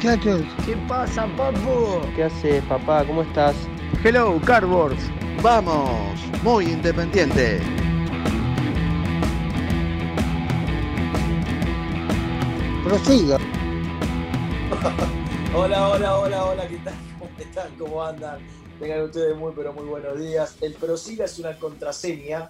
Muchachos. 0.00 0.42
¿Qué 0.64 0.76
pasa, 0.88 1.26
papu? 1.36 2.00
¿Qué 2.16 2.24
haces, 2.24 2.64
papá? 2.64 3.04
¿Cómo 3.06 3.20
estás? 3.20 3.54
Hello, 4.02 4.40
Cardboards. 4.46 5.10
Vamos, 5.42 6.18
muy 6.42 6.68
independiente. 6.68 7.60
Prosiga. 12.82 13.36
Hola, 15.54 15.88
hola, 15.88 16.16
hola, 16.16 16.44
hola, 16.46 16.68
¿qué 16.68 16.78
tal? 16.78 16.94
¿Cómo 17.18 17.30
están? 17.38 17.76
¿Cómo 17.76 18.02
andan? 18.02 18.38
Tengan 18.78 19.02
ustedes 19.02 19.36
muy, 19.36 19.52
pero 19.54 19.74
muy 19.74 19.84
buenos 19.84 20.18
días. 20.18 20.56
El 20.62 20.74
Prosiga 20.74 21.26
es 21.26 21.38
una 21.38 21.58
contraseña 21.58 22.48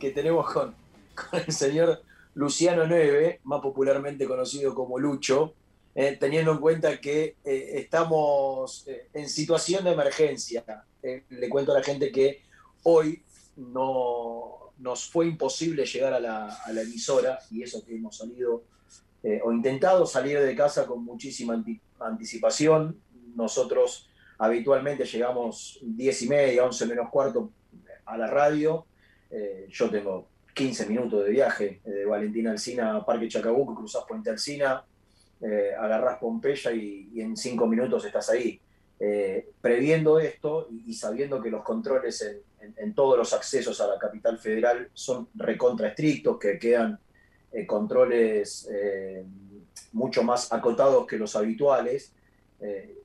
que 0.00 0.10
tenemos 0.10 0.50
con, 0.50 0.74
con 1.14 1.40
el 1.46 1.52
señor 1.52 2.02
Luciano 2.34 2.86
Neve, 2.88 3.40
más 3.44 3.60
popularmente 3.60 4.26
conocido 4.26 4.74
como 4.74 4.98
Lucho, 4.98 5.54
eh, 6.00 6.16
teniendo 6.16 6.52
en 6.52 6.58
cuenta 6.58 7.00
que 7.00 7.38
eh, 7.44 7.70
estamos 7.74 8.86
eh, 8.86 9.08
en 9.14 9.28
situación 9.28 9.82
de 9.82 9.90
emergencia. 9.90 10.64
Le 11.02 11.48
cuento 11.48 11.72
a 11.72 11.78
la 11.78 11.82
gente 11.82 12.12
que 12.12 12.42
hoy 12.84 13.24
no, 13.56 14.74
nos 14.78 15.10
fue 15.10 15.26
imposible 15.26 15.84
llegar 15.84 16.12
a 16.12 16.20
la, 16.20 16.56
emisora 16.80 17.40
y 17.50 17.64
eso 17.64 17.84
que 17.84 17.96
hemos 17.96 18.16
salido 18.16 18.62
o 19.42 19.52
intentado 19.52 20.06
salir 20.06 20.38
de 20.38 20.54
casa 20.54 20.86
con 20.86 21.04
muchísima 21.04 21.54
anti- 21.54 21.80
anticipación. 21.98 23.00
Nosotros 23.34 24.08
habitualmente 24.38 25.04
llegamos 25.04 25.80
10 25.82 26.22
y 26.22 26.28
media, 26.28 26.64
11 26.64 26.86
menos 26.86 27.10
cuarto 27.10 27.50
a 28.04 28.16
la 28.16 28.28
radio. 28.28 28.86
Yo 29.68 29.90
tengo 29.90 30.28
15 30.54 30.86
minutos 30.86 31.24
de 31.24 31.30
viaje 31.32 31.80
de 31.84 32.04
Valentina 32.04 32.52
Alcina 32.52 32.94
a 32.94 33.04
Parque 33.04 33.26
Chacabuco, 33.26 33.74
cruzás 33.74 34.04
Puente 34.06 34.30
Alcina, 34.30 34.84
eh, 35.40 35.72
agarrás 35.78 36.18
Pompeya 36.18 36.72
y, 36.72 37.20
en 37.20 37.36
5 37.36 37.66
minutos 37.66 38.04
estás 38.04 38.30
ahí. 38.30 38.60
Eh, 39.00 39.50
previendo 39.60 40.18
esto 40.18 40.68
y, 40.70 40.92
sabiendo 40.94 41.40
que 41.40 41.50
los 41.50 41.62
controles 41.62 42.40
en, 42.76 42.94
todos 42.94 43.16
los 43.16 43.32
accesos 43.32 43.80
a 43.80 43.86
la 43.86 43.98
capital 43.98 44.38
federal 44.38 44.90
son 44.92 45.28
recontra 45.34 45.88
estrictos, 45.88 46.38
que 46.38 46.58
quedan 46.58 46.98
eh, 47.52 47.66
controles 47.66 48.68
mucho 49.92 50.22
más 50.22 50.52
acotados 50.52 51.06
que 51.06 51.16
los 51.16 51.36
habituales. 51.36 52.12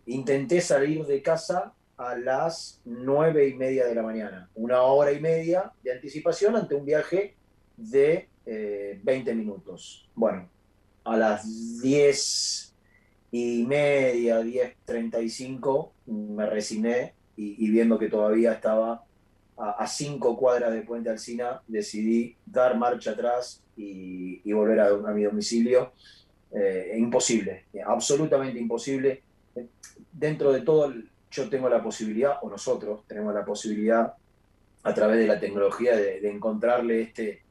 Intenté 0.05 0.59
salir 0.61 1.05
de 1.05 1.21
casa 1.21 1.73
a 1.97 2.15
las 2.15 2.81
nueve 2.85 3.47
y 3.47 3.53
media 3.53 3.85
de 3.85 3.95
la 3.95 4.01
mañana, 4.01 4.50
una 4.55 4.81
hora 4.81 5.11
y 5.11 5.21
media 5.21 5.71
de 5.83 5.91
anticipación 5.91 6.55
ante 6.55 6.75
un 6.75 6.85
viaje 6.85 7.35
de 7.77 8.29
eh, 8.45 9.00
20 9.03 9.35
minutos. 9.35 10.09
Bueno, 10.15 10.50
a 11.03 11.18
las 11.18 11.81
10 11.81 12.74
y 13.31 13.66
media, 13.66 14.41
10.35 14.41 15.90
me 16.06 16.46
resigné 16.46 17.14
y, 17.36 17.69
viendo 17.72 17.97
que 17.97 18.09
todavía 18.09 18.53
estaba 18.53 19.03
a, 19.58 19.88
cinco 19.88 20.38
cuadras 20.38 20.72
de 20.72 20.81
Puente 20.81 21.09
Alcina, 21.09 21.62
decidí 21.68 22.36
dar 22.46 22.78
marcha 22.78 23.12
atrás 23.12 23.63
y, 23.75 24.52
volver 24.53 24.80
a, 24.81 24.92
mi 25.13 25.24
domicilio. 25.24 25.94
Eh, 26.56 26.94
imposible, 27.00 27.66
absolutamente 27.84 28.59
imposible. 28.59 29.24
Dentro 30.12 30.52
de 30.52 30.62
todo, 30.62 30.94
yo 31.31 31.50
tengo 31.50 31.68
la 31.68 31.81
posibilidad, 31.81 32.38
o 32.44 32.50
nosotros 32.50 33.02
tenemos 33.08 33.34
la 33.34 33.44
posibilidad, 33.44 34.13
a 34.84 34.94
través 34.94 35.18
de 35.18 35.28
la 35.28 35.40
tecnología, 35.40 35.96
de, 35.96 36.19
de 36.22 36.30
encontrarle 36.30 37.02
este, 37.02 37.42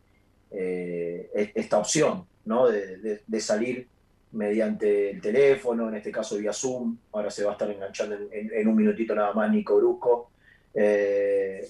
eh, 0.52 1.30
e- 1.34 1.52
esta 1.54 1.78
opción, 1.78 2.26
De, 2.44 3.40
salir 3.40 3.88
mediante 4.32 5.10
el 5.10 5.20
teléfono, 5.20 5.88
en 5.88 5.96
este 5.96 6.10
caso 6.10 6.36
vía 6.36 6.52
Zoom. 6.52 6.96
Ahora 7.12 7.30
se 7.30 7.44
va 7.44 7.50
a 7.50 7.52
estar 7.52 7.70
enganchando 7.70 8.16
en, 8.30 8.68
un 8.68 8.74
minutito 8.74 9.14
nada 9.14 9.32
más 9.32 9.50
Nico 9.50 9.76
Brusco. 9.76 10.30
Eh, 10.74 11.68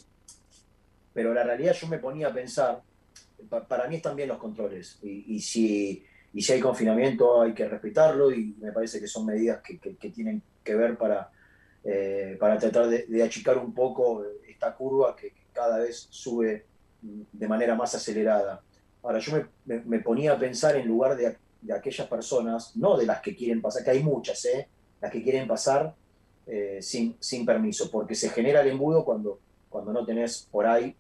pero 1.13 1.35
la 1.35 1.43
realidad 1.43 1.75
yo 1.75 1.87
me 1.89 1.99
ponía 1.99 2.29
a 2.29 2.33
pensar, 2.33 2.81
pa- 3.49 3.67
para 3.67 3.89
mí 3.89 3.97
están 3.97 4.17
bien 4.17 4.29
los 4.29 4.39
controles, 4.39 4.99
y, 5.03 5.41
si, 5.41 6.05
y 6.33 6.43
si 6.43 6.53
hay 6.53 6.61
confinamiento 6.61 7.43
hay 7.43 7.53
que 7.53 7.69
respetarlo, 7.69 8.33
y 8.33 8.55
me 8.61 8.73
parece 8.73 9.01
que 9.01 9.07
son 9.07 9.27
medidas 9.27 9.61
que, 9.63 9.77
tienen 10.11 10.43
que 10.65 10.75
ver 10.75 10.97
para, 10.97 11.31
eh, 11.85 12.37
para 12.41 12.59
tratar 12.59 12.89
de, 12.89 13.23
achicar 13.23 13.59
un 13.59 13.75
poco 13.75 14.25
esta 14.49 14.75
curva 14.75 15.15
que 15.15 15.33
cada 15.53 15.79
vez 15.79 16.07
sube 16.11 16.65
de 17.03 17.49
manera 17.49 17.75
más 17.75 17.95
acelerada. 17.95 18.63
Ahora, 19.03 19.19
yo 19.19 19.33
me, 19.67 19.99
ponía 20.01 20.33
a 20.33 20.39
pensar 20.39 20.77
en 20.77 20.87
lugar 20.87 21.17
de, 21.17 21.37
aquellas 21.73 22.07
personas, 22.09 22.77
no 22.77 22.97
de 22.97 23.07
las 23.07 23.21
que 23.21 23.35
quieren 23.37 23.61
pasar, 23.61 23.85
que 23.85 23.91
hay 23.91 24.03
muchas, 24.03 24.45
¿eh? 24.45 24.69
las 25.01 25.11
que 25.11 25.23
quieren 25.23 25.47
pasar 25.49 25.95
eh, 26.47 26.79
sin, 26.81 27.17
sin 27.21 27.45
permiso, 27.47 27.91
porque 27.91 28.15
se 28.15 28.29
genera 28.31 28.61
el 28.61 28.69
embudo 28.69 29.05
cuando, 29.05 29.39
cuando 29.69 29.93
no 29.93 30.05
tenés 30.05 30.47
por 30.51 30.67
ahí 30.67 30.95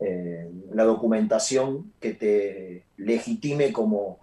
eh, 0.00 0.50
la 0.72 0.84
documentación 0.84 1.92
que 2.00 2.14
te 2.14 2.84
legitime 2.96 3.72
como 3.72 4.18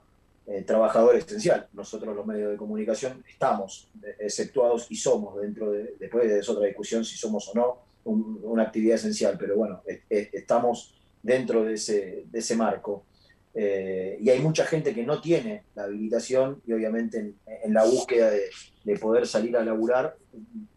eh, 0.47 0.63
trabajador 0.63 1.15
esencial. 1.15 1.67
Nosotros 1.73 2.15
los 2.15 2.25
medios 2.25 2.51
de 2.51 2.57
comunicación 2.57 3.23
estamos 3.29 3.89
exceptuados 4.19 4.87
y 4.89 4.95
somos 4.95 5.39
dentro 5.41 5.71
de, 5.71 5.95
después 5.99 6.27
de 6.27 6.39
es 6.39 6.49
otra 6.49 6.65
discusión 6.65 7.05
si 7.05 7.15
somos 7.15 7.47
o 7.49 7.53
no 7.55 7.77
un- 8.05 8.39
una 8.43 8.63
actividad 8.63 8.95
esencial, 8.95 9.37
pero 9.39 9.55
bueno, 9.55 9.81
es- 9.85 10.01
es- 10.09 10.33
estamos 10.33 10.98
dentro 11.21 11.63
de 11.63 11.73
ese, 11.73 12.25
de 12.29 12.39
ese 12.39 12.55
marco. 12.55 13.05
Eh, 13.53 14.17
y 14.21 14.29
hay 14.29 14.39
mucha 14.39 14.63
gente 14.65 14.93
que 14.93 15.03
no 15.03 15.19
tiene 15.19 15.63
la 15.75 15.83
habilitación 15.85 16.61
y 16.67 16.73
obviamente 16.73 17.17
en, 17.19 17.35
en 17.63 17.73
la 17.73 17.83
búsqueda 17.83 18.29
de, 18.29 18.43
de 18.83 18.97
poder 18.99 19.25
salir 19.25 19.57
a 19.57 19.63
laburar 19.65 20.15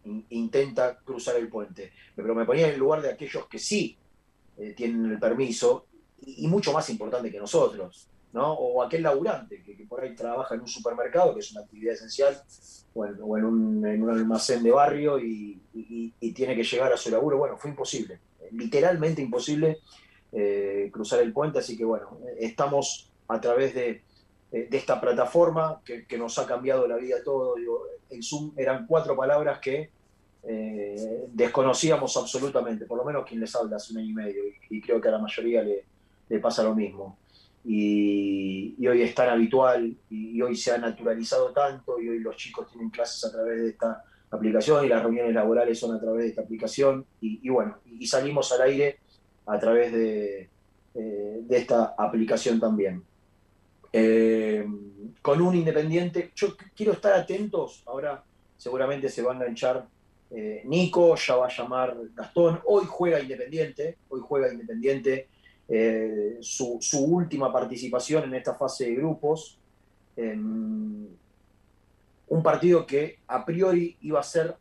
in- 0.05 0.25
intenta 0.31 0.97
cruzar 1.05 1.37
el 1.37 1.49
puente. 1.49 1.93
Pero 2.17 2.35
me 2.35 2.47
ponía 2.47 2.67
en 2.69 2.75
el 2.75 2.81
lugar 2.81 3.03
de 3.03 3.11
aquellos 3.11 3.47
que 3.47 3.59
sí 3.59 3.97
eh, 4.59 4.73
tienen 4.75 5.05
el 5.13 5.19
permiso 5.19 5.87
y, 6.25 6.45
y 6.47 6.49
mucho 6.49 6.73
más 6.73 6.89
importante 6.91 7.31
que 7.31 7.39
nosotros, 7.39 8.09
¿no? 8.33 8.55
O 8.55 8.83
aquel 8.83 9.03
laburante 9.03 9.63
que, 9.63 9.77
que 9.77 9.85
por 9.85 10.03
ahí 10.03 10.15
trabaja 10.15 10.55
en 10.55 10.63
un 10.63 10.69
supermercado, 10.69 11.35
que 11.35 11.41
es 11.41 11.53
una 11.53 11.61
actividad 11.61 11.95
esencial, 11.95 12.41
o 12.95 13.05
en, 13.07 13.17
o 13.21 13.39
en 13.39 13.45
un, 13.45 13.87
en 13.87 14.03
un 14.03 14.11
almacén 14.11 14.63
de 14.63 14.71
barrio 14.71 15.19
y, 15.19 15.61
y- 15.75 16.13
y 16.19 16.33
tiene 16.33 16.57
que 16.57 16.65
llegar 16.65 16.91
a 16.93 16.97
su 16.97 17.11
laburo. 17.11 17.37
Bueno, 17.39 17.59
fue 17.59 17.71
imposible, 17.71 18.19
literalmente 18.53 19.21
imposible 19.21 19.79
eh, 20.33 20.91
cruzar 20.93 21.21
el 21.21 21.33
puente, 21.33 21.59
así 21.59 21.77
que 21.77 21.85
bueno, 21.85 22.19
estamos 22.39 23.11
a 23.29 23.41
través 23.41 23.75
de, 23.75 24.03
de 24.51 24.77
esta 24.77 25.01
plataforma 25.01 25.81
que, 25.85 26.19
nos 26.19 26.39
ha 26.39 26.47
cambiado 26.47 26.87
la 26.87 26.97
vida 26.97 27.17
a 27.19 27.25
todos. 27.25 27.57
Digo, 27.57 27.85
el 28.11 28.23
Zoom 28.23 28.53
eran 28.57 28.87
cuatro 28.87 29.17
palabras 29.17 29.59
que 29.61 29.91
eh, 30.45 31.25
desconocíamos 31.33 32.17
absolutamente, 32.17 32.85
por 32.87 32.99
lo 32.99 33.05
menos 33.05 33.25
quien 33.27 33.41
les 33.41 33.55
habla 33.55 33.77
hace 33.77 33.93
un 33.93 34.01
año 34.01 34.11
y 34.11 34.15
medio, 34.15 34.43
y, 34.47 34.77
y 34.77 34.81
creo 34.81 35.01
que 35.01 35.09
a 35.09 35.13
la 35.13 35.19
mayoría 35.19 35.63
le, 35.63 35.85
le 36.29 36.39
pasa 36.39 36.63
lo 36.63 36.75
mismo. 36.75 37.19
Y, 37.65 38.75
hoy 38.87 39.03
es 39.03 39.15
tan 39.15 39.29
habitual 39.29 39.97
y, 40.11 40.37
y, 40.37 40.43
hoy 40.43 40.57
se 40.57 40.73
ha 40.73 40.79
naturalizado 40.79 41.53
tanto 41.53 42.01
y 42.01 42.09
hoy 42.09 42.19
los 42.19 42.37
chicos 42.37 42.69
tienen 42.69 42.91
clases 42.91 43.25
a 43.25 43.31
través 43.31 43.63
de 43.63 43.69
esta 43.69 44.03
aplicación 44.31 44.85
y 44.85 44.89
las 44.89 45.03
reuniones 45.03 45.33
laborales 45.33 45.79
son 45.79 45.95
a 45.95 46.01
través 46.01 46.23
de 46.23 46.29
esta 46.31 46.43
aplicación 46.43 47.07
y, 47.21 47.39
y 47.47 47.49
bueno, 47.51 47.79
y 47.87 48.05
salimos 48.07 48.51
al 48.53 48.63
aire 48.63 48.99
a 49.47 49.59
través 49.59 49.93
de, 49.93 50.49
eh, 50.95 51.41
de 51.43 51.57
esta 51.57 51.95
aplicación 51.97 52.61
también. 52.61 53.03
Eh, 53.93 54.67
con 55.21 55.41
un 55.41 55.55
independiente, 55.55 56.33
yo 56.35 56.57
quiero 56.75 56.93
estar 56.93 57.15
atentos, 57.15 57.83
ahora 57.87 58.25
seguramente 58.57 59.09
se 59.09 59.23
va 59.23 59.33
a 59.33 59.37
enganchar 59.37 59.87
eh, 60.31 60.63
Nico, 60.65 61.15
ya 61.17 61.37
va 61.37 61.47
a 61.47 61.57
llamar 61.57 61.97
Gastón, 62.15 62.61
hoy 62.67 62.85
juega 62.87 63.21
Independiente, 63.21 63.99
hoy 64.09 64.21
juega 64.23 64.53
Independiente, 64.53 65.29
su, 66.41 66.79
su, 66.83 67.03
última 67.03 67.51
participación 67.51 68.25
en 68.25 68.35
esta 68.35 68.55
fase 68.55 68.87
de 68.87 68.95
grupos, 68.95 69.59
un 70.17 71.17
partido 72.43 72.87
que 72.87 73.21
a 73.27 73.47
priori 73.47 73.97
iba 74.03 74.21
a 74.21 74.23
ser 74.23 74.55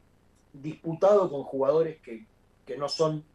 disputado 0.53 1.29
con 1.29 1.43
jugadores 1.43 1.99
que, 2.01 2.25
que 2.65 2.77
no 2.77 2.87
son 2.87 3.25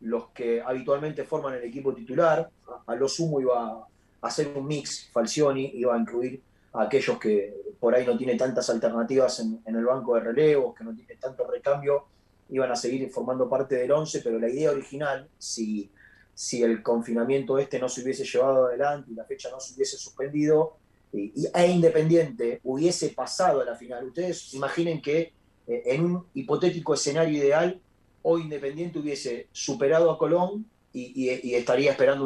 los 0.00 0.28
que 0.28 0.60
habitualmente 0.60 1.24
forman 1.24 1.54
el 1.54 1.64
equipo 1.64 1.94
titular, 1.94 2.48
a, 2.86 2.94
lo 2.94 3.08
sumo 3.08 3.40
iba 3.40 3.70
a 3.70 3.86
hacer 4.22 4.52
un 4.56 4.66
mix, 4.66 5.08
Falcioni 5.12 5.72
iba 5.74 5.94
a 5.94 5.98
incluir 5.98 6.42
a 6.72 6.82
aquellos 6.82 7.18
que 7.18 7.54
por 7.80 7.94
ahí 7.94 8.06
no 8.06 8.16
tienen 8.16 8.36
tantas 8.36 8.68
alternativas 8.70 9.40
en, 9.40 9.62
el 9.64 9.84
banco 9.84 10.14
de 10.14 10.20
relevos, 10.20 10.74
que 10.74 10.84
no 10.84 10.94
tienen 10.94 11.18
tanto 11.18 11.46
recambio, 11.46 12.06
iban 12.50 12.70
a 12.70 12.76
seguir 12.76 13.08
formando 13.10 13.48
parte 13.48 13.76
del 13.76 13.90
11, 13.90 14.20
pero 14.22 14.38
la 14.38 14.48
idea 14.48 14.70
original, 14.70 15.28
si, 15.38 15.90
si 16.34 16.62
el 16.62 16.82
confinamiento 16.82 17.58
este 17.58 17.78
no 17.78 17.88
se 17.88 18.02
hubiese 18.02 18.24
llevado 18.24 18.66
adelante 18.66 19.10
y 19.10 19.14
la 19.14 19.24
fecha 19.24 19.50
no 19.50 19.60
se 19.60 19.74
hubiese 19.74 19.96
suspendido, 19.96 20.76
y, 21.12 21.32
e 21.54 21.66
Independiente 21.66 22.60
hubiese 22.64 23.10
pasado 23.10 23.60
a 23.60 23.64
la 23.64 23.74
final, 23.74 24.06
ustedes 24.06 24.52
imaginen 24.54 25.00
que 25.00 25.32
eh, 25.66 25.82
en 25.86 26.04
un 26.04 26.26
hipotético 26.34 26.94
escenario 26.94 27.38
ideal, 27.38 27.80
hoy 28.28 28.42
Independiente 28.42 28.98
hubiese 28.98 29.46
superado 29.52 30.10
a 30.10 30.18
Colón 30.18 30.66
y, 30.92 31.28
estaría 31.54 31.92
esperando 31.92 32.24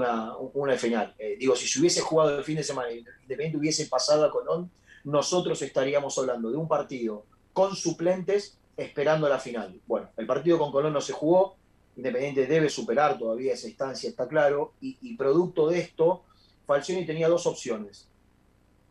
una, 0.55 0.76
final. 0.79 1.14
Eh, 1.19 1.37
digo, 1.38 1.55
si 1.55 1.67
se 1.67 1.79
hubiese 1.79 2.00
jugado 2.00 2.38
el 2.38 2.44
fin 2.44 2.56
de 2.56 2.62
semana 2.62 2.91
y 2.91 3.05
Independiente 3.23 3.58
hubiese 3.58 3.85
pasado 3.87 4.25
a 4.25 4.31
Colón, 4.31 4.70
nosotros 5.05 5.61
estaríamos 5.61 6.17
hablando 6.19 6.50
de 6.50 6.56
un 6.56 6.69
partido 6.69 7.26
con 7.52 7.76
suplentes 7.76 8.56
esperando 8.79 9.29
la 9.29 9.38
final. 9.38 9.79
Bueno, 9.87 10.08
el 10.17 10.26
partido 10.26 10.58
con 10.58 10.73
Colón 10.73 10.94
no 10.94 11.02
se 11.02 11.12
jugó, 11.12 11.56
Independiente 11.97 12.47
debe 12.47 12.70
superar 12.70 13.19
todavía 13.19 13.52
esa 13.52 13.69
instancia, 13.69 14.08
está 14.08 14.26
claro, 14.26 14.73
y, 14.81 14.97
y 15.02 15.17
producto 15.19 15.69
de 15.69 15.81
esto, 15.81 16.23
Falcioni 16.67 17.05
tenía 17.05 17.29
dos 17.29 17.47
opciones. 17.47 18.08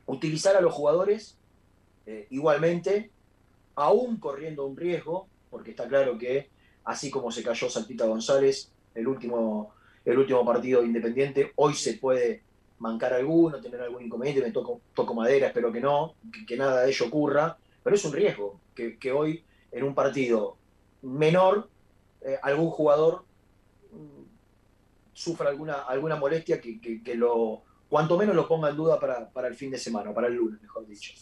Utilizar 0.06 0.56
a 0.56 0.62
los 0.62 0.74
jugadores 0.74 1.38
eh, 2.06 2.28
igualmente, 2.30 3.10
aún 3.74 4.18
corriendo 4.18 4.68
un 4.68 4.78
riesgo, 4.78 5.28
porque 5.50 5.72
está 5.72 5.88
claro 5.88 6.20
que 6.20 6.50
así 6.90 7.12
como 7.12 7.32
se 7.32 7.44
cayó 7.44 7.70
Saltita 7.70 8.06
González, 8.06 8.72
el 8.96 9.08
último, 9.08 9.76
el 10.04 10.18
último 10.18 10.44
partido 10.44 10.84
independiente. 10.84 11.52
Hoy 11.56 11.76
se 11.76 11.94
puede 11.94 12.42
mancar 12.80 13.14
alguno, 13.14 13.62
tener 13.62 13.80
algún 13.82 14.06
inconveniente, 14.06 14.42
me 14.42 14.52
toco, 14.52 15.14
madera, 15.14 15.48
espero 15.48 15.72
que 15.72 15.82
no, 15.82 16.16
que, 16.48 16.58
nada 16.58 16.82
de 16.82 16.90
ello 16.90 17.06
ocurra, 17.06 17.58
pero 17.84 17.96
es 17.96 18.04
un 18.06 18.14
riesgo 18.14 18.60
que, 18.74 19.12
hoy 19.12 19.44
en 19.72 19.84
un 19.84 19.94
partido 19.94 20.58
menor 21.04 21.70
eh, 22.22 22.40
algún 22.42 22.72
jugador 22.72 23.24
mm, 23.92 24.24
sufra 25.14 25.50
alguna, 25.50 25.84
alguna 25.84 26.16
molestia 26.16 26.60
que, 26.60 26.82
que, 26.82 27.04
que, 27.04 27.14
lo 27.14 27.62
cuanto 27.88 28.18
menos 28.18 28.36
lo 28.36 28.48
ponga 28.48 28.70
en 28.72 28.78
duda 28.78 29.00
para, 29.00 29.30
para 29.30 29.48
el 29.48 29.54
fin 29.54 29.70
de 29.70 29.78
semana, 29.78 30.12
para 30.12 30.26
el 30.26 30.34
lunes, 30.34 30.60
mejor 30.60 30.88
dicho. 30.88 31.14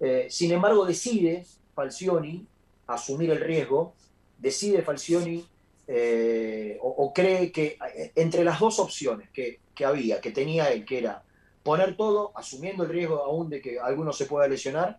Eh, 0.00 0.26
sin 0.28 0.50
embargo, 0.50 0.84
decide 0.84 1.46
Falcioni 1.76 2.44
asumir 2.88 3.30
el 3.30 3.40
riesgo, 3.40 3.94
decide 4.42 4.82
Falcioni 4.82 5.44
eh, 5.86 6.78
o, 6.80 7.12
cree 7.12 7.52
que 7.52 7.78
entre 8.14 8.44
las 8.44 8.58
dos 8.58 8.78
opciones 8.78 9.30
que, 9.30 9.60
que, 9.74 9.84
había, 9.84 10.20
que 10.20 10.32
tenía 10.32 10.70
él, 10.70 10.84
que 10.84 10.98
era 10.98 11.22
poner 11.62 11.96
todo, 11.96 12.32
asumiendo 12.34 12.82
el 12.82 12.90
riesgo 12.90 13.22
aún 13.22 13.48
de 13.48 13.60
que 13.60 13.78
alguno 13.78 14.12
se 14.12 14.26
pueda 14.26 14.48
lesionar, 14.48 14.98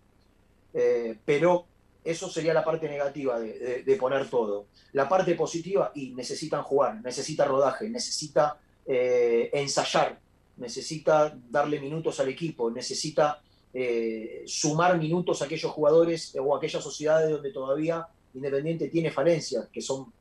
eh, 0.73 1.17
pero 1.25 1.65
eso 2.03 2.29
sería 2.29 2.53
la 2.53 2.63
parte 2.63 2.87
negativa 2.87 3.39
de, 3.39 3.83
de, 3.83 3.95
poner 3.95 4.29
todo. 4.29 4.67
La 4.93 5.09
parte 5.09 5.35
positiva, 5.35 5.91
y 5.93 6.11
necesitan 6.11 6.63
jugar, 6.63 7.01
necesita 7.01 7.45
rodaje, 7.45 7.89
necesita 7.89 8.57
eh, 8.85 9.49
ensayar, 9.53 10.19
necesita 10.57 11.37
darle 11.49 11.79
minutos 11.79 12.19
al 12.19 12.29
equipo, 12.29 12.71
necesita 12.71 13.41
sumar 14.45 14.99
minutos 14.99 15.41
a 15.41 15.45
aquellos 15.45 15.71
jugadores 15.71 16.37
o 16.39 16.53
a 16.53 16.57
aquellas 16.57 16.83
sociedades 16.83 17.31
donde 17.31 17.51
todavía 17.51 18.07
Independiente 18.33 18.89
tiene 18.89 19.11
falencias, 19.11 19.67
que 19.71 19.81
son 19.81 20.11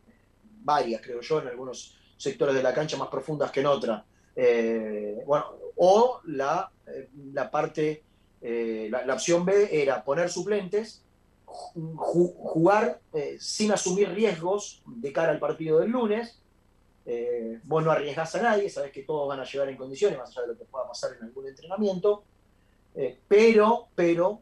varias, 0.62 1.00
creo 1.00 1.20
yo, 1.20 1.41
en 1.41 1.49
algunos 1.49 1.97
sectores 2.17 2.55
de 2.55 2.62
la 2.62 2.73
cancha 2.73 2.97
más 2.97 3.09
profundas 3.09 3.50
que 3.50 3.61
en 3.61 3.67
otra. 3.67 4.05
Eh, 4.37 5.23
bueno, 5.26 5.47
o 5.76 6.20
la, 6.26 6.70
eh, 6.87 7.09
la 7.32 7.50
parte, 7.50 8.03
eh, 8.41 8.88
la, 8.91 9.05
la, 9.05 9.14
opción 9.14 9.44
B 9.44 9.69
era 9.70 10.05
poner 10.05 10.31
suplentes, 10.31 11.03
ju 11.47 12.29
jugar 12.29 13.00
sin 13.38 13.73
asumir 13.73 14.09
riesgos 14.09 14.82
de 14.87 15.12
cara 15.12 15.32
al 15.32 15.38
partido 15.38 15.81
del 15.81 15.91
lunes. 15.91 16.38
vos 17.64 17.85
no 17.85 17.91
arriesgás 17.91 18.35
a 18.37 18.43
nadie, 18.43 18.70
sabés 18.70 18.91
que 18.91 19.03
todos 19.03 19.29
van 19.29 19.41
a 19.41 19.44
llegar 19.44 19.69
en 19.69 19.76
condiciones, 19.76 20.19
más 20.19 20.31
allá 20.31 20.43
de 20.43 20.53
lo 20.55 20.59
que 20.59 20.64
pueda 20.64 20.88
pasar 20.88 21.11
en 21.14 21.25
algún 21.25 21.47
entrenamiento. 21.47 22.25
pero, 23.29 23.88
pero, 23.94 24.41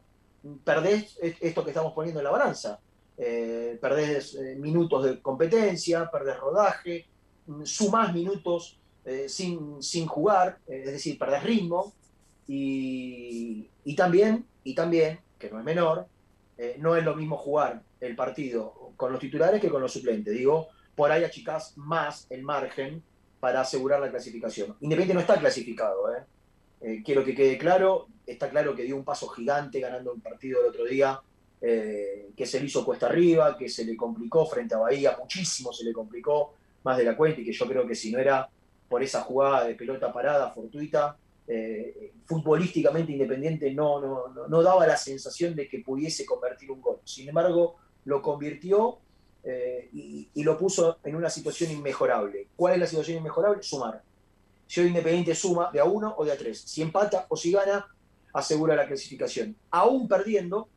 perdés 0.63 1.17
esto 1.21 1.63
que 1.65 1.71
estamos 1.71 1.91
poniendo 1.91 2.21
en 2.21 2.25
la 2.25 2.31
balanza 2.31 2.79
eh, 3.23 3.77
perdés 3.79 4.33
eh, 4.33 4.55
minutos 4.55 5.03
de 5.03 5.21
competencia, 5.21 6.09
perdés 6.09 6.39
rodaje, 6.39 7.05
sumás 7.63 8.13
minutos 8.13 8.79
eh, 9.05 9.29
sin, 9.29 9.81
sin 9.81 10.07
jugar, 10.07 10.57
eh, 10.67 10.81
es 10.85 10.91
decir, 10.93 11.19
perdés 11.19 11.43
ritmo, 11.43 11.93
y, 12.47 13.69
y, 13.85 13.95
también, 13.95 14.45
y 14.63 14.73
también, 14.73 15.19
que 15.37 15.51
no 15.51 15.59
es 15.59 15.63
menor, 15.65 16.07
eh, 16.57 16.77
no 16.79 16.95
es 16.95 17.05
lo 17.05 17.15
mismo 17.15 17.37
jugar 17.37 17.83
el 17.99 18.15
partido 18.15 18.91
con 18.97 19.11
los 19.11 19.21
titulares 19.21 19.61
que 19.61 19.69
con 19.69 19.83
los 19.83 19.93
suplentes. 19.93 20.33
Digo, 20.33 20.69
por 20.95 21.11
ahí 21.11 21.23
achicás 21.23 21.77
más 21.77 22.25
el 22.31 22.41
margen 22.41 23.03
para 23.39 23.61
asegurar 23.61 23.99
la 23.99 24.09
clasificación. 24.09 24.75
Independiente 24.81 25.13
no 25.13 25.19
está 25.19 25.39
clasificado, 25.39 26.07
quiero 27.05 27.23
que 27.23 27.35
quede 27.35 27.57
claro, 27.59 28.07
está 28.25 28.49
claro 28.49 28.75
que 28.75 28.83
dio 28.83 28.95
un 28.95 29.03
paso 29.03 29.27
gigante 29.27 29.79
ganando 29.79 30.11
un 30.11 30.21
partido 30.21 30.61
el 30.61 30.67
otro 30.67 30.85
día 30.85 31.21
eh, 31.61 32.31
que 32.35 32.45
se 32.45 32.59
le 32.59 32.65
hizo 32.65 32.83
cuesta 32.83 33.05
arriba, 33.05 33.55
que 33.57 33.69
se 33.69 33.85
le 33.85 33.95
complicó 33.95 34.45
frente 34.45 34.75
a 34.75 34.79
Bahía, 34.79 35.15
muchísimo 35.19 35.71
se 35.71 35.83
le 35.83 35.93
complicó, 35.93 36.55
más 36.83 36.97
de 36.97 37.03
la 37.03 37.15
cuenta, 37.15 37.41
y 37.41 37.45
que 37.45 37.53
yo 37.53 37.67
creo 37.67 37.85
que 37.85 37.95
si 37.95 38.11
no 38.11 38.19
era 38.19 38.49
por 38.89 39.03
esa 39.03 39.21
jugada 39.21 39.65
de 39.65 39.75
pelota 39.75 40.11
parada 40.11 40.51
fortuita, 40.51 41.15
eh, 41.47 42.13
futbolísticamente 42.25 43.11
independiente 43.11 43.73
no, 43.73 43.99
no, 43.99 44.47
no, 44.47 44.63
daba 44.63 44.87
la 44.87 44.97
sensación 44.97 45.55
de 45.55 45.67
que 45.67 45.79
pudiese 45.79 46.25
convertir 46.25 46.71
un 46.71 46.81
gol. 46.81 46.99
Sin 47.03 47.27
embargo, 47.29 47.75
lo 48.05 48.21
convirtió 48.21 48.99
eh, 49.43 49.89
y, 49.93 50.29
y, 50.33 50.43
lo 50.43 50.57
puso 50.57 50.97
en 51.03 51.15
una 51.15 51.29
situación 51.29 51.71
inmejorable. 51.71 52.47
¿Cuál 52.55 52.73
es 52.73 52.79
la 52.79 52.87
situación 52.87 53.17
inmejorable? 53.17 53.61
Sumar. 53.63 54.01
Si 54.67 54.79
hoy 54.79 54.87
Independiente 54.87 55.35
suma 55.35 55.69
de 55.73 55.81
a 55.81 55.83
uno 55.83 56.15
o 56.17 56.23
de 56.23 56.31
a 56.31 56.37
tres, 56.37 56.61
si 56.61 56.81
empata 56.81 57.25
o 57.27 57.35
si 57.35 57.51
gana, 57.51 57.85
asegura 58.33 58.75
la 58.75 58.87
clasificación. 58.87 59.55
Aún 59.69 60.07
perdiendo, 60.07 60.69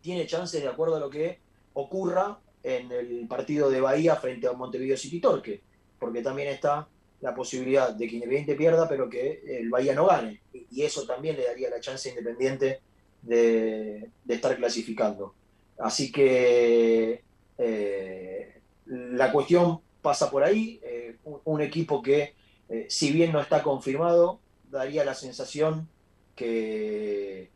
tiene 0.00 0.26
chances 0.26 0.62
de 0.62 0.68
acuerdo 0.68 0.96
a 0.96 1.00
lo 1.00 1.10
que 1.10 1.38
ocurra 1.74 2.38
en 2.62 2.90
el 2.92 3.26
partido 3.28 3.70
de 3.70 3.80
Bahía 3.80 4.16
frente 4.16 4.46
a 4.46 4.52
Montevideo 4.52 4.96
City 4.96 5.20
Torque, 5.20 5.60
porque 5.98 6.22
también 6.22 6.48
está 6.48 6.88
la 7.20 7.34
posibilidad 7.34 7.92
de 7.92 8.06
que 8.06 8.14
Independiente 8.14 8.54
pierda, 8.54 8.88
pero 8.88 9.08
que 9.08 9.42
el 9.46 9.68
Bahía 9.68 9.94
no 9.94 10.06
gane. 10.06 10.40
Y 10.70 10.82
eso 10.82 11.06
también 11.06 11.36
le 11.36 11.44
daría 11.44 11.70
la 11.70 11.80
chance 11.80 12.08
a 12.08 12.12
Independiente 12.12 12.80
de, 13.22 14.10
estar 14.28 14.56
clasificando. 14.56 15.34
Así 15.78 16.12
que 16.12 17.22
eh, 17.58 18.60
la 18.86 19.32
cuestión 19.32 19.80
pasa 20.02 20.30
por 20.30 20.44
ahí. 20.44 20.80
Eh, 20.82 21.16
un, 21.24 21.40
un, 21.44 21.60
equipo 21.60 22.02
que, 22.02 22.34
eh, 22.68 22.86
si 22.88 23.12
bien 23.12 23.32
no 23.32 23.40
está 23.40 23.62
confirmado, 23.62 24.40
daría 24.70 25.04
la 25.04 25.14
sensación 25.14 25.88
que 26.36 27.50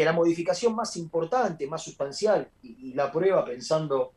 que 0.00 0.04
la 0.06 0.14
modificación 0.14 0.74
más 0.74 0.96
importante, 0.96 1.66
más 1.66 1.82
sustancial, 1.82 2.48
y, 2.62 2.94
la 2.94 3.12
prueba 3.12 3.44
pensando 3.44 4.12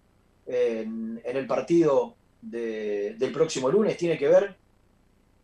en, 0.45 1.21
el 1.25 1.45
partido 1.45 2.15
de, 2.41 3.15
del 3.19 3.33
próximo 3.33 3.69
lunes, 3.69 3.97
tiene 3.97 4.17
que 4.17 4.29
ver 4.29 4.55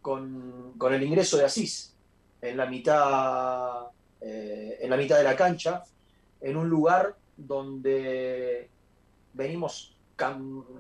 con, 0.01 0.75
con, 0.77 0.93
el 0.93 1.03
ingreso 1.03 1.36
de 1.36 1.43
Asís. 1.43 1.93
en 2.41 2.55
la 2.55 2.67
mitad, 2.67 3.88
eh, 4.22 4.77
en 4.79 4.89
la 4.89 4.96
mitad 4.96 5.17
de 5.17 5.25
la 5.25 5.36
cancha, 5.36 5.84
en 6.39 6.55
un 6.55 6.69
lugar 6.69 7.17
donde 7.36 8.69
venimos 9.34 9.93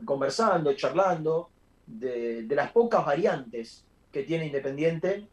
conversando, 0.05 0.71
charlando 0.71 1.49
de, 1.85 2.47
las 2.51 2.71
pocas 2.71 3.05
variantes 3.05 3.83
que 4.09 4.23
tiene 4.23 4.45
Independiente 4.45 5.27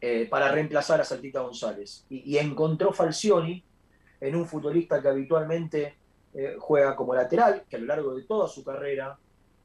eh, 0.00 0.28
para 0.30 0.52
reemplazar 0.52 1.00
a 1.00 1.04
Saltita 1.04 1.40
González. 1.40 2.04
Y, 2.08 2.36
encontró 2.36 2.92
Falcioni 2.92 3.64
en 4.20 4.36
un 4.36 4.46
futbolista 4.46 5.02
que 5.02 5.08
habitualmente 5.08 5.96
eh, 6.34 6.56
juega 6.58 6.94
como 6.94 7.14
lateral, 7.14 7.64
que 7.68 7.76
a 7.76 7.78
lo 7.80 7.86
largo 7.86 8.14
de 8.14 8.22
toda 8.22 8.46
su 8.46 8.62
carrera 8.62 9.18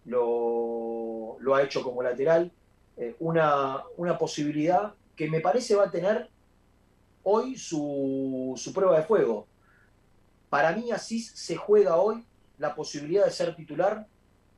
lo, 0.06 1.38
ha 1.54 1.62
hecho 1.62 1.84
como 1.84 2.02
lateral, 2.02 2.52
eh, 2.98 3.16
una, 3.20 3.84
posibilidad 4.18 4.96
que 5.16 5.30
me 5.30 5.40
parece 5.40 5.75
va 5.75 5.86
a 5.86 5.92
tener 5.92 6.28
hoy 7.22 7.56
su, 7.56 8.54
su 8.58 8.74
prueba 8.74 8.98
de 8.98 9.06
fuego. 9.06 9.46
Para 10.50 10.72
mí 10.72 10.92
Asís 10.92 11.32
se 11.36 11.56
juega 11.56 11.98
hoy 11.98 12.25
la 12.58 12.74
posibilidad 12.74 13.25
de 13.25 13.32
ser 13.32 13.56
titular 13.56 14.08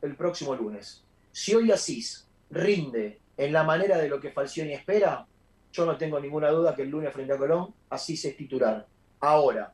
el 0.01 0.15
próximo 0.15 0.55
lunes. 0.55 1.03
Si 1.33 1.53
hoy 1.53 1.71
Asís 1.73 2.27
rinde 2.49 3.19
en 3.35 3.51
la 3.51 3.63
manera 3.63 3.97
de 3.97 4.07
lo 4.07 4.21
que 4.21 4.31
Falcioni 4.31 4.71
espera, 4.71 5.27
yo 5.75 5.85
no 5.85 5.97
tengo 5.97 6.19
ninguna 6.19 6.49
duda 6.49 6.73
que 6.73 6.83
el 6.83 6.89
lunes 6.89 7.11
frente 7.11 7.33
a 7.33 7.37
Colón, 7.37 7.73
Asís 7.89 8.23
es 8.25 8.37
titular. 8.37 8.85
Ahora, 9.19 9.73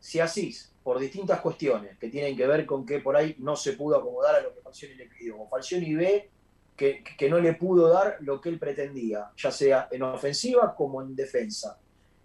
si 0.00 0.20
Asís, 0.20 0.72
por 0.82 0.98
distintas 0.98 1.40
cuestiones 1.40 1.98
que 1.98 2.08
tienen 2.08 2.36
que 2.36 2.46
ver 2.46 2.64
con 2.64 2.86
que 2.86 3.00
por 3.00 3.14
ahí 3.16 3.36
no 3.38 3.54
se 3.54 3.74
pudo 3.74 3.96
acomodar 3.96 4.36
a 4.36 4.40
lo 4.40 4.54
que 4.54 4.62
Falcioni 4.62 4.94
le 4.94 5.06
pidió, 5.06 5.38
o 5.38 5.48
Falcioni 5.48 5.94
ve 5.94 6.30
que, 6.76 7.04
que, 7.18 7.28
no 7.28 7.38
le 7.38 7.52
pudo 7.52 7.88
dar 7.88 8.16
lo 8.20 8.40
que 8.40 8.48
él 8.48 8.58
pretendía, 8.58 9.30
ya 9.36 9.50
sea 9.50 9.88
en 9.90 10.02
ofensiva 10.02 10.74
como 10.74 11.02
en 11.02 11.14
defensa. 11.14 11.78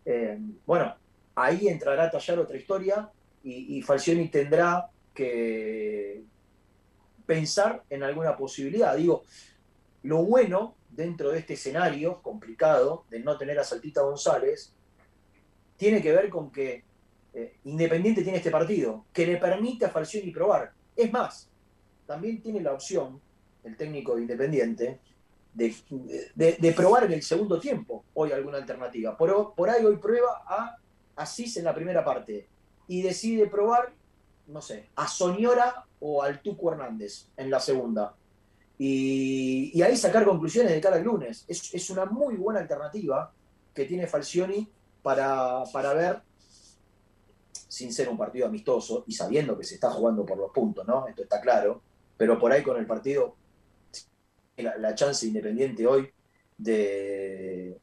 Eh, 0.06 0.39
bueno, 0.65 0.96
ahí 1.36 1.67
entrará 1.67 2.06
a 2.06 2.12
tallar 2.12 2.39
otra 2.39 2.58
historia 2.58 3.10
y, 3.44 3.77
y 3.77 3.82
Falcioni 3.82 4.29
tendrá 4.29 4.89
que 5.13 6.24
pensar 7.25 7.84
en 7.89 8.03
alguna 8.03 8.38
posibilidad. 8.38 8.96
Digo, 8.96 9.25
lo 10.03 10.24
bueno 10.24 10.76
dentro 10.98 11.32
de 11.32 11.39
este 11.39 11.54
escenario 11.54 12.22
complicado 12.22 13.06
de 13.10 13.20
no 13.20 13.38
tener 13.38 13.58
a 13.60 13.63
Saltita 13.63 14.01
González 14.01 14.74
tiene 15.77 16.01
que 16.01 16.12
ver 16.12 16.30
con 16.30 16.51
que 16.51 16.84
eh, 17.34 17.58
Independiente 17.66 18.24
tiene 18.24 18.39
este 18.39 18.51
partido 18.51 19.06
que 19.13 19.27
le 19.27 19.38
permite 19.38 19.86
a 19.86 19.89
Falcioni 19.89 20.32
probar. 20.32 20.74
Es 20.96 21.13
más, 21.13 21.50
también 22.08 22.42
tiene 22.42 22.62
la 22.62 22.74
opción, 22.74 23.22
el 23.63 23.77
técnico 23.77 24.16
de 24.16 24.24
Independiente, 24.24 25.00
de, 25.54 26.74
probar 26.75 27.06
en 27.06 27.13
el 27.13 27.22
segundo 27.22 27.60
tiempo 27.60 28.04
hoy 28.16 28.32
alguna 28.32 28.58
alternativa. 28.58 29.16
Por, 29.16 29.54
por 29.56 29.70
ahí 29.70 29.86
hoy 29.86 29.98
prueba 29.98 30.44
a 30.48 30.77
Asís 31.16 31.58
en 31.58 31.63
la 31.63 31.74
primera 31.75 32.04
parte 32.04 32.48
y 32.88 33.01
decide 33.01 33.48
probar 33.48 33.94
no 34.48 34.62
sé, 34.62 34.89
a 34.96 35.08
Soñora 35.08 35.86
o 36.00 36.24
al 36.24 36.42
Tuco 36.42 36.72
Hernández 36.72 37.27
en 37.38 37.51
la 37.51 37.60
segunda. 37.60 38.16
Y, 38.77 39.81
ahí 39.81 39.98
sacar 39.98 40.25
conclusiones 40.25 40.72
de 40.72 40.81
cara 40.81 40.98
al 40.98 41.03
lunes. 41.03 41.46
Es, 41.48 41.89
una 41.89 42.05
muy 42.05 42.36
buena 42.36 42.60
alternativa 42.60 43.31
que 43.74 43.86
tiene 43.86 44.07
Falcioni 44.07 44.67
para, 45.01 45.63
para, 45.72 45.93
ver, 45.93 46.22
sin 47.51 47.91
ser 47.93 48.10
un 48.10 48.17
partido 48.17 48.48
amistoso 48.48 49.03
y 49.07 49.13
sabiendo 49.13 49.57
que 49.57 49.63
se 49.63 49.75
está 49.75 49.89
jugando 49.89 50.25
por 50.25 50.38
los 50.38 50.51
puntos, 50.51 50.86
¿no? 50.88 51.07
Esto 51.07 51.24
está 51.24 51.41
claro, 51.41 51.81
pero 52.17 52.39
por 52.39 52.51
ahí 52.51 52.63
con 52.63 52.77
el 52.77 52.86
partido, 52.86 53.36
la, 54.57 54.96
chance 54.96 55.25
independiente 55.25 55.86
hoy 55.86 56.10
de, 56.57 57.79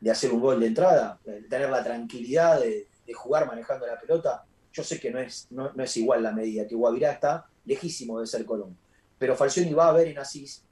de, 0.00 0.10
hacer 0.10 0.32
un 0.32 0.40
gol 0.40 0.60
de 0.60 0.66
entrada, 0.66 1.20
tener 1.48 1.70
la 1.70 1.82
tranquilidad 1.82 2.60
de 2.60 2.88
jugar 3.14 3.46
manejando 3.46 3.86
la 3.86 3.98
pelota, 3.98 4.44
yo 4.72 4.84
sé 4.84 5.00
que 5.00 5.10
no 5.10 5.18
es, 5.18 5.48
no, 5.50 5.72
es 5.76 5.96
igual 5.96 6.22
la 6.22 6.32
medida, 6.32 6.66
que 6.66 6.74
Guavirá 6.74 7.12
está 7.12 7.46
lejísimo 7.64 8.20
de 8.20 8.26
ser 8.26 8.44
Colón. 8.44 8.76
Pero 9.18 9.36
Falcioni 9.36 9.72
va 9.72 9.88
a 9.88 9.92
ver 9.92 10.08
en 10.08 10.18
Asís 10.18 10.64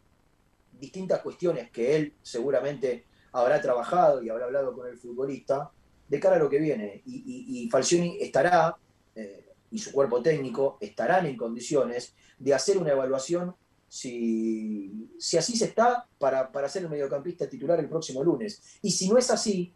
distintas 0.79 1.21
cuestiones 1.21 1.71
que 1.71 1.97
él 1.97 2.15
seguramente 2.23 3.07
habrá 3.33 3.61
trabajado 3.61 4.23
y 4.23 4.29
habrá 4.29 4.47
hablado 4.47 4.73
con 4.73 4.87
el 4.87 4.97
futbolista 4.97 5.71
de 6.09 6.21
cara 6.21 6.37
a 6.37 6.39
lo 6.39 6.49
que 6.49 6.59
viene. 6.59 7.03
Y, 7.07 7.69
Falcioni 7.71 8.19
estará, 8.21 8.77
eh, 9.15 9.53
y 9.71 9.79
su 9.79 9.93
cuerpo 9.93 10.23
técnico 10.23 10.79
estarán 10.81 11.27
en 11.27 11.37
condiciones 11.37 12.15
de 12.39 12.55
hacer 12.55 12.79
una 12.79 12.93
evaluación 12.93 13.55
si, 13.89 15.11
si 15.19 15.37
así 15.37 15.57
se 15.57 15.67
está 15.67 16.07
para, 16.19 16.51
para 16.51 16.69
ser 16.69 16.83
el 16.83 16.91
mediocampista 16.91 17.49
titular 17.49 17.79
el 17.81 17.89
próximo 17.89 18.23
lunes. 18.23 18.79
Y 18.83 18.91
si 18.91 19.09
no 19.09 19.19
es 19.19 19.31
así, 19.31 19.73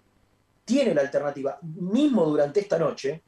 tiene 0.64 0.94
la 0.94 1.00
alternativa, 1.00 1.58
mismo 1.62 2.24
durante 2.26 2.60
esta 2.60 2.78
noche, 2.78 3.22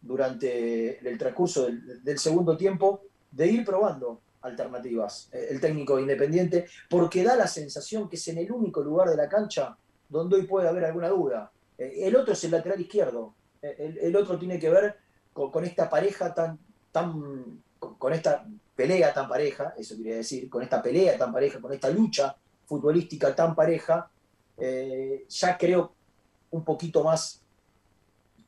durante 0.00 0.98
el 1.08 1.18
transcurso 1.18 1.68
del, 2.02 2.18
segundo 2.18 2.56
tiempo 2.56 3.02
de 3.30 3.46
ir 3.46 3.64
probando 3.64 4.20
alternativas, 4.42 5.28
eh, 5.32 5.48
el 5.50 5.60
técnico 5.60 5.98
independiente, 5.98 6.66
porque 6.88 7.22
da 7.22 7.36
la 7.36 7.46
sensación 7.46 8.08
que 8.08 8.16
es 8.16 8.28
en 8.28 8.38
el 8.38 8.50
único 8.52 8.82
lugar 8.82 9.08
de 9.10 9.16
la 9.16 9.28
cancha 9.28 9.76
donde 10.08 10.36
hoy 10.36 10.46
puede 10.46 10.68
haber 10.68 10.84
alguna 10.84 11.08
duda. 11.08 11.50
Eh, 11.76 12.00
el 12.02 12.16
otro 12.16 12.32
es 12.32 12.44
el 12.44 12.52
lateral 12.52 12.80
izquierdo, 12.80 13.34
eh, 13.62 13.98
el, 14.02 14.16
otro 14.16 14.38
tiene 14.38 14.58
que 14.58 14.70
ver 14.70 14.96
con, 15.32 15.64
esta 15.64 15.88
pareja 15.88 16.34
tan, 16.34 16.58
tan, 16.90 17.62
con 17.78 18.12
esta 18.12 18.46
pelea 18.74 19.12
tan 19.12 19.28
pareja, 19.28 19.74
eso 19.76 19.96
quería 19.96 20.16
decir, 20.16 20.48
con 20.48 20.62
esta 20.62 20.82
pelea 20.82 21.16
tan 21.16 21.32
pareja, 21.32 21.60
con 21.60 21.72
esta 21.72 21.90
lucha 21.90 22.36
futbolística 22.66 23.34
tan 23.34 23.54
pareja, 23.54 24.10
ya 25.28 25.56
creo 25.56 25.92
un 26.50 26.64
poquito 26.64 27.04
más 27.04 27.40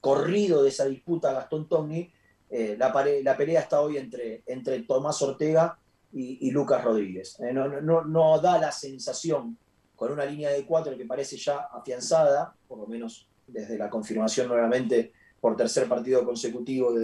corrido 0.00 0.64
de 0.64 0.70
esa 0.70 0.84
disputa 0.86 1.32
Gastón 1.32 1.68
Togni, 1.68 2.12
la, 2.50 2.92
la, 3.22 3.36
pelea 3.36 3.60
está 3.60 3.80
hoy 3.80 3.96
entre, 3.96 4.42
entre 4.46 4.82
Tomás 4.82 5.22
Ortega 5.22 5.78
y, 6.12 6.50
Lucas 6.50 6.82
Rodríguez. 6.82 7.38
Eh, 7.40 7.52
no, 7.52 8.40
da 8.40 8.58
la 8.58 8.72
sensación 8.72 9.56
con 9.94 10.12
una 10.12 10.24
línea 10.24 10.50
de 10.50 10.64
cuatro 10.64 10.96
que 10.96 11.04
parece 11.04 11.36
ya 11.36 11.68
afianzada, 11.72 12.54
por 12.66 12.78
lo 12.78 12.86
menos 12.86 13.28
desde 13.46 13.78
la 13.78 13.90
confirmación 13.90 14.48
nuevamente 14.48 15.12
por 15.40 15.56
tercer 15.56 15.88
partido 15.88 16.24
consecutivo 16.24 16.94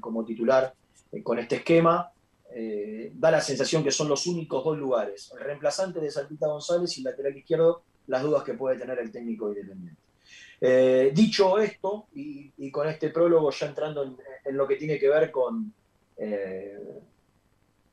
como 0.00 0.24
titular 0.24 0.74
eh, 1.12 1.22
con 1.22 1.38
este 1.38 1.56
esquema, 1.56 2.10
da 3.14 3.30
la 3.30 3.40
sensación 3.40 3.84
que 3.84 3.92
son 3.92 4.08
los 4.08 4.26
únicos 4.26 4.64
dos 4.64 4.76
lugares, 4.76 5.30
el 5.38 5.44
reemplazante 5.44 6.00
de 6.00 6.10
Saltita 6.10 6.48
González 6.48 6.96
y 6.96 7.00
el 7.00 7.04
lateral 7.04 7.36
izquierdo, 7.36 7.82
las 8.06 8.22
dudas 8.22 8.42
que 8.42 8.54
puede 8.54 8.78
tener 8.78 8.98
el 8.98 9.12
técnico 9.12 9.48
independiente. 9.48 10.00
Eh, 10.60 11.12
dicho 11.14 11.58
esto, 11.58 12.06
y, 12.14 12.70
con 12.70 12.88
este 12.88 13.10
prólogo 13.10 13.50
ya 13.50 13.66
entrando 13.66 14.16
en, 14.44 14.56
lo 14.56 14.66
que 14.66 14.76
tiene 14.76 14.98
que 14.98 15.08
ver 15.08 15.30
con, 15.30 15.72
eh, 16.16 16.78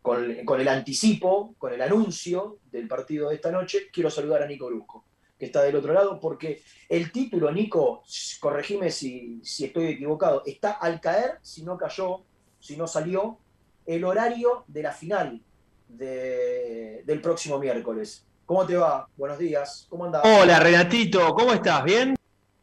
con, 0.05 0.61
el 0.61 0.67
anticipo, 0.67 1.55
con 1.57 1.73
el 1.73 1.81
anuncio 1.81 2.59
del 2.71 2.87
partido 2.87 3.29
de 3.29 3.35
esta 3.35 3.49
noche, 3.49 3.89
quiero 3.91 4.11
saludar 4.11 4.43
a 4.43 4.45
Nico 4.45 4.67
Brusco, 4.67 5.03
que 5.35 5.47
está 5.47 5.63
del 5.63 5.75
otro 5.75 5.93
lado, 5.93 6.19
porque 6.19 6.61
el 6.87 7.11
título, 7.11 7.51
Nico, 7.51 8.03
corregime 8.39 8.91
si, 8.91 9.41
estoy 9.41 9.87
equivocado, 9.87 10.43
está 10.45 10.73
al 10.73 11.01
caer, 11.01 11.39
si 11.41 11.63
no 11.63 11.75
cayó, 11.75 12.21
si 12.59 12.77
no 12.77 12.85
salió, 12.85 13.39
el 13.87 14.03
horario 14.03 14.63
de 14.67 14.83
la 14.83 14.91
final 14.91 15.41
del 15.87 17.19
próximo 17.19 17.57
miércoles. 17.57 18.27
¿Cómo 18.45 18.63
te 18.63 18.77
va? 18.77 19.09
Buenos 19.17 19.39
días. 19.39 19.87
¿Cómo 19.89 20.05
andás? 20.05 20.21
Hola, 20.23 20.59
Renatito. 20.59 21.33
¿Cómo 21.33 21.51
estás? 21.51 21.83
¿Bien? 21.83 22.15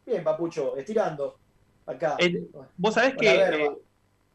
Bien, 0.06 0.22
papucho, 0.22 0.76
estirando. 0.76 1.38
Acá. 1.87 2.14
Eh, 2.20 2.46
vos 2.76 2.94
sabés 2.94 3.16
que 3.16 3.72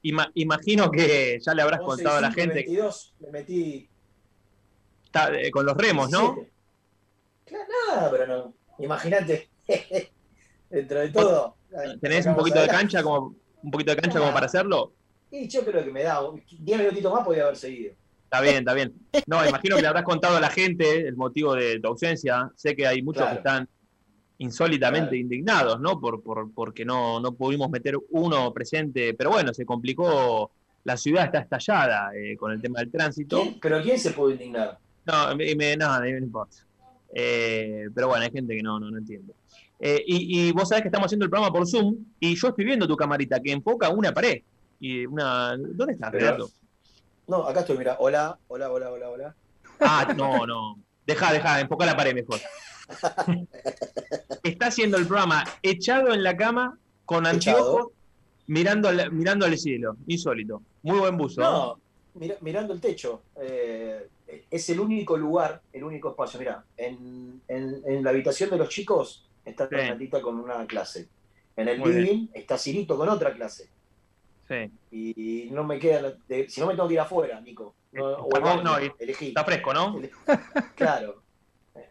imagino 0.01 0.91
que 0.91 1.39
ya 1.41 1.53
le 1.53 1.61
habrás 1.61 1.81
contado 1.81 2.17
a 2.17 2.21
la 2.21 2.31
gente. 2.31 2.55
22, 2.55 3.15
me 3.19 3.31
metí. 3.31 3.89
Eh, 5.33 5.51
con 5.51 5.65
los 5.65 5.75
remos, 5.75 6.11
¿no? 6.11 6.37
Claro, 7.45 7.65
nada, 7.87 8.11
pero 8.11 8.27
no. 8.27 8.53
Imagínate. 8.79 9.49
Dentro 10.69 10.99
de 10.99 11.09
todo. 11.09 11.55
¿Tenés 12.01 12.25
un 12.25 12.35
poquito 12.35 12.61
de 12.61 12.67
cancha 12.67 13.01
como 13.01 13.35
un 13.63 13.71
poquito 13.71 13.91
de 13.91 14.01
cancha 14.01 14.19
como 14.19 14.31
para 14.33 14.45
hacerlo? 14.45 14.93
Y 15.31 15.47
yo 15.47 15.65
creo 15.65 15.83
que 15.83 15.91
me 15.91 16.03
da 16.03 16.21
10 16.59 16.79
minutitos 16.79 17.11
más 17.11 17.25
podía 17.25 17.43
haber 17.43 17.57
seguido. 17.57 17.93
Está 18.23 18.41
bien, 18.41 18.57
está 18.57 18.73
bien. 18.73 18.93
No, 19.25 19.45
imagino 19.47 19.77
que 19.77 19.81
le 19.81 19.87
habrás 19.87 20.03
contado 20.03 20.37
a 20.37 20.41
la 20.41 20.49
gente 20.49 21.07
el 21.07 21.15
motivo 21.15 21.55
de 21.55 21.79
tu 21.79 21.87
ausencia. 21.87 22.51
Sé 22.55 22.75
que 22.75 22.85
hay 22.85 23.01
muchos 23.01 23.25
que 23.27 23.35
están 23.35 23.69
insólitamente 24.39 25.17
indignados, 25.17 25.79
¿no? 25.79 25.99
Por, 25.99 26.21
por, 26.21 26.51
porque 26.53 26.85
no, 26.85 27.19
no 27.19 27.33
pudimos 27.33 27.69
meter 27.69 27.97
uno 28.11 28.53
presente, 28.53 29.13
pero 29.13 29.31
bueno, 29.31 29.53
se 29.53 29.65
complicó, 29.65 30.51
la 30.83 30.97
ciudad 30.97 31.25
está 31.25 31.39
estallada 31.39 32.11
eh, 32.15 32.37
con 32.37 32.51
el 32.51 32.61
tema 32.61 32.79
del 32.79 32.91
tránsito. 32.91 33.43
¿Pero 33.61 33.81
quién 33.81 33.99
se 33.99 34.11
pudo 34.11 34.31
indignar? 34.31 34.77
No, 35.05 35.35
me, 35.35 35.77
no, 35.77 35.99
no 35.99 36.07
importa. 36.07 36.57
Eh, 37.13 37.89
pero 37.93 38.09
bueno, 38.09 38.25
hay 38.25 38.31
gente 38.31 38.55
que 38.55 38.61
no, 38.61 38.79
no, 38.79 38.91
no 38.91 38.97
entiende. 38.97 39.33
Eh, 39.79 40.03
y, 40.05 40.51
vos 40.51 40.69
sabés 40.69 40.81
que 40.81 40.87
estamos 40.87 41.05
haciendo 41.05 41.25
el 41.25 41.29
programa 41.29 41.53
por 41.53 41.67
Zoom 41.67 41.95
y 42.19 42.35
yo 42.35 42.47
estoy 42.47 42.65
viendo 42.65 42.87
tu 42.87 42.97
camarita 42.97 43.39
que 43.39 43.51
enfoca 43.51 43.89
una 43.89 44.11
pared. 44.11 44.41
Y 44.79 45.05
una, 45.05 45.55
¿Dónde 45.57 45.93
estás, 45.93 46.11
Renato? 46.11 46.49
No, 47.27 47.47
acá 47.47 47.61
estoy, 47.61 47.77
mira. 47.77 47.97
Hola, 47.99 48.37
hola, 48.47 48.71
hola, 48.71 48.91
hola, 48.91 49.09
hola. 49.09 49.35
Ah, 49.79 50.13
no, 50.15 50.45
no. 50.45 50.79
Deja, 51.05 51.31
deja, 51.31 51.59
enfoca 51.59 51.85
la 51.85 51.95
pared 51.95 52.13
mejor. 52.13 52.39
está 54.43 54.67
haciendo 54.67 54.97
el 54.97 55.07
programa 55.07 55.43
echado 55.61 56.13
en 56.13 56.23
la 56.23 56.35
cama 56.37 56.77
con 57.05 57.25
anteojos 57.25 57.87
mirando, 58.47 58.89
al- 58.89 59.11
mirando 59.11 59.45
al 59.45 59.57
cielo. 59.57 59.97
Insólito. 60.07 60.61
Muy 60.83 60.99
buen 60.99 61.17
buzo. 61.17 61.41
No, 61.41 61.79
mira- 62.15 62.37
mirando 62.41 62.73
el 62.73 62.81
techo. 62.81 63.21
Eh, 63.41 64.07
es 64.51 64.69
el 64.69 64.79
único 64.79 65.17
lugar, 65.17 65.61
el 65.73 65.83
único 65.83 66.09
espacio. 66.09 66.39
Mira, 66.39 66.63
en, 66.75 67.41
en- 67.47 67.81
en 67.85 68.03
la 68.03 68.09
habitación 68.09 68.49
de 68.49 68.57
los 68.57 68.69
chicos 68.69 69.27
está 69.45 69.67
Sí. 69.67 69.75
Renatita 69.75 70.21
con 70.21 70.39
una 70.39 70.65
clase. 70.67 71.07
En 71.55 71.67
el 71.69 71.79
Muy 71.79 71.91
bien. 71.91 72.03
living 72.03 72.27
está 72.33 72.57
Cirito 72.57 72.97
con 72.97 73.09
otra 73.09 73.33
clase. 73.33 73.69
Sí. 74.47 74.71
Y 74.91 75.49
no 75.51 75.63
me 75.63 75.79
queda, 75.79 76.13
de- 76.27 76.49
si 76.49 76.61
no 76.61 76.67
me 76.67 76.73
tengo 76.73 76.87
que 76.87 76.93
ir 76.93 76.99
afuera, 76.99 77.41
Nico. 77.41 77.75
No, 77.91 78.03
o 78.15 78.29
elegí. 78.99 79.29
Está 79.29 79.43
fresco, 79.43 79.73
¿no? 79.73 79.99
Claro. 80.75 81.23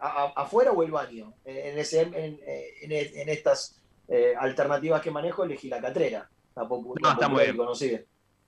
A- 0.01 0.33
afuera 0.37 0.73
o 0.73 0.83
el 0.83 0.91
baño. 0.91 1.35
En, 1.45 1.79
ese- 1.79 2.03
en- 2.03 2.15
en- 2.15 2.91
en 2.91 3.29
estas 3.29 3.81
eh, 4.09 4.35
alternativas 4.39 5.01
que 5.03 5.11
manejo, 5.11 5.45
elegí 5.45 5.69
la 5.69 5.81
catrera. 5.81 6.29
La, 6.55 6.63
popu- 6.65 6.95
No, 7.01 7.11
está 7.11 7.27
popular 7.27 7.31
muy 7.31 7.43
bien. 7.45 7.57
conocida. 7.57 8.01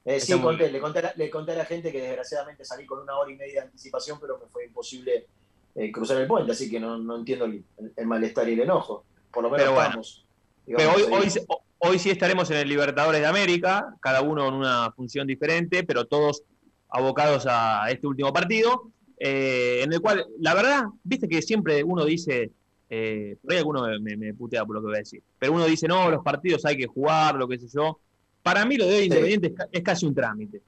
Eh, 0.05 0.21
sí, 0.21 0.41
conté, 0.41 0.63
bien. 0.65 0.73
le, 0.73 0.81
conté 0.81 0.99
a 1.01 1.03
la, 1.03 1.13
le 1.17 1.29
conté 1.31 1.53
a 1.53 1.57
la 1.57 1.65
gente 1.65 1.93
que 1.93 2.01
desgraciadamente 2.01 2.65
salí 2.65 2.87
con 2.87 3.01
una 3.01 3.17
hora 3.19 3.31
y 3.31 3.37
media 3.37 3.61
de 3.61 3.67
anticipación, 3.67 4.19
pero 4.21 4.39
me 4.39 4.47
fue 4.47 4.65
imposible 4.65 5.27
eh, 5.75 5.93
cruzar 5.93 6.17
el 6.19 6.27
puente, 6.27 6.53
así 6.53 6.71
que 6.71 6.81
no, 6.81 6.97
no 6.97 7.17
entiendo 7.17 7.45
el, 7.45 7.63
el 7.97 8.07
malestar 8.07 8.49
y 8.49 8.55
el 8.55 8.61
enojo. 8.61 9.05
Por 9.33 9.43
lo 9.43 9.51
menos 9.51 9.65
Pero 9.65 9.75
bueno. 9.75 9.91
vamos 9.91 10.25
hoy, 10.67 11.03
hoy, 11.13 11.47
hoy 11.79 11.99
sí 11.99 12.11
estaremos 12.11 12.51
en 12.51 12.57
el 12.59 12.69
Libertadores 12.69 13.21
de 13.21 13.27
América, 13.27 13.95
cada 14.01 14.23
uno 14.23 14.49
en 14.49 14.55
una 14.55 14.91
función 14.93 15.27
diferente, 15.27 15.83
pero 15.85 16.07
todos 16.07 16.43
abocados 16.89 17.47
a 17.49 17.91
este 17.91 18.07
último 18.07 18.33
partido, 18.33 18.91
eh, 19.21 19.83
en 19.83 19.93
el 19.93 20.01
cual, 20.01 20.27
la 20.41 20.55
verdad, 20.55 20.85
viste 21.03 21.29
que 21.29 21.43
siempre 21.43 21.83
uno 21.85 22.05
dice, 22.05 22.53
eh, 22.91 23.37
por 23.43 23.53
ahí 23.53 23.59
alguno 23.59 23.83
me, 24.01 24.17
me 24.17 24.35
putea 24.35 24.65
por 24.65 24.77
lo 24.77 24.81
que 24.83 24.87
voy 24.87 24.97
a 24.97 24.99
decir, 25.01 25.23
pero 25.39 25.53
uno 25.53 25.67
dice, 25.67 25.87
no, 25.89 26.11
los 26.11 26.23
partidos 26.23 26.65
hay 26.65 26.77
que 26.77 26.87
jugar, 26.87 27.35
lo 27.37 27.47
que 27.49 27.59
sé 27.59 27.67
yo. 27.73 28.01
Para 28.43 28.65
mí 28.65 28.77
lo 28.77 28.87
de 28.87 28.97
hoy 28.97 29.05
Independiente 29.05 29.49
es, 29.49 29.55
ca- 29.55 29.69
es 29.71 29.83
casi 29.83 30.07
un 30.07 30.15
trámite. 30.15 30.63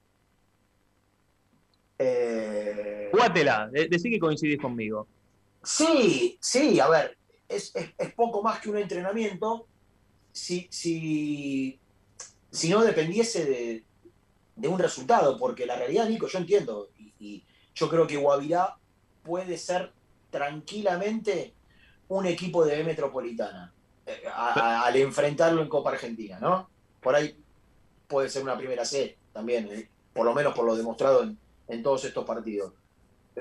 Eh, 1.99 3.09
Jugátela, 3.11 3.69
de- 3.71 3.87
decí 3.87 4.09
que 4.09 4.19
coincidís 4.19 4.59
conmigo. 4.59 5.07
Sí, 5.63 6.37
sí, 6.41 6.79
a 6.79 6.89
ver, 6.89 7.17
es, 7.47 7.75
es- 7.75 7.91
es 7.97 8.13
poco 8.13 8.41
más 8.41 8.59
que 8.59 8.69
un 8.69 8.77
entrenamiento 8.77 9.67
si, 10.31 10.67
si, 10.71 11.79
si 12.51 12.69
no 12.69 12.83
dependiese 12.83 13.45
de, 13.45 13.85
de 14.55 14.67
un 14.67 14.79
resultado, 14.79 15.37
porque 15.37 15.65
la 15.65 15.75
realidad, 15.75 16.09
Nico, 16.09 16.27
yo 16.27 16.39
entiendo, 16.39 16.89
y, 16.97 17.13
y 17.19 17.43
yo 17.75 17.89
creo 17.89 18.07
que 18.07 18.17
Guavirá 18.17 18.75
puede 19.23 19.57
ser 19.57 19.91
tranquilamente 20.29 21.53
un 22.09 22.25
equipo 22.25 22.65
de 22.65 22.77
B 22.77 22.83
Metropolitana 22.83 23.73
eh, 24.05 24.23
a- 24.27 24.53
a- 24.59 24.85
al 24.85 24.95
enfrentarlo 24.97 25.61
en 25.61 25.69
Copa 25.69 25.91
Argentina, 25.91 26.39
¿no? 26.39 26.69
Por 27.01 27.15
ahí 27.15 27.35
puede 28.07 28.29
ser 28.29 28.43
una 28.43 28.57
primera 28.57 28.83
C 28.85 29.17
también, 29.33 29.67
eh, 29.71 29.87
por 30.13 30.25
lo 30.25 30.33
menos 30.33 30.53
por 30.53 30.65
lo 30.65 30.75
demostrado 30.75 31.23
en, 31.23 31.37
en 31.67 31.81
todos 31.83 32.03
estos 32.05 32.25
partidos. 32.25 32.73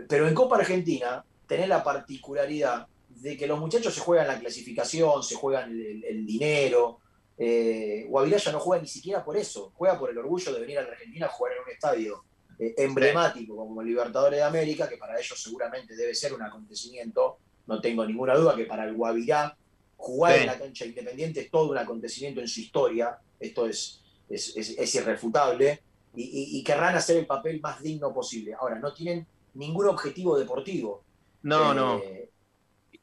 Pero 0.08 0.28
en 0.28 0.34
Copa 0.34 0.56
Argentina 0.56 1.25
tenés 1.46 1.68
la 1.68 1.82
particularidad 1.82 2.87
de 3.08 3.37
que 3.37 3.46
los 3.49 3.58
muchachos 3.58 3.92
se 3.94 4.00
juegan 4.00 4.28
la 4.28 4.38
clasificación, 4.38 5.22
se 5.25 5.34
juegan 5.34 5.70
el, 5.72 5.80
el- 5.80 6.04
el 6.04 6.26
dinero. 6.26 6.99
Eh, 7.37 8.04
Guavirá 8.08 8.37
ya 8.37 8.52
no 8.52 8.60
juega 8.60 8.82
ni 8.82 8.88
siquiera 8.88 9.25
por 9.25 9.37
eso, 9.37 9.72
juega 9.76 9.99
por 9.99 10.10
el 10.10 10.18
orgullo 10.18 10.52
de 10.52 10.60
venir 10.60 10.78
a 10.78 10.82
la 10.82 10.88
Argentina 10.90 11.26
a 11.26 11.30
jugar 11.30 11.54
en 11.54 11.62
un 11.64 11.70
estadio 11.70 12.25
eh, 12.60 12.74
emblemático 12.76 13.56
como 13.56 13.82
Libertadores 13.82 14.38
de 14.38 14.44
América, 14.44 14.88
que 14.88 14.96
para 14.98 15.18
ellos 15.18 15.42
seguramente 15.42 15.96
debe 15.96 16.14
ser 16.14 16.34
un 16.34 16.42
acontecimiento. 16.42 17.38
No 17.66 17.80
tengo 17.80 18.04
ninguna 18.06 18.34
duda 18.34 18.54
que 18.54 18.64
para 18.66 18.84
el 18.84 18.94
Guavirá 18.94 19.56
jugar 19.96 20.34
Sí. 20.34 20.40
en 20.40 20.46
la 20.46 20.58
cancha 20.58 20.84
independiente 20.84 21.40
es 21.40 21.50
todo 21.50 21.70
un 21.70 21.78
acontecimiento 21.78 22.40
en 22.40 22.49
su 22.49 22.60
historia. 22.60 23.18
Esto 23.38 23.66
es, 23.66 24.02
es, 24.28 24.56
es- 24.56 24.78
es 24.78 24.94
irrefutable. 24.94 25.82
Y, 26.14 26.23
y- 26.23 26.58
y 26.58 26.64
querrán 26.64 26.96
hacer 26.96 27.16
el 27.18 27.26
papel 27.26 27.60
más 27.60 27.80
digno 27.82 28.12
posible. 28.12 28.54
Ahora, 28.54 28.78
no 28.78 28.92
tienen 28.92 29.26
ningún 29.54 29.86
objetivo 29.86 30.38
deportivo. 30.38 31.04
No, 31.42 31.73
Eh, 31.73 31.75
no. 31.75 32.02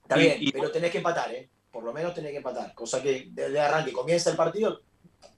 Está 0.03 0.15
bien, 0.17 0.37
y- 0.41 0.51
pero 0.51 0.71
tenés 0.71 0.91
que 0.91 0.97
empatar, 0.99 1.33
¿eh? 1.33 1.49
Por 1.71 1.83
lo 1.83 1.93
menos 1.93 2.13
tenés 2.13 2.31
que 2.31 2.37
empatar. 2.37 2.73
Cosa 2.73 3.01
que 3.01 3.27
desde 3.31 3.59
arranque 3.59 3.91
comienza 3.93 4.29
el 4.29 4.35
partido, 4.37 4.81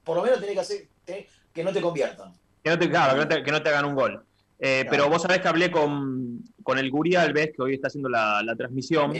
por 0.04 0.16
lo 0.16 0.22
menos 0.22 0.40
tenés 0.40 0.54
que 0.54 0.60
hacer 0.60 0.88
tenés- 1.06 1.26
que 1.52 1.64
no 1.64 1.72
te 1.72 1.80
conviertan. 1.80 2.32
Que 2.62 2.70
no 2.70 2.78
te, 2.78 2.90
claro, 2.90 3.14
que 3.14 3.20
no 3.20 3.28
te, 3.28 3.42
que 3.42 3.50
no 3.52 3.62
te 3.62 3.68
hagan 3.70 3.84
un 3.86 3.94
gol. 3.94 4.22
Eh, 4.58 4.82
Claro. 4.82 4.90
Pero 4.90 5.08
vos 5.10 5.22
sabés 5.22 5.40
que 5.40 5.48
hablé 5.48 5.70
con, 5.70 6.42
con 6.62 6.78
el 6.78 6.90
Gurí 6.90 7.14
Alves, 7.16 7.50
que 7.56 7.62
hoy 7.62 7.74
está 7.74 7.86
haciendo 7.88 8.08
la, 8.08 8.42
la 8.42 8.54
transmisión, 8.56 9.12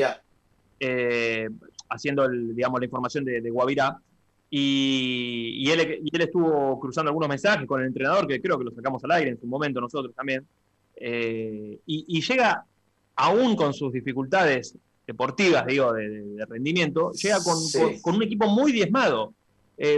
eh, 0.78 1.48
haciendo 1.88 2.24
el, 2.24 2.54
digamos, 2.54 2.80
la 2.80 2.84
información 2.86 3.24
de, 3.24 3.40
de 3.40 3.50
Guavirá, 3.50 3.96
y, 4.50 5.54
y 5.64 5.70
él, 5.70 6.00
y 6.04 6.14
él 6.14 6.22
estuvo 6.22 6.78
cruzando 6.80 7.08
algunos 7.10 7.28
mensajes 7.28 7.66
con 7.66 7.80
el 7.80 7.86
entrenador, 7.86 8.26
que 8.26 8.40
creo 8.40 8.58
que 8.58 8.64
lo 8.64 8.72
sacamos 8.72 9.02
al 9.04 9.12
aire 9.12 9.30
en 9.30 9.40
su 9.40 9.46
momento 9.46 9.80
nosotros 9.80 10.14
también, 10.14 10.46
eh, 10.96 11.78
y, 11.86 12.04
y 12.18 12.20
llega, 12.20 12.64
aún 13.16 13.56
con 13.56 13.72
sus 13.72 13.92
dificultades 13.92 14.76
deportivas, 15.06 15.66
digo, 15.66 15.92
de, 15.92 16.44
rendimiento, 16.48 17.12
llega 17.12 17.38
con, 17.42 17.56
Sí. 17.58 17.78
con- 17.78 18.00
con 18.00 18.14
un 18.16 18.22
equipo 18.24 18.46
muy 18.48 18.72
diezmado. 18.72 19.32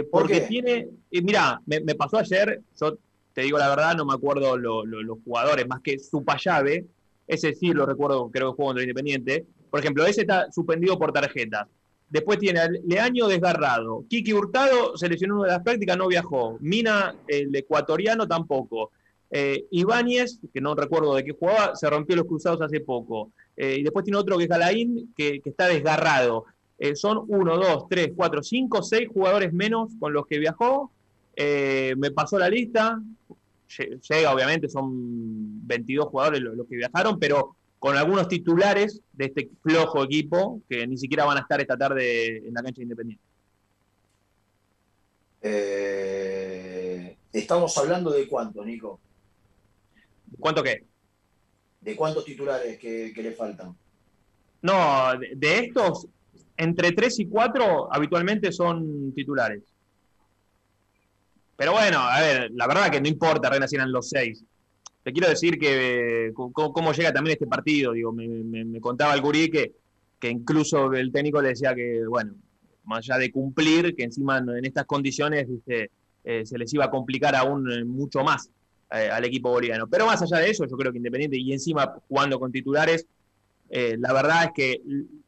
¿Por 0.09 0.21
porque 0.21 0.39
tiene, 0.41 0.87
mirá, 1.11 1.59
me, 1.65 1.81
me 1.81 1.93
pasó 1.95 2.17
ayer, 2.17 2.61
yo 2.79 2.97
te 3.33 3.41
digo 3.41 3.57
la 3.57 3.69
verdad, 3.69 3.95
no 3.95 4.05
me 4.05 4.13
acuerdo 4.13 4.57
lo- 4.57 4.85
lo- 4.85 5.01
los 5.03 5.17
jugadores, 5.25 5.67
más 5.67 5.81
que 5.81 5.97
su 5.99 6.23
payave, 6.23 6.85
ese 7.27 7.53
sí 7.53 7.73
lo 7.73 7.85
recuerdo, 7.85 8.29
creo 8.31 8.51
que 8.51 8.55
jugó 8.57 8.67
contra 8.69 8.83
Independiente. 8.83 9.45
Por 9.69 9.79
ejemplo, 9.79 10.05
ese 10.05 10.21
está 10.21 10.51
suspendido 10.51 10.99
por 10.99 11.11
tarjetas. 11.11 11.67
Después 12.09 12.37
tiene 12.37 12.59
a 12.59 12.69
Leaño 12.69 13.27
desgarrado. 13.27 14.03
Kiki 14.07 14.33
Hurtado 14.33 14.95
se 14.97 15.09
lesionó 15.09 15.41
de 15.43 15.49
las 15.49 15.63
prácticas, 15.63 15.97
no 15.97 16.07
viajó. 16.07 16.57
Mina, 16.59 17.15
el 17.27 17.55
ecuatoriano, 17.55 18.27
tampoco. 18.27 18.91
Eh, 19.31 19.65
Ibáñez, 19.71 20.39
que 20.53 20.61
no 20.61 20.75
recuerdo 20.75 21.15
de 21.15 21.23
qué 21.23 21.31
jugaba, 21.31 21.75
se 21.75 21.89
rompió 21.89 22.15
los 22.15 22.25
cruzados 22.27 22.61
hace 22.61 22.81
poco. 22.81 23.31
Eh, 23.57 23.77
y 23.79 23.83
después 23.83 24.05
tiene 24.05 24.19
otro 24.19 24.37
que 24.37 24.43
es 24.43 24.49
Galaín, 24.49 25.11
que, 25.15 25.41
está 25.43 25.65
desgarrado. 25.67 26.45
Eh, 26.77 26.95
son 26.95 27.23
uno, 27.29 27.57
dos, 27.57 27.87
tres, 27.89 28.11
cuatro, 28.15 28.43
cinco, 28.43 28.83
seis 28.83 29.07
jugadores 29.11 29.51
menos 29.51 29.93
con 29.99 30.13
los 30.13 30.27
que 30.27 30.37
viajó. 30.37 30.91
Eh, 31.35 31.95
me 31.97 32.11
pasó 32.11 32.37
la 32.37 32.47
lista. 32.49 33.01
Lle- 33.77 33.99
Llega, 34.01 34.33
obviamente, 34.33 34.69
son 34.69 35.65
22 35.67 36.07
jugadores 36.07 36.41
los, 36.41 36.55
los 36.55 36.67
que 36.67 36.75
viajaron, 36.77 37.19
pero 37.19 37.55
con 37.79 37.97
algunos 37.97 38.27
titulares 38.27 39.01
de 39.11 39.25
este 39.25 39.49
flojo 39.61 40.03
equipo 40.03 40.61
que 40.69 40.87
ni 40.87 40.97
siquiera 40.97 41.25
van 41.25 41.37
a 41.37 41.41
estar 41.41 41.59
esta 41.59 41.77
tarde 41.77 42.37
en 42.37 42.53
la 42.53 42.61
cancha 42.63 42.77
de 42.79 42.83
Independiente. 42.83 43.23
eh, 45.41 47.17
estamos 47.33 47.77
hablando 47.77 48.11
de 48.11 48.27
cuánto, 48.27 48.63
Nico. 48.63 48.99
¿Cuánto 50.39 50.63
qué? 50.63 50.83
¿De 51.81 51.95
cuántos 51.95 52.23
titulares 52.25 52.79
que, 52.79 53.11
que 53.13 53.21
le 53.23 53.33
faltan? 53.33 53.75
No, 54.61 55.17
de, 55.19 55.33
de 55.35 55.59
estos, 55.65 56.07
entre 56.55 56.93
3 56.93 57.19
y 57.19 57.27
4 57.27 57.93
habitualmente 57.93 58.51
son 58.51 59.13
titulares. 59.13 59.61
Pero 61.55 61.71
bueno, 61.73 61.99
a 61.99 62.19
ver, 62.21 62.51
la 62.53 62.67
verdad 62.67 62.89
que 62.91 63.01
no 63.01 63.07
importa, 63.07 63.49
Reina, 63.49 63.67
si 63.67 63.75
eran 63.75 63.91
los 63.91 64.09
6. 64.09 64.43
Te 65.03 65.11
quiero 65.11 65.27
decir 65.29 65.59
que 65.59 66.27
eh, 66.27 66.33
cómo, 66.33 66.93
llega 66.93 67.13
también 67.13 67.33
este 67.33 67.47
partido. 67.47 67.91
Digo, 67.91 68.11
me, 68.13 68.27
me- 68.27 68.65
me 68.65 68.79
contaba 68.81 69.13
el 69.13 69.21
Gurí 69.21 69.49
que, 69.49 69.73
que 70.19 70.29
incluso 70.29 70.93
el 70.93 71.11
técnico 71.11 71.41
le 71.41 71.49
decía 71.49 71.75
que, 71.75 72.01
bueno, 72.07 72.33
más 72.85 72.99
allá 72.99 73.17
de 73.19 73.31
cumplir, 73.31 73.95
que 73.95 74.03
encima 74.03 74.37
en 74.39 74.65
estas 74.65 74.85
condiciones 74.85 75.47
eh, 75.67 76.45
se 76.45 76.57
les 76.57 76.73
iba 76.73 76.85
a 76.85 76.89
complicar 76.91 77.35
aún 77.35 77.69
eh, 77.71 77.83
mucho 77.83 78.23
más 78.23 78.49
eh, 78.91 79.09
al 79.09 79.25
equipo 79.25 79.49
boliviano. 79.49 79.87
Pero 79.87 80.05
más 80.05 80.21
allá 80.21 80.37
de 80.37 80.49
eso, 80.51 80.65
yo 80.65 80.77
creo 80.77 80.91
que 80.91 80.97
Independiente 80.97 81.37
y 81.37 81.51
encima 81.53 81.93
jugando 82.07 82.39
con 82.39 82.51
titulares, 82.51 83.05
eh, 83.69 83.95
la 83.99 84.13
verdad 84.13 84.45
es 84.45 84.51
que 84.55 84.81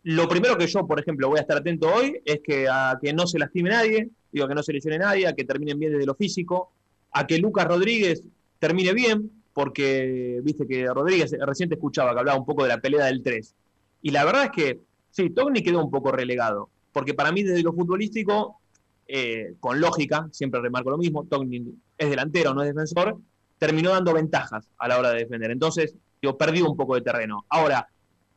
lo 0.03 0.27
primero 0.29 0.57
que 0.57 0.67
yo, 0.67 0.85
por 0.85 0.99
ejemplo, 0.99 1.27
voy 1.29 1.39
a 1.39 1.41
estar 1.41 1.57
atento 1.57 1.91
hoy 1.93 2.21
es 2.25 2.39
que 2.43 2.67
a 2.69 2.97
que 3.01 3.11
no 3.13 3.25
se 3.27 3.39
lastime 3.39 3.69
nadie, 3.71 4.09
digo, 4.36 4.48
que 4.48 4.56
no 4.56 4.63
se 4.63 4.74
lesione 4.74 4.98
nadie, 4.98 5.28
a 5.28 5.34
que 5.34 5.45
terminen 5.45 5.80
bien 5.80 5.93
desde 5.93 6.06
lo 6.06 6.13
físico, 6.15 6.71
a 7.12 7.26
que 7.26 7.38
Lucas 7.38 7.65
Rodríguez 7.65 8.24
termine 8.60 8.93
bien, 8.93 9.32
porque 9.54 10.41
viste 10.43 10.67
que 10.67 10.86
Rodríguez 10.88 11.32
eh, 11.34 11.38
recién 11.41 11.71
escuchaba 11.71 12.13
que 12.13 12.19
hablaba 12.19 12.38
un 12.38 12.45
poco 12.45 12.63
de 12.63 12.69
la 12.69 12.80
pelea 12.80 13.06
del 13.06 13.24
3. 13.24 13.56
Y 14.02 14.12
la 14.12 14.26
verdad 14.26 14.45
es 14.45 14.52
que 14.52 14.82
sí, 15.12 15.30
Togni 15.30 15.63
quedó 15.63 15.84
un 15.84 15.89
poco 15.89 16.12
relegado, 16.12 16.69
porque 16.91 17.13
para 17.13 17.32
mí 17.32 17.43
desde 17.43 17.63
lo 17.63 17.74
futbolístico, 17.74 18.60
eh, 19.08 19.54
con 19.60 19.80
lógica, 19.80 20.28
siempre 20.32 20.60
remarco 20.60 20.89
lo 20.89 20.98
mismo, 20.98 21.26
Togni 21.26 21.63
es 21.98 22.10
delantero, 22.10 22.54
no 22.54 22.62
es 22.62 22.67
defensor, 22.67 23.17
terminó 23.58 23.91
dando 23.91 24.13
ventajas 24.13 24.69
a 24.78 24.88
la 24.89 25.00
hora 25.00 25.12
de 25.12 25.19
defender. 25.19 25.52
Entonces, 25.52 25.95
yo 26.21 26.38
perdí 26.38 26.62
un 26.62 26.76
poco 26.76 26.95
de 26.95 27.02
terreno. 27.02 27.45
Ahora, 27.48 27.88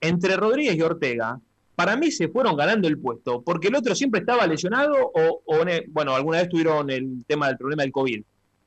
entre 0.00 0.36
Rodríguez 0.36 0.76
y 0.76 0.82
Ortega, 0.82 1.40
para 1.78 1.96
mí 1.96 2.10
se 2.10 2.26
fueron 2.26 2.56
ganando 2.56 2.88
el 2.88 2.98
puesto, 2.98 3.40
porque 3.40 3.68
el 3.68 3.76
otro 3.76 3.94
siempre 3.94 4.18
estaba 4.18 4.44
lesionado 4.48 5.12
o, 5.14 5.42
bueno, 5.90 6.12
alguna 6.12 6.38
vez 6.38 6.48
tuvieron 6.48 6.90
el 6.90 7.24
tema 7.24 7.46
del 7.46 7.56
problema 7.56 7.84
del 7.84 7.92
COVID, 7.92 8.20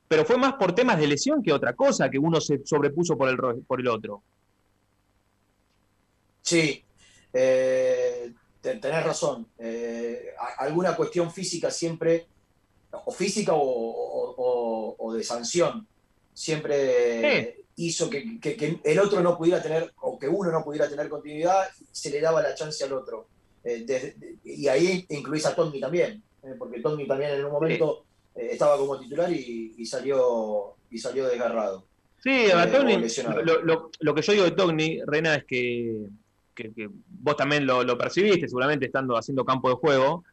pero 0.08 0.24
fue 0.24 0.38
más 0.38 0.54
por 0.54 0.74
temas 0.74 0.98
de 0.98 1.06
lesión 1.08 1.42
que 1.42 1.52
otra 1.52 1.74
cosa, 1.74 2.08
que 2.08 2.18
uno 2.18 2.40
se 2.40 2.64
sobrepuso 2.64 3.18
por 3.18 3.28
el, 3.28 3.36
por 3.66 3.80
el 3.80 3.88
otro. 3.88 4.22
Sí. 6.40 6.82
Eh, 7.34 8.32
tenés 8.62 9.04
razón. 9.04 9.46
alguna 10.56 10.96
cuestión 10.96 11.30
física 11.30 11.70
siempre, 11.70 12.28
o 12.92 13.12
física 13.12 13.52
o, 13.54 15.12
de 15.14 15.22
sanción, 15.22 15.86
siempre 16.32 17.61
hizo 17.86 18.08
que, 18.10 18.80
el 18.84 18.98
otro 18.98 19.20
no 19.20 19.36
pudiera 19.36 19.62
tener, 19.62 19.92
o 20.00 20.18
que 20.18 20.28
uno 20.28 20.50
no 20.50 20.64
pudiera 20.64 20.88
tener 20.88 21.08
continuidad, 21.08 21.68
se 21.90 22.10
le 22.10 22.20
daba 22.20 22.42
la 22.42 22.54
chance 22.54 22.82
al 22.84 22.92
otro. 22.92 23.28
y 24.44 24.68
ahí 24.68 25.06
incluís 25.10 25.46
a 25.46 25.54
Tommy 25.54 25.80
también, 25.80 26.22
porque 26.58 26.80
Tommy 26.80 27.06
también 27.06 27.32
en 27.32 27.44
un 27.44 27.52
momento 27.52 28.04
estaba 28.34 28.76
como 28.76 28.98
titular 28.98 29.30
y, 29.30 29.84
salió, 29.84 30.74
y 30.90 30.98
salió 30.98 31.26
desgarrado. 31.28 31.86
Sí, 32.22 32.50
a 32.52 32.70
Togni, 32.70 32.98
lo, 33.98 34.14
que 34.14 34.22
yo 34.22 34.32
digo 34.32 34.44
de 34.44 34.52
Togni, 34.52 35.00
Rena, 35.04 35.34
es 35.34 35.44
que, 35.44 36.06
vos 37.08 37.36
también 37.36 37.66
lo, 37.66 37.98
percibiste, 37.98 38.46
seguramente 38.46 38.86
estando 38.86 39.16
haciendo 39.16 39.44
campo 39.44 39.68
de 39.68 39.74
juego, 39.74 40.24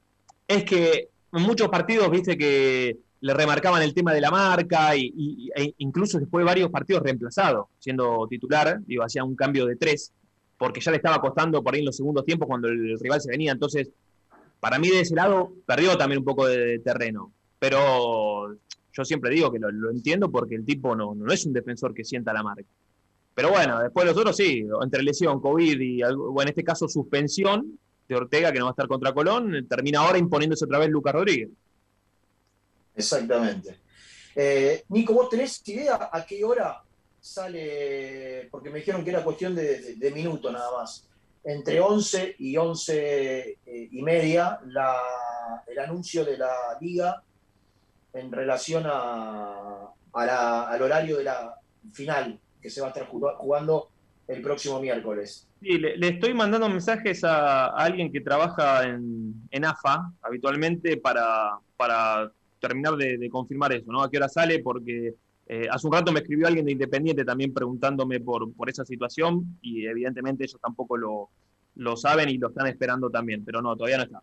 es 0.48 0.64
que 0.64 1.10
en 1.34 1.42
muchos 1.42 1.70
partidos, 1.70 2.12
viste 2.12 2.38
que 2.38 2.98
le 3.22 3.34
remarcaban 3.34 3.82
el 3.82 3.94
tema 3.94 4.14
de 4.14 4.22
la 4.22 4.32
marca 4.32 4.96
y, 4.96 5.50
e 5.56 5.74
incluso 5.80 6.20
después 6.20 6.42
de 6.42 6.46
varios 6.46 6.70
partidos 6.70 7.04
reemplazados, 7.04 7.68
siendo 7.80 8.28
titular, 8.30 8.80
digo, 8.86 9.04
hacía 9.04 9.24
un 9.24 9.36
cambio 9.36 9.66
de 9.66 9.76
tres, 9.76 10.14
porque 10.58 10.80
ya 10.80 10.92
le 10.92 10.98
estaba 10.98 11.20
costando 11.20 11.62
por 11.64 11.74
ahí 11.74 11.80
en 11.80 11.88
los 11.88 11.98
segundos 11.98 12.26
tiempos 12.26 12.48
cuando 12.48 12.68
el 12.68 13.00
rival 13.00 13.22
se 13.22 13.32
venía. 13.32 13.52
Entonces, 13.52 13.90
para 14.60 14.80
mí 14.80 14.90
de 14.90 15.02
ese 15.02 15.16
lado 15.16 15.54
perdió 15.66 15.98
también 15.98 16.20
un 16.20 16.26
poco 16.26 16.48
de 16.48 16.80
terreno. 16.80 17.32
Pero 17.60 18.56
yo 18.94 19.06
siempre 19.06 19.32
digo 19.32 19.52
que 19.52 19.60
lo, 19.60 19.92
entiendo 19.92 20.32
porque 20.32 20.56
el 20.56 20.66
tipo 20.66 20.96
no, 20.96 21.14
no, 21.16 21.32
es 21.32 21.46
un 21.46 21.54
defensor 21.54 21.94
que 21.94 22.04
sienta 22.04 22.34
la 22.34 22.44
marca. 22.44 22.70
Pero 23.36 23.52
bueno, 23.52 23.80
después 23.80 24.06
los 24.06 24.18
otros 24.18 24.36
sí, 24.36 24.66
entre 24.82 25.04
lesión, 25.04 25.40
COVID 25.40 25.80
y 25.80 26.02
en 26.02 26.48
este 26.48 26.64
caso 26.64 26.88
suspensión 26.90 27.80
de 28.08 28.16
Ortega, 28.16 28.52
que 28.52 28.60
no 28.60 28.66
va 28.66 28.72
a 28.72 28.74
estar 28.74 28.88
contra 28.88 29.14
Colón, 29.14 29.66
termina 29.70 30.00
ahora 30.00 30.18
imponiéndose 30.18 30.66
otra 30.66 30.80
vez 30.80 30.90
Lucas 30.90 31.14
Rodríguez. 31.14 31.50
Exactamente. 33.00 33.80
Eh, 34.36 34.84
Nico, 34.90 35.14
¿vos 35.14 35.30
tenés 35.30 35.68
idea 35.68 36.10
a 36.12 36.26
qué 36.26 36.44
hora 36.44 36.84
sale? 37.20 38.48
Porque 38.52 38.70
me 38.70 38.80
dijeron 38.80 39.04
que 39.04 39.10
era 39.10 39.24
cuestión 39.24 39.56
de, 39.56 39.96
de, 39.96 40.12
minuto 40.12 40.52
nada 40.52 40.70
más. 40.78 41.08
Entre 41.44 41.80
11 41.80 42.36
y 42.40 42.58
11 42.58 43.58
eh, 43.66 43.90
y 43.92 44.02
media, 44.02 44.60
el 45.68 45.80
anuncio 45.80 46.26
de 46.26 46.38
la 46.38 46.54
liga 46.82 47.24
en 48.14 48.32
relación 48.32 48.84
a, 48.86 49.94
al 50.14 50.82
horario 50.82 51.18
de 51.18 51.24
la 51.24 51.56
final 51.94 52.40
que 52.62 52.70
se 52.70 52.82
va 52.82 52.88
a 52.88 52.90
estar 52.90 53.08
jugando 53.08 53.90
el 54.28 54.42
próximo 54.42 54.80
miércoles. 54.80 55.48
Sí, 55.62 55.78
le, 55.78 56.08
estoy 56.08 56.34
mandando 56.34 56.70
mensajes 56.70 57.24
a, 57.24 57.68
alguien 57.68 58.12
que 58.12 58.22
trabaja 58.22 58.84
en, 58.84 59.66
AFA 59.66 60.12
habitualmente 60.22 60.98
para, 60.98 61.58
para 61.78 62.32
terminar 62.60 62.96
de, 62.96 63.30
confirmar 63.30 63.74
eso, 63.74 63.92
¿no? 63.92 64.04
A 64.04 64.10
qué 64.10 64.18
hora 64.18 64.30
sale, 64.30 64.60
porque 64.60 65.16
eh, 65.48 65.68
hace 65.70 65.88
un 65.88 65.94
rato 65.94 66.12
me 66.12 66.20
escribió 66.20 66.48
alguien 66.48 66.66
de 66.66 66.74
Independiente 66.74 67.26
también 67.26 67.54
preguntándome 67.54 68.20
por, 68.20 68.54
por 68.54 68.70
esa 68.70 68.86
situación 68.86 69.58
y 69.62 69.86
evidentemente 69.86 70.44
ellos 70.44 70.60
tampoco 70.62 70.98
lo, 70.98 71.30
lo 71.76 71.96
saben 71.96 72.30
y 72.30 72.38
lo 72.38 72.50
están 72.50 72.68
esperando 72.68 73.10
también, 73.10 73.44
pero 73.44 73.62
no, 73.62 73.76
todavía 73.76 73.98
no 73.98 74.04
está. 74.04 74.22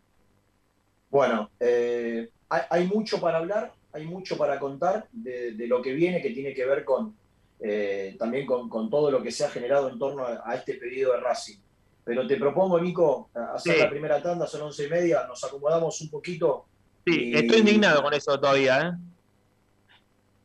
Bueno, 1.11 1.51
eh, 1.61 2.29
hay, 2.49 2.87
mucho 2.87 3.21
para 3.21 3.39
hablar, 3.39 3.73
hay 3.93 4.05
mucho 4.05 4.37
para 4.37 4.59
contar 4.59 5.09
de, 5.13 5.55
lo 5.67 5.81
que 5.81 5.93
viene, 5.93 6.21
que 6.21 6.31
tiene 6.31 6.53
que 6.53 6.67
ver 6.67 6.85
con 6.85 7.15
eh, 7.59 8.15
también 8.19 8.45
con, 8.45 8.91
todo 8.91 9.11
lo 9.11 9.23
que 9.23 9.33
se 9.33 9.45
ha 9.45 9.49
generado 9.49 9.89
en 9.89 9.99
torno 9.99 10.27
a, 10.27 10.55
este 10.55 10.75
pedido 10.75 11.13
de 11.13 11.21
Racing. 11.21 11.59
Pero 12.05 12.27
te 12.27 12.37
propongo, 12.37 12.79
Nico, 12.81 13.31
hacer 13.35 13.79
la 13.79 13.91
primera 13.91 14.23
tanda, 14.23 14.47
son 14.47 14.63
once 14.63 14.85
y 14.85 14.91
media, 14.91 15.27
nos 15.27 15.43
acomodamos 15.43 16.01
un 16.03 16.11
poquito. 16.11 16.67
Sí, 17.07 17.33
estoy 17.35 17.59
indignado 17.61 18.03
con 18.03 18.13
eso 18.15 18.39
todavía. 18.41 18.81
¿eh? 18.81 18.93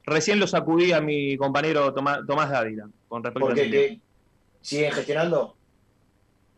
Recién 0.05 0.39
lo 0.39 0.47
sacudí 0.47 0.91
a 0.91 1.01
mi 1.01 1.35
compañero 1.37 1.93
Tomás, 1.93 2.19
Tomás 2.27 2.49
Dávila 2.49 2.87
con 3.07 3.23
respecto 3.23 3.47
Porque, 3.47 3.99
¿Siguen 4.61 4.91
gestionando? 4.91 5.55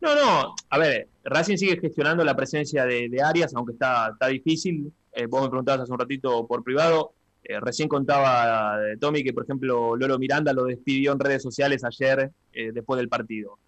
No, 0.02 0.16
no, 0.16 0.56
a 0.70 0.78
ver, 0.78 1.08
Racing 1.24 1.56
sigue 1.56 1.80
gestionando 1.80 2.26
la 2.26 2.36
presencia 2.36 2.86
de, 2.86 3.10
Arias, 3.24 3.54
aunque 3.56 3.72
está, 3.72 4.10
está 4.12 4.28
difícil. 4.28 4.92
Eh, 5.14 5.28
vos 5.28 5.42
me 5.42 5.50
preguntabas 5.50 5.82
hace 5.82 5.94
un 5.94 6.00
ratito 6.00 6.46
por 6.46 6.62
privado. 6.64 7.14
Eh, 7.42 7.60
recién 7.62 7.88
contaba 7.88 8.78
de 8.80 8.98
Tommy 8.98 9.24
que, 9.24 9.32
por 9.32 9.44
ejemplo, 9.44 9.96
Lolo 9.96 10.20
Miranda 10.20 10.52
lo 10.52 10.66
despidió 10.66 11.14
en 11.14 11.20
redes 11.20 11.42
sociales 11.42 11.86
ayer 11.86 12.32
eh, 12.52 12.72
después 12.74 12.98
del 12.98 13.08
partido. 13.08 13.60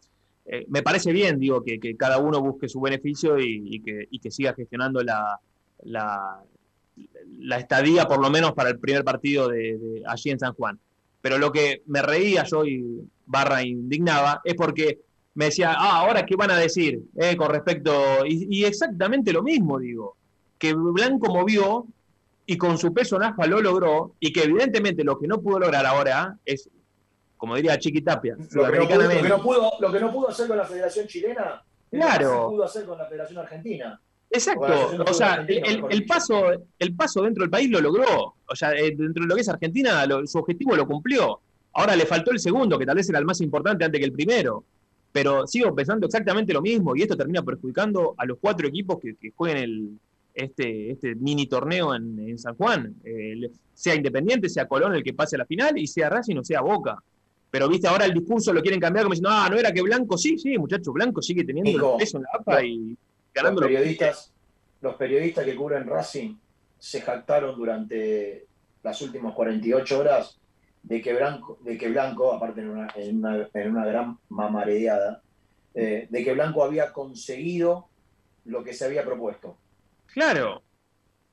me 0.67 0.83
parece 0.83 1.11
bien, 1.11 1.39
digo, 1.39 1.63
que, 1.63 1.95
cada 1.97 2.19
uno 2.19 2.41
busque 2.41 2.67
su 2.67 2.81
beneficio 2.81 3.39
y, 3.39 3.81
que, 3.81 4.31
siga 4.31 4.53
gestionando 4.53 5.01
la, 5.01 5.39
la, 5.85 6.43
estadía, 7.57 8.05
por 8.05 8.21
lo 8.21 8.29
menos 8.29 8.53
para 8.53 8.69
el 8.69 8.79
primer 8.79 9.03
partido 9.03 9.49
de, 9.49 10.03
allí 10.07 10.31
en 10.31 10.39
San 10.39 10.53
Juan. 10.53 10.79
Pero 11.21 11.37
lo 11.37 11.51
que 11.51 11.81
me 11.87 12.01
reía 12.01 12.43
yo 12.43 12.65
y 12.65 13.07
barra 13.25 13.63
indignaba 13.63 14.41
es 14.43 14.53
porque 14.53 14.99
me 15.33 15.45
decía, 15.45 15.73
ah, 15.77 15.99
ahora 15.99 16.25
qué 16.25 16.35
van 16.35 16.51
a 16.51 16.57
decir 16.57 17.01
eh, 17.15 17.35
con 17.35 17.49
respecto. 17.49 18.25
Y, 18.25 18.63
exactamente 18.63 19.33
lo 19.33 19.43
mismo, 19.43 19.79
digo. 19.79 20.15
Que 20.57 20.73
Blanco 20.73 21.33
movió 21.33 21.85
y 22.45 22.57
con 22.57 22.77
su 22.77 22.93
peso 22.93 23.19
en 23.21 23.49
lo 23.49 23.61
logró, 23.61 24.13
y 24.19 24.31
que 24.31 24.43
evidentemente 24.43 25.03
lo 25.03 25.17
que 25.17 25.27
no 25.27 25.41
pudo 25.41 25.59
lograr 25.59 25.85
ahora 25.85 26.37
es, 26.45 26.69
como 27.37 27.55
diría 27.55 27.79
Chiquitapia, 27.79 28.37
lo, 28.51 28.71
que 28.71 29.27
no 29.27 29.41
pudo, 29.41 29.71
lo 29.79 29.91
que 29.91 29.99
no 29.99 30.11
pudo 30.11 30.29
hacer 30.29 30.47
con 30.47 30.57
la 30.57 30.65
Federación 30.65 31.07
Chilena, 31.07 31.63
claro. 31.89 32.49
pudo 32.49 32.63
hacer 32.63 32.85
con 32.85 32.99
la 32.99 33.05
Federación 33.07 33.39
Argentina. 33.39 33.99
Exacto, 34.29 35.03
o 35.07 35.13
sea, 35.13 35.45
el, 35.47 36.05
paso, 36.05 36.45
el 36.79 36.95
paso 36.95 37.21
dentro 37.23 37.43
del 37.43 37.49
país 37.49 37.69
lo 37.69 37.79
logró, 37.79 38.35
o 38.47 38.55
sea, 38.55 38.73
eh, 38.73 38.93
dentro 38.95 39.23
de 39.23 39.27
lo 39.27 39.35
que 39.35 39.41
es 39.41 39.49
Argentina, 39.49 40.05
su 40.25 40.39
objetivo 40.39 40.75
lo 40.75 40.87
cumplió. 40.87 41.39
Ahora 41.73 41.95
le 41.95 42.05
faltó 42.05 42.31
el 42.31 42.39
segundo, 42.39 42.79
que 42.79 42.85
tal 42.85 42.95
vez 42.95 43.09
era 43.09 43.19
el 43.19 43.25
más 43.25 43.41
importante 43.41 43.85
antes 43.85 43.99
que 43.99 44.05
el 44.05 44.13
primero. 44.13 44.63
Pero 45.11 45.47
sigo 45.47 45.73
pensando 45.73 46.07
exactamente 46.07 46.53
lo 46.53 46.61
mismo 46.61 46.95
y 46.95 47.01
esto 47.01 47.15
termina 47.15 47.41
perjudicando 47.43 48.15
a 48.17 48.25
los 48.25 48.37
cuatro 48.39 48.67
equipos 48.67 48.99
que, 48.99 49.15
jueguen 49.35 49.57
el, 49.57 49.99
este, 50.33 50.91
este 50.91 51.15
mini 51.15 51.47
torneo 51.47 51.95
en, 51.95 52.37
San 52.37 52.55
Juan, 52.55 52.95
sea 53.73 53.95
Independiente, 53.95 54.49
sea 54.49 54.67
Colón 54.67 54.95
el 54.95 55.03
que 55.03 55.13
pase 55.13 55.37
a 55.37 55.39
la 55.39 55.45
final 55.45 55.77
y 55.77 55.87
sea 55.87 56.09
Racing 56.09 56.37
o 56.37 56.43
sea 56.43 56.61
Boca. 56.61 57.01
Pero 57.49 57.69
viste, 57.69 57.87
ahora 57.87 58.03
el 58.03 58.13
discurso 58.13 58.51
lo 58.51 58.61
quieren 58.61 58.81
cambiar 58.81 59.05
como 59.05 59.13
diciendo, 59.13 59.29
ah, 59.31 59.47
no 59.49 59.57
era 59.57 59.71
que 59.71 59.81
Blanco, 59.81 60.17
sí, 60.17 60.37
sí, 60.37 60.57
muchachos, 60.57 60.93
Blanco 60.93 61.21
sigue 61.21 61.45
teniendo 61.45 61.93
el 61.93 61.97
peso 61.97 62.17
en 62.17 62.23
la 62.23 62.29
APA 62.33 62.65
y 62.65 62.97
ganando 63.35 63.61
los 63.61 63.69
periodistas, 63.69 64.33
los 64.81 64.95
periodistas 64.95 65.45
que 65.45 65.55
cubren 65.55 65.87
Racing 65.87 66.37
se 66.79 67.01
jactaron 67.01 67.55
durante 67.57 68.47
las 68.81 69.01
últimas 69.01 69.33
48 69.33 69.99
horas 69.99 70.39
de 70.83 71.01
que 71.01 71.13
Blanco, 71.13 71.57
de 71.61 71.77
que 71.77 71.89
Blanco 71.89 72.31
aparte 72.31 72.61
en 72.61 72.69
una, 72.69 72.87
en 72.95 73.71
una, 73.71 73.85
gran 73.85 74.19
mamareada, 74.29 75.21
eh, 75.73 76.07
de 76.09 76.23
que 76.23 76.33
Blanco 76.33 76.63
había 76.63 76.93
conseguido 76.93 77.89
lo 78.45 78.63
que 78.63 78.73
se 78.73 78.85
había 78.85 79.03
propuesto. 79.03 79.57
Claro. 80.05 80.61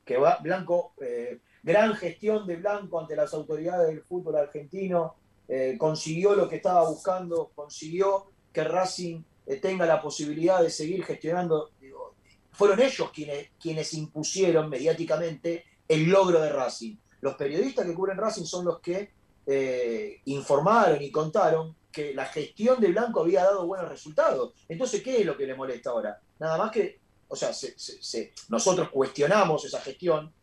Que 0.03 0.17
va, 0.17 0.39
Blanco, 0.41 0.93
eh, 0.99 1.39
gran 1.61 1.93
gestión 1.93 2.47
de 2.47 2.55
Blanco 2.55 2.99
ante 2.99 3.15
las 3.15 3.33
autoridades 3.35 3.87
del 3.87 4.01
fútbol 4.01 4.37
argentino, 4.37 5.15
eh, 5.47 5.75
consiguió 5.77 6.33
lo 6.33 6.49
que 6.49 6.55
estaba 6.55 6.89
buscando, 6.89 7.51
consiguió 7.53 8.31
que 8.51 8.63
Racing 8.63 9.21
tenga 9.61 9.85
la 9.85 10.01
posibilidad 10.01 10.63
de 10.63 10.71
seguir 10.71 11.03
gestionando. 11.03 11.69
Fueron 12.53 12.79
ellos 12.81 13.11
quienes, 13.11 13.49
quienes 13.59 13.93
impusieron 13.93 14.69
mediáticamente 14.69 15.65
el 15.87 16.05
logro 16.09 16.41
de 16.41 16.49
Racing. 16.49 16.95
Los 17.21 17.35
periodistas 17.35 17.85
que 17.85 17.93
cubren 17.93 18.17
Racing 18.17 18.45
son 18.45 18.65
los 18.65 18.79
que 18.79 19.11
eh, 19.45 20.21
informaron 20.25 21.01
y 21.01 21.11
contaron 21.11 21.75
que 21.91 22.13
la 22.13 22.25
gestión 22.25 22.79
de 22.79 22.87
Blanco 22.87 23.21
había 23.21 23.43
dado 23.43 23.67
buenos 23.67 23.89
resultados. 23.89 24.53
Entonces, 24.67 25.03
¿qué 25.03 25.19
es 25.19 25.25
lo 25.25 25.37
que 25.37 25.45
le 25.45 25.55
molesta 25.55 25.91
ahora? 25.91 26.19
Nada 26.39 26.57
más 26.57 26.71
que, 26.71 26.99
o 27.27 27.35
sea, 27.35 27.51
nosotros 28.49 28.89
cuestionamos 28.89 29.63
esa 29.65 29.79
gestión, 29.81 30.33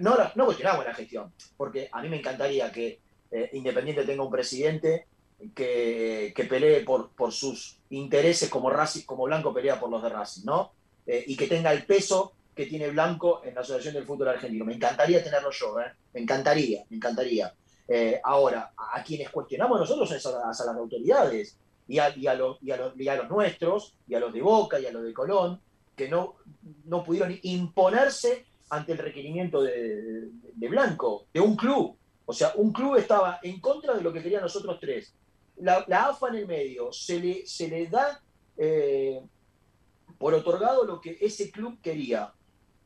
no, 0.00 0.16
no 0.34 0.44
cuestionamos 0.44 0.84
la 0.84 0.94
gestión, 0.94 1.32
porque 1.56 1.88
a 1.92 2.02
mí 2.02 2.08
me 2.08 2.18
encantaría 2.18 2.72
que 2.72 3.00
eh, 3.30 3.50
Independiente 3.52 4.04
tenga 4.04 4.22
un 4.22 4.30
presidente 4.30 5.06
que, 5.54 6.46
pelee 6.48 6.80
por, 6.84 7.10
por, 7.10 7.32
sus 7.32 7.78
intereses 7.90 8.48
como, 8.48 8.70
Racing, 8.70 9.02
como 9.02 9.24
Blanco 9.24 9.52
pelea 9.52 9.78
por 9.78 9.90
los 9.90 10.02
de 10.02 10.08
Racing, 10.08 10.44
¿no? 10.44 10.72
Eh, 11.08 11.24
y 11.26 11.36
que 11.36 11.46
tenga 11.46 11.72
el 11.72 11.86
peso 11.86 12.34
que 12.54 12.66
tiene 12.66 12.90
Blanco 12.90 13.40
en 13.42 13.54
la 13.54 13.62
Asociación 13.62 13.94
del 13.94 14.04
Fútbol 14.04 14.28
Argentino. 14.28 14.66
Me 14.66 14.74
encantaría 14.74 15.24
tenerlo 15.24 15.50
yo, 15.50 15.74
me 16.12 16.20
encantaría, 16.20 16.84
me 16.90 16.96
encantaría. 16.96 17.50
Eh, 17.88 18.20
ahora, 18.22 18.72
a, 18.76 19.02
quienes 19.02 19.30
cuestionamos 19.30 19.80
nosotros 19.80 20.10
es 20.12 20.26
a, 20.26 20.48
las 20.48 20.60
autoridades 20.60 21.56
y 21.86 21.98
a, 21.98 22.10
los, 22.34 22.60
nuestros, 23.30 23.94
y 24.06 24.14
a 24.14 24.20
los 24.20 24.34
de 24.34 24.42
Boca 24.42 24.78
y 24.78 24.84
a 24.84 24.92
los 24.92 25.02
de 25.02 25.14
Colón, 25.14 25.58
que 25.96 26.10
no, 26.10 26.34
no 26.84 27.02
pudieron 27.02 27.38
imponerse 27.42 28.44
ante 28.68 28.92
el 28.92 28.98
requerimiento 28.98 29.62
de, 29.62 30.28
Blanco, 30.68 31.24
de 31.32 31.40
un 31.40 31.56
club. 31.56 31.96
O 32.26 32.34
sea, 32.34 32.52
un 32.56 32.70
club 32.70 32.96
estaba 32.96 33.40
en 33.42 33.60
contra 33.60 33.94
de 33.94 34.02
lo 34.02 34.12
que 34.12 34.22
querían 34.22 34.42
nosotros 34.42 34.76
tres. 34.78 35.14
La, 35.56 35.86
AFA 35.88 36.28
en 36.28 36.34
el 36.34 36.46
medio 36.46 36.92
se 36.92 37.18
le, 37.18 37.46
se 37.46 37.66
le 37.66 37.86
da 37.86 38.20
eh, 38.58 39.22
por 40.18 40.34
otorgado 40.34 40.84
lo 40.84 41.00
que 41.00 41.16
ese 41.20 41.50
club 41.50 41.78
quería. 41.80 42.32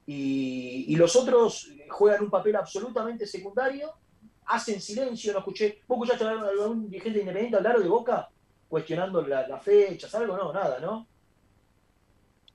Y, 0.06 0.84
y 0.88 0.96
los 0.96 1.14
otros 1.16 1.68
juegan 1.88 2.22
un 2.24 2.30
papel 2.30 2.56
absolutamente 2.56 3.26
secundario, 3.26 3.92
hacen 4.46 4.80
silencio, 4.80 5.32
no 5.32 5.38
escuché. 5.40 5.80
¿Vos 5.86 5.96
escuchaste 5.96 6.24
a 6.24 6.30
algún 6.48 6.90
dirigente 6.90 7.20
independiente 7.20 7.56
hablar 7.56 7.78
de 7.78 7.88
Boca? 7.88 8.28
Cuestionando 8.68 9.22
las 9.22 9.48
la 9.48 9.58
fechas, 9.58 10.14
algo, 10.14 10.36
no, 10.36 10.52
nada, 10.52 10.78
¿no? 10.80 11.06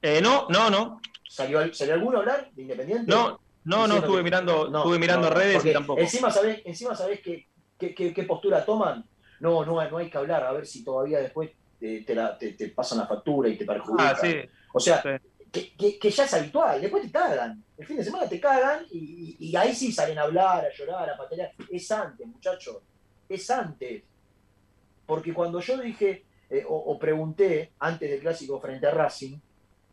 Eh, 0.01 0.21
no, 0.21 0.47
no, 0.49 0.69
no. 0.69 1.01
¿Salió, 1.27 1.73
¿Salió 1.73 1.93
alguno 1.95 2.17
a 2.17 2.19
hablar 2.21 2.51
de 2.53 2.61
Independiente? 2.61 3.11
No, 3.11 3.39
no, 3.65 3.87
no, 3.87 3.97
estuve 3.97 4.17
que- 4.17 4.23
mirando, 4.23 4.69
no, 4.69 4.79
estuve 4.79 4.99
mirando 4.99 5.29
no, 5.29 5.35
redes 5.35 5.65
y 5.65 5.73
tampoco. 5.73 5.99
Encima 6.01 6.31
sabés, 6.31 6.61
encima 6.65 6.95
sabés 6.95 7.21
qué, 7.21 7.47
qué, 7.77 7.93
qué- 7.93 8.13
qué 8.13 8.23
postura 8.23 8.63
toman. 8.65 9.05
No, 9.39 9.65
no, 9.65 9.79
hay- 9.79 9.89
no 9.91 9.97
hay 9.97 10.09
que 10.09 10.17
hablar, 10.17 10.43
a 10.43 10.51
ver 10.51 10.65
si 10.65 10.83
todavía 10.83 11.19
después 11.19 11.51
te, 11.79 12.01
te 12.01 12.15
la- 12.15 12.37
te- 12.37 12.53
te 12.53 12.69
pasan 12.69 12.99
la 12.99 13.07
factura 13.07 13.49
y 13.49 13.57
te 13.57 13.65
perjudican. 13.65 14.07
Ah, 14.07 14.15
sí. 14.19 14.35
O 14.77 14.79
sea, 14.79 15.01
Sí. 15.01 15.09
que, 15.51 15.73
que- 15.75 15.99
que 15.99 16.09
ya 16.09 16.25
es 16.25 16.33
habitual, 16.33 16.81
después 16.81 17.03
te 17.03 17.11
cagan. 17.11 17.63
El 17.77 17.85
fin 17.85 17.97
de 17.97 18.03
semana 18.03 18.27
te 18.27 18.39
cagan 18.39 18.85
y, 18.91 19.35
y- 19.39 19.49
y 19.49 19.55
ahí 19.55 19.73
sí 19.75 19.91
salen 19.91 20.17
a 20.17 20.23
hablar, 20.23 20.65
a 20.65 20.71
llorar, 20.73 21.09
a 21.09 21.17
patalear. 21.17 21.51
Es 21.69 21.91
antes, 21.91 22.25
muchachos, 22.27 22.77
es 23.29 23.49
antes. 23.51 24.03
Porque 25.05 25.33
cuando 25.33 25.59
yo 25.61 25.77
dije 25.77 26.25
eh, 26.49 26.63
o, 26.67 26.75
o 26.75 26.97
pregunté 26.99 27.71
antes 27.79 28.09
del 28.09 28.19
clásico 28.21 28.59
frente 28.59 28.87
a 28.87 28.91
Racing 28.91 29.37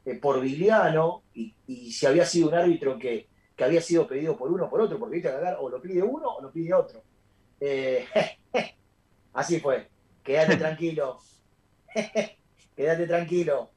eh, 0.07 0.15
por 0.17 0.41
Viliano 0.41 1.23
y, 1.35 1.55
y 1.67 1.93
si 1.93 2.07
había 2.07 2.25
sido 2.27 2.49
un 2.49 2.55
árbitro 2.55 2.99
que, 2.99 3.29
que 3.57 3.65
había 3.65 3.81
sido 3.81 4.07
pedido 4.07 4.37
por 4.37 4.51
uno 4.53 4.67
o 4.67 4.71
por 4.71 4.81
otro, 4.81 4.99
porque 4.99 5.15
viste 5.17 5.31
cagar, 5.31 5.57
o 5.61 5.69
lo 5.69 5.81
pide 5.81 6.03
uno 6.03 6.29
o 6.37 6.43
lo 6.43 6.51
pide 6.53 6.75
otro. 6.75 7.03
Eh, 7.61 8.07
así 9.35 9.61
fue. 9.61 9.89
Quédate 10.23 10.57
tranquilo. 10.57 11.19
Quédate 12.77 13.07
tranquilo. 13.07 13.71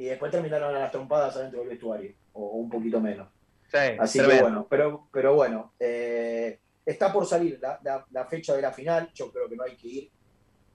Y 0.00 0.04
después 0.06 0.32
terminaron 0.32 0.74
a 0.74 0.78
las 0.78 0.90
trompadas 0.90 1.36
adentro 1.36 1.60
del 1.60 1.68
vestuario, 1.68 2.14
o 2.32 2.40
un 2.56 2.70
poquito 2.70 2.98
menos. 3.02 3.28
Sí, 3.70 3.76
Así 3.98 4.18
que 4.18 4.40
bueno, 4.40 4.66
pero, 4.68 5.08
pero 5.12 5.34
bueno, 5.34 5.74
eh, 5.78 6.58
está 6.86 7.12
por 7.12 7.26
salir 7.26 7.58
la, 7.60 7.78
la- 7.84 8.06
la 8.10 8.24
fecha 8.24 8.56
de 8.56 8.62
la 8.62 8.72
final. 8.72 9.10
Yo 9.12 9.30
creo 9.30 9.46
que 9.46 9.56
no 9.56 9.62
hay 9.64 9.76
que 9.76 9.88
ir 9.88 10.10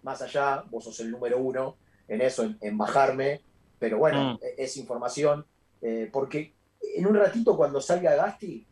más 0.03 0.21
allá. 0.21 0.63
Vos 0.69 0.83
sos 0.83 0.99
el 0.99 1.09
número 1.09 1.39
uno 1.39 1.75
en 2.07 2.21
eso, 2.21 2.43
en, 2.43 2.55
en 2.61 2.77
bajarme. 2.77 3.41
Pero 3.79 3.97
bueno, 3.97 4.33
Mm. 4.35 4.39
e- 4.43 4.63
es 4.63 4.77
información. 4.77 5.43
eh, 5.81 6.07
porque 6.13 6.53
en 6.95 7.05
un 7.07 7.15
ratito, 7.15 7.57
cuando 7.57 7.81
salga 7.81 8.15
Gasti, 8.15 8.65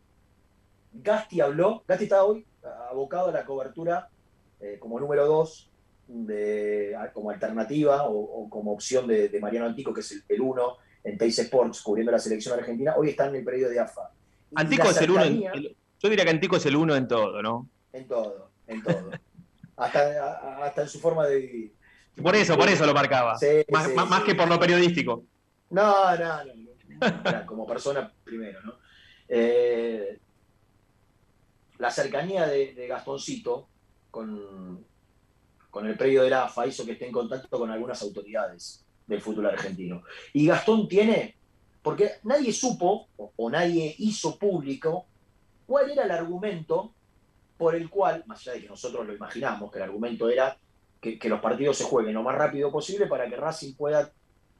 Gasti 0.93 1.41
habló. 1.41 1.83
Gasti 1.87 2.03
está 2.05 2.23
hoy 2.23 2.45
abocado 2.91 3.29
a 3.29 3.31
la 3.31 3.43
cobertura 3.43 4.07
eh, 4.59 4.77
como 4.79 4.99
número 4.99 5.25
dos, 5.25 5.69
de, 6.07 6.95
a- 6.95 7.11
como 7.11 7.29
alternativa 7.29 8.03
o, 8.03 8.13
o 8.17 8.49
como 8.49 8.71
opción 8.73 9.07
de, 9.07 9.29
de 9.29 9.39
Mariano 9.39 9.67
Antico, 9.67 9.93
que 9.93 10.01
es 10.01 10.11
el, 10.11 10.23
el 10.29 10.41
uno 10.41 10.77
en 11.03 11.17
Teis 11.17 11.37
Sports, 11.39 11.81
cubriendo 11.81 12.11
la 12.11 12.19
selección 12.19 12.57
argentina. 12.57 12.93
Hoy 12.97 13.09
está 13.09 13.27
en 13.27 13.35
el 13.35 13.43
periodo 13.43 13.71
de 13.71 13.79
AFA. 13.79 14.11
Antico 14.55 14.89
es 14.89 14.97
el 15.01 15.11
uno. 15.11 15.23
En, 15.23 15.43
el- 15.53 15.75
yo 15.99 16.09
diría 16.09 16.25
que 16.25 16.31
Antico 16.31 16.57
es 16.57 16.65
el 16.65 16.75
uno 16.75 16.95
en 16.95 17.07
todo, 17.07 17.41
¿no? 17.41 17.69
en 17.93 18.07
todo, 18.07 18.51
en 18.67 18.81
todo. 18.83 19.11
hasta, 19.77 20.63
hasta 20.65 20.81
en 20.81 20.87
su 20.89 20.99
forma 20.99 21.27
de 21.27 21.37
vivir. 21.37 21.73
Por 22.21 22.35
eso, 22.35 22.57
por 22.57 22.67
eso 22.69 22.85
lo 22.85 22.93
marcaba. 22.93 23.37
Sí, 23.37 23.47
más, 23.71 23.87
sí, 23.87 23.93
más- 23.95 24.19
sí. 24.19 24.25
que 24.25 24.35
por 24.35 24.47
lo 24.49 24.59
periodístico. 24.59 25.23
No, 25.69 26.15
no, 26.17 26.43
no. 26.45 27.45
como 27.47 27.65
persona 27.65 28.11
primero, 28.23 28.61
¿no? 28.63 28.73
Eh, 29.27 30.19
la 31.79 31.89
cercanía 31.89 32.45
de, 32.47 32.73
de 32.73 32.87
Gastoncito 32.87 33.67
con, 34.11 34.85
con 35.73 35.87
el 35.87 35.97
predio 35.97 36.21
de 36.21 36.29
la 36.29 36.43
AFA 36.43 36.67
hizo 36.67 36.85
que 36.85 36.91
esté 36.91 37.07
en 37.07 37.11
contacto 37.11 37.57
con 37.57 37.71
algunas 37.71 37.99
autoridades 38.03 38.85
del 39.07 39.21
fútbol 39.21 39.47
argentino. 39.47 40.03
Y 40.31 40.45
Gastón 40.45 40.87
tiene, 40.87 41.35
porque 41.81 42.11
nadie 42.21 42.53
supo 42.53 43.07
o, 43.17 43.33
o 43.35 43.49
nadie 43.49 43.95
hizo 43.97 44.37
público 44.37 45.07
cuál 45.65 45.89
era 45.89 46.03
el 46.03 46.11
argumento 46.11 46.93
por 47.57 47.73
el 47.73 47.89
cual, 47.89 48.23
más 48.27 48.41
allá 48.41 48.53
de 48.53 48.61
que 48.61 48.67
nosotros 48.69 49.07
lo 49.07 49.15
imaginamos, 49.15 49.71
que 49.71 49.79
el 49.79 49.85
argumento 49.85 50.29
era 50.29 50.55
que, 51.01 51.17
que 51.17 51.27
los 51.27 51.41
partidos 51.41 51.75
se 51.79 51.85
jueguen 51.85 52.13
lo 52.13 52.21
más 52.21 52.35
rápido 52.35 52.71
posible 52.71 53.07
para 53.07 53.27
que 53.27 53.35
Racing 53.35 53.73
pueda 53.73 54.11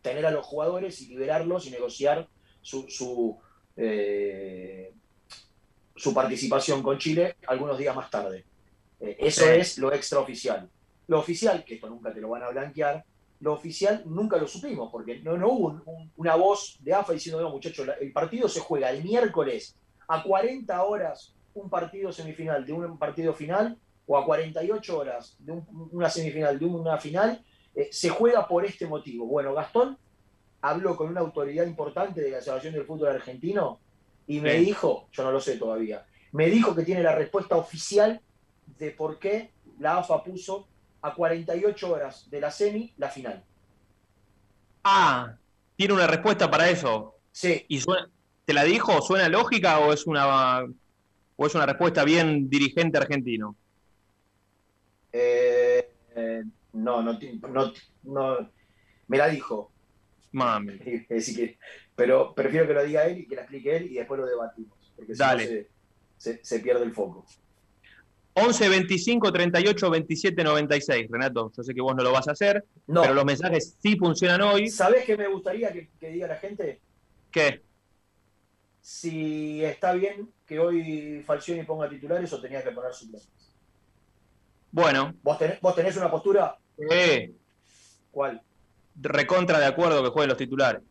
tener 0.02 0.26
a 0.26 0.32
los 0.32 0.44
jugadores 0.48 1.00
y 1.04 1.10
liberarlos 1.10 1.68
y 1.68 1.70
negociar 1.70 2.28
su, 2.64 2.90
su, 2.90 3.38
eh, 3.78 4.92
su 5.96 6.12
participación 6.12 6.82
con 6.82 6.98
Chile 6.98 7.36
algunos 7.46 7.78
días 7.78 7.96
más 7.96 8.10
tarde. 8.10 8.46
Eh, 9.00 9.16
eso 9.20 9.44
Sí. 9.44 9.50
es 9.60 9.78
lo 9.78 9.94
extraoficial. 9.94 10.68
Lo 11.08 11.20
oficial, 11.20 11.64
que 11.66 11.76
esto 11.76 11.90
nunca 11.90 12.14
te 12.14 12.22
lo 12.22 12.30
van 12.30 12.44
a 12.44 12.50
blanquear, 12.50 13.04
lo 13.42 13.54
oficial 13.54 14.04
nunca 14.06 14.38
lo 14.38 14.48
supimos, 14.48 14.90
porque 14.92 15.20
no, 15.20 15.38
no 15.38 15.50
hubo 15.50 15.68
un- 15.68 15.84
un- 15.86 16.12
una 16.16 16.36
voz 16.36 16.78
de 16.80 16.94
AFA 16.94 17.14
diciendo, 17.14 17.42
no 17.42 17.50
muchachos, 17.50 17.88
el 18.00 18.12
partido 18.14 18.48
se 18.48 18.62
juega 18.62 18.90
el 18.90 19.04
miércoles 19.04 19.76
a 20.08 20.24
40 20.24 20.82
horas 20.84 21.36
un 21.54 21.70
partido 21.70 22.12
semifinal 22.12 22.66
de 22.66 22.74
un 22.74 22.98
partido 22.98 23.34
final 23.34 23.78
o 24.08 24.18
a 24.18 24.26
48 24.26 24.98
horas 24.98 25.36
de 25.40 25.52
un- 25.52 25.90
una 25.92 26.10
semifinal 26.10 26.58
de 26.58 26.66
una 26.66 26.98
final, 26.98 27.44
eh, 27.76 27.90
se 27.92 28.10
juega 28.10 28.48
por 28.48 28.66
este 28.66 28.86
motivo. 28.88 29.26
Bueno, 29.26 29.54
Gastón 29.54 29.98
habló 30.62 30.96
con 30.96 31.10
una 31.10 31.20
autoridad 31.20 31.66
importante 31.66 32.22
de 32.22 32.32
la 32.32 32.38
Asociación 32.38 32.74
del 32.74 32.86
Fútbol 32.86 33.10
Argentino 33.10 33.80
y 34.26 34.40
me 34.40 34.58
Sí. 34.58 34.66
dijo, 34.66 35.08
yo 35.12 35.24
no 35.24 35.32
lo 35.32 35.42
sé 35.42 35.58
todavía, 35.58 36.06
me 36.32 36.48
dijo 36.48 36.74
que 36.74 36.84
tiene 36.84 37.04
la 37.04 37.14
respuesta 37.14 37.56
oficial 37.58 38.22
de 38.80 38.92
por 38.92 39.20
qué 39.20 39.52
la 39.80 39.98
AFA 39.98 40.24
puso 40.24 40.68
a 41.04 41.14
48 41.14 41.92
horas 41.94 42.30
de 42.32 42.42
la 42.42 42.52
semi 42.52 42.94
la 42.98 43.10
final. 43.10 43.46
Ah, 44.84 45.38
tiene 45.76 45.94
una 45.94 46.08
respuesta 46.08 46.50
para 46.50 46.70
eso. 46.70 47.16
Sí, 47.32 47.66
¿Y 47.68 47.80
suena- 47.80 48.10
te 48.46 48.54
la 48.54 48.64
dijo? 48.64 49.02
¿Suena 49.02 49.30
lógica 49.30 49.80
o 49.80 49.94
es 49.94 50.06
una 50.08 50.64
o 51.36 51.48
es 51.48 51.56
una 51.56 51.66
respuesta 51.66 52.04
bien 52.06 52.50
dirigente 52.50 52.98
argentino? 52.98 53.58
eh, 55.12 55.96
eh, 56.16 56.44
no, 56.74 57.02
no, 57.02 57.20
no, 57.50 57.74
no, 58.04 58.52
me 59.08 59.18
la 59.18 59.28
dijo, 59.30 59.74
Mami. 60.32 60.80
Así 61.18 61.36
que, 61.36 61.60
pero 61.96 62.34
prefiero 62.34 62.68
que 62.68 62.74
lo 62.74 62.84
diga 62.84 63.06
él 63.06 63.20
y 63.20 63.28
que 63.28 63.36
la 63.36 63.42
explique 63.44 63.76
él 63.76 63.92
y 63.92 63.96
después 63.96 64.20
lo 64.20 64.26
debatimos, 64.26 64.94
porque 64.96 65.16
si 65.16 65.22
no 65.22 65.28
Dale. 65.28 65.48
se, 65.48 65.72
se- 66.18 66.44
se 66.44 66.60
pierde 66.60 66.84
el 66.86 66.94
foco. 66.94 67.26
11 68.36 68.70
25 68.70 69.32
38 69.32 69.90
27 69.92 70.44
96. 70.44 71.08
Renato, 71.10 71.52
yo 71.56 71.64
sé 71.64 71.74
que 71.74 71.82
vos 71.82 71.96
no 71.96 72.04
lo 72.04 72.12
vas 72.12 72.28
a 72.28 72.32
hacer, 72.32 72.66
No, 72.88 73.02
pero 73.02 73.14
los 73.14 73.26
mensajes 73.26 73.76
sí 73.80 73.96
funcionan 73.96 74.42
hoy. 74.42 74.70
¿sabés 74.70 75.06
qué 75.06 75.16
me 75.16 75.28
gustaría 75.28 75.72
que, 75.72 75.90
que 76.00 76.10
diga 76.10 76.28
la 76.28 76.38
gente? 76.38 76.82
¿Qué? 77.32 77.62
Si 78.82 79.64
está 79.64 79.94
bien 79.94 80.30
que 80.46 80.60
hoy 80.60 81.24
Falcioni 81.26 81.64
ponga 81.64 81.88
titulares 81.90 82.32
o 82.34 82.42
tenía 82.42 82.64
que 82.64 82.72
poner 82.72 82.94
suplentes. 82.94 83.30
Bueno, 84.72 85.14
¿Vos 85.22 85.38
tenés, 85.38 85.62
vos 85.62 85.76
tenés 85.76 85.96
una 85.98 86.10
postura? 86.10 86.58
eh, 86.92 87.32
¿Cuál? 88.12 88.42
recontra 88.96 89.60
de 89.60 89.66
acuerdo 89.66 90.04
que 90.04 90.10
jueguen 90.10 90.30
los 90.30 90.38
titulares. 90.38 90.82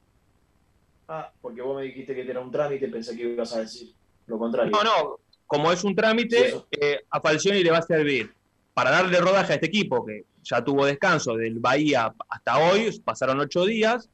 Ah, 1.09 1.31
porque 1.41 1.61
vos 1.63 1.77
me 1.77 1.83
dijiste 1.83 2.15
que 2.15 2.23
era 2.29 2.41
un 2.41 2.51
trámite, 2.51 2.89
pensé 2.89 3.17
que 3.17 3.23
ibas 3.25 3.53
a 3.55 3.61
decir 3.61 3.93
lo 4.27 4.39
contrario. 4.39 4.73
No, 4.73 4.83
no, 4.83 5.19
como 5.53 5.71
es 5.71 5.85
un 5.85 5.95
trámite, 5.95 6.55
eh, 6.71 7.01
a 7.11 7.21
Falcioni 7.21 7.63
le 7.63 7.71
va 7.71 7.77
a 7.77 7.83
servir 7.83 8.33
para 8.73 8.91
darle 8.91 9.21
rodaje 9.21 9.53
a 9.53 9.55
este 9.57 9.67
equipo 9.67 10.03
que 10.03 10.25
ya 10.43 10.65
tuvo 10.65 10.87
descanso 10.87 11.35
del 11.37 11.59
Bahía 11.59 12.15
hasta 12.31 12.57
hoy, 12.57 12.99
pasaron 13.05 13.39
ocho 13.39 13.67
días, 13.67 14.09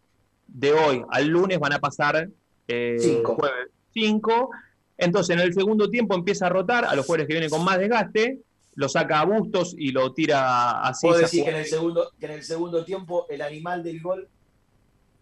de 0.48 0.72
hoy 0.72 1.04
al 1.12 1.28
lunes 1.28 1.60
van 1.60 1.74
a 1.74 1.78
pasar 1.78 2.28
eh, 2.66 2.96
Cinco. 2.98 3.36
jueves 3.36 3.68
cinco, 3.94 4.50
entonces 4.96 5.36
en 5.36 5.42
el 5.42 5.54
segundo 5.54 5.88
tiempo 5.88 6.16
empieza 6.16 6.46
a 6.46 6.48
rotar 6.48 6.84
a 6.84 6.96
los 6.96 7.06
jugadores 7.06 7.28
que 7.28 7.34
vienen 7.34 7.50
con 7.50 7.64
más 7.64 7.78
desgaste, 7.78 8.40
lo 8.74 8.88
saca 8.88 9.20
a 9.20 9.24
Bustos 9.24 9.76
y 9.78 9.92
lo 9.92 10.12
tira 10.12 10.80
así. 10.82 11.06
Puedo 11.06 11.20
decir 11.20 11.44
que 11.44 11.50
en, 11.50 11.56
el 11.56 11.66
segundo, 11.66 12.10
que 12.18 12.26
en 12.26 12.32
el 12.32 12.42
segundo 12.42 12.84
tiempo 12.84 13.26
el 13.28 13.42
animal 13.42 13.84
del 13.84 14.00
gol 14.00 14.28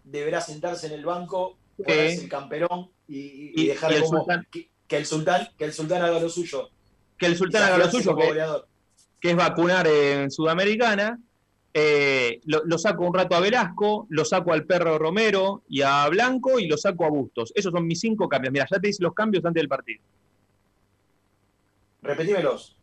deberá 0.02 0.40
sentarse 0.40 0.86
en 0.86 0.94
el 0.94 1.04
banco, 1.04 1.58
ponerse 1.76 2.22
el 2.24 2.30
camperón 2.30 2.88
y, 3.06 3.18
y- 3.18 3.52
y 3.54 3.62
Y- 3.64 3.66
dejar 3.66 3.92
y 3.92 3.96
el 3.96 4.02
como 4.04 4.18
sultán. 4.20 4.46
Que, 4.88 4.96
el 4.96 5.06
sultán 5.06 5.48
que 5.58 5.64
el 5.64 5.72
sultán 5.72 6.02
haga 6.02 6.20
lo 6.20 6.28
suyo. 6.28 6.70
que 7.18 7.26
el 7.26 7.36
Sultán 7.36 7.62
haga 7.62 7.78
lo 7.78 7.90
suyo, 7.90 8.16
que, 9.20 9.30
es 9.30 9.36
vacunar 9.36 9.86
en 9.86 10.30
Sudamericana. 10.30 11.18
Eh, 11.78 12.40
lo, 12.44 12.62
lo 12.64 12.78
saco 12.78 13.04
un 13.04 13.12
rato 13.14 13.34
a 13.36 13.40
Velasco, 13.40 14.06
lo 14.08 14.24
saco 14.24 14.52
al 14.52 14.64
perro 14.64 14.98
Romero 14.98 15.62
y 15.68 15.82
a 15.82 16.08
Blanco 16.08 16.58
y 16.58 16.66
lo 16.68 16.76
saco 16.78 17.04
a 17.04 17.10
Bustos. 17.10 17.52
Esos 17.54 17.72
son 17.72 17.86
mis 17.86 18.00
cinco 18.00 18.28
cambios. 18.28 18.52
Mira, 18.52 18.66
ya 18.70 18.78
te 18.78 18.88
hice 18.88 19.02
los 19.02 19.12
cambios 19.14 19.44
antes 19.44 19.60
del 19.60 19.68
partido. 19.68 20.02
Repetímelos. 22.02 22.76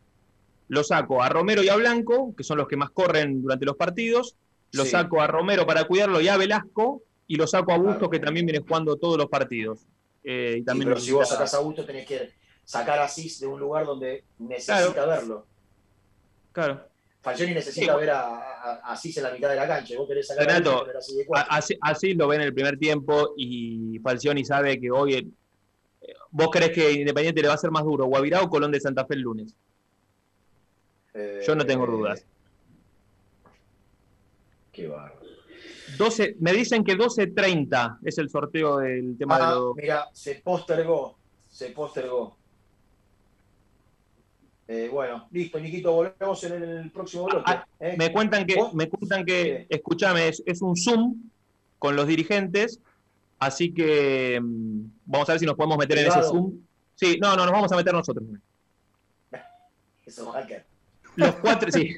Lo 0.70 0.84
saco 0.84 1.22
a 1.22 1.30
Romero 1.30 1.62
y 1.64 1.70
a 1.70 1.76
Blanco, 1.76 2.34
que 2.36 2.44
son 2.44 2.58
los 2.58 2.68
que 2.68 2.78
más 2.78 2.90
corren 2.92 3.42
durante 3.42 3.66
los 3.66 3.76
partidos. 3.76 4.36
Lo 4.72 4.84
Sí. 4.86 4.92
saco 4.92 5.22
a 5.22 5.28
Romero 5.28 5.66
para 5.66 5.86
cuidarlo 5.86 6.20
y 6.22 6.28
a 6.28 6.38
Velasco. 6.38 7.04
Y 7.28 7.38
lo 7.38 7.48
saco 7.48 7.72
a 7.72 7.78
Bustos, 7.78 7.96
Claro. 7.98 8.10
que 8.10 8.20
también 8.20 8.46
viene 8.46 8.60
jugando 8.68 8.96
todos 8.98 9.18
los 9.18 9.28
partidos. 9.28 9.88
Eh, 10.24 10.56
y 10.56 10.60
Sí, 10.60 10.66
también 10.66 10.90
pero 10.90 11.00
si 11.00 11.12
vos 11.12 11.28
sacás 11.28 11.54
a 11.54 11.60
gusto 11.60 11.86
tenés 11.86 12.08
que 12.08 12.32
sacar 12.64 13.00
a 13.00 13.08
Cis 13.08 13.40
de 13.40 13.48
un 13.48 13.60
lugar 13.60 13.86
donde 13.86 14.24
necesita 14.40 15.06
verlo. 15.06 15.46
Claro. 16.52 16.88
Falcioni 17.24 17.54
necesita 17.54 17.96
ver 17.96 18.10
a, 18.10 18.82
Asís 18.84 19.16
en 19.18 19.24
la 19.24 19.32
mitad 19.32 19.50
de 19.50 19.56
la 19.56 19.66
cancha. 19.66 19.96
Vos 19.98 20.08
querés 20.08 20.28
sacar 20.28 20.46
Renato, 20.46 20.86
a 21.34 21.60
así, 21.82 22.14
lo 22.14 22.28
ve 22.28 22.36
en 22.36 22.42
el 22.42 22.54
primer 22.54 22.78
tiempo 22.78 23.34
y 23.38 23.98
Falcioni 24.00 24.44
sabe 24.44 24.80
que 24.80 24.92
hoy. 24.92 25.16
Eh, 25.16 26.14
¿Vos 26.32 26.50
crees 26.52 26.72
que 26.72 26.92
Independiente 26.92 27.42
le 27.42 27.48
va 27.48 27.54
a 27.54 27.58
ser 27.58 27.72
más 27.72 27.84
duro, 27.84 28.06
Guavirá 28.06 28.42
o 28.42 28.50
Colón 28.50 28.72
de 28.72 28.82
Santa 28.82 29.06
Fe 29.06 29.14
el 29.14 29.22
lunes? 29.22 29.56
Yo 31.46 31.56
no 31.56 31.66
tengo 31.66 31.86
dudas. 31.86 32.26
Qué 34.74 34.88
barro. 34.88 35.23
12, 35.98 36.38
me 36.40 36.54
dicen 36.54 36.84
que 36.84 36.98
12.30 36.98 38.00
es 38.04 38.18
el 38.18 38.30
sorteo 38.30 38.78
del 38.78 39.18
tema 39.18 39.38
de 39.38 39.44
ah, 39.44 39.52
los... 39.56 39.76
Mira, 39.76 40.10
se 40.14 40.36
postergó. 40.36 41.18
Se 41.50 41.70
postergó. 41.70 42.36
Eh, 44.68 44.90
bueno, 44.92 45.28
listo, 45.32 45.60
Niquito, 45.60 45.92
volvemos 45.92 46.44
en 46.46 46.64
el 46.64 46.92
próximo 46.92 47.26
bloque. 47.26 47.44
Ah, 47.46 47.68
¿eh? 47.80 47.96
Me 47.98 48.12
cuentan 48.12 48.46
que, 48.46 48.56
me 48.74 48.90
cuentan 48.90 49.26
que, 49.26 49.68
escúchame, 49.70 50.30
es, 50.30 50.62
un 50.62 50.76
Zoom 50.78 51.22
con 51.78 51.96
los 51.96 52.08
dirigentes, 52.08 52.80
así 53.40 53.74
que 53.74 54.40
mm, 54.42 54.86
vamos 55.06 55.30
a 55.30 55.34
ver 55.34 55.40
si 55.42 55.46
nos 55.46 55.56
podemos 55.56 55.78
meter 55.78 56.00
en 56.00 56.08
ese 56.08 56.24
Zoom. 56.24 56.54
Sí, 56.96 57.18
no, 57.22 57.36
no, 57.36 57.44
nos 57.44 57.52
vamos 57.52 57.72
a 57.72 57.76
meter 57.76 57.94
nosotros. 57.94 58.26
Eso, 60.06 60.32
hacker. 60.32 60.66
Los 61.18 61.36
cuatro, 61.36 61.72
sí. 61.72 61.98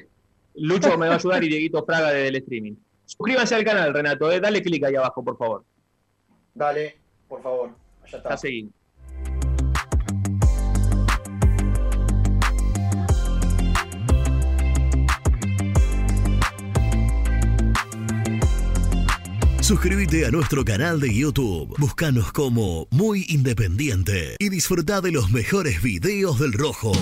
Lucho 0.54 0.96
me 0.98 1.06
va 1.06 1.14
a 1.14 1.16
ayudar 1.18 1.44
y 1.44 1.48
Dieguito 1.48 1.84
Fraga 1.84 2.10
desde 2.10 2.28
el 2.28 2.36
streaming. 2.36 2.74
Suscríbanse 3.06 3.54
al 3.54 3.64
canal, 3.64 3.94
Renato. 3.94 4.30
Eh. 4.30 4.40
Dale 4.40 4.60
clic 4.60 4.84
ahí 4.84 4.96
abajo, 4.96 5.24
por 5.24 5.38
favor. 5.38 5.64
Dale, 6.52 6.98
por 7.28 7.42
favor. 7.42 7.70
Allá 8.04 8.18
está. 8.18 8.34
A 8.34 8.36
seguir. 8.36 8.68
Suscríbete 19.66 20.24
a 20.24 20.30
nuestro 20.30 20.64
canal 20.64 21.00
de 21.00 21.12
YouTube. 21.12 21.74
Búscanos 21.78 22.30
como 22.30 22.86
Muy 22.92 23.26
Independiente 23.28 24.36
y 24.38 24.48
disfruta 24.48 25.00
de 25.00 25.10
los 25.10 25.32
mejores 25.32 25.82
videos 25.82 26.38
del 26.38 26.52
Rojo. 26.52 26.92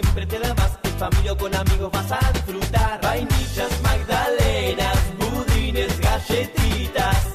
Siempre 0.00 0.26
te 0.26 0.38
da 0.38 0.54
más. 0.54 0.78
En 0.82 0.98
familia 0.98 1.32
o 1.32 1.36
con 1.36 1.54
amigos 1.54 1.90
vas 1.92 2.12
a 2.12 2.32
disfrutar. 2.32 3.00
Vainillas, 3.02 3.72
magdalenas, 3.82 4.98
budines, 5.18 6.00
galletitas, 6.00 7.34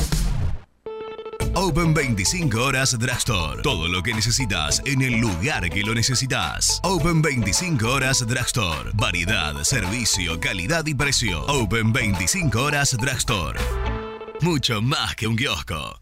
Open 1.53 1.93
25 1.93 2.63
horas 2.63 2.97
Drugstore. 2.97 3.61
Todo 3.61 3.87
lo 3.89 4.01
que 4.01 4.13
necesitas 4.13 4.81
en 4.85 5.01
el 5.01 5.19
lugar 5.19 5.69
que 5.69 5.81
lo 5.81 5.93
necesitas. 5.93 6.79
Open 6.83 7.21
25 7.21 7.87
horas 7.87 8.25
Drugstore. 8.25 8.91
Variedad, 8.93 9.61
servicio, 9.63 10.39
calidad 10.39 10.85
y 10.85 10.93
precio. 10.93 11.45
Open 11.47 11.91
25 11.91 12.61
horas 12.61 12.95
Drugstore. 12.97 13.59
Mucho 14.41 14.81
más 14.81 15.15
que 15.15 15.27
un 15.27 15.35
kiosco. 15.35 16.01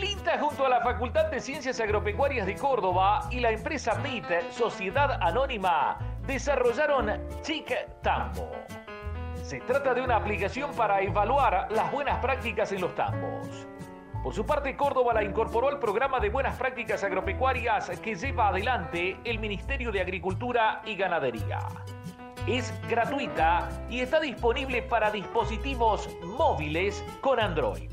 El 0.00 0.12
INTA 0.12 0.38
junto 0.38 0.64
a 0.64 0.70
la 0.70 0.80
Facultad 0.80 1.26
de 1.26 1.40
Ciencias 1.40 1.78
Agropecuarias 1.78 2.46
de 2.46 2.54
Córdoba 2.54 3.28
y 3.30 3.38
la 3.38 3.50
empresa 3.50 3.96
MIT, 3.96 4.50
Sociedad 4.50 5.18
Anónima, 5.20 5.98
desarrollaron 6.26 7.20
Chic 7.42 7.70
Tambo. 8.00 8.50
Se 9.42 9.60
trata 9.60 9.92
de 9.92 10.00
una 10.00 10.16
aplicación 10.16 10.72
para 10.72 11.02
evaluar 11.02 11.70
las 11.70 11.92
buenas 11.92 12.18
prácticas 12.20 12.72
en 12.72 12.80
los 12.80 12.94
tambos. 12.94 13.66
Por 14.22 14.32
su 14.32 14.46
parte, 14.46 14.74
Córdoba 14.74 15.12
la 15.12 15.22
incorporó 15.22 15.68
al 15.68 15.78
programa 15.78 16.18
de 16.18 16.30
buenas 16.30 16.56
prácticas 16.56 17.04
agropecuarias 17.04 17.90
que 18.00 18.14
lleva 18.14 18.48
adelante 18.48 19.18
el 19.24 19.38
Ministerio 19.38 19.92
de 19.92 20.00
Agricultura 20.00 20.80
y 20.86 20.96
Ganadería. 20.96 21.58
Es 22.46 22.72
gratuita 22.88 23.68
y 23.90 24.00
está 24.00 24.18
disponible 24.18 24.80
para 24.80 25.10
dispositivos 25.10 26.08
móviles 26.22 27.04
con 27.20 27.38
Android. 27.38 27.90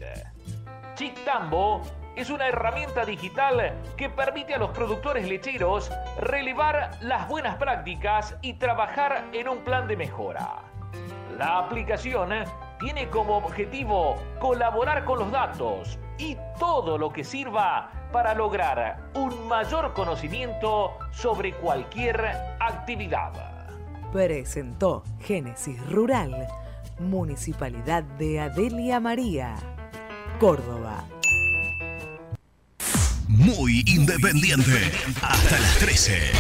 Tambo 1.26 1.84
es 2.18 2.32
una 2.32 2.48
herramienta 2.48 3.06
digital 3.06 3.76
que 3.96 4.10
permite 4.10 4.56
a 4.56 4.58
los 4.58 4.72
productores 4.72 5.28
lecheros 5.28 5.92
relevar 6.20 6.98
las 7.02 7.28
buenas 7.28 7.58
prácticas 7.58 8.36
y 8.42 8.54
trabajar 8.54 9.26
en 9.34 9.48
un 9.48 9.60
plan 9.60 9.88
de 9.88 9.98
mejora. 9.98 10.64
La 11.38 11.60
aplicación 11.60 12.32
tiene 12.80 13.08
como 13.10 13.38
objetivo 13.38 14.16
colaborar 14.40 15.06
con 15.06 15.20
los 15.20 15.32
datos 15.32 16.00
y 16.18 16.36
todo 16.60 16.98
lo 16.98 17.14
que 17.14 17.24
sirva 17.24 17.92
para 18.12 18.34
lograr 18.34 19.12
un 19.14 19.48
mayor 19.48 19.94
conocimiento 19.94 20.98
sobre 21.12 21.54
cualquier 21.54 22.20
actividad. 22.60 23.32
Presentó 24.12 25.04
Génesis 25.20 25.80
Rural, 25.92 26.48
Municipalidad 26.98 28.02
de 28.02 28.40
Adelia 28.40 29.00
María, 29.00 29.56
Córdoba. 30.40 31.04
Muy 33.28 33.84
independiente. 33.86 34.92
Hasta 35.22 35.60
las 35.60 35.78
13. 35.80 36.32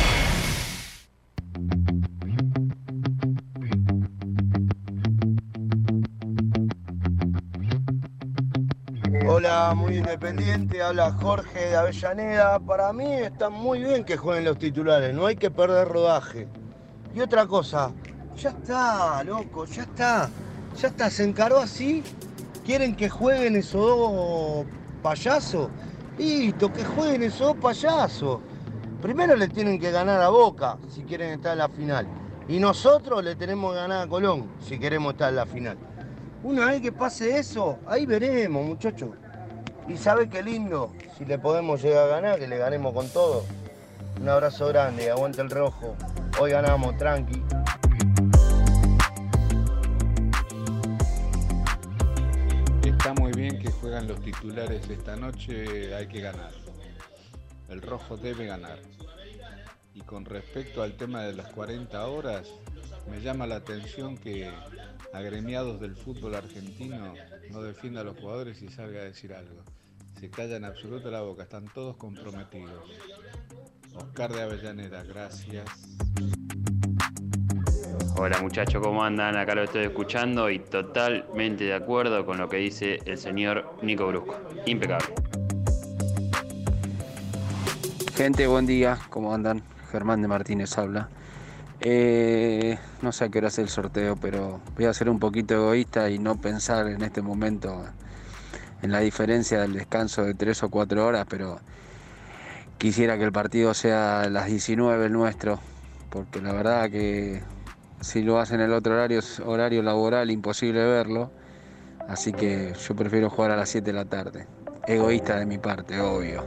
Hola, 9.27 9.73
muy 9.75 9.97
independiente, 9.97 10.81
habla 10.81 11.11
Jorge 11.11 11.59
de 11.59 11.75
Avellaneda. 11.75 12.59
Para 12.59 12.93
mí 12.93 13.13
está 13.13 13.49
muy 13.49 13.83
bien 13.83 14.05
que 14.05 14.15
jueguen 14.15 14.45
los 14.45 14.57
titulares, 14.57 15.13
no 15.13 15.25
hay 15.25 15.35
que 15.35 15.51
perder 15.51 15.89
rodaje. 15.89 16.47
Y 17.13 17.19
otra 17.19 17.45
cosa, 17.45 17.91
ya 18.37 18.49
está, 18.49 19.23
loco, 19.25 19.65
ya 19.65 19.83
está. 19.83 20.29
Ya 20.81 20.87
está, 20.87 21.09
se 21.09 21.23
encaró 21.25 21.59
así. 21.59 22.03
¿Quieren 22.65 22.95
que 22.95 23.09
jueguen 23.09 23.57
esos 23.57 23.81
dos 23.81 24.65
payasos? 25.01 25.69
Listo, 26.17 26.73
que 26.73 26.83
jueguen 26.83 27.23
esos 27.23 27.55
payasos. 27.57 28.39
Primero 29.01 29.35
le 29.35 29.47
tienen 29.47 29.79
que 29.79 29.91
ganar 29.91 30.19
a 30.21 30.29
Boca 30.29 30.77
si 30.89 31.03
quieren 31.03 31.31
estar 31.31 31.51
en 31.53 31.59
la 31.59 31.69
final. 31.69 32.07
Y 32.47 32.59
nosotros 32.59 33.23
le 33.23 33.35
tenemos 33.35 33.73
que 33.73 33.79
ganar 33.79 34.03
a 34.03 34.07
Colón 34.07 34.47
si 34.59 34.79
queremos 34.79 35.13
estar 35.13 35.29
en 35.29 35.35
la 35.35 35.45
final. 35.45 35.77
Una 36.43 36.65
vez 36.67 36.81
que 36.81 36.91
pase 36.91 37.37
eso, 37.37 37.77
ahí 37.85 38.05
veremos, 38.05 38.65
muchachos. 38.65 39.09
Y 39.87 39.97
sabe 39.97 40.27
qué 40.27 40.41
lindo, 40.41 40.91
si 41.17 41.25
le 41.25 41.37
podemos 41.37 41.81
llegar 41.81 42.05
a 42.05 42.07
ganar, 42.07 42.39
que 42.39 42.47
le 42.47 42.57
ganemos 42.57 42.93
con 42.93 43.07
todo. 43.09 43.43
Un 44.19 44.27
abrazo 44.27 44.67
grande, 44.67 45.11
aguante 45.11 45.41
el 45.41 45.49
rojo. 45.49 45.95
Hoy 46.39 46.51
ganamos, 46.51 46.97
tranqui. 46.97 47.43
Juegan 53.87 54.07
los 54.09 54.19
titulares 54.19 54.89
esta 54.89 55.15
noche, 55.15 55.95
hay 55.95 56.07
que 56.07 56.19
ganar. 56.19 56.51
El 57.69 57.81
rojo 57.81 58.17
debe 58.17 58.45
ganar. 58.45 58.79
Y 59.93 60.01
con 60.01 60.25
respecto 60.25 60.83
al 60.83 60.97
tema 60.97 61.21
de 61.23 61.31
las 61.31 61.53
40 61.53 62.05
horas, 62.05 62.49
me 63.09 63.21
llama 63.21 63.47
la 63.47 63.55
atención 63.55 64.17
que 64.17 64.51
agremiados 65.13 65.79
del 65.79 65.95
fútbol 65.95 66.35
argentino 66.35 67.13
no 67.49 67.61
defienda 67.61 68.01
a 68.01 68.03
los 68.03 68.19
jugadores 68.19 68.61
y 68.61 68.67
salga 68.67 68.99
a 68.99 69.05
decir 69.05 69.33
algo. 69.33 69.63
se 70.19 70.29
callan 70.29 70.65
absoluta 70.65 71.09
la 71.09 71.21
boca, 71.21 71.43
están 71.43 71.69
todos 71.73 71.95
comprometidos. 71.95 72.83
Oscar 73.95 74.33
de 74.33 74.41
Avellaneda, 74.41 75.03
gracias. 75.03 75.65
Hola 78.19 78.41
muchachos, 78.41 78.81
¿cómo 78.81 79.03
andan? 79.03 79.37
Acá 79.37 79.53
lo 79.53 79.61
estoy 79.61 79.83
escuchando 79.83 80.49
y 80.49 80.57
totalmente 80.57 81.65
de 81.65 81.75
acuerdo 81.75 82.25
con 82.25 82.39
lo 82.39 82.49
que 82.49 82.57
dice 82.57 82.97
el 83.05 83.19
señor 83.19 83.77
Nico 83.83 84.07
Brusco. 84.07 84.35
Impecable. 84.65 85.13
Gente, 88.15 88.47
buen 88.47 88.65
día, 88.65 88.97
¿cómo 89.11 89.35
andan? 89.35 89.61
Germán 89.91 90.23
de 90.23 90.27
Martínez 90.27 90.75
habla. 90.79 91.09
Eh, 91.79 92.79
no 93.03 93.11
sé 93.11 93.25
a 93.25 93.29
qué 93.29 93.37
hora 93.37 93.49
es 93.49 93.59
el 93.59 93.69
sorteo, 93.69 94.15
pero 94.15 94.61
voy 94.75 94.85
a 94.85 94.93
ser 94.95 95.09
un 95.09 95.19
poquito 95.19 95.53
egoísta 95.53 96.09
y 96.09 96.17
no 96.17 96.41
pensar 96.41 96.87
en 96.87 97.03
este 97.03 97.21
momento 97.21 97.85
en 98.81 98.91
la 98.91 98.99
diferencia 98.99 99.61
del 99.61 99.73
descanso 99.73 100.23
de 100.23 100.33
tres 100.33 100.63
o 100.63 100.71
cuatro 100.71 101.05
horas, 101.05 101.27
pero 101.29 101.59
quisiera 102.79 103.15
que 103.19 103.25
el 103.25 103.31
partido 103.31 103.75
sea 103.75 104.21
a 104.21 104.29
las 104.31 104.47
19 104.47 105.05
el 105.05 105.13
nuestro, 105.13 105.59
porque 106.09 106.41
la 106.41 106.51
verdad 106.51 106.89
que 106.89 107.43
si 108.01 108.21
lo 108.21 108.39
hacen 108.39 108.59
en 108.59 108.67
el 108.67 108.73
otro 108.73 108.93
horario 108.93 109.21
horario 109.45 109.81
laboral, 109.81 110.29
imposible 110.31 110.85
verlo, 110.85 111.31
así 112.07 112.31
que 112.31 112.73
yo 112.73 112.95
prefiero 112.95 113.29
jugar 113.29 113.51
a 113.51 113.57
las 113.57 113.69
7 113.69 113.85
de 113.85 113.93
la 113.93 114.05
tarde. 114.05 114.47
Egoísta 114.87 115.39
de 115.39 115.45
mi 115.45 115.57
parte, 115.57 115.99
obvio. 115.99 116.43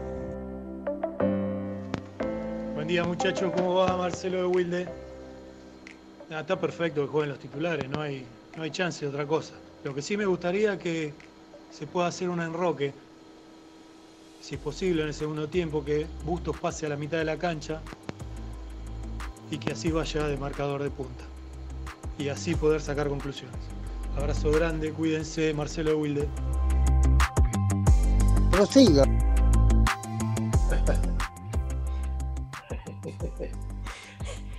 Buen 2.75 2.89
día 2.89 3.05
muchachos, 3.05 3.53
¿cómo 3.55 3.75
va 3.75 3.97
Marcelo 3.97 4.39
de 4.39 4.47
Wilde? 4.47 4.89
Ah, 6.31 6.41
está 6.41 6.59
perfecto 6.59 7.03
que 7.03 7.09
jueguen 7.09 7.31
los 7.31 7.39
titulares, 7.39 7.89
no 7.91 8.01
hay, 8.01 8.25
no 8.57 8.63
hay 8.63 8.71
chance 8.71 9.05
de 9.05 9.11
otra 9.11 9.27
cosa. 9.27 9.55
Lo 9.85 9.95
que 9.95 10.01
sí 10.01 10.17
me 10.17 10.27
gustaría 10.27 10.79
que 10.79 11.13
se 11.71 11.87
pueda 11.87 12.07
hacer 12.07 12.29
un 12.29 12.41
enroque, 12.41 12.95
si 14.41 14.55
es 14.55 14.61
posible 14.61 15.03
en 15.03 15.09
el 15.09 15.15
segundo 15.15 15.49
tiempo, 15.49 15.85
que 15.85 16.07
Bustos 16.25 16.59
pase 16.59 16.87
a 16.87 16.89
la 16.89 16.97
mitad 16.97 17.19
de 17.19 17.25
la 17.25 17.37
cancha 17.37 17.81
y 19.51 19.59
que 19.59 19.73
así 19.73 19.91
vaya 19.91 20.27
de 20.27 20.37
marcador 20.37 20.83
de 20.83 20.91
punta. 20.91 21.30
Y 22.21 22.29
así 22.29 22.55
poder 22.55 22.81
sacar 22.83 23.09
conclusiones. 23.09 23.57
Abrazo 24.16 24.51
grande, 24.53 24.93
cuídense, 24.93 25.55
Marcelo 25.55 25.91
de 25.91 25.97
Wilde. 25.97 26.29
Prosiga. 28.51 29.05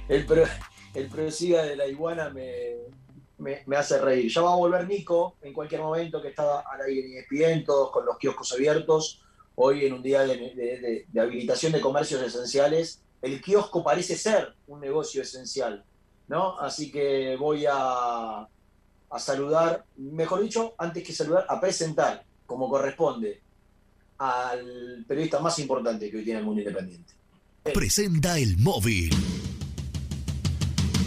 El, 0.10 0.26
pro, 0.26 0.44
el 0.94 1.08
prosiga 1.08 1.64
de 1.64 1.76
la 1.76 1.88
iguana 1.88 2.30
me, 2.30 2.78
me, 3.38 3.62
me 3.66 3.76
hace 3.78 4.00
reír. 4.00 4.32
Ya 4.32 4.42
va 4.42 4.54
a 4.54 4.58
volver 4.58 4.88
Nico 4.88 5.36
en 5.42 5.54
cualquier 5.54 5.82
momento, 5.82 6.22
que 6.22 6.30
está 6.30 6.60
al 6.62 6.82
aire 6.82 7.06
en 7.06 7.18
ESPN, 7.20 7.64
todos 7.66 7.92
con 7.92 8.06
los 8.06 8.18
kioscos 8.18 8.52
abiertos. 8.54 9.24
Hoy 9.56 9.86
en 9.86 9.94
un 9.94 10.02
día 10.02 10.22
de, 10.22 10.36
de- 10.38 10.80
de- 10.80 11.06
de 11.08 11.22
habilitación 11.22 11.72
de 11.72 11.82
comercios 11.82 12.22
esenciales, 12.22 13.04
el 13.22 13.42
kiosco 13.42 13.84
parece 13.84 14.16
ser 14.18 14.56
un 14.68 14.80
negocio 14.80 15.22
esencial, 15.22 15.86
¿no? 16.32 16.58
Así 16.58 16.90
que 16.90 17.36
voy 17.36 17.66
a, 17.70 18.40
a 18.40 19.20
saludar, 19.20 19.84
mejor 19.98 20.42
dicho, 20.42 20.74
antes 20.78 21.04
que 21.04 21.12
saludar, 21.12 21.46
a 21.50 21.60
presentar, 21.60 22.24
como 22.46 22.70
corresponde, 22.70 23.42
al 24.18 25.04
periodista 25.06 25.40
más 25.42 25.60
importante 25.60 26.10
que 26.10 26.18
hoy 26.18 26.24
tiene 26.24 26.40
el 26.40 26.46
mundo 26.46 26.62
independiente. 26.62 27.14
Presenta 27.74 28.40
el 28.40 28.58
móvil. 28.58 29.12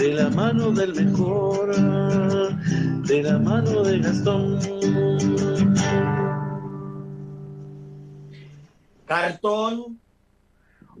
de 0.00 0.14
la 0.14 0.30
mano 0.30 0.70
del 0.72 0.94
mejor, 0.94 1.74
de 3.06 3.22
la 3.22 3.38
mano 3.38 3.82
de 3.82 3.98
Gastón. 3.98 4.58
Cartón. 9.04 10.00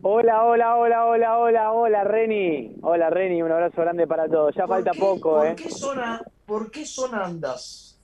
Hola, 0.02 0.44
hola, 0.44 0.76
hola, 0.76 1.06
hola, 1.06 1.38
hola, 1.38 1.72
hola, 1.72 2.04
Reni. 2.04 2.74
Hola, 2.82 3.08
Reni, 3.10 3.42
un 3.42 3.50
abrazo 3.50 3.80
grande 3.80 4.06
para 4.06 4.28
todos. 4.28 4.54
Ya 4.54 4.66
¿Por 4.66 4.76
falta 4.76 4.92
qué- 4.92 4.98
poco, 4.98 5.30
¿por 5.36 5.46
¿eh? 5.46 5.54
Qué 5.56 5.70
zona, 5.70 6.20
¿Por 6.44 6.70
qué 6.70 6.84
zona 6.84 7.24
andas? 7.24 8.02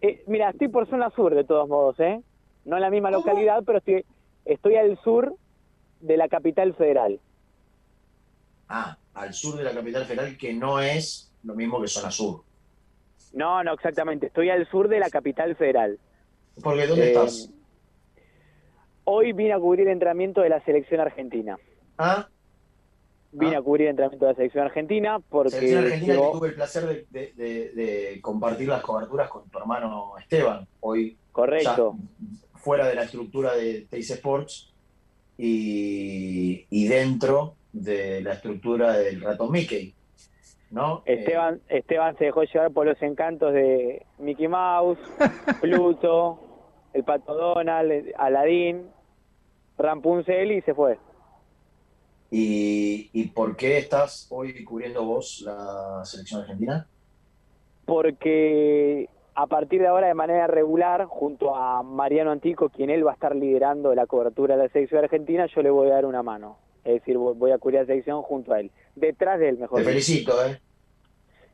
Eh, 0.00 0.22
Mira, 0.26 0.50
estoy 0.50 0.68
por 0.68 0.88
zona 0.88 1.10
sur 1.10 1.34
de 1.34 1.44
todos 1.44 1.68
modos, 1.68 1.98
¿eh? 2.00 2.20
No 2.64 2.76
en 2.76 2.82
la 2.82 2.90
misma 2.90 3.10
localidad, 3.10 3.62
pero 3.66 3.78
estoy, 3.78 4.04
estoy 4.44 4.76
al 4.76 4.98
sur 5.02 5.34
de 6.00 6.16
la 6.16 6.28
capital 6.28 6.74
federal. 6.74 7.20
Ah, 8.68 8.96
al 9.14 9.34
sur 9.34 9.56
de 9.56 9.64
la 9.64 9.72
capital 9.72 10.04
federal, 10.06 10.36
que 10.36 10.52
no 10.54 10.80
es 10.80 11.32
lo 11.44 11.54
mismo 11.54 11.80
que 11.80 11.88
zona 11.88 12.10
sur. 12.10 12.42
No, 13.32 13.62
no, 13.64 13.72
exactamente. 13.74 14.26
Estoy 14.26 14.50
al 14.50 14.68
sur 14.70 14.88
de 14.88 15.00
la 15.00 15.10
capital 15.10 15.56
federal. 15.56 15.98
Porque 16.62 16.86
¿dónde 16.86 17.04
Eh, 17.06 17.08
estás? 17.08 17.50
Hoy 19.04 19.32
vine 19.32 19.52
a 19.52 19.58
cubrir 19.58 19.86
el 19.86 19.92
entrenamiento 19.94 20.42
de 20.42 20.48
la 20.48 20.64
selección 20.64 21.00
argentina. 21.00 21.58
¿Ah? 21.98 22.28
Vine 23.32 23.56
a 23.56 23.62
cubrir 23.62 23.86
el 23.86 23.90
entrenamiento 23.92 24.26
de 24.26 24.32
la 24.32 24.36
selección 24.36 24.64
argentina 24.66 25.18
porque 25.18 25.50
Selección 25.50 25.84
Argentina, 25.84 26.12
llegó- 26.14 26.32
que 26.32 26.38
tuve 26.38 26.48
el 26.48 26.54
placer 26.54 26.86
de, 26.86 27.06
de- 27.10 27.32
de- 27.32 27.72
de 27.72 28.20
compartir 28.20 28.68
las 28.68 28.82
coberturas 28.82 29.28
con 29.30 29.48
tu 29.48 29.58
hermano 29.58 30.12
Esteban, 30.18 30.66
hoy 30.80 31.16
Correcto. 31.32 31.96
fuera 32.56 32.86
de 32.86 32.94
la 32.94 33.04
estructura 33.04 33.54
de 33.54 33.86
Teis 33.90 34.10
Sports 34.10 34.72
y, 35.38 36.66
y 36.68 36.88
dentro 36.88 37.54
de 37.72 38.20
la 38.20 38.34
estructura 38.34 38.92
del 38.92 39.20
ratón 39.20 39.50
Mickey, 39.50 39.94
¿no? 40.70 41.02
Esteban, 41.06 41.60
Esteban 41.68 42.16
se 42.18 42.26
dejó 42.26 42.42
llevar 42.44 42.70
por 42.72 42.86
los 42.86 43.00
encantos 43.02 43.52
de 43.52 44.04
Mickey 44.18 44.48
Mouse, 44.48 44.98
Pluto, 45.60 46.38
el 46.92 47.04
Pato 47.04 47.34
Donald, 47.34 48.12
Aladín, 48.16 48.88
Rapunzel 49.78 50.52
y 50.52 50.60
se 50.62 50.74
fue. 50.74 50.98
¿Y, 52.30 53.10
¿Y 53.12 53.28
por 53.28 53.56
qué 53.56 53.78
estás 53.78 54.26
hoy 54.30 54.64
cubriendo 54.64 55.04
vos 55.04 55.42
la 55.44 56.02
selección 56.04 56.40
argentina? 56.40 56.86
Porque 57.84 59.08
a 59.34 59.46
partir 59.46 59.80
de 59.80 59.86
ahora 59.86 60.08
de 60.08 60.14
manera 60.14 60.46
regular, 60.46 61.06
junto 61.06 61.56
a 61.56 61.82
Mariano 61.82 62.30
Antico, 62.30 62.68
quien 62.68 62.90
él 62.90 63.06
va 63.06 63.12
a 63.12 63.14
estar 63.14 63.34
liderando 63.34 63.94
la 63.94 64.06
cobertura 64.06 64.56
de 64.56 64.64
la 64.64 64.68
selección 64.68 65.02
argentina, 65.04 65.46
yo 65.46 65.62
le 65.62 65.70
voy 65.70 65.88
a 65.88 65.94
dar 65.94 66.06
una 66.06 66.22
mano. 66.22 66.58
Es 66.84 66.94
decir, 66.94 67.16
voy 67.16 67.50
a 67.52 67.58
cubrir 67.58 67.80
la 67.80 67.86
selección 67.86 68.22
junto 68.22 68.52
a 68.52 68.60
él. 68.60 68.70
Detrás 68.96 69.38
de 69.38 69.50
él, 69.50 69.58
mejor. 69.58 69.78
Te 69.78 69.84
felicito, 69.84 70.44
¿eh? 70.44 70.60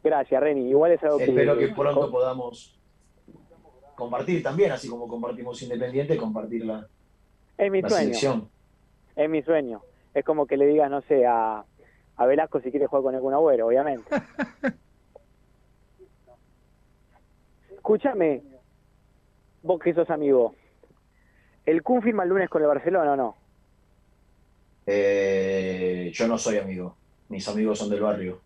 Gracias, 0.02 0.40
Reni. 0.42 0.68
Igual 0.70 0.92
es 0.92 1.02
algo 1.02 1.18
que... 1.18 1.24
Espero 1.24 1.58
que 1.58 1.68
pronto 1.68 2.10
podamos 2.10 2.78
compartir 3.94 4.42
también, 4.42 4.72
así 4.72 4.88
como 4.88 5.06
compartimos 5.08 5.60
Independiente, 5.62 6.16
compartir 6.16 6.64
la, 6.64 6.86
Es 7.58 7.70
mi 7.70 7.82
la 7.82 7.88
sueño. 7.88 8.04
selección. 8.04 8.48
Es 9.16 9.28
mi 9.28 9.42
sueño. 9.42 9.82
Es 10.14 10.24
como 10.24 10.46
que 10.46 10.56
le 10.56 10.66
digas, 10.66 10.90
no 10.90 11.02
sé, 11.02 11.26
a, 11.26 11.64
a 12.16 12.26
Velasco 12.26 12.60
si 12.60 12.70
quiere 12.70 12.86
jugar 12.86 13.02
con 13.02 13.14
algún 13.14 13.34
agüero, 13.34 13.66
obviamente. 13.66 14.08
Escúchame, 17.74 18.42
vos 19.62 19.80
que 19.80 19.94
sos 19.94 20.08
amigo, 20.10 20.54
¿el 21.66 21.82
Kun 21.82 22.02
firma 22.02 22.22
el 22.24 22.28
lunes 22.30 22.48
con 22.48 22.62
el 22.62 22.68
Barcelona 22.68 23.12
o 23.12 23.16
no? 23.16 23.36
Eh, 24.90 26.10
yo 26.14 26.26
no 26.26 26.38
soy 26.38 26.56
amigo, 26.56 26.96
mis 27.28 27.46
amigos 27.46 27.78
son 27.78 27.90
del 27.90 28.00
barrio. 28.00 28.40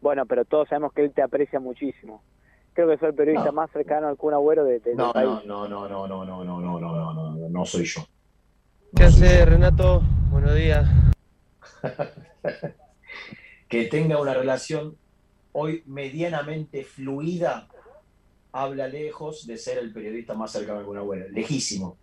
Bueno, 0.00 0.26
pero 0.26 0.44
todos 0.44 0.68
sabemos 0.68 0.92
que 0.92 1.04
él 1.04 1.12
te 1.14 1.22
aprecia 1.22 1.60
muchísimo. 1.60 2.24
Creo 2.72 2.88
que 2.88 2.98
soy 2.98 3.10
el 3.10 3.14
periodista 3.14 3.46
No. 3.46 3.52
más 3.52 3.70
cercano 3.70 4.08
al 4.08 4.16
Kun 4.16 4.34
Agüero 4.34 4.64
de, 4.64 4.80
de- 4.80 4.96
No, 4.96 5.04
del 5.04 5.12
país. 5.12 5.28
no, 5.46 5.68
no, 5.68 5.88
no, 5.88 5.88
no, 5.88 6.24
no, 6.24 6.24
no, 6.24 6.44
no, 6.44 6.60
no, 6.60 6.80
no, 6.80 7.14
no, 7.14 7.34
no, 7.36 7.48
no 7.48 7.64
soy 7.64 7.84
yo. 7.84 8.04
¿Qué 8.96 9.04
hace 9.04 9.44
Renato? 9.46 10.02
Buenos 10.30 10.54
días. 10.56 10.84
Que 13.68 13.84
tenga 13.86 14.20
una 14.20 14.34
relación 14.34 14.96
hoy 15.52 15.84
medianamente 15.86 16.82
fluida, 16.84 17.68
habla 18.52 18.88
lejos 18.88 19.46
de 19.46 19.56
ser 19.58 19.78
el 19.78 19.92
periodista 19.92 20.34
más 20.34 20.50
cercano 20.50 20.80
de 20.80 20.86
una 20.86 21.02
buena, 21.02 21.26
lejísimo. 21.26 21.98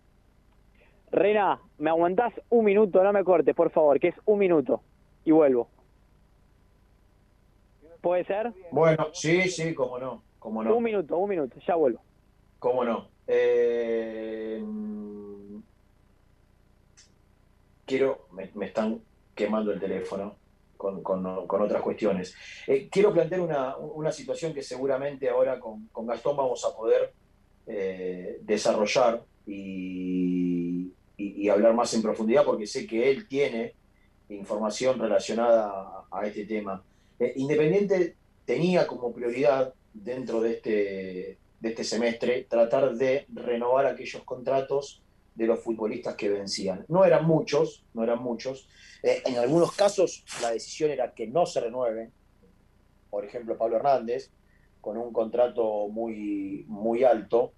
Rena, 1.12 1.60
¿me 1.76 1.90
aguantás 1.90 2.32
un 2.48 2.64
minuto? 2.64 3.04
No 3.04 3.12
me 3.12 3.22
cortes, 3.22 3.54
por 3.54 3.70
favor, 3.70 4.00
que 4.00 4.08
es 4.08 4.14
un 4.24 4.38
minuto. 4.38 4.80
Y 5.26 5.30
vuelvo. 5.30 5.68
¿Puede 8.00 8.24
ser? 8.24 8.52
Bueno, 8.72 9.08
sí, 9.12 9.42
sí, 9.48 9.74
cómo 9.74 9.98
no, 9.98 10.22
cómo 10.38 10.64
no. 10.64 10.74
Un 10.74 10.82
minuto, 10.82 11.16
un 11.18 11.28
minuto, 11.28 11.56
ya 11.64 11.76
vuelvo. 11.76 12.00
¿Cómo 12.58 12.82
no? 12.82 13.08
Eh, 13.26 14.64
quiero, 17.84 18.26
me, 18.32 18.64
están 18.64 19.00
quemando 19.34 19.70
el 19.70 19.78
teléfono 19.78 20.34
con, 20.76 21.26
otras 21.26 21.82
cuestiones. 21.82 22.34
Eh, 22.66 22.88
quiero 22.90 23.12
plantear 23.12 23.40
una, 23.42 24.10
situación 24.10 24.54
que 24.54 24.62
seguramente 24.62 25.28
ahora 25.28 25.60
con, 25.60 25.88
Gastón 26.06 26.36
vamos 26.36 26.64
a 26.64 26.74
poder 26.74 27.12
eh, 27.66 28.40
desarrollar 28.42 29.22
y, 29.46 30.61
hablar 31.50 31.74
más 31.74 31.94
en 31.94 32.02
profundidad 32.02 32.44
porque 32.44 32.66
sé 32.66 32.86
que 32.86 33.10
él 33.10 33.28
tiene 33.28 33.74
información 34.28 34.98
relacionada 34.98 36.04
a, 36.10 36.26
este 36.26 36.44
tema. 36.44 36.82
Eh, 37.18 37.32
Independiente 37.36 38.16
tenía 38.44 38.86
como 38.86 39.12
prioridad 39.12 39.74
dentro 39.92 40.40
de 40.40 40.52
este, 40.52 41.38
de 41.60 41.68
este 41.68 41.84
semestre 41.84 42.46
tratar 42.48 42.94
de 42.94 43.26
renovar 43.32 43.86
aquellos 43.86 44.22
contratos 44.24 45.02
de 45.34 45.46
los 45.46 45.60
futbolistas 45.60 46.14
que 46.14 46.28
vencían. 46.28 46.84
No 46.88 47.04
eran 47.04 47.26
muchos, 47.26 47.84
no 47.94 48.02
eran 48.04 48.22
muchos. 48.22 48.68
Eh, 49.02 49.22
en 49.24 49.36
algunos 49.38 49.72
casos 49.72 50.24
la 50.40 50.50
decisión 50.50 50.90
era 50.90 51.12
que 51.14 51.26
no 51.26 51.46
se 51.46 51.60
renueven. 51.60 52.12
Por 53.10 53.24
ejemplo, 53.24 53.56
Pablo 53.56 53.76
Hernández, 53.76 54.30
con 54.80 54.96
un 54.96 55.12
contrato 55.12 55.88
muy, 55.88 56.64
muy 56.68 57.04
alto. 57.04 57.52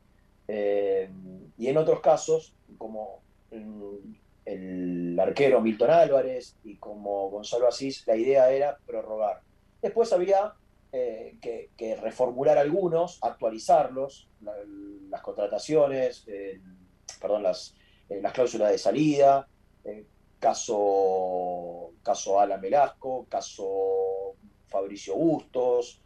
Eh, 0.47 1.09
y 1.57 1.69
en 1.69 1.77
otros 1.79 2.01
casos, 2.01 2.55
como 2.77 3.24
el 4.45 5.19
arquero 5.19 5.61
Milton 5.61 5.91
Álvarez 5.91 6.57
y 6.65 6.77
como 6.77 7.31
Gonzalo 7.31 7.69
Asís, 7.69 8.07
la 8.07 8.17
idea 8.17 8.51
era 8.51 8.77
prorrogar. 8.87 9.41
Después 9.81 10.13
había 10.13 10.55
eh, 10.97 11.39
que, 11.41 11.97
reformular 11.97 12.57
algunos, 12.57 13.19
actualizarlos, 13.21 14.29
las 15.11 15.21
contrataciones, 15.23 16.25
perdón, 17.21 17.43
las, 17.43 17.75
eh, 18.09 18.21
las 18.23 18.33
cláusulas 18.33 18.71
de 18.71 18.79
salida, 18.79 19.49
eh, 19.85 20.07
caso, 20.39 21.95
caso 22.03 22.39
Alan 22.39 22.61
Velasco, 22.61 23.27
caso 23.29 24.37
Fabricio 24.69 25.17
Bustos, 25.17 26.01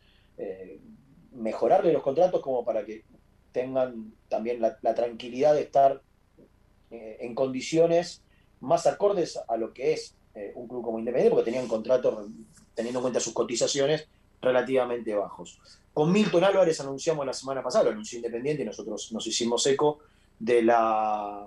mejorarle 1.33 1.93
los 1.93 2.03
contratos 2.03 2.41
como 2.41 2.65
para 2.65 2.85
que 2.87 3.05
tengan 3.53 4.15
también 4.29 4.61
la, 4.61 4.95
tranquilidad 4.95 5.53
de 5.53 5.63
estar 5.63 6.01
en 6.91 7.35
condiciones 7.35 8.23
más 8.61 8.87
acordes 8.87 9.39
a 9.49 9.57
lo 9.57 9.73
que 9.73 9.93
es 9.93 10.15
un 10.55 10.69
club 10.69 10.83
como 10.83 10.99
Independiente, 10.99 11.35
porque 11.35 11.51
tenían 11.51 11.69
contratos, 11.69 12.29
teniendo 12.75 13.01
en 13.01 13.03
cuenta 13.03 13.21
sus 13.21 13.33
cotizaciones, 13.33 14.09
relativamente 14.41 15.15
bajos. 15.15 15.59
Con 15.93 16.13
Milton 16.13 16.45
Álvarez 16.45 16.81
anunciamos 16.81 17.27
la 17.27 17.33
semana 17.33 17.63
pasada, 17.63 17.85
lo 17.85 17.91
anunció 17.91 18.19
Independiente 18.19 18.63
y 18.63 18.67
nosotros 18.67 19.13
nos 19.13 19.27
hicimos 19.27 19.67
eco 19.67 19.99
de 20.39 20.63
la, 20.63 21.47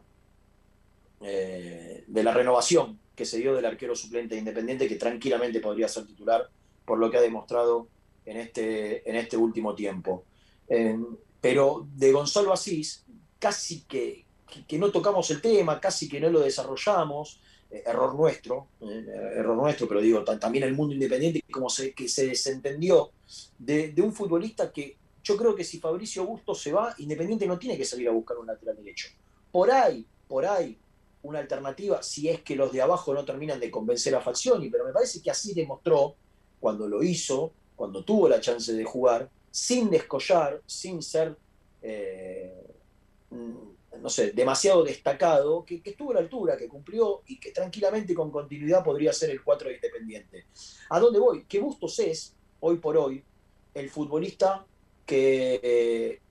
eh, 1.21 2.03
de 2.05 2.23
la 2.23 2.33
renovación 2.33 2.99
que 3.15 3.25
se 3.25 3.37
dio 3.37 3.53
del 3.55 3.65
arquero 3.65 3.95
suplente 3.95 4.35
Independiente, 4.35 4.87
que 4.87 4.95
tranquilamente 4.95 5.59
podría 5.59 5.87
ser 5.87 6.05
titular 6.05 6.49
por 6.85 6.97
lo 6.97 7.09
que 7.09 7.17
ha 7.17 7.21
demostrado 7.21 7.87
en 8.25 8.37
este, 8.37 9.09
en 9.09 9.15
este 9.15 9.37
último 9.37 9.75
tiempo. 9.75 10.25
Eh, 10.67 10.97
pero 11.39 11.87
de 11.95 12.11
Gonzalo 12.11 12.51
Asís, 12.51 13.05
casi 13.39 13.81
que, 13.83 14.25
que, 14.67 14.77
no 14.77 14.91
tocamos 14.91 15.29
el 15.31 15.41
tema, 15.41 15.79
casi 15.79 16.07
que 16.09 16.19
no 16.19 16.29
lo 16.29 16.41
desarrollamos, 16.41 17.39
eh, 17.69 17.83
error 17.85 18.15
nuestro, 18.15 18.67
eh, 18.81 19.05
error 19.37 19.55
nuestro, 19.55 19.87
pero 19.87 20.01
digo, 20.01 20.23
también 20.23 20.65
el 20.65 20.73
mundo 20.73 20.93
independiente, 20.93 21.43
como 21.51 21.69
se, 21.69 21.93
que 21.93 22.07
se 22.07 22.27
desentendió 22.27 23.11
de, 23.57 23.93
un 23.97 24.13
futbolista 24.13 24.71
que 24.71 24.97
yo 25.23 25.37
creo 25.37 25.55
que 25.55 25.63
si 25.63 25.79
Fabricio 25.79 26.23
Augusto 26.23 26.55
se 26.55 26.71
va, 26.71 26.93
Independiente 26.97 27.47
no 27.47 27.57
tiene 27.59 27.77
que 27.77 27.85
salir 27.85 28.07
a 28.07 28.11
buscar 28.11 28.37
un 28.37 28.47
lateral 28.47 28.75
derecho. 28.75 29.09
Por 29.51 29.71
ahí, 29.71 30.05
por 30.27 30.45
ahí, 30.45 30.77
una 31.23 31.39
alternativa, 31.39 32.01
si 32.01 32.27
es 32.27 32.41
que 32.41 32.55
los 32.55 32.71
de 32.71 32.81
abajo 32.81 33.13
no 33.13 33.23
terminan 33.23 33.59
de 33.59 33.69
convencer 33.69 34.15
a 34.15 34.21
Falcioni, 34.21 34.69
pero 34.69 34.85
me 34.85 34.91
parece 34.91 35.21
que 35.21 35.29
así 35.29 35.53
demostró 35.53 36.15
cuando 36.59 36.87
lo 36.87 37.03
hizo, 37.03 37.51
cuando 37.75 38.03
tuvo 38.03 38.27
la 38.27 38.41
chance 38.41 38.73
de 38.73 38.83
jugar, 38.83 39.29
sin 39.51 39.89
descollar, 39.89 40.61
sin 40.65 41.03
ser 41.03 41.37
eh, 41.81 42.53
no 44.01 44.09
sé, 44.09 44.31
demasiado 44.31 44.83
destacado, 44.83 45.63
que, 45.65 45.81
estuvo 45.83 46.11
a 46.11 46.15
la 46.15 46.19
altura, 46.21 46.57
que 46.57 46.67
cumplió 46.67 47.21
y 47.27 47.39
que 47.39 47.51
tranquilamente 47.51 48.13
con 48.13 48.31
continuidad 48.31 48.83
podría 48.83 49.13
ser 49.13 49.29
el 49.29 49.43
4 49.43 49.69
de 49.69 49.75
Independiente. 49.75 50.45
¿A 50.89 50.99
dónde 50.99 51.19
voy? 51.19 51.45
¿Qué 51.47 51.59
Bustos 51.59 51.99
es, 51.99 52.35
hoy 52.59 52.77
por 52.77 52.97
hoy, 52.97 53.23
el 53.73 53.89
futbolista 53.89 54.65
que 55.05 55.59
eh, 55.63 56.21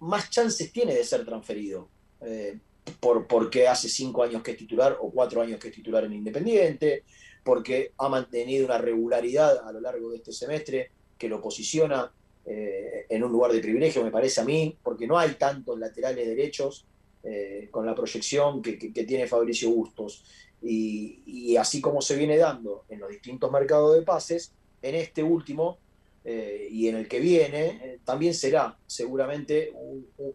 más 0.00 0.30
chances 0.30 0.72
tiene 0.72 0.94
de 0.94 1.04
ser 1.04 1.24
transferido? 1.24 1.88
Eh, 2.20 2.58
por, 3.00 3.26
porque 3.26 3.68
hace 3.68 3.88
cinco 3.88 4.22
años 4.22 4.42
que 4.42 4.52
es 4.52 4.56
titular 4.56 4.98
o 5.00 5.10
cuatro 5.10 5.42
años 5.42 5.58
que 5.60 5.68
es 5.68 5.74
titular 5.74 6.04
en 6.04 6.12
Independiente, 6.12 7.04
porque 7.44 7.92
ha 7.98 8.08
mantenido 8.08 8.66
una 8.66 8.78
regularidad 8.78 9.66
a 9.66 9.72
lo 9.72 9.80
largo 9.80 10.10
de 10.10 10.16
este 10.16 10.32
semestre 10.32 10.90
que 11.16 11.28
lo 11.28 11.40
posiciona 11.40 12.12
eh, 12.48 13.06
en 13.08 13.24
un 13.24 13.32
lugar 13.32 13.52
de 13.52 13.58
privilegio, 13.58 14.04
me 14.04 14.12
parece 14.12 14.40
a 14.40 14.44
mí, 14.44 14.76
porque 14.82 15.06
no 15.06 15.18
hay 15.18 15.34
tantos 15.34 15.78
laterales 15.78 16.26
derechos 16.26 16.86
eh, 17.24 17.68
con 17.72 17.84
la 17.84 17.94
proyección 17.94 18.62
que, 18.62 18.76
tiene 18.76 19.26
Fabricio 19.26 19.70
Bustos. 19.70 20.24
Y, 20.62 21.56
así 21.56 21.80
como 21.80 22.00
se 22.00 22.16
viene 22.16 22.36
dando 22.36 22.84
en 22.88 23.00
los 23.00 23.10
distintos 23.10 23.50
mercados 23.50 23.94
de 23.94 24.02
pases, 24.02 24.52
en 24.82 24.94
este 24.94 25.22
último 25.22 25.78
eh, 26.24 26.68
y 26.70 26.88
en 26.88 26.96
el 26.96 27.08
que 27.08 27.18
viene, 27.18 27.98
también 28.04 28.34
será 28.34 28.76
seguramente 28.86 29.72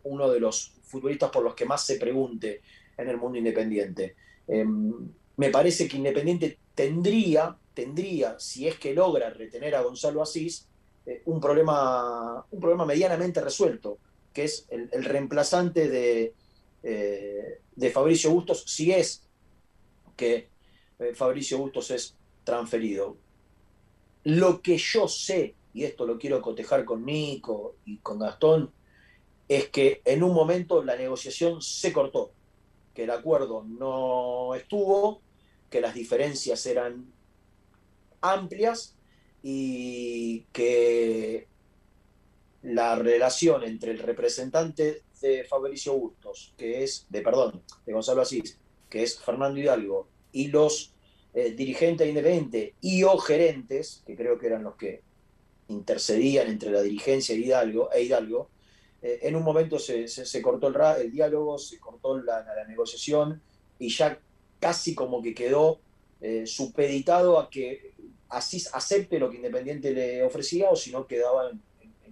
uno 0.03 0.29
de 0.29 0.39
los 0.39 0.73
futbolistas 0.83 1.29
por 1.29 1.43
los 1.43 1.55
que 1.55 1.65
más 1.65 1.85
se 1.85 1.95
pregunte 1.95 2.61
en 2.97 3.07
el 3.07 3.17
mundo 3.17 3.37
independiente. 3.37 4.15
Em, 4.47 4.93
me 5.37 5.49
parece 5.49 5.87
que 5.87 5.97
Independiente 5.97 6.57
tendría, 6.75 7.57
tendría, 7.73 8.39
si 8.39 8.67
es 8.67 8.77
que 8.77 8.93
logra 8.93 9.29
retener 9.29 9.75
a 9.75 9.81
Gonzalo 9.81 10.21
Asís, 10.21 10.67
eh, 11.05 11.21
un, 11.25 11.39
problema, 11.39 12.45
un 12.51 12.59
problema 12.59 12.85
medianamente 12.85 13.41
resuelto, 13.41 13.97
que 14.33 14.43
es 14.43 14.67
el, 14.69 15.03
reemplazante 15.03 15.89
de, 15.89 16.33
eh, 16.83 17.59
de, 17.75 17.89
Fabricio 17.91 18.31
Bustos, 18.31 18.63
si 18.67 18.91
es 18.91 19.27
que 20.15 20.49
eh, 20.99 21.13
Fabricio 21.15 21.57
Bustos 21.57 21.91
es 21.91 22.15
transferido. 22.43 23.17
Lo 24.23 24.61
que 24.61 24.77
yo 24.77 25.07
sé, 25.07 25.55
y 25.73 25.83
esto 25.83 26.05
lo 26.05 26.19
quiero 26.19 26.41
cotejar 26.41 26.85
con 26.85 27.03
Nico 27.05 27.75
y 27.85 27.97
con 27.97 28.19
Gastón, 28.19 28.71
es 29.47 29.69
que 29.69 30.01
en 30.05 30.23
un 30.23 30.33
momento 30.33 30.83
la 30.83 30.95
negociación 30.95 31.61
se 31.61 31.91
cortó, 31.91 32.31
que 32.93 33.03
el 33.03 33.09
acuerdo 33.09 33.63
no 33.67 34.53
estuvo, 34.55 35.21
que 35.69 35.81
las 35.81 35.93
diferencias 35.93 36.65
eran 36.65 37.11
amplias 38.21 38.95
y 39.43 40.41
que 40.53 41.47
la 42.63 42.95
relación 42.95 43.63
entre 43.63 43.91
el 43.91 43.99
representante 43.99 45.01
de 45.21 45.43
Fabricio 45.43 45.93
Bustos, 45.93 46.53
que 46.57 46.83
es, 46.83 47.07
de 47.09 47.21
perdón, 47.21 47.63
de 47.85 47.93
Gonzalo 47.93 48.21
Asís, 48.21 48.59
que 48.89 49.03
es 49.03 49.19
Fernando 49.19 49.59
Hidalgo, 49.59 50.07
y 50.31 50.47
los 50.47 50.93
eh, 51.33 51.51
dirigentes 51.51 52.07
independientes 52.07 52.73
y 52.81 53.03
o 53.03 53.17
gerentes, 53.17 54.03
que 54.05 54.15
creo 54.15 54.37
que 54.37 54.47
eran 54.47 54.63
los 54.63 54.75
que 54.75 55.01
intercedían 55.67 56.47
entre 56.47 56.71
la 56.71 56.81
dirigencia 56.81 57.33
e 57.35 57.39
Hidalgo, 57.39 57.91
e 57.91 58.03
Hidalgo 58.03 58.49
eh, 59.01 59.19
en 59.23 59.35
un 59.35 59.43
momento 59.43 59.79
se, 59.79 60.05
cortó 60.41 60.67
el, 60.67 60.75
el, 61.01 61.11
diálogo, 61.11 61.57
se 61.57 61.79
cortó 61.79 62.21
la, 62.21 62.45
negociación 62.67 63.41
y 63.79 63.89
ya 63.89 64.19
casi 64.59 64.93
como 64.93 65.21
que 65.21 65.33
quedó 65.33 65.79
eh, 66.21 66.45
supeditado 66.45 67.39
a 67.39 67.49
que 67.49 67.90
así 68.31 68.63
acepte 68.73 69.19
lo 69.19 69.29
que 69.29 69.37
Independiente 69.37 69.91
le 69.91 70.23
ofrecía 70.23 70.69
o 70.69 70.75
si 70.75 70.91
no 70.91 71.05
quedaba 71.05 71.49
en, 71.49 71.61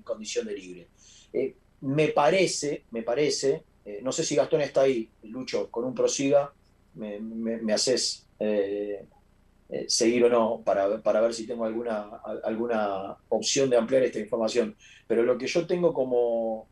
condición 0.04 0.48
de 0.48 0.54
libre. 0.54 0.88
Eh, 1.32 1.56
me 1.82 2.08
parece, 2.08 2.86
me 2.90 3.04
parece, 3.04 3.64
eh, 3.86 4.00
no 4.02 4.12
sé 4.12 4.24
si 4.24 4.36
Gastón 4.36 4.62
está 4.62 4.82
ahí, 4.82 5.08
Lucho, 5.24 5.70
con 5.70 5.86
un 5.86 5.94
prosiga, 5.94 6.52
me, 6.96 7.72
haces 7.72 8.26
eh, 8.40 9.06
seguir 9.88 10.24
o 10.24 10.30
no 10.30 10.64
para, 10.66 11.22
ver 11.22 11.34
si 11.34 11.46
tengo 11.46 11.64
alguna, 11.64 12.10
alguna 12.44 13.18
opción 13.30 13.70
de 13.70 13.78
ampliar 13.78 14.02
esta 14.02 14.20
información. 14.20 14.76
Pero 15.06 15.22
lo 15.22 15.38
que 15.38 15.46
yo 15.46 15.68
tengo 15.68 15.94
como, 15.94 16.68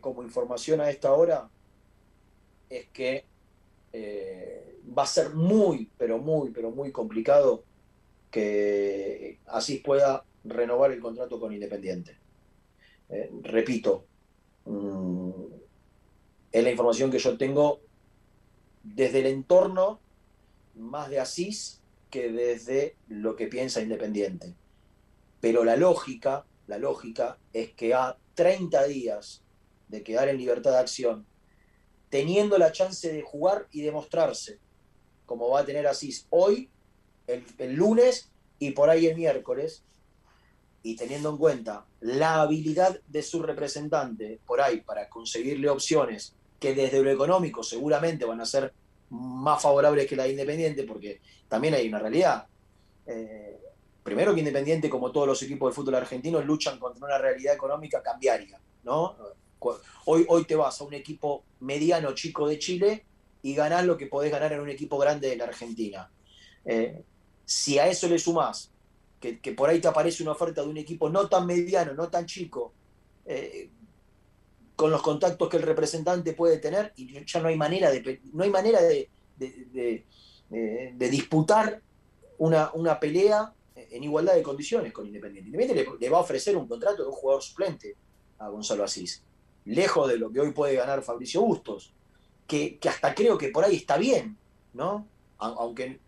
como 0.00 0.22
información 0.22 0.80
a 0.80 0.88
esta 0.88 1.12
hora 1.12 1.48
es 2.70 2.86
que 2.92 3.24
va 4.96 5.02
a 5.02 5.06
ser 5.06 5.30
muy, 5.30 5.90
pero 5.98 6.18
muy, 6.18 6.50
pero 6.50 6.70
muy 6.70 6.92
complicado 6.92 7.64
que 8.36 9.38
así 9.46 9.78
pueda 9.78 10.22
renovar 10.44 10.92
el 10.92 11.00
contrato 11.00 11.40
con 11.40 11.54
Independiente. 11.54 12.18
Eh, 13.08 13.30
repito, 13.40 14.04
mm, 14.66 15.30
es 16.52 16.62
la 16.62 16.70
información 16.70 17.10
que 17.10 17.18
yo 17.18 17.38
tengo 17.38 17.80
desde 18.82 19.20
el 19.20 19.26
entorno 19.28 20.00
más 20.74 21.08
de 21.08 21.18
Asís 21.18 21.80
que 22.10 22.30
desde 22.30 22.96
lo 23.08 23.36
que 23.36 23.46
piensa 23.46 23.80
Independiente. 23.80 24.54
Pero 25.40 25.64
la 25.64 25.76
lógica, 25.76 26.44
la 26.66 26.76
lógica 26.76 27.38
es 27.54 27.72
que 27.72 27.94
a 27.94 28.18
30 28.34 28.84
días 28.84 29.44
de 29.88 30.02
quedar 30.02 30.28
en 30.28 30.36
libertad 30.36 30.72
de 30.72 30.80
acción, 30.80 31.26
teniendo 32.10 32.58
la 32.58 32.70
chance 32.70 33.10
de 33.10 33.22
jugar 33.22 33.66
y 33.72 33.80
demostrarse, 33.80 34.58
como 35.24 35.48
va 35.48 35.60
a 35.60 35.64
tener 35.64 35.86
Asís 35.86 36.26
hoy, 36.28 36.68
el, 37.26 37.74
lunes 37.74 38.30
y 38.58 38.70
por 38.70 38.90
ahí 38.90 39.06
el 39.06 39.16
miércoles, 39.16 39.82
y 40.82 40.96
teniendo 40.96 41.30
en 41.30 41.36
cuenta 41.36 41.84
la 42.00 42.42
habilidad 42.42 43.00
de 43.08 43.22
su 43.22 43.42
representante 43.42 44.38
por 44.46 44.60
ahí 44.60 44.82
para 44.82 45.08
conseguirle 45.08 45.68
opciones 45.68 46.34
que 46.60 46.74
desde 46.74 47.02
lo 47.02 47.10
económico 47.10 47.62
seguramente 47.62 48.24
van 48.24 48.40
a 48.40 48.46
ser 48.46 48.72
más 49.10 49.60
favorables 49.60 50.06
que 50.06 50.16
la 50.16 50.24
de 50.24 50.30
Independiente, 50.30 50.84
porque 50.84 51.20
también 51.48 51.74
hay 51.74 51.88
una 51.88 51.98
realidad. 51.98 52.46
Eh, 53.06 53.58
primero 54.02 54.32
que 54.32 54.40
Independiente, 54.40 54.88
como 54.88 55.10
todos 55.10 55.26
los 55.26 55.42
equipos 55.42 55.70
de 55.70 55.74
fútbol 55.74 55.96
argentinos, 55.96 56.44
luchan 56.44 56.78
contra 56.78 57.04
una 57.04 57.18
realidad 57.18 57.54
económica 57.54 58.00
cambiaria, 58.02 58.60
¿no? 58.84 59.16
Hoy, 60.04 60.24
hoy 60.28 60.44
te 60.44 60.54
vas 60.54 60.80
a 60.80 60.84
un 60.84 60.94
equipo 60.94 61.42
mediano 61.60 62.14
chico 62.14 62.46
de 62.46 62.58
Chile 62.58 63.04
y 63.42 63.54
ganás 63.54 63.84
lo 63.84 63.96
que 63.96 64.06
podés 64.06 64.30
ganar 64.30 64.52
en 64.52 64.60
un 64.60 64.68
equipo 64.68 64.98
grande 64.98 65.28
de 65.28 65.36
la 65.36 65.44
Argentina. 65.44 66.08
Eh, 66.64 67.02
si 67.46 67.78
a 67.78 67.88
eso 67.88 68.06
le 68.08 68.18
sumás 68.18 68.70
que, 69.20 69.52
por 69.52 69.68
ahí 69.68 69.80
te 69.80 69.88
aparece 69.88 70.22
una 70.22 70.32
oferta 70.32 70.62
de 70.62 70.68
un 70.68 70.76
equipo 70.76 71.08
no 71.08 71.28
tan 71.28 71.46
mediano, 71.46 71.94
no 71.94 72.08
tan 72.08 72.26
chico, 72.26 72.72
eh, 73.24 73.70
con 74.74 74.90
los 74.90 75.02
contactos 75.02 75.48
que 75.48 75.56
el 75.56 75.62
representante 75.62 76.32
puede 76.34 76.58
tener, 76.58 76.92
y 76.96 77.24
ya 77.24 77.40
no 77.40 77.48
hay 77.48 77.56
manera 77.56 77.90
de, 77.90 78.20
no 78.32 78.44
hay 78.44 78.50
manera 78.50 78.80
de, 78.82 79.08
de, 79.36 80.04
disputar 81.08 81.80
una, 82.38 82.70
una, 82.74 83.00
pelea 83.00 83.52
en 83.74 84.04
igualdad 84.04 84.34
de 84.34 84.42
condiciones 84.42 84.92
con 84.92 85.06
Independiente. 85.06 85.48
Independiente 85.48 85.96
le, 85.98 86.10
va 86.10 86.18
a 86.18 86.22
ofrecer 86.22 86.56
un 86.56 86.68
contrato 86.68 87.02
de 87.02 87.08
un 87.08 87.14
jugador 87.14 87.42
suplente 87.42 87.96
a 88.38 88.48
Gonzalo 88.48 88.84
Asís, 88.84 89.22
lejos 89.64 90.08
de 90.08 90.18
lo 90.18 90.30
que 90.30 90.40
hoy 90.40 90.52
puede 90.52 90.76
ganar 90.76 91.02
Fabricio 91.02 91.40
Bustos, 91.40 91.92
que, 92.46 92.78
que 92.78 92.88
hasta 92.88 93.14
creo 93.14 93.38
que 93.38 93.48
por 93.48 93.64
ahí 93.64 93.76
está 93.76 93.96
bien, 93.96 94.36
¿no? 94.74 95.06
Aunque 95.38 96.00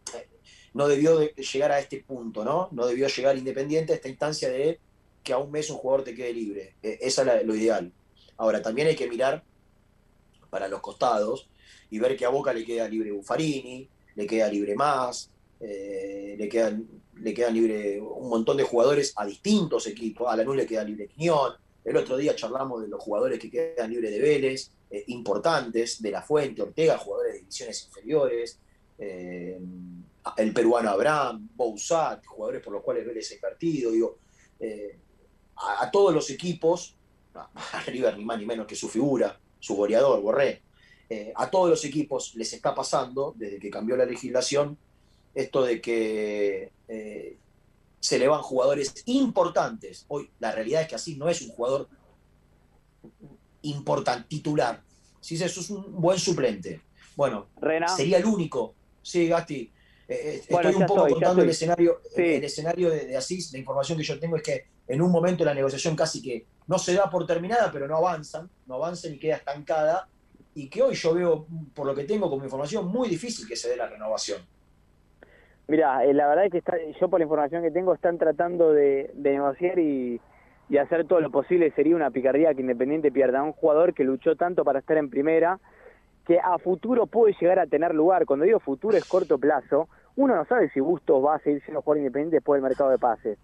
no 0.75 0.89
debió 0.89 1.19
de 1.19 1.29
llegar 1.29 1.73
a 1.73 1.81
este 1.81 2.03
punto, 2.03 2.45
¿no? 2.45 2.69
No 2.73 2.87
debió 2.87 3.09
llegar 3.09 3.37
Independiente 3.37 3.93
a 3.93 3.97
esta 3.97 4.09
instancia 4.09 4.51
de 4.51 4.79
que 5.23 5.33
a 5.33 5.39
un 5.39 5.51
mes 5.51 5.71
un 5.71 5.77
jugador 5.77 6.05
te 6.05 6.15
quede 6.15 6.33
libre. 6.33 6.75
Esa 6.83 7.39
es 7.39 7.47
lo 7.47 7.55
ideal. 7.55 7.93
Ahora, 8.37 8.63
también 8.63 8.89
hay 8.89 8.97
que 8.97 9.09
mirar 9.09 9.43
para 10.51 10.69
los 10.69 10.81
costados 10.81 11.49
y 11.91 11.99
ver 11.99 12.17
que 12.17 12.25
a 12.25 12.31
Boca 12.31 12.53
le 12.53 12.65
queda 12.65 12.89
libre 12.89 13.13
Buffarini, 13.13 13.89
le 14.15 14.27
queda 14.27 14.49
libre 14.49 14.75
más, 14.75 15.31
eh, 15.61 16.35
le, 16.39 16.49
quedan, 16.49 16.87
le 17.17 17.35
quedan 17.35 17.55
libre 17.55 18.01
un 18.01 18.29
montón 18.29 18.57
de 18.57 18.63
jugadores 18.63 19.13
a 19.17 19.27
distintos 19.27 19.87
equipos. 19.87 20.29
A 20.31 20.37
Lanús 20.37 20.57
le 20.57 20.67
queda 20.67 20.85
libre 20.85 21.09
Quiñón. 21.09 21.53
El 21.85 21.97
otro 21.97 22.17
día 22.17 22.37
charlamos 22.37 22.83
de 22.83 22.89
los 22.89 23.03
jugadores 23.03 23.39
que 23.39 23.51
quedan 23.51 23.91
libres 23.91 24.11
de 24.11 24.21
Vélez, 24.21 24.71
eh, 24.91 25.05
importantes, 25.09 26.03
de 26.03 26.11
La 26.11 26.23
Fuente, 26.23 26.63
Ortega, 26.63 26.99
jugadores 26.99 27.35
de 27.35 27.39
divisiones 27.41 27.85
inferiores. 27.87 28.59
Eh, 28.99 29.59
el 30.37 30.53
peruano 30.53 30.91
Abraham, 30.91 31.49
Bouzat, 31.55 32.25
jugadores 32.25 32.63
por 32.63 32.73
los 32.73 32.83
cuales 32.83 33.07
Vélez 33.07 33.31
ha 33.31 33.35
invertido, 33.35 33.93
digo, 33.93 34.19
eh, 34.61 34.99
a, 35.57 35.85
a, 35.85 35.91
todos 35.91 36.15
los 36.15 36.31
equipos, 36.31 36.97
a, 37.35 37.49
River 37.87 38.17
ni 38.17 38.25
más 38.25 38.39
ni 38.39 38.47
menos 38.47 38.67
que 38.67 38.77
su 38.77 38.89
figura, 38.89 39.39
su 39.59 39.75
goleador, 39.75 40.21
Borré, 40.21 40.63
eh, 41.11 41.33
a 41.35 41.51
todos 41.51 41.71
los 41.71 41.85
equipos 41.85 42.35
les 42.35 42.53
está 42.53 42.75
pasando, 42.75 43.35
desde 43.37 43.59
que 43.59 43.71
cambió 43.71 43.97
la 43.97 44.05
legislación, 44.05 44.77
esto 45.35 45.63
de 45.63 45.81
que 45.81 46.71
eh, 46.89 47.39
se 47.99 48.19
le 48.19 48.29
van 48.29 48.43
jugadores 48.43 48.93
importantes. 49.07 50.05
Hoy 50.09 50.31
la 50.39 50.53
realidad 50.53 50.83
es 50.83 50.89
que 50.89 50.95
así 50.97 51.17
no 51.17 51.29
es 51.29 51.41
un 51.43 51.49
jugador 51.49 51.89
importante, 53.63 54.29
titular. 54.29 54.83
Si 55.21 55.37
eso 55.37 55.61
es 55.61 55.71
un 55.71 56.01
buen 56.01 56.19
suplente. 56.19 56.83
Bueno, 57.17 57.49
Rena. 57.57 57.89
sería 57.89 58.19
el 58.19 58.27
único. 58.27 58.75
Sí, 59.03 59.29
Gasti, 59.29 59.73
eh, 60.09 60.43
bueno, 60.51 60.71
estoy 60.71 60.83
un 60.83 60.89
poco 60.89 61.01
soy, 61.03 61.13
contando 61.13 61.43
el 61.43 61.51
escenario, 61.51 62.01
sí. 62.15 62.23
el 62.23 62.45
escenario 62.45 62.91
de, 62.91 63.07
de, 63.07 63.17
Asís, 63.17 63.53
la 63.53 63.59
información 63.59 63.99
que 63.99 64.05
yo 64.05 64.19
tengo 64.19 64.37
es 64.37 64.43
que 64.43 64.65
en 64.87 65.03
un 65.03 65.13
momento 65.13 65.45
la 65.45 65.53
negociación 65.53 65.95
casi 65.95 66.23
que 66.23 66.47
no 66.67 66.79
se 66.79 66.95
da 66.95 67.11
por 67.11 67.27
terminada, 67.27 67.71
pero 67.71 67.87
no 67.87 67.97
avanzan, 67.97 68.49
no 68.67 68.77
avanzan 68.77 69.15
y 69.15 69.19
queda 69.19 69.37
estancada, 69.37 70.09
y 70.55 70.69
que 70.69 70.83
hoy 70.83 70.95
yo 70.95 71.15
veo, 71.15 71.47
por 71.75 71.87
lo 71.87 71.95
que 71.95 72.05
tengo 72.05 72.31
como 72.31 72.43
información, 72.43 72.87
muy 72.87 73.09
difícil 73.09 73.47
que 73.47 73.55
se 73.55 73.69
dé 73.69 73.77
la 73.77 73.87
renovación. 73.87 74.41
Mira, 75.69 76.05
eh, 76.05 76.15
la 76.15 76.27
verdad 76.27 76.47
es 76.47 76.53
que 76.53 76.59
está, 76.59 76.77
yo 76.99 77.09
por 77.09 77.21
la 77.21 77.25
información 77.25 77.63
que 77.63 77.71
tengo 77.71 77.93
están 77.93 78.17
tratando 78.17 78.73
de, 78.73 79.11
de 79.13 79.33
negociar 79.33 79.79
y, 79.79 80.19
y, 80.71 80.79
hacer 80.79 81.07
todo 81.07 81.21
lo 81.21 81.31
posible, 81.31 81.71
sería 81.73 81.95
una 81.95 82.11
picardía 82.11 82.55
que 82.55 82.63
Independiente 82.63 83.13
pierda 83.13 83.41
a 83.41 83.43
un 83.43 83.53
jugador 83.53 83.93
que 83.93 84.05
luchó 84.05 84.37
tanto 84.37 84.65
para 84.65 84.79
estar 84.79 84.97
en 84.97 85.11
primera, 85.11 85.61
que 86.27 86.41
a 86.41 86.59
futuro 86.59 87.07
puede 87.07 87.37
llegar 87.39 87.59
a 87.59 87.67
tener 87.67 87.95
lugar. 87.95 88.25
Cuando 88.25 88.47
digo 88.47 88.61
futuro 88.61 88.97
es 88.97 89.05
corto 89.05 89.39
plazo, 89.39 89.89
uno 90.19 90.35
no 90.35 90.45
sabe 90.47 90.69
si 90.71 90.81
Bustos 90.81 91.25
va 91.25 91.37
a 91.37 91.39
seguir 91.39 91.63
siendo 91.63 91.81
jugador 91.81 91.99
independiente 91.99 92.37
después 92.37 92.61
del 92.61 92.69
mercado 92.69 92.91
de 92.91 92.99
pases. 92.99 93.39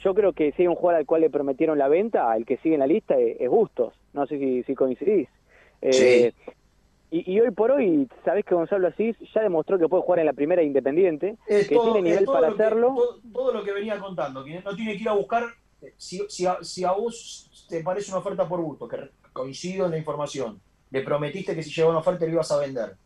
Yo 0.00 0.14
creo 0.14 0.32
que 0.32 0.50
si 0.52 0.62
hay 0.62 0.68
un 0.68 0.74
jugador 0.74 0.98
al 0.98 1.06
cual 1.06 1.20
le 1.20 1.30
prometieron 1.30 1.78
la 1.78 1.86
venta, 1.86 2.36
el 2.36 2.44
que 2.44 2.56
sigue 2.56 2.74
en 2.74 2.80
la 2.80 2.88
lista 2.88 3.16
es, 3.16 3.40
es 3.40 3.48
Bustos. 3.48 3.94
No 4.12 4.26
sé 4.26 4.36
si, 4.36 4.64
si 4.64 4.74
coincidís. 4.74 5.28
Eh, 5.80 6.32
sí. 6.32 6.52
y, 7.12 7.34
y, 7.34 7.40
hoy 7.40 7.52
por 7.52 7.70
hoy, 7.70 8.08
sabés 8.24 8.44
que 8.44 8.56
Gonzalo 8.56 8.88
Asís 8.88 9.16
ya 9.32 9.42
demostró 9.42 9.78
que 9.78 9.86
puede 9.86 10.02
jugar 10.02 10.18
en 10.18 10.26
la 10.26 10.32
primera 10.32 10.60
Independiente, 10.60 11.36
es 11.46 11.68
que 11.68 11.76
todo, 11.76 11.92
tiene 11.92 12.10
nivel 12.10 12.24
para 12.24 12.48
que, 12.48 12.54
hacerlo. 12.54 12.94
Todo, 12.96 13.20
todo, 13.32 13.52
lo 13.52 13.62
que 13.62 13.72
venía 13.72 13.96
contando, 14.00 14.44
que 14.44 14.60
no 14.60 14.74
tiene 14.74 14.96
que 14.96 15.02
ir 15.02 15.08
a 15.08 15.12
buscar, 15.12 15.44
si, 15.96 16.18
si, 16.28 16.46
a, 16.46 16.58
si 16.62 16.82
a 16.82 16.90
vos 16.90 17.66
te 17.68 17.80
parece 17.84 18.10
una 18.10 18.18
oferta 18.18 18.48
por 18.48 18.60
gusto, 18.60 18.88
que 18.88 19.10
coincido 19.32 19.84
en 19.84 19.92
la 19.92 19.98
información, 19.98 20.60
le 20.90 21.02
prometiste 21.02 21.54
que 21.54 21.62
si 21.62 21.70
llegaba 21.70 21.92
una 21.92 22.00
oferta 22.00 22.26
lo 22.26 22.32
ibas 22.32 22.50
a 22.50 22.58
vender. 22.58 22.96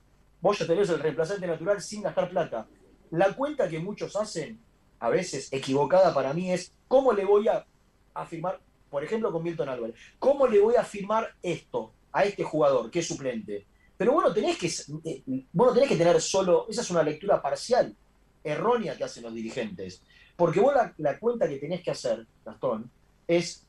Vos 0.41 0.59
ya 0.59 0.67
tenés 0.67 0.89
el 0.89 0.99
reemplazante 0.99 1.47
natural 1.47 1.83
sin 1.83 2.01
gastar 2.01 2.31
plata. 2.31 2.67
La 3.13 3.35
cuenta 3.35 3.69
que 3.69 3.79
muchos 3.79 4.17
hacen, 4.17 4.59
a 4.99 5.11
veces 5.11 5.53
equivocada 5.53 6.15
para 6.15 6.33
mí, 6.33 6.51
es 6.51 6.73
cómo 6.89 7.13
le 7.13 7.27
voy 7.27 7.47
a, 7.47 7.67
a 8.15 8.25
firmar, 8.25 8.59
por 8.89 9.05
ejemplo 9.05 9.31
con 9.31 9.43
Milton 9.43 9.69
Álvarez, 9.69 9.95
cómo 10.19 10.47
le 10.47 10.59
voy 10.61 10.77
a 10.77 10.83
firmar 10.83 11.35
esto 11.43 11.93
a 12.11 12.25
este 12.25 12.43
jugador 12.43 12.91
que 12.91 13.01
es 13.01 13.07
suplente. 13.07 13.67
Pero 13.99 14.13
bueno, 14.13 14.33
tenés 14.33 14.57
que, 14.57 14.67
eh, 15.05 15.23
bueno, 15.53 15.75
tenés 15.75 15.91
que 15.91 15.97
tener 15.97 16.21
solo, 16.23 16.67
esa 16.71 16.81
es 16.81 16.91
una 16.91 17.03
lectura 17.03 17.43
parcial, 17.43 17.95
errónea 18.43 18.97
que 18.97 19.05
hacen 19.05 19.25
los 19.25 19.35
dirigentes. 19.35 20.03
Porque 20.35 20.61
vos 20.61 20.75
la, 20.75 20.95
la 20.97 21.19
cuenta 21.19 21.47
que 21.47 21.59
tenés 21.59 21.83
que 21.83 21.91
hacer, 21.91 22.27
Gastón, 22.47 22.91
es 23.29 23.67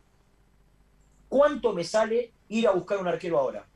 cuánto 1.28 1.74
me 1.74 1.84
sale 1.84 2.32
ir 2.48 2.66
a 2.66 2.72
buscar 2.72 2.98
un 2.98 3.10
arquero 3.10 3.38
ahora 3.38 3.68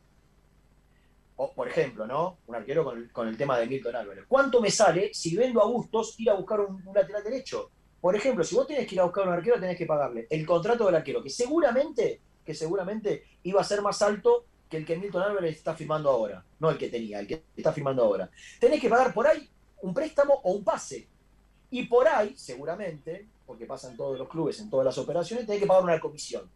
o, 1.38 1.54
por 1.54 1.68
ejemplo, 1.68 2.06
¿no? 2.06 2.40
Un 2.48 2.56
arquero 2.56 2.84
con 2.84 3.08
con 3.10 3.28
el, 3.28 3.38
tema 3.38 3.58
de 3.60 3.68
Milton 3.68 3.96
Álvarez. 3.96 4.26
¿Cuánto 4.28 4.60
me 4.60 4.72
sale 4.72 5.14
si 5.14 5.36
vendo 5.36 5.62
a 5.62 5.68
Bustos 5.68 6.20
ir 6.20 6.30
a 6.30 6.34
buscar 6.34 6.60
un, 6.60 6.82
un, 6.86 6.96
lateral 6.96 7.24
derecho? 7.24 7.70
Por 8.02 8.16
ejemplo, 8.16 8.44
si 8.44 8.56
vos 8.56 8.68
tenés 8.68 8.88
que 8.88 8.96
ir 8.96 9.02
a 9.02 9.06
buscar 9.06 9.28
un 9.28 9.34
arquero, 9.34 9.60
tenés 9.60 9.78
que 9.78 9.86
pagarle 9.86 10.28
el 10.30 10.46
contrato 10.46 10.86
del 10.86 10.96
arquero, 10.96 11.24
que 11.24 11.30
seguramente, 11.30 12.22
que 12.44 12.54
seguramente 12.54 13.24
iba 13.44 13.62
a 13.62 13.64
ser 13.64 13.82
más 13.82 14.02
alto 14.02 14.46
que 14.70 14.78
el 14.78 14.86
que 14.86 14.98
Milton 14.98 15.22
Álvarez 15.22 15.58
está 15.58 15.76
firmando 15.76 16.10
ahora. 16.10 16.44
No 16.60 16.70
el 16.70 16.78
que 16.78 16.90
tenía, 16.90 17.20
el 17.20 17.28
que 17.28 17.44
está 17.56 17.72
firmando 17.72 18.04
ahora. 18.04 18.30
Tenés 18.60 18.82
que 18.82 18.90
pagar 18.90 19.14
por 19.14 19.28
ahí 19.28 19.48
un 19.82 19.94
préstamo 19.94 20.42
o 20.44 20.54
un 20.54 20.64
pase. 20.64 21.08
Y 21.70 21.84
por 21.84 22.08
ahí, 22.08 22.36
seguramente, 22.36 23.28
porque 23.46 23.66
pasan 23.66 23.96
todos 23.96 24.18
los 24.18 24.28
clubes 24.28 24.60
en 24.60 24.70
todas 24.70 24.86
las 24.86 24.98
operaciones, 24.98 25.46
tenés 25.46 25.62
que 25.62 25.68
pagar 25.68 25.84
una 25.84 26.00
comisión 26.00 26.50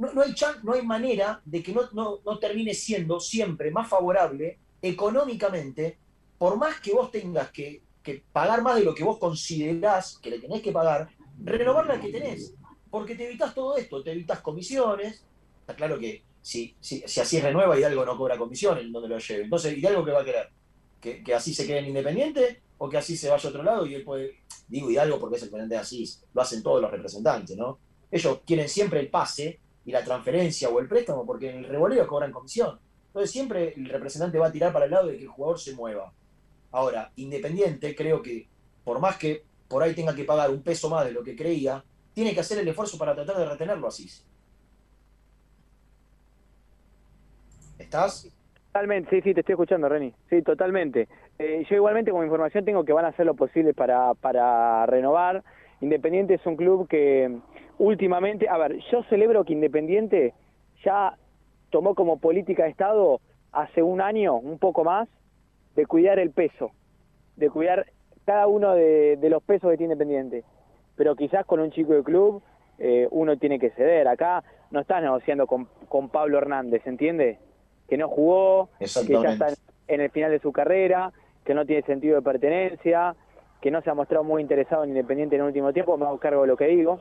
no, 0.00 0.14
no, 0.14 0.22
hay, 0.22 0.34
no 0.62 0.72
hay 0.72 0.82
manera 0.82 1.42
de 1.44 1.62
que 1.62 1.72
no, 1.74 1.82
no, 1.92 2.20
no, 2.24 2.38
termine 2.38 2.72
siendo 2.72 3.20
siempre 3.20 3.70
más 3.70 3.86
favorable 3.86 4.58
económicamente, 4.80 5.98
por 6.38 6.56
más 6.56 6.80
que 6.80 6.92
vos 6.92 7.10
tengas 7.10 7.50
que, 7.50 7.82
que, 8.02 8.24
pagar 8.32 8.62
más 8.62 8.76
de 8.76 8.84
lo 8.84 8.94
que 8.94 9.04
vos 9.04 9.18
considerás 9.18 10.18
que 10.18 10.30
le 10.30 10.38
tenés 10.38 10.62
que 10.62 10.72
pagar, 10.72 11.10
renovar 11.44 11.86
la 11.86 12.00
que 12.00 12.08
tenés. 12.08 12.54
Porque 12.90 13.14
te 13.14 13.26
evitas 13.26 13.54
todo 13.54 13.76
esto, 13.76 14.02
te 14.02 14.12
evitas 14.12 14.40
comisiones. 14.40 15.22
Está 15.60 15.76
claro 15.76 15.98
que 15.98 16.22
si, 16.40 16.74
si, 16.80 17.02
si 17.06 17.20
así 17.20 17.38
renueva, 17.38 17.78
Hidalgo 17.78 18.06
no 18.06 18.16
cobra 18.16 18.38
comisiones 18.38 18.84
en 18.84 18.92
donde 18.92 19.10
lo 19.10 19.18
lleve. 19.18 19.44
Entonces, 19.44 19.76
Hidalgo, 19.76 20.02
¿qué 20.02 20.12
va 20.12 20.22
a 20.22 20.24
querer? 20.24 20.48
¿Que, 20.98 21.22
¿Que, 21.22 21.34
así 21.34 21.52
se 21.52 21.66
quede 21.66 21.80
en 21.80 21.88
Independiente 21.88 22.62
o 22.78 22.88
que 22.88 22.96
así 22.96 23.18
se 23.18 23.28
vaya 23.28 23.46
a 23.46 23.50
otro 23.50 23.62
lado 23.62 23.84
y 23.84 23.94
él 23.94 24.02
puede. 24.02 24.38
Digo 24.66 24.90
Hidalgo 24.90 25.20
porque 25.20 25.36
es 25.36 25.42
el 25.42 25.50
ponente 25.50 25.74
de 25.74 25.80
Asís, 25.82 26.24
lo 26.32 26.40
hacen 26.40 26.62
todos 26.62 26.80
los 26.80 26.90
representantes, 26.90 27.54
¿no? 27.54 27.78
Ellos 28.10 28.40
quieren 28.46 28.68
siempre 28.68 29.00
el 29.00 29.10
pase 29.10 29.60
y 29.84 29.92
la 29.92 30.04
transferencia 30.04 30.68
o 30.68 30.78
el 30.80 30.88
préstamo, 30.88 31.24
porque 31.24 31.50
en 31.50 31.58
el 31.58 31.64
revoleo 31.64 32.06
cobran 32.06 32.32
comisión. 32.32 32.78
Entonces 33.06 33.30
siempre 33.30 33.74
el 33.76 33.88
representante 33.88 34.38
va 34.38 34.48
a 34.48 34.52
tirar 34.52 34.72
para 34.72 34.84
el 34.84 34.90
lado 34.90 35.08
de 35.08 35.16
que 35.16 35.24
el 35.24 35.28
jugador 35.28 35.58
se 35.58 35.74
mueva. 35.74 36.12
Ahora, 36.70 37.10
Independiente, 37.16 37.94
creo 37.96 38.22
que 38.22 38.46
por 38.84 39.00
más 39.00 39.16
que 39.16 39.44
por 39.68 39.82
ahí 39.82 39.94
tenga 39.94 40.14
que 40.14 40.24
pagar 40.24 40.50
un 40.50 40.62
peso 40.62 40.88
más 40.88 41.04
de 41.04 41.12
lo 41.12 41.22
que 41.22 41.36
creía, 41.36 41.84
tiene 42.12 42.34
que 42.34 42.40
hacer 42.40 42.58
el 42.58 42.68
esfuerzo 42.68 42.98
para 42.98 43.14
tratar 43.14 43.36
de 43.36 43.46
retenerlo 43.46 43.88
así. 43.88 44.08
¿Estás? 47.78 48.30
Totalmente, 48.66 49.10
sí, 49.10 49.22
sí, 49.22 49.34
te 49.34 49.40
estoy 49.40 49.54
escuchando, 49.54 49.88
Reni. 49.88 50.14
Sí, 50.28 50.42
totalmente. 50.42 51.08
Eh, 51.38 51.66
yo 51.68 51.76
igualmente 51.76 52.10
como 52.10 52.22
información 52.22 52.64
tengo 52.64 52.84
que 52.84 52.92
van 52.92 53.04
a 53.04 53.08
hacer 53.08 53.26
lo 53.26 53.34
posible 53.34 53.74
para, 53.74 54.14
para 54.14 54.86
renovar. 54.86 55.42
Independiente 55.80 56.34
es 56.34 56.46
un 56.46 56.56
club 56.56 56.86
que 56.86 57.40
últimamente, 57.80 58.48
a 58.48 58.58
ver, 58.58 58.78
yo 58.92 59.02
celebro 59.04 59.44
que 59.44 59.54
Independiente 59.54 60.34
ya 60.84 61.16
tomó 61.70 61.94
como 61.94 62.18
política 62.18 62.64
de 62.64 62.70
Estado 62.70 63.20
hace 63.52 63.82
un 63.82 64.00
año, 64.00 64.36
un 64.36 64.58
poco 64.58 64.84
más, 64.84 65.08
de 65.74 65.86
cuidar 65.86 66.18
el 66.18 66.30
peso. 66.30 66.70
de 67.36 67.48
cuidar 67.48 67.86
cada 68.26 68.46
uno 68.46 68.74
de, 68.74 69.16
de 69.16 69.30
los 69.30 69.42
pesos 69.42 69.70
que 69.70 69.76
tiene 69.78 69.94
Independiente. 69.94 70.44
Pero 70.96 71.16
quizás 71.16 71.44
con 71.46 71.58
un 71.60 71.70
chico 71.70 71.94
de 71.94 72.02
club 72.02 72.42
eh, 72.78 73.08
uno 73.10 73.36
tiene 73.36 73.58
que 73.58 73.70
ceder. 73.70 74.06
Acá 74.08 74.44
no 74.70 74.80
estás 74.80 75.02
negociando 75.02 75.46
con, 75.46 75.66
con 75.88 76.10
Pablo 76.10 76.38
Hernández, 76.38 76.86
¿entiende? 76.86 77.38
Que 77.88 77.96
no 77.96 78.08
jugó, 78.08 78.68
que 78.78 78.86
ya 78.86 79.32
está 79.32 79.48
en, 79.48 79.54
en 79.88 80.00
el 80.02 80.10
final 80.10 80.30
de 80.30 80.38
su 80.38 80.52
carrera, 80.52 81.12
que 81.44 81.54
no 81.54 81.64
tiene 81.64 81.82
sentido 81.82 82.16
de 82.16 82.22
pertenencia, 82.22 83.16
que 83.60 83.70
no 83.70 83.80
se 83.80 83.90
ha 83.90 83.94
mostrado 83.94 84.22
muy 84.24 84.42
interesado 84.42 84.84
en 84.84 84.90
Independiente 84.90 85.36
en 85.36 85.40
el 85.42 85.48
último 85.48 85.72
tiempo, 85.72 85.96
me 85.96 86.06
hago 86.06 86.18
cargo 86.18 86.42
de 86.42 86.48
lo 86.48 86.56
que 86.56 86.66
digo. 86.66 87.00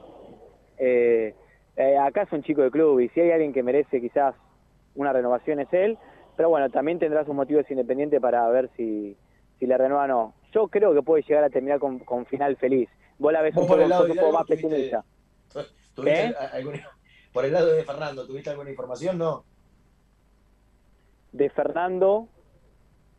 Eh, 0.79 1.35
eh, 1.75 1.97
acá 1.97 2.23
es 2.23 2.31
un 2.31 2.41
chico 2.43 2.61
de 2.61 2.71
club 2.71 2.99
y 3.01 3.09
si 3.09 3.19
hay 3.21 3.31
alguien 3.31 3.53
que 3.53 3.61
merece 3.63 4.01
quizás 4.01 4.33
una 4.95 5.13
renovación 5.13 5.59
es 5.59 5.67
él, 5.71 5.97
pero 6.35 6.49
bueno, 6.49 6.69
también 6.69 6.99
tendrá 6.99 7.23
sus 7.25 7.35
motivos 7.35 7.69
Independiente 7.69 8.19
para 8.19 8.47
ver 8.49 8.69
si, 8.75 9.15
si 9.59 9.67
le 9.67 9.77
renueva 9.77 10.05
o 10.05 10.07
no. 10.07 10.33
Yo 10.53 10.67
creo 10.67 10.93
que 10.93 11.01
puede 11.03 11.23
llegar 11.23 11.43
a 11.43 11.49
terminar 11.49 11.79
con, 11.79 11.99
con 11.99 12.25
final 12.25 12.57
feliz. 12.57 12.89
Vos 13.19 13.31
la 13.33 13.41
ves 13.41 13.53
Vos 13.53 13.63
un 13.63 13.67
poco, 13.67 13.81
el 13.81 13.89
lado 13.89 14.05
un 14.05 14.15
poco 14.15 14.31
más 14.31 14.45
tuviste- 14.45 14.67
pesimista. 14.67 15.03
¿Tuviste 15.93 16.35
a- 16.37 16.47
alguna- 16.55 16.89
por 17.33 17.45
el 17.45 17.51
lado 17.53 17.67
de 17.73 17.83
Fernando, 17.83 18.25
¿tuviste 18.25 18.49
alguna 18.49 18.69
información? 18.71 19.17
No. 19.17 19.43
De 21.31 21.49
Fernando. 21.49 22.27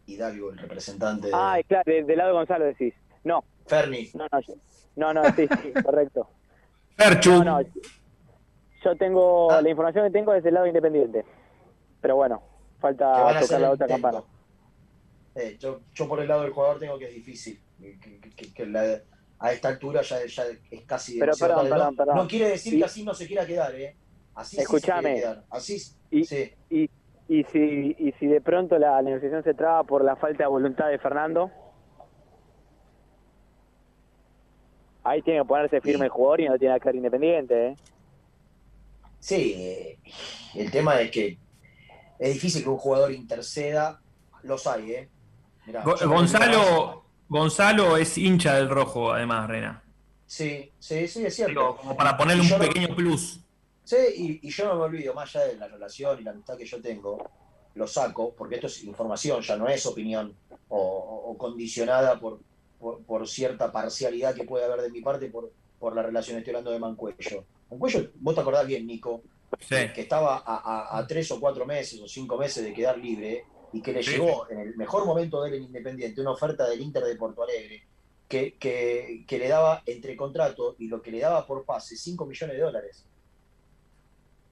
Hidalgo, 0.06 0.50
el 0.50 0.58
representante 0.58 1.28
de 1.28 1.32
Ah, 1.36 1.58
claro, 1.68 1.84
de- 1.86 2.02
del 2.02 2.18
lado 2.18 2.30
de 2.30 2.34
Gonzalo 2.36 2.64
decís. 2.64 2.94
No. 3.22 3.44
Ferni. 3.66 4.08
No, 4.14 4.26
no, 4.32 4.40
yo- 4.40 4.54
no, 4.96 5.14
no, 5.14 5.22
sí, 5.32 5.46
sí, 5.62 5.72
correcto. 5.84 6.28
Ferchu. 6.96 7.42
No, 7.44 7.44
no, 7.44 7.60
yo 8.84 8.96
tengo, 8.96 9.50
Ah. 9.52 9.60
la 9.62 9.68
información 9.70 10.04
que 10.06 10.10
tengo 10.10 10.32
es 10.34 10.42
del 10.42 10.54
lado 10.54 10.66
independiente. 10.66 11.24
Pero 12.00 12.16
bueno, 12.16 12.42
falta 12.78 13.38
tocar 13.40 13.60
la 13.60 13.70
otra 13.70 13.86
campana. 13.86 14.22
Eh, 15.34 15.56
yo, 15.60 15.80
yo 15.94 16.08
por 16.08 16.20
el 16.20 16.28
lado 16.28 16.42
del 16.42 16.52
jugador 16.52 16.78
tengo 16.78 16.98
que 16.98 17.06
es 17.06 17.14
difícil. 17.14 17.60
Que, 17.78 17.98
que- 17.98 18.20
que- 18.30 18.52
que 18.52 18.66
la- 18.66 18.98
a 19.38 19.52
esta 19.52 19.68
altura 19.68 20.02
ya, 20.02 20.24
ya 20.26 20.42
es 20.70 20.82
casi 20.84 21.18
Pero 21.18 21.32
perdón, 21.38 21.68
perdón, 21.68 21.90
no, 21.90 21.96
perdón. 21.96 22.16
no 22.16 22.28
quiere 22.28 22.48
decir 22.50 22.72
Sí. 22.74 22.78
que 22.78 22.84
así 22.84 23.04
no 23.04 23.14
se 23.14 23.26
quiera 23.26 23.46
quedar, 23.46 23.74
¿eh? 23.74 23.96
Así 24.34 24.50
sí 24.50 24.56
se 24.56 24.62
Escuchame. 24.62 25.14
quedar. 25.16 25.44
Así 25.50 25.76
Y, 26.10 26.24
sí. 26.24 26.52
y, 26.68 26.90
y, 27.28 27.44
si, 27.44 27.96
y 27.98 28.12
si 28.18 28.26
de 28.26 28.40
pronto 28.42 28.78
la 28.78 29.00
negociación 29.00 29.42
se 29.42 29.54
traba 29.54 29.84
por 29.84 30.04
la 30.04 30.16
falta 30.16 30.44
de 30.44 30.48
voluntad 30.48 30.88
de 30.88 30.98
Fernando, 30.98 31.50
ahí 35.04 35.22
tiene 35.22 35.40
que 35.40 35.44
ponerse 35.46 35.80
firme 35.80 36.06
el 36.06 36.10
jugador 36.10 36.40
y 36.40 36.48
no 36.48 36.58
tiene 36.58 36.74
que 36.74 36.80
quedar 36.80 36.96
independiente. 36.96 37.66
¿eh? 37.68 37.76
Sí, 39.18 39.54
eh, 39.56 39.98
el 40.54 40.70
tema 40.70 41.00
es 41.00 41.10
que 41.10 41.38
es 42.18 42.34
difícil 42.34 42.62
que 42.62 42.68
un 42.68 42.78
jugador 42.78 43.12
interceda. 43.12 44.00
Los 44.42 44.66
hay, 44.66 44.92
¿eh? 44.92 45.08
Mirá, 45.66 45.82
Go- 45.82 45.96
yo- 45.96 46.08
Gonzalo, 46.08 47.04
Gonzalo 47.28 47.96
es 47.96 48.16
hincha 48.16 48.54
del 48.56 48.68
rojo, 48.70 49.12
además, 49.12 49.48
Rena. 49.48 49.82
Sí, 50.26 50.70
sí, 50.78 51.06
sí, 51.08 51.26
es 51.26 51.34
cierto. 51.36 51.50
Digo, 51.60 51.76
como 51.76 51.96
para 51.96 52.16
ponerle 52.16 52.44
Y 52.44 52.46
un 52.52 52.58
no- 52.58 52.64
pequeño 52.64 52.94
plus. 52.94 53.40
Sí, 53.84 53.96
y, 54.42 54.46
y 54.48 54.50
yo 54.50 54.66
no 54.68 54.76
me 54.76 54.82
olvido, 54.82 55.12
más 55.14 55.34
allá 55.34 55.46
de 55.46 55.56
la 55.56 55.66
relación 55.68 56.18
y 56.20 56.22
la 56.22 56.30
amistad 56.30 56.56
que 56.56 56.64
yo 56.64 56.80
tengo, 56.80 57.28
lo 57.74 57.86
saco, 57.86 58.32
porque 58.36 58.54
esto 58.54 58.68
es 58.68 58.84
información, 58.84 59.42
ya 59.42 59.56
no 59.56 59.68
es 59.68 59.84
opinión 59.84 60.34
o 60.68 61.34
condicionada 61.36 62.18
por, 62.20 62.38
por, 62.80 63.02
por 63.04 63.28
cierta 63.28 63.70
parcialidad 63.70 64.34
que 64.34 64.44
puede 64.44 64.64
haber 64.64 64.80
de 64.80 64.90
mi 64.90 65.00
parte 65.02 65.28
por, 65.28 65.52
por 65.78 65.94
la 65.94 66.02
relación. 66.02 66.38
Estoy 66.38 66.52
hablando 66.52 66.70
de 66.72 66.78
Mancuello. 66.78 67.44
Mancuello, 67.70 68.10
vos 68.16 68.34
te 68.34 68.40
acordás 68.40 68.66
bien, 68.66 68.86
Nico, 68.86 69.22
que 69.68 70.00
estaba 70.00 70.38
a, 70.38 70.56
a- 70.56 70.98
a 70.98 71.06
tres 71.06 71.30
o 71.30 71.38
cuatro 71.38 71.66
meses 71.66 72.00
o 72.00 72.08
cinco 72.08 72.36
meses 72.38 72.64
de 72.64 72.72
quedar 72.72 72.98
libre 72.98 73.44
y 73.72 73.82
que 73.82 73.92
le 73.92 74.02
Sí, 74.02 74.12
llegó 74.12 74.48
en 74.50 74.60
el 74.60 74.76
mejor 74.76 75.04
momento 75.04 75.42
de 75.42 75.50
él 75.50 75.54
en 75.56 75.62
Independiente 75.64 76.20
una 76.20 76.32
oferta 76.32 76.68
del 76.68 76.80
Inter 76.80 77.04
de 77.04 77.14
Porto 77.16 77.42
Alegre 77.44 77.82
que, 78.28 78.54
que, 78.56 79.24
que 79.28 79.38
le 79.38 79.48
daba 79.48 79.82
entre 79.86 80.16
contrato 80.16 80.74
y 80.78 80.88
lo 80.88 81.02
que 81.02 81.10
le 81.12 81.20
daba 81.20 81.46
por 81.46 81.64
pase 81.64 81.96
5 81.96 82.26
millones 82.26 82.56
de 82.56 82.62
dólares 82.62 83.04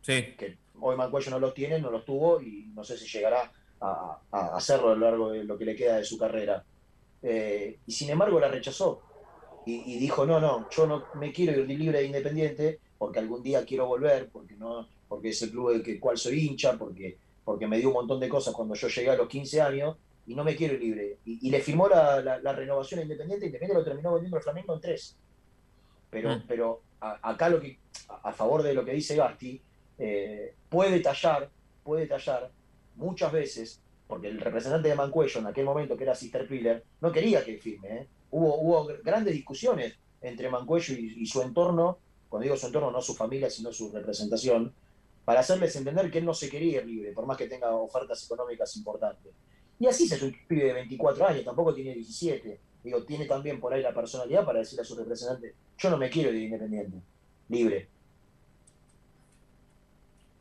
Sí. 0.03 0.35
que 0.39 0.59
hoy 0.81 0.97
Mancuello 0.97 1.31
no 1.31 1.39
los 1.41 1.55
tiene, 1.55 1.79
no 1.81 1.91
los 1.91 2.05
tuvo 2.05 2.41
y 2.41 2.70
no 2.74 2.83
sé 2.85 2.97
si 2.97 3.07
llegará 3.07 3.53
a, 3.81 4.20
a 4.31 4.57
hacerlo 4.57 4.91
a 4.91 4.95
lo 4.95 5.01
largo 5.11 5.31
de 5.33 5.45
lo 5.45 5.59
que 5.59 5.64
le 5.64 5.76
queda 5.76 5.97
de 5.97 6.05
su 6.05 6.16
carrera. 6.18 6.64
Eh, 7.23 7.79
y 7.87 7.93
sin 7.93 8.11
embargo 8.11 8.39
la 8.39 8.49
rechazó 8.49 9.03
y, 9.66 9.95
y 9.95 9.99
dijo, 9.99 10.25
no, 10.25 10.41
no, 10.41 10.69
yo 10.71 10.87
no 10.87 11.05
me 11.14 11.33
quiero 11.33 11.61
ir 11.61 11.66
libre 11.69 11.99
de 11.99 12.05
Independiente 12.07 12.81
porque 12.97 13.19
algún 13.19 13.43
día 13.43 13.64
quiero 13.64 13.87
volver, 13.87 14.31
porque 14.31 14.55
no 14.57 14.89
porque 15.09 15.31
es 15.31 15.41
el 15.43 15.51
club 15.51 15.73
del 15.73 15.83
que, 15.83 15.99
cual 15.99 16.19
soy 16.19 16.47
hincha, 16.47 16.77
porque, 16.79 17.19
porque 17.43 17.66
me 17.66 17.79
dio 17.79 17.89
un 17.89 17.95
montón 17.95 18.21
de 18.21 18.29
cosas 18.29 18.53
cuando 18.55 18.75
yo 18.75 18.89
llegué 18.89 19.09
a 19.11 19.16
los 19.16 19.27
15 19.27 19.61
años 19.62 19.97
y 20.27 20.35
no 20.35 20.45
me 20.45 20.55
quiero 20.55 20.75
ir 20.75 20.81
libre. 20.81 21.19
Y, 21.25 21.49
y 21.49 21.51
le 21.51 21.61
firmó 21.61 21.89
la, 21.89 22.21
la- 22.21 22.39
la 22.41 22.53
renovación 22.53 23.01
a 23.01 23.03
Independiente, 23.05 23.47
Independiente 23.47 23.79
lo 23.79 23.85
terminó 23.85 24.12
vendiendo 24.12 24.37
el 24.37 24.43
Flamengo 24.43 24.75
en 24.75 24.81
tres. 24.83 25.16
Pero, 26.11 26.31
Mm. 26.37 26.43
pero 26.47 26.83
a- 27.01 27.19
acá 27.31 27.49
lo 27.49 27.59
que, 27.61 27.79
a, 28.09 28.29
a 28.29 28.33
favor 28.35 28.62
de 28.62 28.75
lo 28.75 28.85
que 28.85 28.93
dice 28.93 29.16
Gasti, 29.16 29.62
eh, 29.99 30.55
puede 30.69 31.01
tallar, 31.01 31.51
puede 31.83 32.07
tallar 32.07 32.51
muchas 32.97 33.33
veces, 33.33 33.81
porque 34.09 34.29
el 34.29 34.41
representante 34.41 34.89
de 34.89 34.95
Mancuello 34.97 35.41
en 35.41 35.47
aquel 35.47 35.67
momento, 35.67 35.97
que 35.97 36.05
era 36.05 36.15
Sister 36.15 36.49
Piller, 36.49 36.83
no 37.01 37.13
quería 37.13 37.45
que 37.45 37.59
firme. 37.59 37.89
¿eh? 37.89 38.07
Hubo, 38.31 38.61
hubo 38.61 38.89
grandes 39.05 39.35
discusiones 39.35 39.95
entre 40.23 40.51
Mancuello 40.51 40.95
y, 40.95 41.23
y 41.23 41.27
su 41.27 41.43
entorno, 41.43 41.99
cuando 42.29 42.45
digo 42.45 42.57
su 42.57 42.67
entorno, 42.67 42.91
no 42.91 43.01
su 43.01 43.15
familia, 43.15 43.49
sino 43.49 43.73
su 43.73 43.93
representación, 43.93 44.73
para 45.25 45.41
hacerles 45.41 45.77
entender 45.77 46.11
que 46.11 46.19
él 46.19 46.25
no 46.25 46.33
se 46.33 46.49
quería 46.49 46.81
ir 46.81 46.87
libre, 46.87 47.13
por 47.13 47.27
más 47.27 47.37
que 47.37 47.47
tenga 47.47 47.71
ofertas 47.71 48.25
económicas 48.25 48.75
importantes. 48.77 49.31
Y 49.79 49.87
así 49.87 50.09
se 50.09 50.15
es 50.15 50.49
de 50.49 50.73
24 50.73 51.27
años, 51.27 51.45
tampoco 51.45 51.75
tiene 51.75 51.95
17. 51.95 52.59
Digo, 52.83 53.05
tiene 53.05 53.27
también 53.27 53.61
por 53.61 53.73
ahí 53.73 53.83
la 53.83 53.93
personalidad 53.93 54.45
para 54.45 54.61
decirle 54.61 54.83
a 54.83 54.85
su 54.85 54.97
representante, 54.97 55.55
yo 55.77 55.91
no 55.91 55.99
me 55.99 56.09
quiero 56.09 56.31
ir 56.31 56.37
de 56.37 56.45
independiente, 56.45 56.97
libre. 57.49 57.89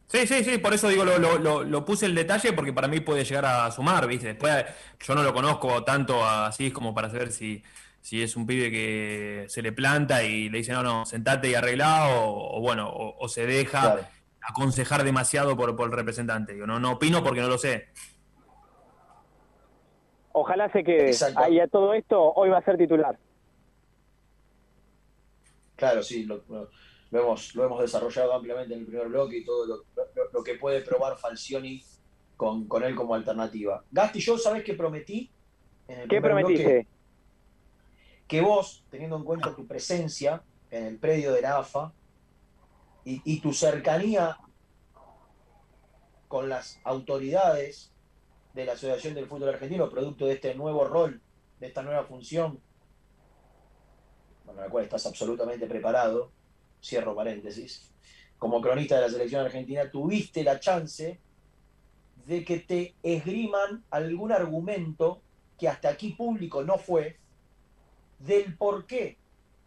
Sí, 0.08 0.26
sí, 0.26 0.43
sí, 0.43 0.58
por 0.58 0.74
eso 0.74 0.88
digo, 0.88 1.03
lo, 1.03 1.18
lo- 1.20 1.38
lo- 1.38 1.64
lo 1.64 1.84
puse 1.86 2.05
el 2.05 2.16
detalle 2.16 2.53
porque 2.53 2.72
para 2.72 2.88
mí 2.88 3.01
puede 3.01 3.26
llegar 3.26 3.43
a 3.45 3.70
sumar, 3.72 4.08
¿viste? 4.08 4.28
Después 4.28 4.66
yo 5.01 5.16
no 5.16 5.22
lo 5.24 5.34
conozco 5.34 5.84
tanto 5.84 6.26
así 6.26 6.72
como 6.72 6.93
para 6.93 7.10
saber 7.10 7.32
si, 7.32 7.62
si 7.99 8.24
es 8.24 8.38
un 8.38 8.47
pibe 8.47 8.72
que 8.72 9.45
se 9.49 9.62
le 9.62 9.74
planta 9.74 10.24
y 10.24 10.47
le 10.49 10.60
dice, 10.60 10.72
no, 10.72 10.82
no, 10.82 11.05
sentate 11.05 11.49
y 11.49 11.55
arreglá, 11.55 12.08
o, 12.20 12.58
o 12.58 12.62
bueno, 12.62 12.89
o, 12.89 13.18
o 13.20 13.28
se 13.28 13.45
deja 13.45 13.82
Claro. 13.82 14.08
aconsejar 14.41 15.03
demasiado 15.03 15.58
por, 15.58 15.76
por 15.76 15.88
el 15.89 15.95
representante. 15.97 16.53
Digo, 16.53 16.66
no, 16.66 16.80
no 16.80 16.91
opino 16.93 17.22
porque 17.22 17.41
no 17.41 17.49
lo 17.49 17.58
sé. 17.58 17.89
Ojalá 20.32 20.72
se 20.72 20.86
quede. 20.86 21.08
Exacto. 21.08 21.39
Ahí 21.41 21.60
a 21.60 21.68
todo 21.68 21.93
esto, 21.93 22.32
hoy 22.34 22.49
va 22.49 22.60
a 22.60 22.64
ser 22.64 22.78
titular. 22.78 23.18
Claro, 25.76 26.01
sí, 26.01 26.24
lo, 26.26 26.43
lo- 27.12 27.22
hemos, 27.22 27.55
lo 27.55 27.66
hemos 27.66 27.82
desarrollado 27.82 28.34
ampliamente 28.34 28.74
en 28.74 28.82
el 28.82 28.86
primer 28.86 29.08
bloque 29.08 29.38
y 29.38 29.45
todo 29.45 29.66
lo, 29.66 29.76
lo- 29.95 30.32
lo 30.34 30.43
que 30.43 30.55
puede 30.55 30.82
probar 30.82 31.18
Falcioni 31.18 31.84
con, 32.36 32.68
con 32.68 32.84
él 32.84 32.95
como 32.95 33.16
alternativa. 33.16 33.84
Gasti, 33.89 34.20
yo 34.20 34.38
sabés 34.38 34.64
que 34.64 34.74
prometí 34.74 35.32
en 35.88 35.99
el 36.01 36.08
¿Qué 36.08 36.22
primer 36.22 36.34
bloque 36.34 36.64
prometiste? 36.64 36.88
que 38.28 38.41
vos, 38.41 38.86
teniendo 38.89 39.16
en 39.16 39.24
cuenta 39.24 39.55
tu 39.55 39.66
presencia 39.66 40.43
en 40.70 40.84
el 40.86 40.99
predio 40.99 41.32
de 41.32 41.41
la 41.41 41.58
AFA 41.60 41.93
y, 43.05 43.22
y 43.24 43.39
tu 43.39 43.53
cercanía 43.53 44.38
con 46.28 46.49
las 46.49 46.78
autoridades 46.84 47.93
de 48.53 48.66
la 48.66 48.74
Asociación 48.74 49.14
del 49.14 49.28
Fútbol 49.28 49.49
Argentino, 49.49 49.89
producto 49.89 50.26
de 50.26 50.34
este 50.34 50.53
nuevo 50.55 50.84
rol, 50.86 51.22
de 51.60 51.68
esta 51.68 51.84
nueva 51.84 52.03
función, 52.03 52.62
para 54.45 54.64
la 54.64 54.70
cual 54.70 54.84
estás 54.84 55.05
absolutamente 55.05 55.68
preparado, 55.68 56.34
cierro 56.82 57.15
paréntesis, 57.15 57.91
como 58.38 58.61
cronista 58.61 58.95
de 58.95 59.01
la 59.01 59.09
selección 59.09 59.45
argentina, 59.45 59.89
tuviste 59.89 60.43
la 60.43 60.59
chance 60.59 61.19
de 62.25 62.43
que 62.45 62.59
te 62.59 62.95
esgriman 63.03 63.84
algún 63.89 64.32
argumento 64.32 65.21
que 65.57 65.67
hasta 65.67 65.89
aquí 65.89 66.09
público 66.13 66.63
no 66.63 66.78
fue, 66.78 67.17
del 68.19 68.55
por 68.57 68.86
qué 68.86 69.17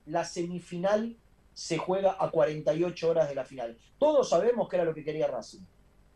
la 0.06 0.24
semifinal 0.24 1.16
se 1.54 1.78
juega 1.78 2.16
a 2.18 2.30
48 2.30 3.08
horas 3.10 3.28
de 3.28 3.34
la 3.34 3.44
final. 3.44 3.76
Todos 3.98 4.28
sabemos 4.28 4.68
que 4.68 4.76
era 4.76 4.84
lo 4.84 4.94
que 4.94 5.04
quería 5.04 5.26
Racing, 5.26 5.62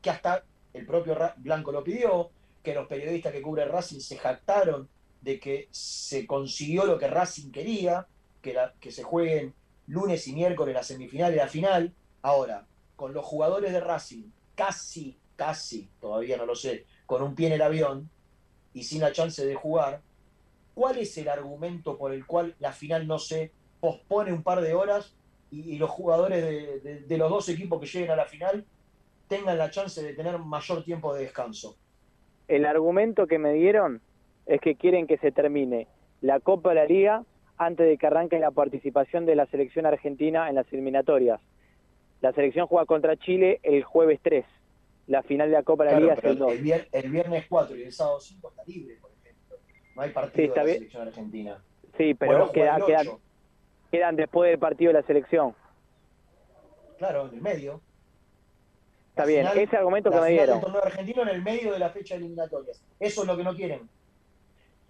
que 0.01 0.11
hasta 0.11 0.45
el 0.73 0.87
propio 0.87 1.17
Blanco 1.37 1.73
lo 1.73 1.83
pidió, 1.85 2.31
que 2.63 2.75
los 2.75 2.87
periodistas 2.87 3.33
que 3.33 3.43
cubren 3.43 3.69
Racing 3.69 4.01
se 4.01 4.17
jactaron 4.17 4.89
de 5.21 5.39
que 5.41 5.69
se 5.71 6.27
consiguió 6.27 6.85
lo 6.85 6.99
que 6.99 7.09
Racing 7.09 7.51
quería, 7.51 8.07
que, 8.43 8.55
la- 8.55 8.75
que 8.81 8.91
se 8.91 9.03
jueguen 9.03 9.55
lunes 9.87 10.27
y 10.29 10.33
miércoles 10.35 10.75
la 10.75 10.83
semifinal 10.83 11.33
y 11.33 11.37
la 11.37 11.49
final. 11.49 11.93
Ahora, 12.23 12.67
con 12.97 13.13
los 13.13 13.25
jugadores 13.25 13.73
de 13.73 13.81
Racing 13.81 14.25
casi, 14.55 15.19
casi, 15.37 15.91
todavía 16.01 16.37
no 16.37 16.47
lo 16.47 16.55
sé, 16.55 16.87
con 17.07 17.23
un 17.23 17.35
pie 17.35 17.49
en 17.49 17.55
el 17.55 17.63
avión 17.63 18.09
y 18.73 18.85
sin 18.85 19.01
la 19.01 19.13
chance 19.13 19.45
de 19.45 19.55
jugar, 19.55 20.01
¿cuál 20.75 20.99
es 20.99 21.17
el 21.19 21.29
argumento 21.29 21.99
por 21.99 22.13
el 22.13 22.27
cual 22.27 22.55
la 22.59 22.73
final 22.73 23.07
no 23.07 23.19
se 23.19 23.53
pospone 23.81 24.33
un 24.33 24.43
par 24.43 24.61
de 24.61 24.75
horas 24.75 25.15
y, 25.51 25.77
los 25.79 25.91
jugadores 25.91 26.43
de- 26.83 27.01
de 27.01 27.19
los 27.19 27.31
dos 27.31 27.49
equipos 27.49 27.81
que 27.81 27.87
lleguen 27.87 28.11
a 28.11 28.17
la 28.17 28.25
final 28.25 28.65
tengan 29.29 29.57
la 29.59 29.71
chance 29.71 30.03
de 30.03 30.15
tener 30.15 30.39
mayor 30.39 30.85
tiempo 30.85 31.15
de 31.15 31.23
descanso? 31.23 31.77
El 32.49 32.67
argumento 32.67 33.27
que 33.27 33.39
me 33.39 33.53
dieron 33.53 34.01
es 34.47 34.61
que 34.61 34.75
quieren 34.77 35.07
que 35.07 35.19
se 35.19 35.33
termine 35.33 35.87
la 36.21 36.41
Copa 36.41 36.71
de 36.71 36.75
la 36.75 36.85
Liga 36.87 37.25
antes 37.57 37.87
de 37.87 37.97
que 37.99 38.07
arranque 38.07 38.39
la 38.39 38.51
participación 38.51 39.27
de 39.27 39.37
la 39.37 39.47
selección 39.47 39.87
argentina 39.87 40.49
en 40.49 40.57
las 40.57 40.71
eliminatorias. 40.73 41.41
La 42.21 42.33
selección 42.33 42.67
juega 42.67 42.87
contra 42.87 43.17
Chile 43.17 43.61
el 43.63 43.85
jueves 43.85 44.19
3. 44.23 44.45
La 45.07 45.23
final 45.23 45.49
de 45.51 45.57
la 45.57 45.63
Copa 45.63 45.85
de 45.85 45.93
la 45.93 46.01
Liga 46.01 46.15
es 46.15 46.25
el 46.25 46.39
2. 46.39 46.53
El, 46.53 46.65
vier- 46.65 46.89
el 46.93 47.11
viernes 47.11 47.45
4 47.49 47.77
y 47.77 47.83
el 47.83 47.93
sábado 47.93 48.21
5 48.21 48.49
está 48.49 48.65
libre, 48.67 48.97
por 49.01 49.11
ejemplo. 49.23 49.57
No 49.95 50.03
hay 50.03 50.11
partido 50.11 50.37
Sí, 50.37 50.43
está 50.49 50.61
de 50.61 50.61
la 50.61 50.65
bien. 50.67 50.79
selección 50.79 51.09
argentina. 51.09 51.63
Sí, 51.99 52.15
pero 52.15 52.33
Bueno, 52.33 52.47
juega 52.47 52.77
queda- 52.77 52.77
el 52.77 52.85
quedan, 53.05 53.19
quedan 53.93 54.17
después 54.17 54.51
del 54.51 54.59
partido 54.59 54.89
de 54.93 55.01
la 55.01 55.07
selección. 55.07 55.55
Claro, 56.99 57.29
en 57.29 57.35
el 57.35 57.43
medio. 57.43 57.81
Está 59.11 59.23
La 59.23 59.27
bien, 59.29 59.47
final- 59.47 59.59
ese 59.59 59.77
argumento 59.77 60.11
que 60.11 60.21
me 60.21 60.31
dieron. 60.31 60.57
del 60.57 60.61
torneo 60.65 60.83
argentino 60.85 61.23
en 61.23 61.29
el 61.29 61.43
medio 61.43 61.73
de 61.73 61.79
la 61.79 61.91
fecha 61.91 62.15
de 62.15 62.21
eliminatorias. 62.21 62.83
Eso 62.99 63.21
es 63.23 63.27
lo 63.29 63.37
que 63.37 63.45
no 63.45 63.55
quieren. 63.55 63.89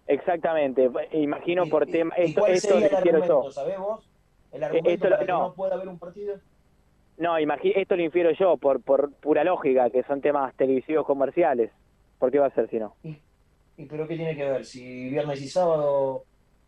Exactamente, 0.07 0.91
imagino 1.13 1.67
por 1.69 1.87
tema. 1.87 2.15
¿Y 2.19 2.25
Esto, 2.25 2.41
cuál 2.43 2.53
esto 2.53 2.69
sería 2.69 2.87
el 2.89 2.95
argumento? 2.97 3.43
yo. 3.45 3.51
¿Sabés 3.51 3.79
vos? 3.79 4.11
El 4.53 4.63
Eh, 4.63 4.67
argumento 4.67 4.91
esto 4.91 5.09
lo- 5.09 5.17
para 5.17 5.27
que 5.27 5.33
no. 5.33 5.39
no 5.41 5.55
pueda 5.55 5.75
haber 5.75 5.89
un 5.89 5.99
partido. 5.99 6.41
No, 7.17 7.39
imagi- 7.39 7.73
esto 7.77 7.97
lo 7.97 8.03
infiero 8.03 8.33
yo 8.33 8.57
por, 8.57 8.83
por 8.83 9.15
pura 9.21 9.45
lógica, 9.45 9.89
que 9.91 10.03
son 10.03 10.21
temas 10.21 10.55
televisivos 10.57 11.07
comerciales. 11.07 11.71
¿Por 12.19 12.31
qué 12.31 12.39
va 12.39 12.47
a 12.47 12.55
ser 12.55 12.69
si 12.69 12.79
no? 12.79 12.97
¿Y 13.03 13.87
pero 13.87 14.07
qué 14.07 14.17
tiene 14.17 14.37
que 14.37 14.45
ver? 14.45 14.65
Si 14.65 15.11
viernes 15.11 15.41
y 15.41 15.49
sábado 15.49 16.25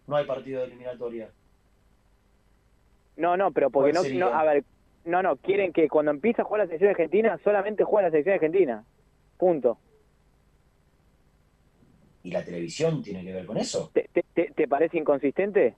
no 0.07 0.17
hay 0.17 0.25
partido 0.25 0.61
de 0.61 0.67
eliminatoria. 0.69 1.33
No, 3.17 3.37
no, 3.37 3.51
pero 3.53 3.71
porque 3.71 3.93
no, 3.93 4.03
no, 4.03 4.27
a 4.29 4.45
ver, 4.45 4.65
no, 5.05 5.23
no, 5.23 5.37
quieren 5.37 5.73
que 5.73 5.89
cuando 5.89 6.11
empiece 6.11 6.43
a 6.43 6.45
jugar 6.45 6.61
la 6.63 6.67
selección 6.67 6.91
argentina, 6.91 7.39
solamente 7.43 7.85
juegue 7.85 8.05
la 8.07 8.11
selección 8.11 8.35
argentina. 8.35 8.85
Punto. 9.39 9.81
¿Y 12.27 12.33
la 12.33 12.45
televisión 12.45 13.03
tiene 13.05 13.23
que 13.25 13.33
ver 13.33 13.47
con 13.47 13.57
eso? 13.57 13.93
¿Te, 13.95 14.11
te- 14.13 14.25
te- 14.35 14.51
te 14.51 14.67
parece 14.67 14.99
inconsistente? 14.99 15.77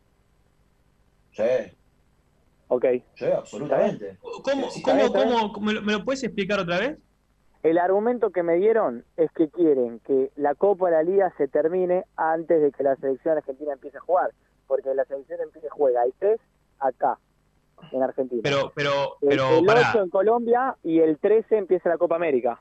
Sí, 1.33 1.43
Ok. 2.69 2.85
sí, 3.17 3.27
absolutamente. 3.27 4.17
¿Cómo, 4.23 4.71
Sí, 4.71 4.81
cómo, 4.81 5.13
cómo- 5.13 5.61
me, 5.61 5.75
lo, 5.75 5.83
me 5.83 5.93
lo 5.93 6.05
puedes 6.07 6.25
explicar 6.25 6.59
otra 6.61 6.79
vez? 6.79 6.99
El 7.63 7.77
argumento 7.77 8.31
que 8.31 8.43
me 8.43 8.55
dieron 8.57 9.05
es 9.19 9.31
que 9.33 9.51
quieren 9.51 10.01
que 10.07 10.31
la 10.37 10.55
Copa 10.55 10.87
de 10.87 10.93
la 10.93 11.03
Liga 11.03 11.35
se 11.37 11.49
termine 11.49 12.05
antes 12.17 12.63
de 12.63 12.73
que 12.73 12.83
la 12.83 12.97
selección 12.97 13.37
argentina 13.37 13.75
empiece 13.75 13.99
a 13.99 14.01
jugar, 14.01 14.31
porque 14.67 14.95
la 14.95 15.05
selección 15.05 15.41
empiece 15.43 15.69
juega 15.69 16.03
el 16.05 16.15
3 16.19 16.41
acá, 16.79 17.19
en 17.93 18.03
Argentina. 18.03 18.41
Pero, 18.43 18.73
pero, 18.75 19.19
el, 19.21 19.29
pero, 19.29 19.59
el 19.59 19.67
pará. 19.67 19.91
8 19.91 20.03
en 20.05 20.09
Colombia 20.09 20.77
y 20.83 21.01
el 21.01 21.19
13 21.19 21.59
empieza 21.59 21.91
la 21.91 21.99
Copa 21.99 22.17
América. 22.17 22.59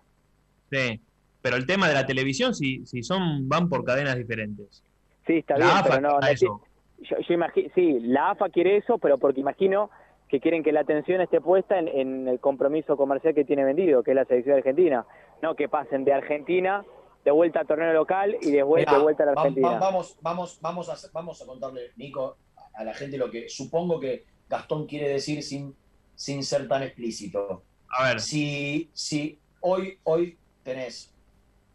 Sí. 0.72 1.02
Pero 1.42 1.56
el 1.56 1.66
tema 1.66 1.88
de 1.88 1.94
la 1.94 2.06
televisión, 2.06 2.54
si, 2.56 2.86
si 2.86 3.04
son, 3.04 3.48
van 3.48 3.70
por 3.70 3.84
cadenas 3.84 4.18
diferentes. 4.18 4.84
Sí, 5.26 5.38
está 5.38 5.58
La 5.58 5.66
bien, 5.66 5.78
AFA 5.78 5.90
pero 5.90 6.02
no, 6.02 6.20
no 6.20 6.28
eso. 6.28 6.62
yo, 7.00 7.18
yo 7.20 7.36
imagi- 7.36 7.72
sí, 7.76 8.00
la 8.02 8.32
AFA 8.32 8.50
quiere 8.50 8.78
eso, 8.78 8.98
pero 8.98 9.18
porque 9.18 9.40
imagino 9.42 9.90
que 10.30 10.40
quieren 10.42 10.64
que 10.64 10.72
la 10.72 10.82
atención 10.82 11.22
esté 11.22 11.40
puesta 11.40 11.80
en, 11.80 11.88
en 11.88 12.28
el 12.28 12.40
compromiso 12.40 12.98
comercial 12.98 13.34
que 13.34 13.46
tiene 13.46 13.64
vendido, 13.64 14.04
que 14.04 14.12
es 14.12 14.16
la 14.16 14.26
selección 14.26 14.58
argentina. 14.58 15.06
No 15.42 15.56
que 15.56 15.70
pasen 15.70 16.04
de 16.04 16.14
Argentina 16.14 16.84
de 17.24 17.32
vuelta 17.32 17.60
al 17.62 17.68
torneo 17.68 17.94
local 17.94 18.36
y 18.42 18.52
de 18.52 18.64
vuelta, 18.64 18.92
Mirá, 18.92 18.98
de 19.00 19.04
vuelta 19.04 19.24
a 19.24 19.26
la 19.28 19.32
Argentina. 19.34 19.70
va- 19.70 19.80
vamos, 19.80 20.18
vamos, 20.22 20.60
vamos, 20.62 20.90
a, 20.90 20.94
hacer- 20.94 21.12
vamos 21.14 21.42
a 21.42 21.46
contarle, 21.46 21.92
Nico, 21.98 22.38
a 22.74 22.84
la 22.84 22.94
gente 22.94 23.18
lo 23.18 23.30
que 23.30 23.48
supongo 23.50 24.00
que 24.00 24.26
Gastón 24.50 24.86
quiere 24.88 25.10
decir 25.10 25.44
sin, 25.44 25.76
sin 26.16 26.42
ser 26.44 26.68
tan 26.68 26.84
explícito. 26.84 27.64
A 27.98 28.08
ver. 28.10 28.20
Si, 28.22 28.90
si 28.94 29.40
hoy, 29.62 29.98
hoy 30.04 30.38
tenés 30.64 31.14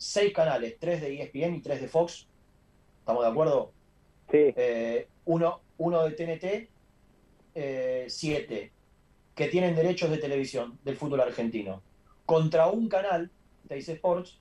seis 0.03 0.33
canales, 0.33 0.77
tres 0.81 1.01
de 1.01 1.23
ESPN 1.23 1.55
y 1.55 1.61
tres 1.61 1.81
de 1.81 1.87
Fox, 1.87 2.27
¿estamos 2.99 3.23
de 3.23 3.31
acuerdo? 3.31 3.73
Sí. 4.33 4.53
Eh, 4.57 5.07
uno, 5.27 5.61
uno 5.79 6.03
de 6.03 6.11
TNT, 6.11 6.69
eh, 7.55 8.07
siete, 8.09 8.73
que 9.37 9.47
tienen 9.47 9.77
derechos 9.77 10.11
de 10.11 10.19
televisión 10.19 10.77
del 10.83 10.97
fútbol 10.97 11.21
argentino, 11.21 11.83
contra 12.27 12.67
un 12.67 12.89
canal, 12.89 13.31
Teis 13.69 13.89
Sports, 13.89 14.41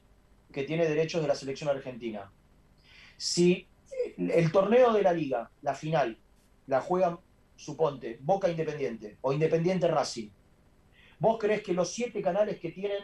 que 0.52 0.64
tiene 0.64 0.90
derechos 0.90 1.22
de 1.22 1.28
la 1.28 1.36
selección 1.36 1.70
argentina. 1.70 2.32
Si 3.18 3.68
el 4.18 4.52
torneo 4.52 4.94
de 4.94 5.04
la 5.04 5.14
liga, 5.14 5.52
la 5.62 5.76
final, 5.76 6.18
la 6.66 6.82
juegan, 6.82 7.20
suponte, 7.56 8.18
Boca 8.22 8.50
Independiente 8.50 9.18
o 9.22 9.32
Independiente 9.32 9.88
Racing, 9.88 10.30
¿vos 11.20 11.38
crees 11.40 11.62
que 11.62 11.74
los 11.74 11.92
siete 11.92 12.20
canales 12.24 12.60
que 12.60 12.72
tienen 12.72 13.04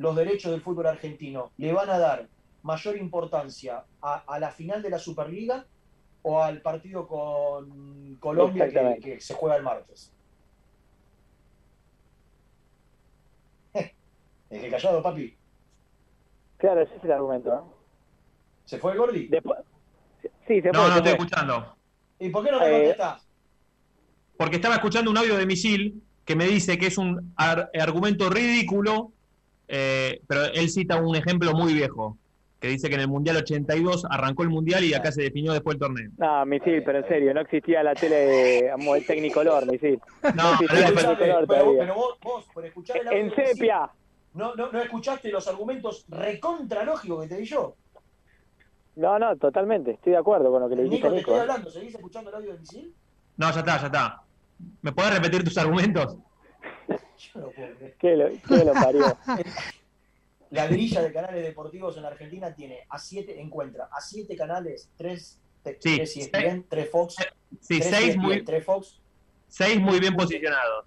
los 0.00 0.16
derechos 0.16 0.50
del 0.50 0.62
fútbol 0.62 0.86
argentino 0.86 1.52
le 1.58 1.74
van 1.74 1.90
a 1.90 1.98
dar 1.98 2.26
mayor 2.62 2.96
importancia 2.96 3.84
a, 4.00 4.14
a 4.26 4.38
la 4.38 4.50
final 4.50 4.82
de 4.82 4.88
la 4.88 4.98
Superliga 4.98 5.66
o 6.22 6.42
al 6.42 6.62
partido 6.62 7.06
con 7.06 8.16
Colombia 8.18 8.68
que, 8.98 9.20
se 9.20 9.34
juega 9.34 9.56
el 9.56 9.62
martes? 9.62 10.14
¿Es 13.74 13.92
que 14.62 14.70
callado, 14.70 15.02
papi? 15.02 15.38
Claro, 16.56 16.80
ese 16.80 16.96
es 16.96 17.04
el 17.04 17.12
argumento. 17.12 17.76
¿Se 18.64 18.78
fue 18.78 18.92
el 18.92 18.98
Gordi? 18.98 19.28
Después, 19.28 19.58
sí, 20.48 20.62
se 20.62 20.72
No, 20.72 20.80
fue, 20.80 20.88
no 20.88 20.92
se 20.92 20.96
estoy 20.96 21.02
fue. 21.02 21.12
escuchando. 21.12 21.76
¿Y 22.18 22.28
por 22.30 22.44
qué 22.44 22.50
no 22.52 22.60
me 22.60 22.66
Eh, 22.68 22.72
contestás? 22.72 23.28
Porque 24.38 24.56
estaba 24.56 24.76
escuchando 24.76 25.10
un 25.10 25.18
audio 25.18 25.36
de 25.36 25.44
Misil 25.44 26.02
que 26.24 26.36
me 26.36 26.46
dice 26.46 26.78
que 26.78 26.86
es 26.86 26.96
un 26.96 27.34
ar- 27.36 27.70
argumento 27.78 28.30
ridículo, 28.30 29.12
eh, 29.70 30.20
pero 30.26 30.44
él 30.46 30.68
cita 30.68 30.96
un 31.00 31.14
ejemplo 31.16 31.52
muy 31.54 31.72
viejo, 31.74 32.16
que 32.60 32.68
dice 32.68 32.88
que 32.88 32.96
en 32.96 33.00
el 33.02 33.08
Mundial 33.08 33.36
82 33.38 34.04
arrancó 34.10 34.42
el 34.42 34.50
Mundial 34.50 34.84
y 34.84 34.92
acá 34.92 35.10
se 35.12 35.22
definió 35.22 35.52
después 35.52 35.76
el 35.76 35.80
torneo. 35.80 36.10
No, 36.18 36.44
misil, 36.44 36.82
pero 36.84 36.98
en 36.98 37.08
serio, 37.08 37.32
no 37.32 37.40
existía 37.40 37.82
la 37.82 37.94
tele 37.94 38.16
de 38.16 39.02
Technicolor, 39.06 39.66
misil. 39.70 39.98
No, 40.34 40.52
existía 40.52 40.88
el 40.88 40.94
pero- 40.94 41.08
Technicolor 41.16 41.18
Pero, 41.18 41.46
todavía. 41.46 41.80
pero 41.80 41.94
vos, 41.94 42.18
vos, 42.22 42.44
por 42.52 42.66
escuchar 42.66 42.98
el 42.98 43.08
audio 43.08 43.18
En 43.20 43.34
sepia. 43.34 43.90
no, 44.34 44.54
no, 44.56 44.70
no 44.72 44.82
escuchaste 44.82 45.30
los 45.30 45.48
argumentos 45.48 46.04
recontra 46.08 46.84
lógicos 46.84 47.22
que 47.22 47.28
te 47.28 47.36
di 47.40 47.44
yo. 47.46 47.74
No, 48.96 49.18
no, 49.18 49.36
totalmente. 49.36 49.92
Estoy 49.92 50.12
de 50.12 50.18
acuerdo 50.18 50.50
con 50.50 50.60
lo 50.62 50.68
que 50.68 50.76
le 50.76 50.82
dijiste 50.82 51.06
Nico, 51.08 51.14
te 51.14 51.20
estoy 51.20 51.34
¿eh? 51.36 51.40
hablando, 51.40 51.70
¿seguís 51.70 51.94
escuchando 51.94 52.28
el 52.30 52.36
audio 52.36 52.52
de 52.52 52.58
Misil? 52.58 52.92
No, 53.38 53.50
ya 53.52 53.60
está, 53.60 53.78
ya 53.80 53.86
está. 53.86 54.22
¿Me 54.82 54.92
podés 54.92 55.14
repetir 55.14 55.42
tus 55.44 55.56
argumentos? 55.56 56.16
Yo 57.18 57.40
no 57.40 57.50
puedo 57.50 57.76
creer. 57.76 57.96
¿Qué 57.98 58.16
lo, 58.16 58.30
qué 58.48 58.64
lo 58.64 58.72
parió? 58.72 59.18
La 60.50 60.66
grilla 60.66 61.00
de 61.00 61.12
canales 61.12 61.44
deportivos 61.44 61.96
en 61.96 62.02
la 62.02 62.08
Argentina 62.08 62.52
tiene 62.52 62.84
a 62.88 62.98
siete, 62.98 63.40
encuentra 63.40 63.88
a 63.92 64.00
siete 64.00 64.36
canales, 64.36 64.90
tres, 64.96 65.40
te- 65.62 65.76
Sí, 65.80 65.96
tres 65.96 66.16
ESPN, 66.16 66.66
tres 66.68 66.90
Fox, 66.90 67.14
Sí, 67.60 67.78
tres 67.78 67.90
seis 67.90 68.08
ESPN, 68.16 68.20
muy, 68.20 68.44
tres 68.44 68.64
Fox, 68.64 69.00
seis 69.46 69.78
muy 69.80 70.00
bien 70.00 70.16
posicionados. 70.16 70.86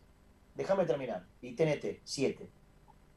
déjame 0.53 0.85
terminar, 0.85 1.25
y 1.39 1.55
TNT, 1.55 2.01
siete. 2.03 2.51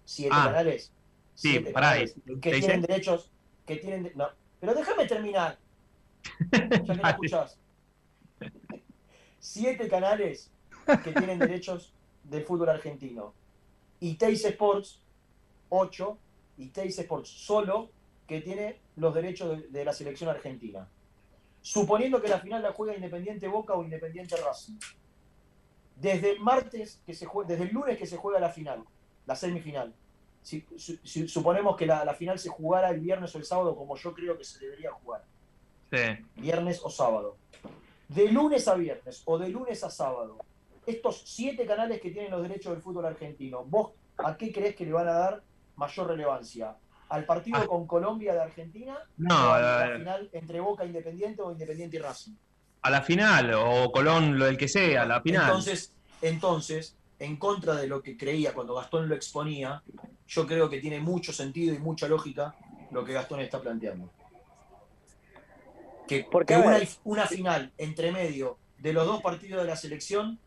Siete 0.04 0.30
Ah, 0.32 0.44
canales. 0.46 0.94
sí, 1.34 1.50
siete 1.50 1.72
pará, 1.72 1.88
canales 1.88 2.16
¿y- 2.24 2.38
que 2.40 2.60
tienen 2.60 2.80
derechos, 2.82 3.32
que 3.66 3.76
tienen, 3.78 4.04
de- 4.04 4.14
no, 4.14 4.28
pero 4.60 4.72
déjame 4.74 5.06
terminar, 5.08 5.58
ya 6.52 6.68
que 6.68 6.94
no 6.94 7.08
escuchás. 7.08 7.58
Siete 9.40 9.88
canales 9.88 10.52
que 11.02 11.10
tienen 11.12 11.40
derechos 11.40 11.95
del 12.28 12.44
fútbol 12.44 12.68
argentino. 12.68 13.32
Y 14.00 14.14
Teis 14.14 14.44
Sports, 14.44 15.00
8, 15.70 16.18
y 16.58 16.68
Teis 16.68 16.98
Sports 16.98 17.28
solo, 17.28 17.90
que 18.26 18.40
tiene 18.40 18.80
los 18.96 19.14
derechos 19.14 19.50
de, 19.58 19.68
de 19.68 19.84
la 19.84 19.92
selección 19.92 20.28
argentina. 20.30 20.88
Suponiendo 21.62 22.20
que 22.20 22.28
la 22.28 22.38
final 22.40 22.62
la 22.62 22.72
juega 22.72 22.94
Independiente 22.94 23.48
Boca 23.48 23.74
o 23.74 23.82
Independiente 23.82 24.36
Racing. 24.36 24.74
Desde 25.96 26.32
el 26.32 26.40
martes, 26.40 27.00
que 27.06 27.14
se 27.14 27.26
jue- 27.26 27.46
desde 27.46 27.64
el 27.64 27.70
lunes 27.72 27.96
que 27.98 28.06
se 28.06 28.16
juega 28.16 28.38
la 28.38 28.50
final, 28.50 28.84
la 29.26 29.34
semifinal. 29.34 29.94
Si, 30.42 30.64
su- 30.76 30.98
si- 31.02 31.26
suponemos 31.26 31.76
que 31.76 31.86
la, 31.86 32.04
la 32.04 32.14
final 32.14 32.38
se 32.38 32.50
jugara 32.50 32.90
el 32.90 33.00
viernes 33.00 33.34
o 33.34 33.38
el 33.38 33.44
sábado, 33.44 33.74
como 33.74 33.96
yo 33.96 34.12
creo 34.12 34.36
que 34.36 34.44
se 34.44 34.58
debería 34.60 34.92
jugar 34.92 35.24
Sí. 35.90 36.24
viernes 36.36 36.80
o 36.84 36.90
sábado. 36.90 37.36
De 38.08 38.30
lunes 38.30 38.68
a 38.68 38.74
viernes 38.74 39.22
o 39.24 39.38
de 39.38 39.48
lunes 39.48 39.82
a 39.82 39.90
sábado, 39.90 40.38
estos 40.86 41.22
siete 41.24 41.66
canales 41.66 42.00
que 42.00 42.10
tienen 42.10 42.30
los 42.30 42.42
derechos 42.42 42.72
del 42.72 42.82
fútbol 42.82 43.06
argentino, 43.06 43.64
¿vos 43.64 43.92
a 44.18 44.36
qué 44.36 44.52
crees 44.52 44.76
que 44.76 44.86
le 44.86 44.92
van 44.92 45.08
a 45.08 45.12
dar 45.12 45.42
mayor 45.76 46.08
relevancia? 46.08 46.76
¿Al 47.08 47.24
partido 47.24 47.66
con 47.66 47.86
Colombia 47.86 48.34
de 48.34 48.42
Argentina? 48.42 48.98
No, 49.16 49.34
¿O 49.34 49.52
a 49.52 49.60
la, 49.60 49.96
final 49.96 50.28
entre 50.32 50.60
Boca 50.60 50.84
Independiente 50.84 51.42
o 51.42 51.52
Independiente 51.52 51.96
y 51.96 52.00
Racing? 52.00 52.32
A 52.82 52.90
la 52.90 53.02
final, 53.02 53.54
o 53.54 53.90
Colón, 53.90 54.38
lo 54.38 54.46
del 54.46 54.56
que 54.56 54.68
sea, 54.68 55.02
a 55.02 55.06
la 55.06 55.20
final. 55.20 55.44
Entonces, 55.44 55.92
entonces, 56.22 56.96
en 57.18 57.36
contra 57.36 57.74
de 57.74 57.86
lo 57.86 58.02
que 58.02 58.16
creía 58.16 58.54
cuando 58.54 58.74
Gastón 58.74 59.08
lo 59.08 59.14
exponía, 59.14 59.82
yo 60.26 60.46
creo 60.46 60.68
que 60.68 60.80
tiene 60.80 61.00
mucho 61.00 61.32
sentido 61.32 61.74
y 61.74 61.78
mucha 61.78 62.08
lógica 62.08 62.54
lo 62.90 63.04
que 63.04 63.12
Gastón 63.12 63.40
está 63.40 63.60
planteando. 63.60 64.10
Que, 66.06 66.26
Porque, 66.30 66.54
que 66.54 66.88
una 67.04 67.26
final 67.26 67.72
entre 67.78 68.12
medio 68.12 68.58
de 68.78 68.92
los 68.92 69.06
dos 69.06 69.22
partidos 69.22 69.62
de 69.62 69.68
la 69.68 69.76
selección, 69.76 70.38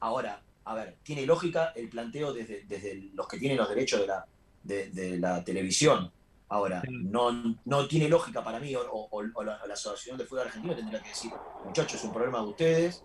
ahora, 0.00 0.42
a 0.64 0.74
ver, 0.74 0.96
tiene 1.02 1.26
lógica 1.26 1.72
el 1.76 1.88
planteo 1.88 2.32
desde, 2.32 2.64
desde 2.64 3.10
los 3.14 3.26
que 3.28 3.38
tienen 3.38 3.58
los 3.58 3.68
derechos 3.68 4.00
de 4.00 4.06
la, 4.06 4.24
de, 4.62 4.90
de 4.90 5.18
la 5.18 5.44
televisión. 5.44 6.10
Ahora, 6.48 6.82
no, 6.88 7.56
no 7.64 7.88
tiene 7.88 8.08
lógica 8.08 8.44
para 8.44 8.60
mí, 8.60 8.74
o, 8.76 8.82
o- 8.82 9.08
o 9.10 9.42
la, 9.44 9.60
o 9.62 9.66
la 9.66 9.74
Asociación 9.74 10.16
de 10.18 10.24
Fútbol 10.26 10.46
Argentino 10.46 10.74
tendría 10.76 11.00
que 11.02 11.08
decir, 11.08 11.32
muchachos, 11.64 11.94
es 11.98 12.04
un 12.04 12.12
problema 12.12 12.38
de 12.40 12.44
ustedes. 12.46 13.02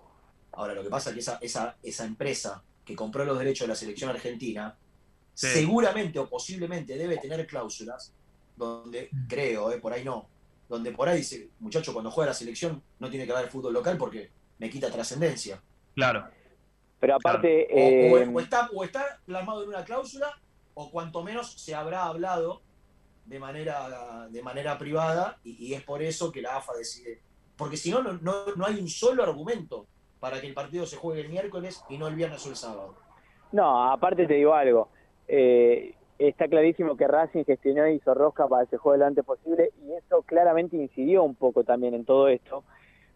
Ahora, 0.51 0.73
lo 0.73 0.83
que 0.83 0.89
pasa 0.89 1.09
es 1.09 1.13
que 1.15 1.19
esa, 1.21 1.37
esa, 1.41 1.77
esa 1.81 2.05
empresa 2.05 2.63
que 2.85 2.95
compró 2.95 3.23
los 3.25 3.37
derechos 3.39 3.65
de 3.65 3.69
la 3.69 3.75
selección 3.75 4.09
argentina, 4.09 4.77
Sí. 5.33 5.47
seguramente 5.47 6.19
o 6.19 6.27
posiblemente 6.27 6.97
debe 6.97 7.17
tener 7.17 7.47
cláusulas 7.47 8.11
donde, 8.57 9.09
creo, 9.29 9.71
eh, 9.71 9.79
por 9.79 9.93
ahí 9.93 10.03
no, 10.03 10.27
donde 10.67 10.91
por 10.91 11.07
ahí 11.07 11.19
dice, 11.19 11.49
muchacho, 11.59 11.93
cuando 11.93 12.11
juega 12.11 12.31
la 12.31 12.33
selección 12.33 12.83
no 12.99 13.09
tiene 13.09 13.25
que 13.25 13.31
haber 13.31 13.49
fútbol 13.49 13.73
local 13.73 13.97
porque 13.97 14.31
me 14.57 14.69
quita 14.69 14.91
trascendencia. 14.91 15.61
Claro. 15.95 16.27
Pero 16.99 17.15
aparte, 17.15 17.67
o- 17.71 17.77
eh, 17.77 18.31
o 18.33 18.39
está, 18.39 18.69
o 18.73 18.83
está 18.83 19.05
plasmado 19.25 19.63
en 19.63 19.69
una 19.69 19.83
cláusula, 19.83 20.27
o 20.73 20.91
cuanto 20.91 21.23
menos 21.23 21.53
se 21.53 21.73
habrá 21.75 22.03
hablado 22.05 22.61
de 23.25 23.39
manera, 23.39 24.27
de 24.29 24.41
manera 24.41 24.77
privada, 24.77 25.37
y, 25.43 25.67
y 25.67 25.73
es 25.73 25.83
por 25.83 26.01
eso 26.01 26.31
que 26.31 26.41
la 26.41 26.57
AFA 26.57 26.73
decide. 26.77 27.21
Porque 27.57 27.77
si 27.77 27.91
no, 27.91 28.01
no, 28.01 28.13
no, 28.21 28.33
no 28.55 28.65
hay 28.65 28.79
un 28.79 28.87
solo 28.87 29.23
argumento 29.23 29.85
para 30.19 30.41
que 30.41 30.47
el 30.47 30.53
partido 30.53 30.85
se 30.85 30.97
juegue 30.97 31.21
el 31.21 31.29
miércoles 31.29 31.83
y 31.89 31.97
no 31.97 32.07
el 32.07 32.15
viernes 32.15 32.45
o 32.45 32.49
el 32.49 32.55
sábado. 32.55 32.95
no, 33.51 33.91
aparte 33.91 34.25
te 34.27 34.33
digo 34.35 34.53
algo. 34.53 34.89
Eh, 35.27 35.93
está 36.17 36.47
clarísimo 36.47 36.97
que 36.97 37.07
Racing 37.07 37.45
gestionó 37.45 37.87
y 37.87 37.95
hizo 37.95 38.13
rosca 38.13 38.47
para 38.47 38.65
que 38.65 38.71
se 38.71 38.77
juegue 38.77 38.99
lo 38.99 39.05
antes 39.05 39.23
posible 39.23 39.71
y 39.85 39.93
eso 39.93 40.21
claramente 40.23 40.75
incidió 40.75 41.23
un 41.23 41.35
poco 41.35 41.63
también 41.63 41.93
en 41.93 42.03
todo 42.03 42.27
esto. 42.27 42.63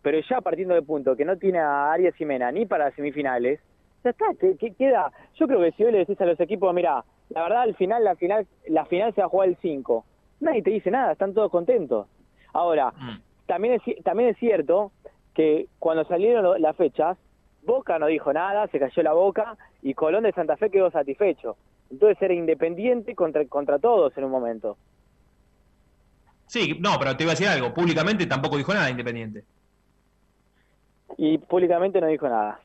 Pero 0.02 0.20
ya 0.30 0.42
partiendo 0.42 0.74
del 0.74 0.84
punto 0.86 1.16
que 1.16 1.26
no 1.26 1.38
tiene 1.38 1.60
a 1.60 1.92
Arias 1.92 2.16
Jimena 2.16 2.52
ni 2.52 2.66
para 2.66 2.92
semifinales, 2.96 3.60
ya 4.04 4.10
está, 4.10 4.26
que, 4.40 4.58
que 4.58 4.74
queda. 4.74 5.12
Yo 5.36 5.48
creo 5.48 5.60
que 5.62 5.72
si 5.74 5.84
hoy 5.84 5.92
le 5.92 6.00
decís 6.00 6.20
a 6.20 6.26
los 6.26 6.40
equipos, 6.40 6.74
mira, 6.74 7.04
la 7.30 7.44
verdad 7.44 7.62
al 7.62 7.76
final, 7.76 8.04
la 8.04 8.16
final, 8.16 8.48
la 8.68 8.86
final 8.86 9.14
se 9.14 9.22
va 9.22 9.28
a 9.28 9.30
jugar 9.30 9.50
el 9.50 9.58
5, 9.62 10.06
nadie 10.40 10.62
te 10.62 10.72
dice 10.72 10.92
nada, 10.92 11.14
están 11.14 11.34
todos 11.34 11.52
contentos. 11.52 12.08
Ahora, 12.54 12.94
también 13.48 13.76
es, 13.76 14.04
también 14.04 14.30
es 14.30 14.38
cierto 14.38 14.92
que 15.34 15.68
cuando 15.80 16.06
salieron 16.06 16.62
las 16.62 16.76
fechas, 16.76 17.18
Boca 17.66 17.98
no 17.98 18.08
dijo 18.08 18.32
nada, 18.34 18.68
se 18.68 18.80
cayó 18.80 19.02
la 19.04 19.14
boca 19.14 19.58
y 19.82 19.94
Colón 19.94 20.24
de 20.24 20.34
Santa 20.34 20.58
Fe 20.58 20.70
quedó 20.70 20.92
satisfecho. 20.92 21.56
Entonces 21.90 22.22
era 22.22 22.34
independiente 22.34 23.16
contra, 23.16 23.46
contra 23.46 23.80
todos 23.80 24.16
en 24.18 24.26
un 24.26 24.32
momento. 24.32 24.78
Sí, 26.48 26.78
no, 26.80 27.00
pero 27.00 27.16
te 27.16 27.24
iba 27.24 27.32
a 27.32 27.36
decir 27.36 27.48
algo. 27.48 27.74
Públicamente 27.74 28.26
tampoco 28.26 28.58
dijo 28.58 28.74
nada 28.74 28.90
Independiente. 28.90 29.44
Y 31.18 31.38
públicamente 31.38 32.02
no 32.02 32.08
dijo 32.08 32.28
nada. 32.28 32.60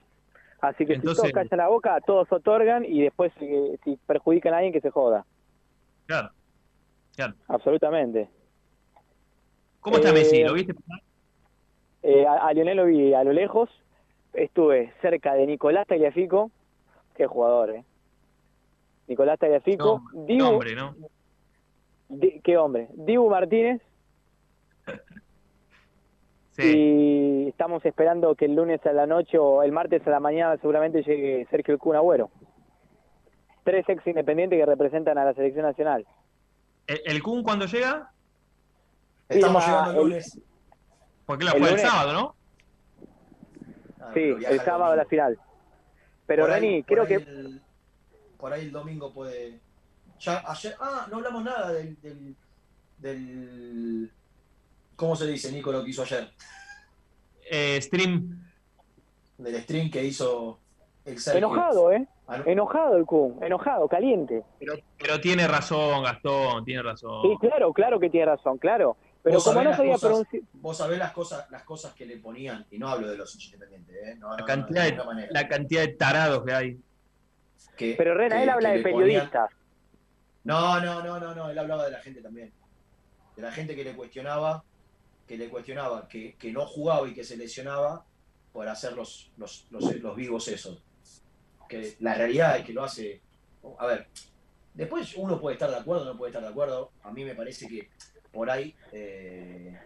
Así 0.61 0.85
que 0.87 0.95
Entonces- 0.95 1.25
si 1.25 1.33
todos 1.33 1.49
callan 1.49 1.59
la 1.59 1.69
boca, 1.69 2.01
todos 2.05 2.31
otorgan 2.33 2.85
y 2.85 3.03
después 3.03 3.33
eh, 3.41 3.79
si 3.85 3.97
perjudican 4.07 4.55
a 4.55 4.59
alguien 4.59 4.73
que 4.73 4.81
se 4.81 4.91
joda. 4.91 5.25
Claro. 6.07 6.31
Claro. 7.15 7.35
Absolutamente. 7.49 8.29
¿Cómo 9.81 9.97
está 9.97 10.11
Eh, 10.11 10.13
Messi? 10.13 10.43
¿Lo 10.45 10.55
viste? 10.55 10.75
Eh, 12.03 12.27
a, 12.27 12.47
a 12.49 12.53
Lionel 12.53 12.77
lo 12.77 12.85
vi 12.87 13.15
a 13.15 13.23
lo 13.25 13.33
lejos. 13.33 13.71
Estuve 14.33 14.93
cerca 15.01 15.35
de 15.35 15.47
Nicolás 15.47 15.87
Tagliafico. 15.87 16.51
Qué 17.15 17.27
jugador, 17.27 17.71
¿eh? 17.71 17.85
Nicolás 19.09 19.39
Tagliafico. 19.39 20.03
Qué 20.13 20.35
Dibu- 20.35 20.49
hombre, 20.49 20.75
¿no? 20.75 20.95
Di- 22.09 22.41
qué 22.43 22.57
hombre. 22.57 22.89
Dibu 22.95 23.29
Martínez. 23.31 23.81
Y 26.65 27.49
estamos 27.49 27.85
esperando 27.85 28.35
que 28.35 28.47
el 28.47 28.55
lunes 28.57 28.85
a 28.85 28.93
la 28.93 29.07
noche 29.07 29.39
o 29.39 29.63
el 29.63 29.71
martes 29.73 30.05
a 30.07 30.11
la 30.11 30.21
mañana 30.21 30.57
seguramente 30.57 31.03
llegue 31.03 31.47
Sergio 31.51 31.75
El 31.75 31.81
Kun 31.81 31.95
Agüero. 31.97 32.31
Tres 33.65 33.85
ex 33.89 34.07
independientes 34.07 34.59
que 34.59 34.67
representan 34.67 35.19
a 35.19 35.25
la 35.25 35.35
selección 35.35 35.65
nacional. 35.67 36.07
¿El, 36.87 37.01
el 37.05 37.23
Kun 37.23 37.43
cuándo 37.43 37.67
llega? 37.67 38.11
Estamos 39.29 39.65
llegando 39.65 39.91
el 39.91 39.97
lunes. 39.99 40.41
Porque 41.27 41.45
la 41.45 41.53
El 41.53 41.59
fue 41.61 41.71
el 41.73 41.79
sábado, 41.79 42.13
¿no? 42.13 42.35
Sí, 44.15 44.33
viaja 44.33 44.55
el 44.55 44.61
sábado 44.61 44.93
a 44.93 44.97
la 44.97 45.05
final. 45.05 45.39
Pero 46.27 46.45
Por 46.45 46.53
ahí- 46.55 46.61
Reni, 46.61 46.83
por 46.83 46.87
creo 46.89 47.03
ahí 47.03 47.09
que 47.09 47.15
el- 47.31 47.63
por 48.39 48.53
ahí 48.53 48.63
el 48.67 48.73
domingo 48.73 49.13
puede. 49.13 49.61
Ya 50.21 50.43
ayer. 50.47 50.75
Ah, 50.81 51.07
no 51.11 51.19
hablamos 51.19 51.45
nada 51.45 51.73
del. 51.73 52.01
del, 52.01 52.35
del- 52.99 54.11
¿Cómo 54.99 55.15
se 55.15 55.29
dice, 55.29 55.53
Nico, 55.53 55.71
lo 55.71 55.85
que 55.85 55.91
hizo 55.91 56.03
ayer? 56.03 56.29
Eh, 57.49 57.79
stream. 57.81 58.37
Del 59.39 59.63
stream 59.63 59.93
que 59.93 60.03
hizo 60.05 60.59
el 61.05 61.21
Sergio. 61.21 61.39
enojado, 61.39 61.93
¿eh? 61.93 62.05
No. 62.29 62.45
Enojado 62.47 62.97
el 62.97 63.07
Kun, 63.07 63.39
enojado, 63.41 63.87
caliente. 63.89 64.43
Pero 64.99 65.21
tiene 65.21 65.47
razón, 65.47 66.03
Gastón, 66.03 66.65
tiene 66.65 66.83
razón. 66.83 67.23
Sí, 67.23 67.37
claro, 67.41 67.73
claro 67.73 68.01
que 68.01 68.11
tiene 68.11 68.27
razón, 68.27 68.59
claro. 68.59 68.97
Pero 69.23 69.39
como 69.41 69.63
no 69.63 69.75
sabía 69.77 69.97
pronunciar... 69.99 70.43
Vos 70.55 70.77
sabés 70.77 70.99
las 70.99 71.13
cosas, 71.13 71.49
las 71.53 71.63
cosas 71.63 71.95
que 71.95 72.05
le 72.05 72.17
ponían, 72.17 72.67
y 72.73 72.79
no 72.79 72.89
hablo 72.89 73.09
de 73.09 73.17
los 73.17 73.33
hinchas 73.35 73.53
independientes, 73.55 73.97
¿eh? 73.97 74.17
No, 74.19 74.31
La 74.31 74.37
no, 74.39 74.45
cantidad, 74.47 74.81
de 74.83 74.87
de, 74.87 74.91
ninguna 74.97 75.11
manera. 75.15 75.29
la 75.33 75.49
cantidad 75.49 75.81
de 75.83 75.89
tarados 75.89 76.45
que 76.45 76.53
hay. 76.53 76.81
Que- 77.77 77.95
Pero 77.97 78.15
Rena, 78.15 78.37
que- 78.37 78.43
él 78.43 78.49
habla 78.49 78.71
de 78.73 78.83
ponían- 78.83 78.99
periodistas. 79.01 79.51
No, 80.43 80.81
no, 80.81 81.03
no, 81.05 81.21
no, 81.21 81.35
no, 81.37 81.51
él 81.51 81.59
hablaba 81.59 81.85
de 81.85 81.93
la 81.93 82.01
gente 82.01 82.21
también. 82.21 82.53
De 83.37 83.43
la 83.43 83.53
gente 83.53 83.77
que 83.77 83.85
le 83.85 83.95
cuestionaba, 83.95 84.65
que 85.29 85.39
le 85.39 85.49
cuestionaba, 85.49 86.09
que, 86.09 86.35
que 86.37 86.51
no 86.53 86.67
jugaba 86.67 87.07
y 87.07 87.15
que 87.15 87.23
se 87.23 87.37
lesionaba 87.37 88.05
por 88.53 88.67
hacer 88.67 88.95
los, 88.95 89.31
los, 89.37 89.67
los, 89.71 89.95
los 89.97 90.17
vivos 90.17 90.49
esos. 90.49 90.83
Que 91.69 91.97
la 92.01 92.15
realidad 92.15 92.59
es 92.59 92.65
que 92.65 92.73
lo 92.73 92.83
hace. 92.83 93.21
A 93.79 93.87
ver, 93.87 94.09
después 94.75 95.15
uno 95.17 95.39
puede 95.39 95.55
estar 95.55 95.71
de 95.71 95.77
acuerdo, 95.77 96.07
no 96.07 96.17
puede 96.17 96.31
estar 96.31 96.43
de 96.43 96.49
acuerdo. 96.49 96.91
A 97.03 97.13
mí 97.13 97.25
me 97.25 97.35
parece 97.35 97.69
que 97.69 97.91
por 98.33 98.51
ahí. 98.51 98.75
eh, 98.93 99.79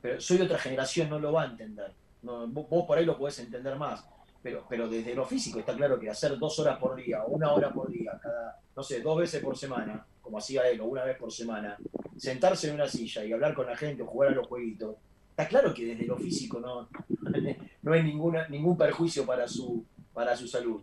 pero 0.00 0.20
soy 0.20 0.36
de 0.36 0.44
otra 0.44 0.58
generación, 0.58 1.08
no 1.08 1.18
lo 1.18 1.32
va 1.32 1.42
a 1.42 1.46
entender. 1.46 1.92
No, 2.22 2.46
vos, 2.48 2.86
por 2.86 2.98
ahí 2.98 3.04
lo 3.06 3.16
podés 3.16 3.38
entender 3.38 3.76
más. 3.76 4.04
Pero, 4.42 4.66
pero 4.68 4.86
desde 4.88 5.14
lo 5.14 5.24
físico 5.24 5.58
está 5.58 5.74
claro 5.74 5.98
que 5.98 6.10
hacer 6.10 6.38
dos 6.38 6.58
horas 6.58 6.78
por 6.78 6.94
día 6.94 7.24
una 7.26 7.52
hora 7.52 7.72
por 7.72 7.90
día, 7.90 8.18
cada, 8.22 8.60
no 8.76 8.82
sé, 8.82 9.00
dos 9.00 9.16
veces 9.16 9.42
por 9.42 9.56
semana, 9.56 10.06
como 10.24 10.38
hacía 10.38 10.68
él, 10.68 10.80
o 10.80 10.86
una 10.86 11.04
vez 11.04 11.16
por 11.18 11.30
semana, 11.30 11.76
sentarse 12.16 12.68
en 12.68 12.74
una 12.74 12.88
silla 12.88 13.24
y 13.24 13.32
hablar 13.32 13.54
con 13.54 13.66
la 13.66 13.76
gente 13.76 14.02
o 14.02 14.06
jugar 14.06 14.30
a 14.30 14.34
los 14.34 14.46
jueguitos, 14.48 14.96
está 15.30 15.46
claro 15.46 15.72
que 15.74 15.84
desde 15.84 16.06
lo 16.06 16.16
físico 16.16 16.58
no, 16.60 16.88
no 17.82 17.92
hay 17.92 18.02
ninguna, 18.02 18.48
ningún 18.48 18.76
perjuicio 18.76 19.26
para 19.26 19.46
su, 19.46 19.84
para 20.12 20.34
su 20.34 20.48
salud. 20.48 20.80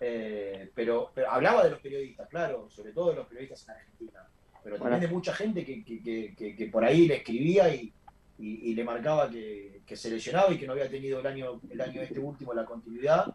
Eh, 0.00 0.70
pero, 0.74 1.10
pero 1.14 1.30
hablaba 1.30 1.62
de 1.64 1.70
los 1.70 1.80
periodistas, 1.80 2.28
claro, 2.28 2.68
sobre 2.68 2.92
todo 2.92 3.10
de 3.10 3.16
los 3.16 3.26
periodistas 3.28 3.64
en 3.68 3.74
Argentina, 3.76 4.26
pero 4.62 4.76
también 4.78 5.00
de 5.00 5.08
mucha 5.08 5.32
gente 5.32 5.64
que, 5.64 5.84
que- 5.84 6.34
que- 6.56 6.66
por 6.66 6.84
ahí 6.84 7.06
le 7.06 7.16
escribía 7.18 7.72
y, 7.74 7.92
y- 8.38 8.70
y 8.70 8.74
le 8.74 8.82
marcaba 8.84 9.30
que, 9.30 9.80
que 9.86 9.94
se 9.96 10.10
lesionaba 10.10 10.52
y 10.52 10.58
que 10.58 10.66
no 10.66 10.72
había 10.72 10.90
tenido 10.90 11.20
el 11.20 11.26
año, 11.26 11.60
el 11.70 11.80
año 11.80 12.02
este 12.02 12.18
último 12.18 12.52
la 12.52 12.64
continuidad 12.64 13.32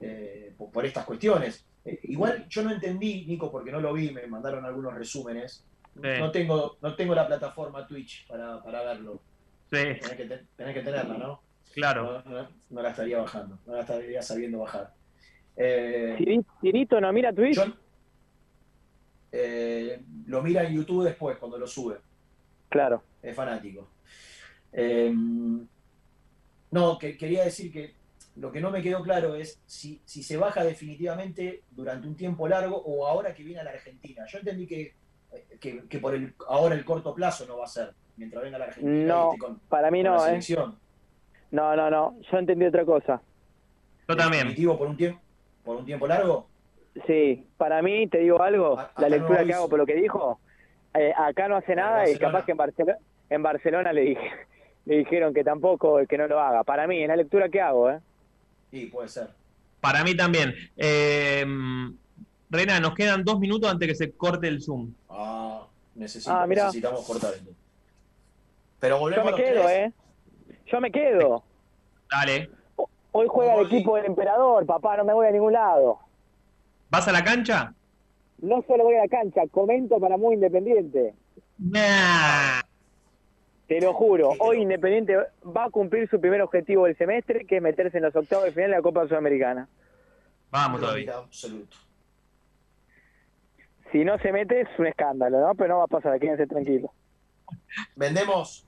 eh, 0.00 0.52
por, 0.58 0.70
por 0.70 0.84
estas 0.84 1.04
cuestiones. 1.06 1.64
Igual 2.12 2.46
yo 2.48 2.62
no 2.62 2.70
entendí, 2.72 3.24
Nico, 3.26 3.50
porque 3.50 3.72
no 3.72 3.80
lo 3.80 3.92
vi, 3.94 4.10
me 4.10 4.26
mandaron 4.26 4.64
algunos 4.66 4.92
resúmenes. 4.94 5.64
Sí. 5.94 6.00
No 6.18 6.30
tengo, 6.30 6.76
no 6.82 6.94
tengo 6.94 7.14
la 7.14 7.26
plataforma 7.26 7.86
Twitch 7.86 8.26
para, 8.26 8.62
para 8.62 8.82
verlo. 8.82 9.20
Sí, 9.70 9.78
Tenés 9.78 10.10
que, 10.16 10.24
te- 10.26 10.46
tenés 10.56 10.74
que 10.74 10.82
tenerla, 10.82 11.14
¿no? 11.16 11.40
claro. 11.74 12.22
No, 12.26 12.30
no- 12.42 12.48
no 12.70 12.82
la 12.82 12.90
estaría 12.90 13.18
bajando, 13.18 13.58
no 13.66 13.72
la 13.74 13.80
estaría 13.80 14.20
sabiendo 14.22 14.58
bajar. 14.58 14.92
Eh, 15.56 16.16
Tiri- 16.18 16.44
Tirito 16.60 17.00
no 17.00 17.10
mira 17.12 17.32
Twitch. 17.32 17.56
yo- 17.56 17.72
eh, 19.32 20.02
lo 20.26 20.42
mira 20.42 20.64
en 20.64 20.74
YouTube 20.74 21.04
después, 21.04 21.38
cuando 21.38 21.56
lo 21.58 21.66
sube. 21.66 21.96
Claro. 22.68 23.02
Es 23.22 23.34
fanático. 23.34 23.88
Eh, 24.72 25.14
no, 26.70 26.98
que, 26.98 27.16
quería 27.16 27.44
decir 27.44 27.72
que 27.72 27.94
lo 28.36 28.50
que 28.50 28.60
no 28.60 28.70
me 28.70 28.82
quedó 28.82 29.02
claro 29.02 29.34
es 29.34 29.60
si, 29.66 30.00
si 30.04 30.22
se 30.22 30.36
baja 30.36 30.64
definitivamente 30.64 31.62
durante 31.70 32.08
un 32.08 32.16
tiempo 32.16 32.48
largo 32.48 32.76
o 32.76 33.06
ahora 33.06 33.34
que 33.34 33.42
viene 33.42 33.60
a 33.60 33.64
la 33.64 33.70
Argentina. 33.70 34.24
Yo 34.26 34.38
entendí 34.38 34.66
que, 34.66 34.94
que, 35.60 35.86
que 35.88 35.98
por 35.98 36.14
el 36.14 36.34
ahora 36.48 36.74
el 36.74 36.84
corto 36.84 37.14
plazo 37.14 37.46
no 37.46 37.58
va 37.58 37.64
a 37.64 37.68
ser, 37.68 37.92
mientras 38.16 38.42
venga 38.42 38.56
a 38.56 38.60
la 38.60 38.64
Argentina. 38.66 39.06
No, 39.06 39.32
para 39.68 39.90
mí 39.90 40.02
no, 40.02 40.26
¿eh? 40.26 40.40
No, 41.50 41.76
no, 41.76 41.90
no. 41.90 42.16
Yo 42.30 42.38
entendí 42.38 42.64
otra 42.64 42.84
cosa. 42.84 43.20
Yo 44.08 44.16
también. 44.16 44.44
Definitivo 44.44 44.78
por 44.78 44.88
un 44.88 44.96
tiempo, 44.96 45.20
por 45.62 45.76
un 45.76 45.84
tiempo 45.84 46.06
largo. 46.06 46.46
Sí, 47.06 47.46
para 47.56 47.82
mí, 47.82 48.06
te 48.06 48.18
digo 48.18 48.42
algo, 48.42 48.76
la 48.76 48.92
no 48.96 49.08
lectura 49.08 49.44
que 49.44 49.54
hago 49.54 49.68
por 49.68 49.78
lo 49.78 49.86
que 49.86 49.94
dijo, 49.94 50.38
eh, 50.94 51.12
acá 51.16 51.48
no 51.48 51.56
hace 51.56 51.74
nada 51.74 52.08
y 52.08 52.18
capaz 52.18 52.44
que 52.44 52.52
en 52.52 52.58
Barcelona, 52.58 52.98
en 53.30 53.42
Barcelona 53.42 53.92
le, 53.94 54.02
dije, 54.02 54.30
le 54.84 54.98
dijeron 54.98 55.32
que 55.32 55.42
tampoco, 55.42 56.00
que 56.06 56.18
no 56.18 56.26
lo 56.26 56.38
haga. 56.38 56.64
Para 56.64 56.86
mí, 56.86 57.02
es 57.02 57.08
la 57.08 57.16
lectura 57.16 57.48
que 57.48 57.60
hago, 57.60 57.90
¿eh? 57.90 58.00
Sí, 58.72 58.86
puede 58.86 59.08
ser. 59.08 59.28
Para 59.82 60.02
mí 60.02 60.16
también. 60.16 60.54
Eh, 60.78 61.44
Rena, 62.50 62.80
nos 62.80 62.94
quedan 62.94 63.22
dos 63.22 63.38
minutos 63.38 63.70
antes 63.70 63.86
que 63.86 63.94
se 63.94 64.12
corte 64.12 64.48
el 64.48 64.62
Zoom. 64.62 64.92
Ah, 65.10 65.66
necesito, 65.94 66.32
Ah, 66.34 66.46
necesitamos 66.46 67.04
cortar 67.06 67.34
esto. 67.34 67.50
Pero 68.80 68.96
Yo 68.96 69.00
volvemos 69.00 69.24
me 69.26 69.28
a 69.28 69.32
los 69.32 69.40
quedo, 69.40 69.62
tres. 69.64 69.76
¿eh? 69.78 69.92
Yo 70.66 70.80
me 70.80 70.90
quedo. 70.90 71.44
Dale. 72.10 72.50
Hoy 73.12 73.26
juega 73.28 73.54
el 73.56 73.66
equipo 73.66 73.96
del 73.96 74.06
emperador, 74.06 74.64
papá, 74.64 74.96
no 74.96 75.04
me 75.04 75.12
voy 75.12 75.26
a 75.26 75.30
ningún 75.30 75.52
lado. 75.52 75.98
¿Vas 76.88 77.06
a 77.08 77.12
la 77.12 77.22
cancha? 77.22 77.74
No 78.38 78.64
solo 78.66 78.84
voy 78.84 78.94
a 78.96 79.02
la 79.02 79.08
cancha, 79.08 79.42
comento 79.50 80.00
para 80.00 80.16
muy 80.16 80.34
independiente. 80.36 81.14
Te 83.66 83.80
lo 83.80 83.94
juro, 83.94 84.32
hoy 84.38 84.62
Independiente 84.62 85.16
va 85.44 85.64
a 85.64 85.70
cumplir 85.70 86.08
su 86.08 86.20
primer 86.20 86.42
objetivo 86.42 86.86
del 86.86 86.96
semestre, 86.96 87.46
que 87.46 87.56
es 87.56 87.62
meterse 87.62 87.98
en 87.98 88.04
los 88.04 88.14
octavos 88.14 88.44
de 88.44 88.52
final 88.52 88.70
de 88.70 88.76
la 88.76 88.82
Copa 88.82 89.06
Sudamericana. 89.06 89.68
Vamos 90.50 90.80
todavía. 90.80 91.16
Absoluto. 91.16 91.76
Si 93.92 94.04
no 94.04 94.18
se 94.18 94.32
mete 94.32 94.62
es 94.62 94.68
un 94.78 94.86
escándalo, 94.86 95.40
¿no? 95.40 95.54
Pero 95.54 95.74
no 95.74 95.78
va 95.78 95.84
a 95.84 95.86
pasar, 95.86 96.18
quédense 96.18 96.46
tranquilos. 96.46 96.90
Vendemos. 97.96 98.66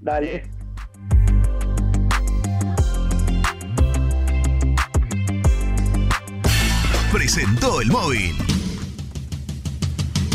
Dale. 0.00 0.44
Presentó 7.12 7.80
el 7.80 7.88
móvil. 7.88 8.34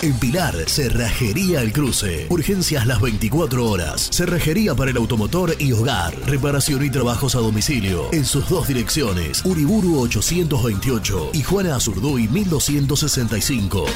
En 0.00 0.16
Pilar, 0.16 0.54
Cerrajería 0.68 1.60
El 1.60 1.72
Cruce. 1.72 2.26
Urgencias 2.30 2.86
las 2.86 3.00
24 3.00 3.68
horas. 3.68 4.08
Cerrajería 4.12 4.72
para 4.76 4.92
el 4.92 4.96
automotor 4.96 5.56
y 5.58 5.72
hogar. 5.72 6.14
Reparación 6.26 6.84
y 6.84 6.90
trabajos 6.90 7.34
a 7.34 7.40
domicilio. 7.40 8.08
En 8.12 8.24
sus 8.24 8.48
dos 8.48 8.68
direcciones. 8.68 9.44
Uriburu 9.44 9.98
828 10.00 11.30
y 11.32 11.42
Juana 11.42 11.74
Azurduy 11.74 12.28
1265. 12.28 13.86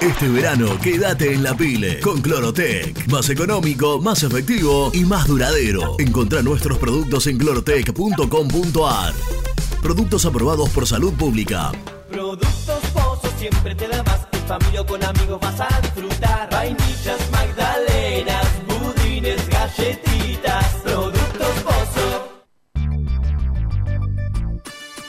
Este 0.00 0.28
verano 0.28 0.76
quédate 0.82 1.32
en 1.32 1.44
la 1.44 1.56
pile 1.56 2.00
con 2.00 2.20
Clorotec. 2.20 3.06
Más 3.06 3.30
económico, 3.30 4.00
más 4.00 4.24
efectivo 4.24 4.90
y 4.92 5.04
más 5.04 5.28
duradero. 5.28 5.94
Encontrá 6.00 6.42
nuestros 6.42 6.78
productos 6.78 7.28
en 7.28 7.38
clorotec.com.ar. 7.38 9.14
Productos 9.82 10.24
aprobados 10.26 10.70
por 10.70 10.86
salud 10.86 11.12
pública. 11.14 11.72
Productos 12.08 12.80
Pozo 12.94 13.28
siempre 13.36 13.74
te 13.74 13.88
da 13.88 14.00
más. 14.04 14.28
En 14.30 14.40
familia 14.46 14.80
o 14.82 14.86
con 14.86 15.02
amigos 15.02 15.40
vas 15.40 15.60
a 15.60 15.80
disfrutar. 15.80 16.48
Vainillas, 16.52 17.18
magdalenas, 17.32 18.46
budines, 18.68 19.48
galletitas. 19.48 20.66
Productos 20.84 21.21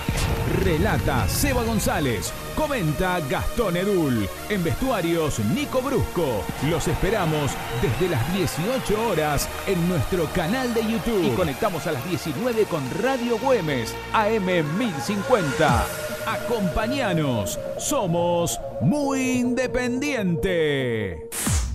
Relata 0.48 1.28
Seba 1.28 1.62
González. 1.62 2.32
Comenta 2.56 3.20
Gastón 3.28 3.76
Edul. 3.76 4.28
En 4.48 4.64
vestuarios, 4.64 5.38
Nico 5.40 5.80
Brusco. 5.82 6.44
Los 6.68 6.88
esperamos 6.88 7.52
desde 7.82 8.08
las 8.08 8.34
18 8.34 9.08
horas 9.08 9.48
en 9.66 9.88
nuestro 9.88 10.24
canal 10.32 10.72
de 10.74 10.82
YouTube. 10.82 11.24
Y 11.24 11.36
conectamos 11.36 11.86
a 11.86 11.92
las 11.92 12.08
19 12.08 12.64
con 12.64 12.82
Radio 13.02 13.38
Güemes, 13.38 13.94
AM 14.12 14.46
1050. 14.78 15.86
Acompáñanos. 16.26 17.58
Somos 17.78 18.60
muy 18.80 19.38
independiente. 19.38 21.28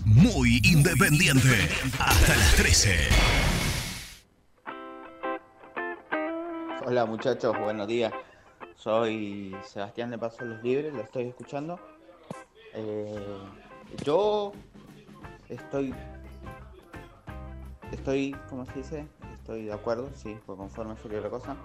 Muy 0.06 0.62
independiente. 0.64 1.70
Hasta 2.00 2.36
las 2.36 2.56
13. 2.56 2.98
Hola 6.86 7.06
muchachos, 7.06 7.58
buenos 7.60 7.88
días. 7.88 8.12
Soy 8.76 9.56
Sebastián 9.64 10.12
de 10.12 10.18
Paso 10.18 10.44
Los 10.46 10.62
Libres, 10.64 10.94
lo 10.94 11.02
estoy 11.02 11.26
escuchando. 11.28 11.80
Eh, 12.74 13.38
yo 14.04 14.52
estoy, 15.50 15.94
estoy, 17.92 18.36
¿cómo 18.50 18.66
se 18.66 18.74
dice? 18.74 19.08
Estoy 19.36 19.66
de 19.66 19.74
acuerdo, 19.74 20.10
sí, 20.16 20.38
por 20.46 20.58
conforme 20.58 20.96
sería 20.98 21.22
la 21.22 21.30
cosa. 21.30 21.56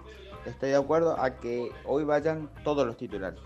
Estoy 0.47 0.70
de 0.70 0.76
acuerdo 0.76 1.18
a 1.20 1.36
que 1.36 1.72
hoy 1.85 2.05
vayan 2.05 2.51
todos 2.62 2.86
los 2.86 2.97
titulares. 2.97 3.40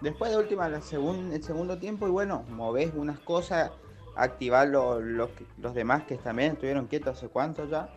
Después 0.00 0.30
de 0.30 0.36
última, 0.38 0.68
la 0.68 0.76
el 0.78 1.42
segundo 1.42 1.78
tiempo, 1.78 2.06
y 2.06 2.10
bueno, 2.10 2.44
movés 2.50 2.92
unas 2.94 3.18
cosas, 3.20 3.72
activar 4.14 4.68
lo- 4.68 5.00
lo 5.00 5.28
los 5.58 5.74
demás 5.74 6.04
que 6.04 6.16
también 6.16 6.52
estuvieron 6.52 6.86
quietos 6.86 7.16
hace 7.18 7.28
cuánto 7.28 7.66
ya, 7.68 7.88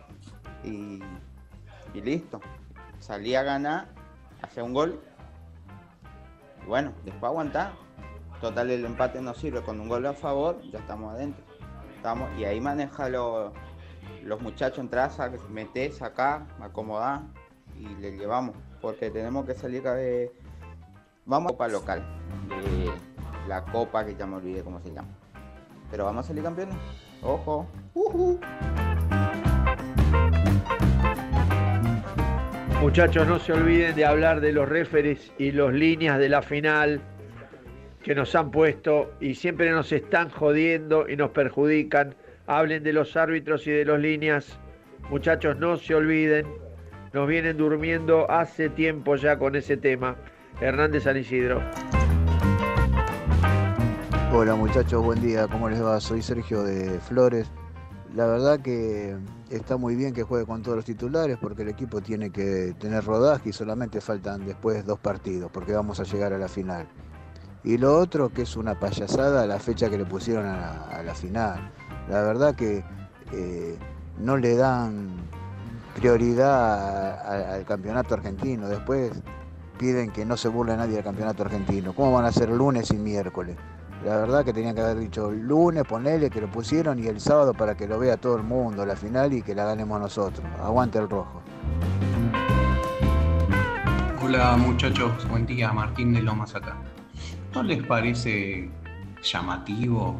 y, 0.64 1.00
y 1.94 2.00
listo. 2.00 2.40
Salí 2.98 3.34
a 3.34 3.42
ganar, 3.42 3.88
hacer 4.42 4.62
un 4.64 4.72
gol, 4.74 5.00
y 6.64 6.68
bueno, 6.68 6.92
después 7.04 7.24
aguantar. 7.30 7.72
Total, 8.40 8.70
el 8.70 8.84
empate 8.84 9.20
no 9.20 9.34
sirve. 9.34 9.62
Con 9.62 9.78
un 9.80 9.88
gol 9.88 10.04
a 10.06 10.12
favor, 10.14 10.60
ya 10.70 10.78
estamos 10.80 11.14
adentro. 11.14 11.44
Estamos, 11.96 12.28
y 12.38 12.44
ahí 12.44 12.60
maneja 12.60 13.08
lo- 13.08 13.52
los 14.24 14.40
muchachos 14.40 14.78
en 14.80 14.88
traza, 14.88 15.30
que 15.30 15.38
se 15.38 15.48
mete, 15.48 15.92
saca, 15.92 16.46
acomodar 16.60 17.22
y 17.78 17.86
le 18.00 18.12
llevamos. 18.16 18.56
Porque 18.80 19.10
tenemos 19.10 19.46
que 19.46 19.54
salir 19.54 19.82
cada. 19.82 20.00
Vamos 21.24 21.50
a 21.50 21.52
Copa 21.52 21.68
local. 21.68 22.02
de 22.48 22.90
la 23.48 23.64
Copa 23.64 24.04
que 24.04 24.16
ya 24.16 24.26
me 24.26 24.36
olvidé 24.36 24.62
cómo 24.64 24.80
se 24.80 24.92
llama. 24.92 25.08
Pero 25.90 26.04
vamos 26.04 26.24
a 26.24 26.28
salir 26.28 26.42
campeones. 26.42 26.74
Ojo. 27.22 27.66
Muchachos, 32.82 33.28
no 33.28 33.38
se 33.38 33.52
olviden 33.52 33.94
de 33.94 34.04
hablar 34.04 34.40
de 34.40 34.50
los 34.50 34.68
referees 34.68 35.30
y 35.38 35.52
los 35.52 35.72
líneas 35.72 36.18
de 36.18 36.28
la 36.28 36.42
final 36.42 37.00
que 38.02 38.12
nos 38.12 38.34
han 38.34 38.50
puesto 38.50 39.14
y 39.20 39.36
siempre 39.36 39.70
nos 39.70 39.92
están 39.92 40.30
jodiendo 40.30 41.08
y 41.08 41.16
nos 41.16 41.30
perjudican. 41.30 42.16
Hablen 42.48 42.82
de 42.82 42.92
los 42.92 43.16
árbitros 43.16 43.68
y 43.68 43.70
de 43.70 43.84
los 43.84 44.00
líneas. 44.00 44.58
Muchachos, 45.10 45.56
no 45.58 45.76
se 45.76 45.94
olviden. 45.94 46.44
Nos 47.12 47.28
vienen 47.28 47.56
durmiendo 47.56 48.28
hace 48.28 48.68
tiempo 48.68 49.14
ya 49.14 49.38
con 49.38 49.54
ese 49.54 49.76
tema. 49.76 50.16
Hernández 50.60 51.04
San 51.04 51.16
Isidro. 51.16 51.62
Hola 54.34 54.56
muchachos, 54.56 55.04
buen 55.04 55.22
día, 55.22 55.46
¿cómo 55.46 55.68
les 55.68 55.80
va? 55.80 56.00
Soy 56.00 56.20
Sergio 56.20 56.64
de 56.64 56.98
Flores. 56.98 57.48
La 58.14 58.26
verdad 58.26 58.60
que 58.60 59.16
está 59.48 59.78
muy 59.78 59.96
bien 59.96 60.12
que 60.12 60.22
juegue 60.22 60.44
con 60.44 60.62
todos 60.62 60.76
los 60.76 60.84
titulares 60.84 61.38
porque 61.40 61.62
el 61.62 61.68
equipo 61.68 62.02
tiene 62.02 62.30
que 62.30 62.74
tener 62.78 63.04
rodaje 63.04 63.48
y 63.48 63.52
solamente 63.54 64.02
faltan 64.02 64.44
después 64.44 64.84
dos 64.84 64.98
partidos 64.98 65.50
porque 65.50 65.72
vamos 65.72 65.98
a 65.98 66.04
llegar 66.04 66.34
a 66.34 66.38
la 66.38 66.48
final. 66.48 66.86
Y 67.64 67.78
lo 67.78 67.96
otro 67.98 68.28
que 68.28 68.42
es 68.42 68.56
una 68.56 68.78
payasada 68.78 69.46
la 69.46 69.58
fecha 69.58 69.88
que 69.88 69.96
le 69.96 70.04
pusieron 70.04 70.44
a 70.44 71.02
la, 71.02 71.14
final. 71.14 71.72
La 72.10 72.20
verdad 72.22 72.54
que 72.54 72.84
eh, 73.32 73.78
no 74.18 74.36
le 74.36 74.56
dan 74.56 75.16
prioridad 75.94 77.54
al 77.54 77.64
campeonato 77.64 78.14
argentino. 78.14 78.68
Después 78.68 79.12
piden 79.78 80.10
que 80.10 80.26
no 80.26 80.36
se 80.36 80.48
burle 80.48 80.76
nadie 80.76 80.96
del 80.96 81.04
campeonato 81.04 81.44
argentino. 81.44 81.94
¿Cómo 81.94 82.12
van 82.12 82.26
a 82.26 82.28
hacer 82.28 82.50
lunes 82.50 82.90
y 82.90 82.96
miércoles? 82.96 83.56
La 84.04 84.16
verdad 84.16 84.44
que 84.44 84.52
tenían 84.52 84.74
que 84.74 84.80
haber 84.80 84.98
dicho 84.98 85.30
lunes, 85.30 85.84
ponele 85.84 86.28
que 86.28 86.40
lo 86.40 86.50
pusieron 86.50 86.98
y 86.98 87.06
el 87.06 87.20
sábado 87.20 87.54
para 87.54 87.76
que 87.76 87.86
lo 87.86 88.00
vea 88.00 88.16
todo 88.16 88.36
el 88.36 88.42
mundo 88.42 88.84
la 88.84 88.96
final 88.96 89.32
y 89.32 89.42
que 89.42 89.54
la 89.54 89.64
ganemos 89.64 90.00
nosotros. 90.00 90.44
Aguante 90.60 90.98
el 90.98 91.08
rojo. 91.08 91.40
Hola 94.20 94.56
muchachos, 94.56 95.28
buen 95.28 95.46
día, 95.46 95.72
Martín 95.72 96.12
de 96.12 96.22
Lomas 96.22 96.54
acá. 96.56 96.76
¿No 97.54 97.62
les 97.62 97.86
parece 97.86 98.68
llamativo 99.22 100.18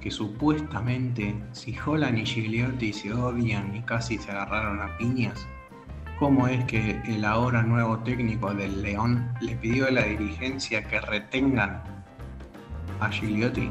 que 0.00 0.10
supuestamente 0.10 1.40
si 1.52 1.76
Holland 1.78 2.18
y 2.18 2.26
Gigliotti 2.26 2.92
se 2.92 3.12
odian 3.12 3.76
y 3.76 3.82
casi 3.82 4.18
se 4.18 4.32
agarraron 4.32 4.80
a 4.80 4.96
piñas? 4.98 5.46
¿Cómo 6.18 6.48
es 6.48 6.64
que 6.64 7.00
el 7.06 7.24
ahora 7.24 7.62
nuevo 7.62 7.98
técnico 8.00 8.52
del 8.54 8.82
León 8.82 9.32
le 9.40 9.54
pidió 9.54 9.86
a 9.86 9.92
la 9.92 10.02
dirigencia 10.02 10.82
que 10.82 11.00
retengan 11.00 11.93
a 13.00 13.10
Gigliotti? 13.10 13.70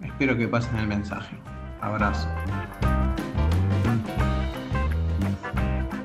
Espero 0.00 0.36
que 0.36 0.48
pasen 0.48 0.76
el 0.76 0.86
mensaje. 0.86 1.36
Abrazo. 1.80 2.28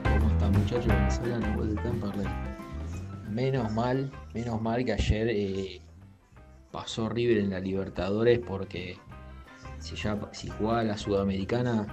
¿Cómo 0.04 0.32
están 0.32 0.52
muchachos? 0.52 1.20
Habla 1.20 1.40
Nahuel 1.40 1.76
de 1.76 1.82
Temperley. 1.82 2.28
Menos 3.30 3.72
mal, 3.74 4.12
menos 4.34 4.62
mal 4.62 4.84
que 4.84 4.94
ayer 4.94 5.28
eh, 5.30 5.82
pasó 6.72 7.10
River 7.10 7.38
en 7.38 7.50
la 7.52 7.60
Libertadores 7.60 8.40
porque 8.40 8.98
si 9.80 9.96
ya 9.96 10.18
si 10.32 10.50
jugaba 10.50 10.84
la 10.84 10.98
Sudamericana 10.98 11.88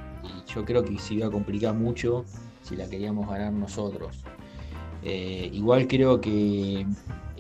yo 0.47 0.65
creo 0.65 0.85
que 0.85 0.99
se 0.99 1.15
iba 1.15 1.27
a 1.27 1.31
complicar 1.31 1.75
mucho 1.75 2.25
si 2.63 2.77
la 2.77 2.89
queríamos 2.89 3.29
ganar 3.29 3.53
nosotros. 3.53 4.25
Eh, 5.03 5.49
igual 5.53 5.87
creo 5.87 6.21
que 6.21 6.87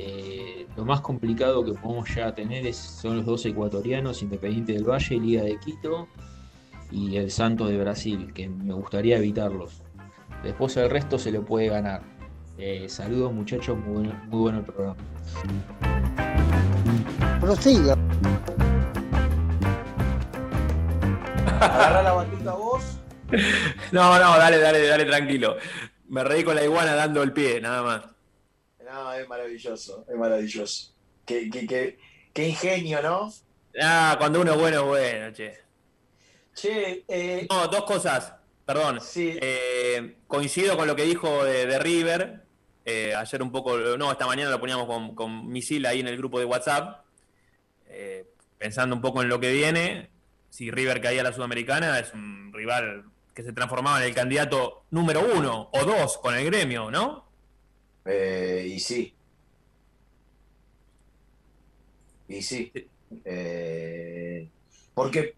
eh, 0.00 0.66
lo 0.76 0.84
más 0.84 1.00
complicado 1.00 1.64
que 1.64 1.72
podemos 1.72 2.08
ya 2.14 2.32
tener 2.32 2.64
es, 2.64 2.76
son 2.76 3.16
los 3.16 3.26
dos 3.26 3.44
ecuatorianos, 3.46 4.22
Independiente 4.22 4.72
del 4.72 4.84
Valle, 4.84 5.18
Liga 5.18 5.42
de 5.42 5.58
Quito 5.58 6.06
y 6.92 7.16
el 7.16 7.32
Santos 7.32 7.68
de 7.68 7.78
Brasil, 7.78 8.32
que 8.32 8.48
me 8.48 8.72
gustaría 8.74 9.18
evitarlos. 9.18 9.82
Después 10.44 10.76
el 10.76 10.88
resto 10.88 11.18
se 11.18 11.32
le 11.32 11.40
puede 11.40 11.68
ganar. 11.68 12.02
Eh, 12.58 12.88
saludos 12.88 13.32
muchachos, 13.32 13.76
muy 13.76 13.94
bueno, 13.94 14.20
muy 14.28 14.40
bueno 14.40 14.58
el 14.58 14.64
programa. 14.64 14.96
Prosiga. 17.40 17.96
Agarra 21.60 22.02
la 22.04 22.12
batuta 22.12 22.52
vos. 22.54 22.98
No, 23.90 24.18
no, 24.18 24.38
dale, 24.38 24.58
dale, 24.58 24.86
dale, 24.86 25.04
tranquilo. 25.06 25.56
Me 26.08 26.22
reí 26.22 26.44
con 26.44 26.54
la 26.54 26.62
iguana 26.62 26.94
dando 26.94 27.22
el 27.22 27.32
pie, 27.32 27.60
nada 27.60 27.82
más. 27.82 28.17
No, 28.90 29.12
es 29.12 29.28
maravilloso, 29.28 30.06
es 30.08 30.16
maravilloso. 30.16 30.94
Qué, 31.26 31.50
qué, 31.50 31.66
qué, 31.66 31.98
qué 32.32 32.48
ingenio, 32.48 33.02
¿no? 33.02 33.32
Ah, 33.80 34.16
cuando 34.18 34.40
uno 34.40 34.52
es 34.52 34.58
bueno, 34.58 34.78
es 34.80 34.86
bueno, 34.86 35.32
che. 35.32 35.58
Che, 36.54 37.04
eh, 37.06 37.46
No, 37.50 37.68
dos 37.68 37.84
cosas, 37.84 38.32
perdón. 38.64 38.98
Eh, 39.16 40.16
coincido 40.26 40.76
con 40.76 40.86
lo 40.86 40.96
que 40.96 41.02
dijo 41.02 41.44
de, 41.44 41.66
de 41.66 41.78
River. 41.78 42.42
Eh, 42.86 43.14
ayer 43.14 43.42
un 43.42 43.52
poco, 43.52 43.76
no, 43.76 44.10
esta 44.10 44.26
mañana 44.26 44.50
lo 44.50 44.58
poníamos 44.58 44.86
con, 44.86 45.14
con 45.14 45.46
Misil 45.48 45.84
ahí 45.84 46.00
en 46.00 46.08
el 46.08 46.16
grupo 46.16 46.38
de 46.38 46.46
WhatsApp. 46.46 47.04
Eh, 47.90 48.26
pensando 48.56 48.96
un 48.96 49.02
poco 49.02 49.22
en 49.22 49.28
lo 49.28 49.38
que 49.38 49.52
viene, 49.52 50.08
si 50.48 50.70
River 50.70 51.02
caía 51.02 51.20
a 51.20 51.24
la 51.24 51.32
Sudamericana, 51.34 51.98
es 51.98 52.14
un 52.14 52.50
rival 52.54 53.04
que 53.34 53.42
se 53.42 53.52
transformaba 53.52 53.98
en 53.98 54.08
el 54.08 54.14
candidato 54.14 54.84
número 54.90 55.20
uno 55.20 55.68
o 55.72 55.84
dos 55.84 56.16
con 56.18 56.34
el 56.34 56.46
gremio, 56.46 56.90
¿no? 56.90 57.27
Eh, 58.10 58.66
y 58.74 58.80
sí. 58.80 59.14
Y 62.28 62.42
sí. 62.42 62.72
Eh, 63.24 64.48
porque, 64.94 65.34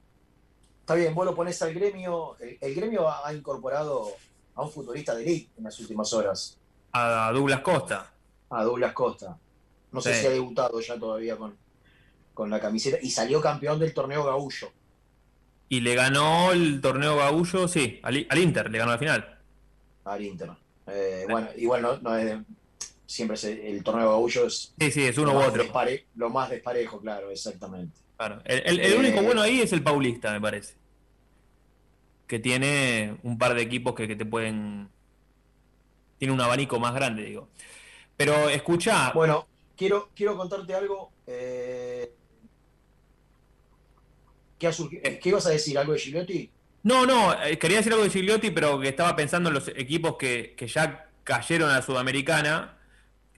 está 0.80 0.94
bien, 0.94 1.14
vos 1.14 1.24
lo 1.24 1.34
pones 1.34 1.60
al 1.62 1.72
gremio. 1.74 2.36
El, 2.38 2.58
el 2.60 2.74
gremio 2.74 3.08
ha, 3.08 3.26
ha 3.26 3.34
incorporado 3.34 4.08
a 4.54 4.62
un 4.62 4.70
futurista 4.70 5.14
de 5.14 5.22
elite 5.24 5.50
en 5.58 5.64
las 5.64 5.78
últimas 5.80 6.12
horas. 6.12 6.58
A 6.92 7.30
Douglas 7.32 7.60
Costa. 7.60 8.12
A 8.50 8.64
Douglas 8.64 8.92
Costa. 8.92 9.38
No 9.92 10.00
sé 10.00 10.14
si 10.14 10.26
ha 10.26 10.30
debutado 10.30 10.80
ya 10.80 10.98
todavía 10.98 11.36
con, 11.36 11.56
con 12.34 12.50
la 12.50 12.60
camiseta. 12.60 12.98
Y 13.02 13.10
salió 13.10 13.40
campeón 13.40 13.78
del 13.78 13.94
torneo 13.94 14.24
Gaullo. 14.24 14.72
Y 15.68 15.80
le 15.80 15.94
ganó 15.94 16.50
el 16.52 16.80
torneo 16.80 17.16
Gaullo, 17.16 17.68
sí, 17.68 18.00
al, 18.02 18.26
al 18.28 18.38
Inter, 18.38 18.70
le 18.70 18.78
ganó 18.78 18.90
la 18.92 18.98
final. 18.98 19.38
al 20.04 20.24
Inter. 20.24 20.50
Eh, 20.88 21.26
bueno, 21.30 21.48
igual 21.56 21.82
no, 21.82 21.96
no 21.98 22.16
es 22.16 22.24
de- 22.24 22.42
siempre 23.10 23.36
se- 23.36 23.68
el 23.68 23.82
torneo 23.82 24.08
Gaullo 24.10 24.46
es 24.46 24.72
Sí, 24.78 24.90
sí, 24.92 25.02
es 25.04 25.18
uno 25.18 25.32
u 25.32 25.38
otro. 25.42 25.64
despare- 25.64 26.04
lo 26.14 26.30
más 26.30 26.48
desparejo, 26.48 27.00
claro, 27.00 27.30
exactamente. 27.30 27.98
Claro. 28.16 28.40
El, 28.44 28.58
el- 28.66 28.80
el 28.80 28.92
Eh, 28.92 28.96
único 28.98 29.22
bueno 29.22 29.42
ahí 29.42 29.60
es 29.60 29.72
el 29.72 29.82
Paulista, 29.82 30.30
me 30.32 30.40
parece. 30.40 30.74
Que 32.28 32.38
tiene 32.38 33.16
un 33.24 33.36
par 33.36 33.54
de 33.54 33.62
equipos 33.62 33.94
que, 33.94 34.06
que 34.06 34.14
te 34.14 34.24
pueden. 34.24 34.88
Tiene 36.18 36.32
un 36.34 36.40
abanico 36.40 36.78
más 36.78 36.94
grande, 36.94 37.24
digo. 37.24 37.48
Pero 38.16 38.48
escucha. 38.48 39.10
Bueno, 39.12 39.48
quiero, 39.76 40.10
quiero 40.14 40.36
contarte 40.36 40.72
algo. 40.74 41.10
eh, 41.26 42.12
¿qué, 44.58 44.66
ha 44.66 44.70
surgi- 44.72 45.00
¿Qué 45.20 45.28
ibas 45.28 45.46
a 45.46 45.50
decir? 45.50 45.78
¿Algo 45.78 45.92
de 45.94 45.98
Gigliotti? 45.98 46.50
No, 46.82 47.06
no, 47.06 47.32
eh, 47.42 47.58
quería 47.58 47.78
decir 47.78 47.92
algo 47.92 48.04
de 48.04 48.10
Gigliotti, 48.10 48.50
pero 48.50 48.78
que 48.80 48.88
estaba 48.88 49.14
pensando 49.16 49.48
en 49.50 49.54
los 49.54 49.68
equipos 49.68 50.16
que, 50.16 50.54
que 50.56 50.66
ya 50.66 51.08
cayeron 51.24 51.70
a 51.70 51.76
la 51.76 51.82
Sudamericana. 51.82 52.76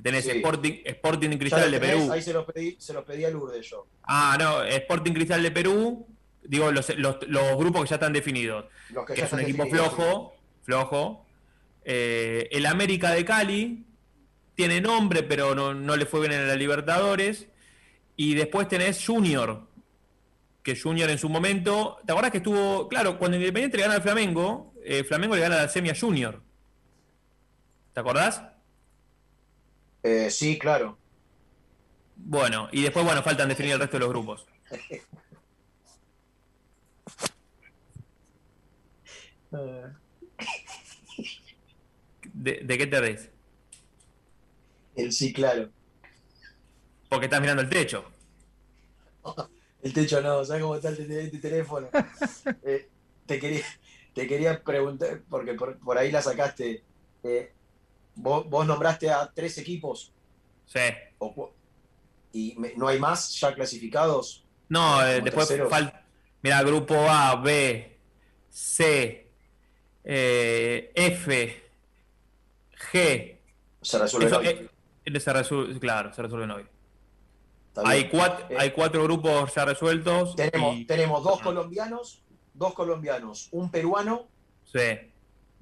Tenés 0.02 0.24
Sí. 0.24 0.30
Sporting, 0.30 1.38
Cristal 1.38 1.70
de 1.70 1.78
Perú. 1.78 2.10
Ahí 2.10 2.22
se 2.22 2.32
los 2.32 2.44
pedí, 2.44 2.76
se 2.80 2.92
los 2.92 3.04
pedí 3.04 3.24
a 3.24 3.30
Lourdes 3.30 3.64
yo. 3.68 3.86
Ah, 4.02 4.36
no, 4.38 4.62
Sporting 4.64 5.12
Cristal 5.12 5.42
de 5.42 5.50
Perú. 5.50 6.06
Digo, 6.42 6.72
los, 6.72 6.88
los- 6.98 7.18
los 7.28 7.56
grupos 7.56 7.82
que 7.82 7.88
ya 7.90 7.96
están 7.96 8.12
definidos. 8.12 8.64
Los 8.90 9.06
que 9.06 9.14
que 9.14 9.20
ya 9.20 9.26
es 9.26 9.32
un 9.32 9.40
equipo 9.40 9.66
flojo, 9.66 10.34
flojo. 10.64 11.24
Eh, 11.84 12.48
el 12.50 12.66
América 12.66 13.10
de 13.12 13.24
Cali 13.24 13.84
tiene 14.56 14.80
nombre, 14.80 15.22
pero 15.22 15.54
no, 15.54 15.72
no 15.72 15.96
le 15.96 16.04
fue 16.04 16.20
bien 16.20 16.32
en 16.32 16.48
la 16.48 16.56
Libertadores. 16.56 17.46
Y 18.16 18.34
después 18.34 18.66
tenés 18.68 19.04
Junior, 19.06 19.66
que 20.64 20.76
Junior 20.78 21.08
en 21.10 21.18
su 21.18 21.28
momento, 21.28 21.98
¿te 22.04 22.12
acuerdas 22.12 22.30
que 22.32 22.38
estuvo, 22.38 22.88
claro, 22.88 23.18
cuando 23.18 23.36
Independiente 23.36 23.76
le 23.76 23.84
gana 23.84 23.94
al 23.96 24.02
Flamengo, 24.02 24.74
eh, 24.84 25.04
Flamengo 25.04 25.34
le 25.36 25.40
gana 25.42 25.56
la 25.56 25.68
semi 25.68 25.90
a 25.90 25.94
Junior. 25.98 26.40
¿Te 27.94 28.00
acordás? 28.00 28.42
Eh, 30.02 30.30
sí, 30.30 30.58
claro. 30.58 30.98
Bueno, 32.16 32.68
y 32.72 32.82
después, 32.82 33.04
bueno, 33.04 33.22
faltan 33.22 33.48
definir 33.48 33.72
el 33.72 33.80
resto 33.80 33.96
de 33.96 34.00
los 34.00 34.08
grupos. 34.10 34.46
¿De, 42.32 42.60
de 42.64 42.78
qué 42.78 42.86
te 42.86 43.00
reís? 43.00 43.30
El 44.94 45.12
sí, 45.12 45.32
claro. 45.34 45.70
Porque 47.08 47.26
estás 47.26 47.40
mirando 47.40 47.62
el 47.62 47.68
techo. 47.68 48.04
El 49.82 49.92
techo 49.92 50.20
no, 50.20 50.44
¿sabes 50.44 50.62
cómo 50.62 50.76
está 50.76 50.90
el, 50.90 50.96
te- 51.30 51.38
teléfono? 51.38 51.88
Eh, 52.64 52.88
te, 53.26 53.40
quería, 53.40 53.64
te 54.14 54.26
quería 54.28 54.62
preguntar, 54.62 55.22
porque 55.28 55.54
por, 55.54 55.78
por 55.80 55.98
ahí 55.98 56.12
la 56.12 56.22
sacaste. 56.22 56.84
eh, 57.24 57.52
vos, 58.14 58.48
vos 58.48 58.66
nombraste 58.66 59.10
a 59.10 59.30
tres 59.32 59.59
equipos. 59.59 60.12
Sí. 60.66 60.80
O 61.18 61.52
¿Y 62.32 62.55
me- 62.59 62.72
no 62.76 62.89
hay 62.89 62.98
más 62.98 63.39
ya 63.39 63.55
clasificados? 63.55 64.44
No, 64.68 65.05
eh, 65.06 65.20
después 65.20 65.52
falta. 65.68 66.05
Mira, 66.40 66.62
grupo 66.62 66.94
A, 67.09 67.36
B, 67.36 67.98
C, 68.48 69.28
eh, 70.02 70.90
F, 70.94 71.62
G. 72.90 73.39
Se 73.82 73.98
resuelve 73.98 74.26
Eso, 74.28 74.39
hoy. 74.39 74.47
eh, 75.05 75.20
se 75.20 75.32
resuelve- 75.32 75.78
claro, 75.78 76.12
se 76.14 76.22
resuelven 76.22 76.51
hoy. 76.52 76.66
Hay 77.84 78.09
cuatro, 78.09 78.47
Eh, 78.51 78.56
hay 78.59 78.70
cuatro 78.70 79.02
grupos 79.05 79.55
ya 79.55 79.64
resueltos. 79.64 80.36
Tenemos, 80.36 80.76
y- 80.76 80.84
tenemos 80.84 81.22
dos 81.22 81.40
colombianos, 81.40 82.22
dos 82.55 82.74
colombianos, 82.74 83.48
un 83.52 83.70
peruano, 83.70 84.28
Sí, 84.64 84.78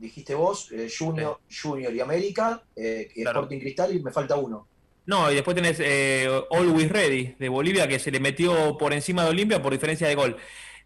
dijiste 0.00 0.34
vos, 0.34 0.70
eh, 0.72 0.88
Junior, 0.96 1.38
Junior 1.62 1.92
y 1.94 2.00
América, 2.00 2.62
eh, 2.74 3.10
Claro. 3.14 3.40
Sporting 3.40 3.60
Cristal 3.60 3.94
y 3.94 4.00
me 4.02 4.10
falta 4.10 4.36
uno. 4.36 4.66
No, 5.06 5.30
y 5.30 5.34
después 5.34 5.54
tenés 5.54 5.78
eh, 5.80 6.28
Always 6.50 6.88
Ready 6.90 7.34
de 7.38 7.48
Bolivia 7.48 7.86
que 7.86 7.98
se 7.98 8.10
le 8.10 8.20
metió 8.20 8.76
por 8.78 8.92
encima 8.92 9.24
de 9.24 9.30
Olimpia 9.30 9.62
por 9.62 9.72
diferencia 9.72 10.08
de 10.08 10.14
gol. 10.14 10.36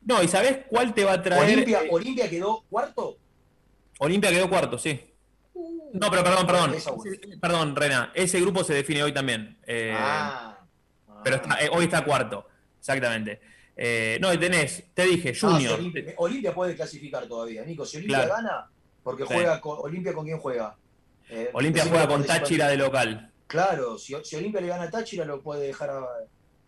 No, 0.03 0.23
¿y 0.23 0.28
sabés 0.28 0.59
cuál 0.69 0.93
te 0.95 1.05
va 1.05 1.15
a 1.15 1.23
traer? 1.23 1.55
Olimpia, 1.55 1.82
eh, 1.85 1.89
Olimpia 1.91 2.28
quedó 2.28 2.62
cuarto. 2.69 3.16
Olimpia 3.99 4.31
quedó 4.31 4.49
cuarto, 4.51 4.78
sí. 4.78 5.01
No, 5.93 6.11
pero 6.11 6.24
perdón, 6.24 6.47
perdón. 6.47 6.74
Perdón, 7.41 7.77
Rena. 7.77 8.11
Ese 8.15 8.41
grupo 8.41 8.65
se 8.65 8.74
define 8.74 9.03
hoy 9.05 9.12
también. 9.12 9.57
Eh, 9.66 9.95
Ah, 9.97 10.59
Pero 11.23 11.36
está- 11.36 11.59
hoy 11.73 11.85
está 11.85 12.05
cuarto. 12.05 12.47
Exactamente. 12.81 13.41
Eh, 13.77 14.19
no, 14.20 14.32
y 14.32 14.39
tenés, 14.39 14.85
te 14.93 15.05
dije, 15.07 15.31
Ah, 15.31 15.35
si 15.35 15.41
Junior. 15.41 15.78
Olimpia, 15.78 16.15
Olimpia 16.19 16.55
puede 16.55 16.74
clasificar 16.77 17.27
todavía, 17.27 17.65
Nico. 17.65 17.86
Si 17.86 17.97
Olimpia 17.97 18.24
Claro. 18.27 18.35
gana, 18.35 18.70
porque 19.05 19.24
Sí. 19.26 19.35
juega 19.35 19.60
con 19.60 19.78
Olimpia 19.81 20.12
con 20.12 20.24
quién 20.24 20.39
juega. 20.39 20.76
Eh, 21.28 21.51
Olimpia 21.52 21.85
juega 21.86 22.09
con. 22.09 22.24
Táchira 22.24 22.66
de 22.68 22.76
local. 22.76 23.31
Claro, 23.47 23.98
si, 23.98 24.14
si 24.24 24.35
Olimpia 24.36 24.60
le 24.60 24.66
gana 24.68 24.85
a 24.85 24.90
Táchira 24.90 25.24
lo 25.24 25.40
puede 25.43 25.66
dejar 25.68 25.90
a- 25.90 26.06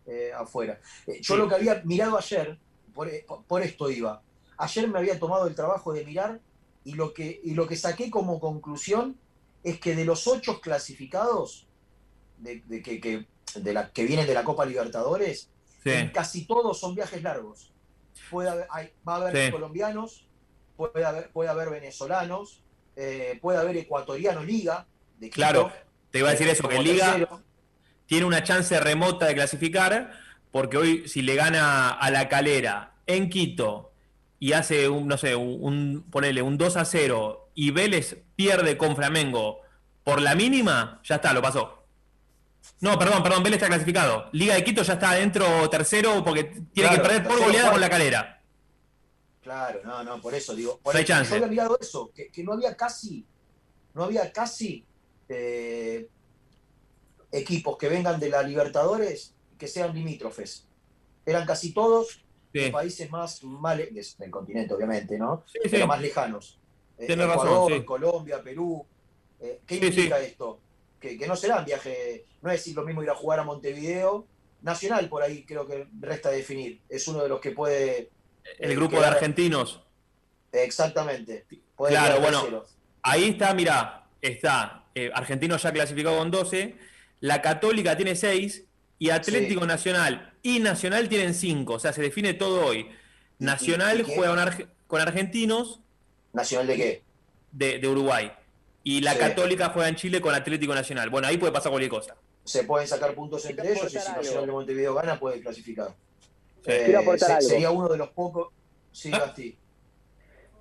eh, 0.05 0.31
afuera. 0.33 0.79
Eh, 1.05 1.19
yo 1.21 1.33
Sí. 1.35 1.39
lo 1.41 1.49
que 1.49 1.55
había 1.55 1.81
mirado 1.83 2.17
ayer, 2.17 2.57
por, 2.93 3.09
por 3.45 3.61
esto 3.61 3.89
iba, 3.91 4.21
ayer 4.57 4.87
me 4.87 4.99
había 4.99 5.19
tomado 5.19 5.47
el 5.47 5.55
trabajo 5.55 5.91
de 5.91 6.05
mirar 6.05 6.39
y 6.85 6.93
lo 6.93 7.13
que, 7.13 7.41
y 7.43 7.53
lo 7.55 7.67
que 7.67 7.75
saqué 7.75 8.09
como 8.09 8.39
conclusión 8.39 9.17
es 9.63 9.79
que 9.79 9.95
de 9.95 10.05
los 10.05 10.27
ocho 10.27 10.61
clasificados 10.61 11.67
de, 12.37 12.61
de 12.67 12.81
que, 12.81 13.01
que- 13.01 13.27
de 13.55 13.73
la, 13.73 13.91
que 13.91 14.05
vienen 14.05 14.27
de 14.27 14.33
la 14.33 14.43
Copa 14.43 14.65
Libertadores, 14.65 15.49
Sí. 15.83 15.91
casi 16.13 16.45
todos 16.45 16.79
son 16.79 16.95
viajes 16.95 17.21
largos. 17.23 17.71
Puede 18.29 18.49
haber- 18.49 18.67
hay- 18.69 18.91
va 19.07 19.15
a 19.15 19.17
haber 19.27 19.45
Sí. 19.47 19.51
colombianos, 19.51 20.26
puede 20.77 21.03
haber, 21.05 21.29
puede 21.31 21.49
haber 21.49 21.69
venezolanos, 21.69 22.61
eh, 22.95 23.37
puede 23.41 23.57
haber 23.59 23.75
ecuatoriano 23.77 24.43
Liga. 24.43 24.85
De 25.19 25.27
Quito, 25.27 25.35
Claro, 25.35 25.71
te 26.11 26.19
iba 26.19 26.29
a 26.29 26.31
decir 26.31 26.47
eh, 26.47 26.51
eso, 26.51 26.67
que 26.69 26.79
Liga 26.79 27.07
tercero. 27.11 27.41
tiene 28.05 28.25
una 28.25 28.43
chance 28.43 28.79
remota 28.79 29.25
de 29.25 29.33
clasificar, 29.35 30.11
porque 30.51 30.77
hoy 30.77 31.07
si 31.07 31.21
le 31.21 31.35
gana 31.35 31.89
a 31.89 32.09
la 32.11 32.29
calera 32.29 32.93
en 33.07 33.29
Quito 33.29 33.91
y 34.39 34.53
hace 34.53 34.87
un, 34.87 35.07
no 35.07 35.17
sé, 35.17 35.35
un, 35.35 36.05
ponele 36.11 36.41
un 36.41 36.57
2 36.57 36.77
a 36.77 36.85
0 36.85 37.49
y 37.55 37.71
Vélez 37.71 38.17
pierde 38.35 38.77
con 38.77 38.95
Flamengo 38.95 39.61
por 40.03 40.21
la 40.21 40.35
mínima, 40.35 41.01
ya 41.03 41.15
está, 41.15 41.33
lo 41.33 41.41
pasó. 41.41 41.73
No, 42.79 42.99
perdón, 42.99 43.23
perdón, 43.23 43.43
Vélez 43.43 43.57
está 43.57 43.67
clasificado. 43.67 44.29
Liga 44.33 44.53
de 44.53 44.63
Quito 44.63 44.83
ya 44.83 44.93
está 44.93 45.11
adentro 45.11 45.67
tercero 45.69 46.23
porque 46.23 46.43
tiene 46.43 46.89
Claro, 46.89 46.95
que 46.95 47.09
perder 47.09 47.27
por 47.27 47.39
goleada 47.39 47.71
con 47.71 47.81
la 47.81 47.89
calera. 47.89 48.36
Claro, 49.47 49.79
no, 49.85 50.03
no, 50.03 50.19
por 50.21 50.33
eso 50.35 50.53
digo. 50.53 50.77
Por 50.83 50.93
eso. 50.97 51.23
Yo 51.23 51.35
había 51.35 51.47
mirado 51.47 51.77
eso, 51.79 52.11
que, 52.13 52.27
que 52.29 52.43
no 52.43 52.51
había 52.51 52.75
casi, 52.75 53.25
no 53.93 54.03
había 54.03 54.29
casi 54.33 54.85
eh, 55.29 56.09
equipos 57.31 57.77
que 57.77 57.87
vengan 57.87 58.19
de 58.19 58.27
la 58.29 58.43
Libertadores 58.43 59.33
que 59.57 59.69
sean 59.69 59.95
limítrofes. 59.95 60.67
Eran 61.25 61.45
casi 61.45 61.71
todos 61.73 62.23
Sí. 62.53 62.59
de 62.59 62.71
países 62.71 63.09
más, 63.09 63.41
más 63.43 63.77
del 63.77 64.31
continente, 64.31 64.73
obviamente, 64.73 65.17
¿no? 65.17 65.43
Sí, 65.51 65.59
Pero 65.63 65.83
sí. 65.83 65.87
más 65.87 66.01
lejanos. 66.01 66.59
Eh, 66.97 67.05
Tienes 67.07 67.27
razón, 67.27 67.71
Ecuador. 67.71 67.85
Colombia, 67.85 68.43
Perú. 68.43 68.85
Eh, 69.39 69.61
¿Qué 69.65 69.75
implica 69.75 70.19
esto? 70.19 70.59
Que, 70.99 71.17
que 71.17 71.25
no 71.27 71.35
será 71.37 71.59
un 71.59 71.65
viaje, 71.65 72.25
no 72.41 72.49
es 72.51 72.59
decir 72.59 72.75
lo 72.75 72.83
mismo 72.83 73.01
ir 73.01 73.09
a 73.11 73.15
jugar 73.15 73.39
a 73.39 73.43
Montevideo 73.43 74.25
Nacional 74.61 75.07
por 75.07 75.21
ahí 75.23 75.45
creo 75.45 75.65
que 75.67 75.87
resta 76.01 76.31
definir. 76.31 76.81
Es 76.89 77.07
uno 77.07 77.21
de 77.23 77.29
los 77.29 77.39
que 77.39 77.51
puede. 77.51 78.09
El 78.59 78.71
eh, 78.71 78.75
grupo 78.75 78.99
de 78.99 79.05
argentinos. 79.05 79.81
Exactamente. 80.51 81.45
Puede 81.75 81.93
Claro, 81.93 82.19
bueno, 82.21 82.63
ahí 83.03 83.29
está, 83.29 83.53
mira, 83.53 84.05
está 84.21 84.83
eh, 84.95 85.11
Argentino 85.13 85.57
ya 85.57 85.71
clasificado 85.71 86.17
con 86.17 86.31
12, 86.31 86.75
la 87.19 87.41
Católica 87.41 87.95
tiene 87.95 88.15
6 88.15 88.63
y 88.99 89.09
Atlético 89.11 89.61
Sí. 89.61 89.67
Nacional 89.67 90.33
y 90.41 90.59
Nacional 90.59 91.07
tienen 91.09 91.33
5, 91.35 91.73
o 91.73 91.79
sea, 91.79 91.93
se 91.93 92.01
define 92.01 92.33
todo 92.33 92.65
hoy. 92.65 92.89
Nacional 93.39 94.01
juega 94.03 94.29
con, 94.29 94.39
Arge- 94.39 94.67
con 94.87 95.01
Argentinos 95.01 95.79
¿Nacional 96.33 96.67
de 96.67 96.75
qué? 96.75 97.03
de, 97.51 97.77
de 97.79 97.87
Uruguay 97.87 98.31
y 98.83 99.01
la 99.01 99.13
Sí. 99.13 99.19
Católica 99.19 99.69
juega 99.69 99.89
en 99.89 99.95
Chile 99.95 100.21
con 100.21 100.33
Atlético 100.33 100.73
Nacional. 100.73 101.09
Bueno, 101.11 101.27
ahí 101.27 101.37
puede 101.37 101.51
pasar 101.53 101.71
cualquier 101.71 101.91
cosa. 101.91 102.15
Se 102.45 102.63
pueden 102.63 102.87
sacar 102.87 103.13
puntos 103.13 103.45
entre 103.45 103.73
ellos 103.73 103.93
y 103.93 103.99
si 103.99 104.11
Nacional 104.11 104.45
de 104.47 104.51
Montevideo 104.51 104.93
gana 104.95 105.19
puede 105.19 105.41
clasificar. 105.41 105.93
Quiero 106.85 106.99
aportar 106.99 107.27
se- 107.29 107.33
algo. 107.33 107.47
sería 107.49 107.71
uno 107.71 107.87
de 107.89 107.97
los 107.97 108.09
pocos. 108.09 108.49
Sí. 108.91 109.09
Gasti. 109.11 109.57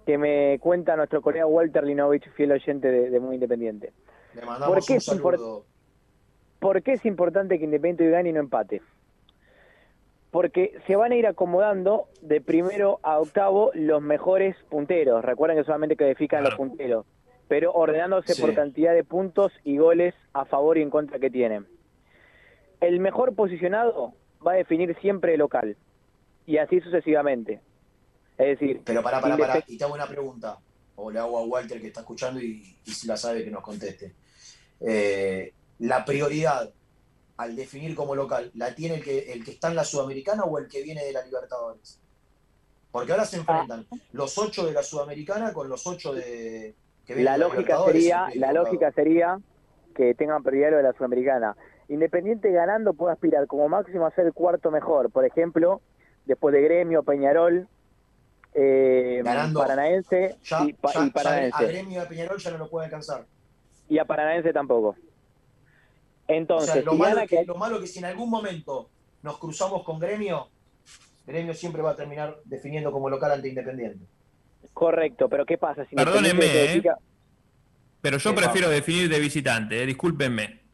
que 0.04 0.18
me 0.18 0.58
cuenta 0.60 0.94
nuestro 0.94 1.20
colega 1.20 1.46
Walter 1.46 1.82
Linovich, 1.84 2.30
fiel 2.34 2.52
oyente 2.52 2.88
de, 2.90 3.10
de 3.10 3.18
Muy 3.20 3.34
Independiente. 3.34 3.92
Le 4.34 4.42
mandamos 4.44 4.76
¿Por 4.76 4.86
qué 4.86 4.92
un 4.94 5.00
saludo. 5.00 5.64
¿Por 6.60 6.82
qué 6.82 6.92
es 6.92 7.04
importante 7.04 7.58
que 7.58 7.64
Independiente 7.64 8.08
gane 8.10 8.28
y 8.30 8.32
no 8.32 8.40
empate? 8.40 8.82
Porque 10.30 10.78
se 10.86 10.96
van 10.96 11.12
a 11.12 11.16
ir 11.16 11.26
acomodando 11.26 12.08
de 12.20 12.40
primero 12.40 13.00
a 13.02 13.18
octavo 13.18 13.70
los 13.74 14.02
mejores 14.02 14.54
punteros. 14.68 15.24
Recuerden 15.24 15.56
que 15.58 15.64
solamente 15.64 15.96
clasifican 15.96 16.44
los 16.44 16.54
punteros, 16.54 17.06
pero 17.48 17.72
ordenándose 17.72 18.34
Sí. 18.34 18.42
por 18.42 18.54
cantidad 18.54 18.92
de 18.94 19.02
puntos 19.04 19.52
y 19.64 19.78
goles 19.78 20.14
a 20.34 20.44
favor 20.44 20.78
y 20.78 20.82
en 20.82 20.90
contra 20.90 21.18
que 21.18 21.30
tienen. 21.30 21.66
El 22.80 23.00
mejor 23.00 23.34
posicionado 23.34 24.12
va 24.46 24.52
a 24.52 24.56
definir 24.56 24.94
siempre 25.00 25.32
el 25.34 25.38
local 25.40 25.76
y 26.46 26.58
así 26.58 26.80
sucesivamente. 26.80 27.60
Es 28.38 28.58
decir, 28.58 28.82
Pero 28.84 29.02
pará, 29.02 29.20
pará, 29.20 29.36
pará. 29.36 29.54
Independ- 29.56 29.64
Y 29.68 29.78
te 29.78 29.84
hago 29.84 29.94
una 29.94 30.06
pregunta. 30.06 30.58
O 30.96 31.10
le 31.10 31.18
hago 31.18 31.38
a 31.38 31.44
Walter 31.44 31.80
que 31.80 31.88
está 31.88 32.00
escuchando 32.00 32.40
y, 32.40 32.76
y 32.84 32.90
si 32.90 33.06
la 33.06 33.16
sabe 33.16 33.44
que 33.44 33.50
nos 33.50 33.62
conteste. 33.62 34.14
Eh, 34.80 35.52
la 35.80 36.04
prioridad 36.04 36.70
al 37.38 37.54
definir 37.54 37.94
como 37.94 38.14
local, 38.14 38.50
¿la 38.54 38.74
tiene 38.74 38.94
el 38.96 39.04
que, 39.04 39.32
el 39.32 39.44
que 39.44 39.50
está 39.50 39.68
en 39.68 39.76
la 39.76 39.84
Sudamericana 39.84 40.44
o 40.44 40.58
el 40.58 40.68
que 40.68 40.82
viene 40.82 41.04
de 41.04 41.12
la 41.12 41.22
Libertadores? 41.22 42.00
Porque 42.90 43.12
ahora 43.12 43.26
se 43.26 43.36
enfrentan 43.36 43.86
los 44.12 44.38
ocho 44.38 44.64
de 44.64 44.72
la 44.72 44.82
Sudamericana 44.82 45.52
con 45.52 45.68
los 45.68 45.86
ocho 45.86 46.14
de 46.14 46.74
que 47.04 47.14
vienen 47.14 47.24
la 47.26 47.32
de 47.32 47.38
la 47.38 47.48
lógica 47.48 47.84
sería 47.84 48.28
la 48.36 48.52
lógica 48.54 48.92
sería 48.92 49.38
que 49.94 50.14
tengan 50.14 50.42
prioridad 50.42 50.70
lo 50.70 50.76
de 50.78 50.82
la 50.84 50.92
sudamericana 50.94 51.56
Independiente 51.88 52.50
ganando 52.50 52.94
puede 52.94 53.12
aspirar 53.12 53.46
como 53.46 53.68
máximo 53.68 54.06
a 54.06 54.10
ser 54.12 54.26
el 54.26 54.32
cuarto 54.32 54.70
mejor 54.70 55.10
por 55.10 55.24
ejemplo 55.26 55.82
después 56.26 56.52
de 56.54 56.60
Gremio 56.62 57.02
Peñarol 57.02 57.66
eh, 58.52 59.20
Ganando. 59.24 59.60
Paranaense 59.60 60.36
Ya, 60.44 60.64
y, 60.64 60.72
Pa- 60.74 60.92
ya- 60.92 61.00
y 61.02 61.06
ya 61.06 61.12
Paranaense 61.12 61.64
a 61.64 61.66
Gremio 61.66 62.00
de 62.00 62.06
Peñarol 62.06 62.38
ya 62.38 62.50
no 62.50 62.58
lo 62.58 62.68
puede 62.70 62.86
alcanzar. 62.86 63.26
y 63.88 63.98
a 63.98 64.04
Paranaense 64.04 64.52
tampoco 64.52 64.96
entonces 66.28 66.70
o 66.70 66.72
sea, 66.74 66.82
lo, 66.82 66.94
malo 66.94 67.20
que, 67.22 67.26
que- 67.28 67.44
lo 67.44 67.54
malo 67.54 67.80
que 67.80 67.86
si 67.86 67.98
en 68.00 68.06
algún 68.06 68.28
momento 68.28 68.90
nos 69.22 69.38
cruzamos 69.38 69.82
con 69.84 69.98
Gremio, 69.98 70.48
Gremio 71.24 71.54
siempre 71.54 71.82
va 71.82 71.90
a 71.92 71.96
terminar 71.96 72.36
definiendo 72.44 72.90
como 72.92 73.08
local 73.10 73.32
ante 73.32 73.48
Independiente. 73.48 74.04
correcto 74.72 75.28
pero 75.28 75.46
qué 75.46 75.56
pasa 75.58 75.84
si 75.86 75.94
Perdónenme, 75.96 76.44
¿eh? 76.44 76.82
Pero 78.02 78.18
yo 78.18 78.30
Sí, 78.30 78.36
prefiero 78.36 78.68
definir 78.68 79.08
de 79.08 79.18
visitante, 79.18 79.82
eh, 79.82 79.86
discúlpenme. 79.86 80.65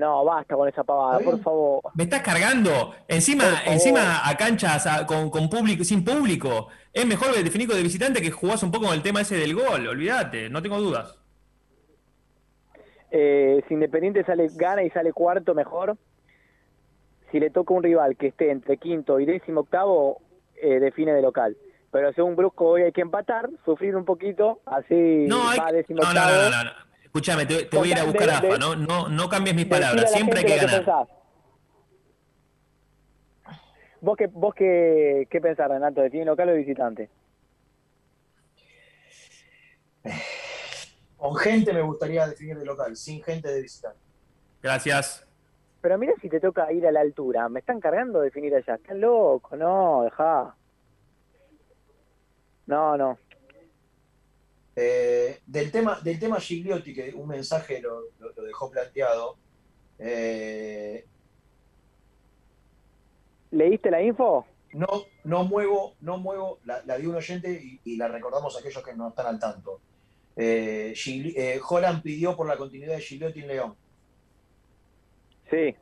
No 0.00 0.24
basta 0.24 0.56
con 0.56 0.68
esa 0.68 0.82
pavada 0.82 1.20
por 1.20 1.40
favor 1.40 1.82
Me 1.94 2.04
estás 2.04 2.22
cargando. 2.22 2.94
Encima, 3.06 3.44
encima 3.66 4.28
a 4.28 4.36
canchas 4.36 4.86
a- 4.86 5.06
con, 5.06 5.30
con 5.30 5.48
público, 5.48 5.84
sin 5.84 6.04
público. 6.04 6.68
Es 6.92 7.06
mejor 7.06 7.32
definir 7.34 7.68
de 7.68 7.82
visitante 7.82 8.20
que 8.20 8.30
jugás 8.32 8.62
un 8.64 8.72
poco 8.72 8.86
con 8.86 8.94
el 8.94 9.02
tema 9.02 9.20
ese 9.20 9.36
del 9.36 9.54
gol. 9.54 9.86
Olvídate, 9.86 10.48
no 10.50 10.60
tengo 10.62 10.80
dudas. 10.80 11.16
Eh, 13.12 13.62
si 13.66 13.74
Independiente 13.74 14.24
sale 14.24 14.48
gana 14.54 14.82
y 14.82 14.90
sale 14.90 15.12
cuarto 15.12 15.54
mejor, 15.54 15.96
si 17.30 17.40
le 17.40 17.50
toca 17.50 17.74
un 17.74 17.82
rival 17.82 18.16
que 18.16 18.28
esté 18.28 18.50
entre 18.50 18.76
quinto 18.76 19.18
y 19.20 19.26
décimo 19.26 19.60
octavo, 19.60 20.20
eh, 20.62 20.78
define 20.80 21.12
de 21.12 21.22
local. 21.22 21.56
Pero 21.92 22.12
según 22.12 22.36
Brusco 22.36 22.66
hoy 22.66 22.82
hay 22.82 22.92
que 22.92 23.00
empatar, 23.00 23.50
sufrir 23.64 23.96
un 23.96 24.04
poquito, 24.04 24.60
así 24.66 25.26
No, 25.28 25.48
hay- 25.48 25.58
va 25.58 25.68
a 25.68 25.72
décimo 25.72 26.02
no, 26.02 26.04
no, 26.04 26.20
octavo. 26.20 26.50
no, 26.50 26.50
no, 26.50 26.64
no. 26.64 26.89
Escúchame, 27.10 27.44
te, 27.44 27.64
te 27.64 27.76
voy 27.76 27.88
a 27.88 27.92
ir 27.92 27.98
a 27.98 28.04
buscar 28.04 28.26
de- 28.26 28.32
AFA, 28.34 28.46
de- 28.46 28.58
¿no? 28.60 28.76
No, 28.76 29.08
no 29.08 29.28
cambies 29.28 29.56
mis 29.56 29.66
palabras. 29.66 30.02
la 30.02 30.08
Siempre 30.08 30.38
hay 30.40 30.44
que 30.46 30.56
ganar. 30.56 30.76
pensás. 30.76 31.08
¿Vos 34.00 34.16
qué, 34.16 34.28
vos 34.28 34.54
qué, 34.54 35.26
qué 35.28 35.40
pensás, 35.40 35.68
Renato? 35.68 36.00
¿Define 36.00 36.24
local 36.24 36.48
o 36.50 36.54
visitante? 36.54 37.10
Con 41.16 41.34
gente 41.36 41.72
me 41.72 41.82
gustaría 41.82 42.26
definir 42.26 42.56
de 42.58 42.64
local, 42.64 42.96
sin 42.96 43.22
gente 43.22 43.48
de 43.52 43.60
visitante. 43.60 43.98
Gracias. 44.62 45.26
Pero 45.82 45.98
mira 45.98 46.12
si 46.22 46.28
te 46.28 46.40
toca 46.40 46.70
ir 46.72 46.86
a 46.86 46.92
la 46.92 47.00
altura. 47.00 47.48
Me 47.48 47.60
están 47.60 47.80
cargando 47.80 48.20
definir 48.20 48.54
allá. 48.54 48.76
Están 48.76 49.00
loco, 49.00 49.56
no, 49.56 50.02
dejá. 50.04 50.54
No, 52.66 52.96
no. 52.96 53.18
Eh, 54.76 55.40
del 55.46 55.70
tema 55.72 56.00
del 56.00 56.18
tema 56.18 56.40
Gigliotti, 56.40 56.94
que 56.94 57.12
un 57.14 57.26
mensaje 57.28 57.80
lo, 57.82 58.02
lo- 58.18 58.32
lo 58.36 58.42
dejó 58.44 58.70
planteado, 58.70 59.36
eh, 59.98 61.04
¿Leíste 63.50 63.90
la 63.90 64.00
info? 64.02 64.46
no, 64.72 64.86
no 65.24 65.42
muevo, 65.44 65.94
no 66.00 66.18
muevo, 66.18 66.60
la, 66.64 66.82
la 66.86 66.96
dio 66.96 67.10
un 67.10 67.16
oyente 67.16 67.50
y, 67.50 67.80
y 67.84 67.96
la 67.96 68.06
recordamos 68.06 68.54
a 68.56 68.60
aquellos 68.60 68.84
que 68.84 68.94
no 68.94 69.08
están 69.08 69.26
al 69.26 69.38
tanto. 69.40 69.80
Eh, 70.36 70.92
Gigli- 70.94 71.34
eh, 71.36 71.60
Holland 71.68 72.02
pidió 72.02 72.36
por 72.36 72.46
la 72.46 72.56
continuidad 72.56 72.94
de 72.94 73.00
Gigliotti 73.02 73.40
en 73.40 73.48
León. 73.48 73.76
Sí. 75.50 75.74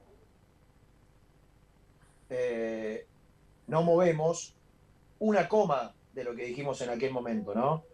No 3.66 3.82
movemos 3.82 4.54
una 5.18 5.46
coma 5.48 5.94
de 6.14 6.24
lo 6.24 6.34
que 6.34 6.44
dijimos 6.46 6.80
en 6.80 6.88
aquel 6.90 7.12
momento, 7.12 7.54
¿no? 7.54 7.84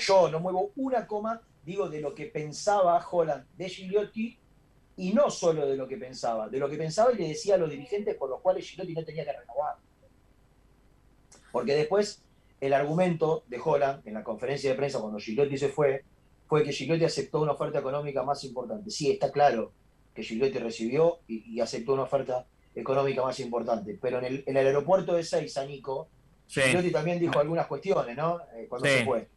Yo 0.00 0.30
no 0.30 0.40
muevo 0.40 0.70
una 0.76 1.06
coma, 1.06 1.40
digo, 1.64 1.88
de 1.88 2.00
lo 2.00 2.14
que 2.14 2.26
pensaba 2.26 3.04
Holland 3.10 3.44
de 3.56 3.68
Gigliotti 3.68 4.38
y 4.96 5.12
no 5.12 5.28
solo 5.30 5.66
de 5.66 5.76
lo 5.76 5.86
que 5.88 5.96
pensaba, 5.96 6.48
de 6.48 6.58
lo 6.58 6.68
que 6.70 6.76
pensaba 6.76 7.12
y 7.12 7.16
le 7.16 7.28
decía 7.28 7.56
a 7.56 7.58
los 7.58 7.70
dirigentes 7.70 8.14
por 8.16 8.30
los 8.30 8.40
cuales 8.40 8.66
Gigliotti 8.66 8.94
no 8.94 9.04
tenía 9.04 9.24
que 9.24 9.32
renovar. 9.32 9.76
Porque 11.52 11.74
después 11.74 12.22
el 12.60 12.72
argumento 12.72 13.44
de 13.48 13.60
Holland 13.62 14.06
en 14.06 14.14
la 14.14 14.24
conferencia 14.24 14.70
de 14.70 14.76
prensa 14.76 15.00
cuando 15.00 15.18
Gigliotti 15.18 15.58
se 15.58 15.68
fue 15.68 16.04
fue 16.46 16.62
que 16.62 16.72
Gigliotti 16.72 17.04
aceptó 17.04 17.40
una 17.40 17.52
oferta 17.52 17.78
económica 17.78 18.22
más 18.22 18.44
importante. 18.44 18.90
Sí, 18.90 19.10
está 19.10 19.32
claro 19.32 19.72
que 20.14 20.22
Gigliotti 20.22 20.58
recibió 20.58 21.18
y, 21.26 21.54
y 21.56 21.60
aceptó 21.60 21.94
una 21.94 22.02
oferta 22.04 22.46
económica 22.74 23.22
más 23.22 23.38
importante, 23.40 23.98
pero 24.00 24.18
en 24.18 24.24
el, 24.24 24.44
en 24.46 24.56
el 24.56 24.66
aeropuerto 24.66 25.14
de 25.14 25.24
Seiza, 25.24 25.64
Nico, 25.64 26.08
Sí. 26.46 26.60
Gigliotti 26.60 26.92
también 26.92 27.18
dijo 27.18 27.38
algunas 27.40 27.66
cuestiones, 27.66 28.14
¿no? 28.16 28.38
Eh, 28.54 28.66
cuando 28.68 28.86
Sí. 28.86 28.98
se 28.98 29.04
fue. 29.04 29.28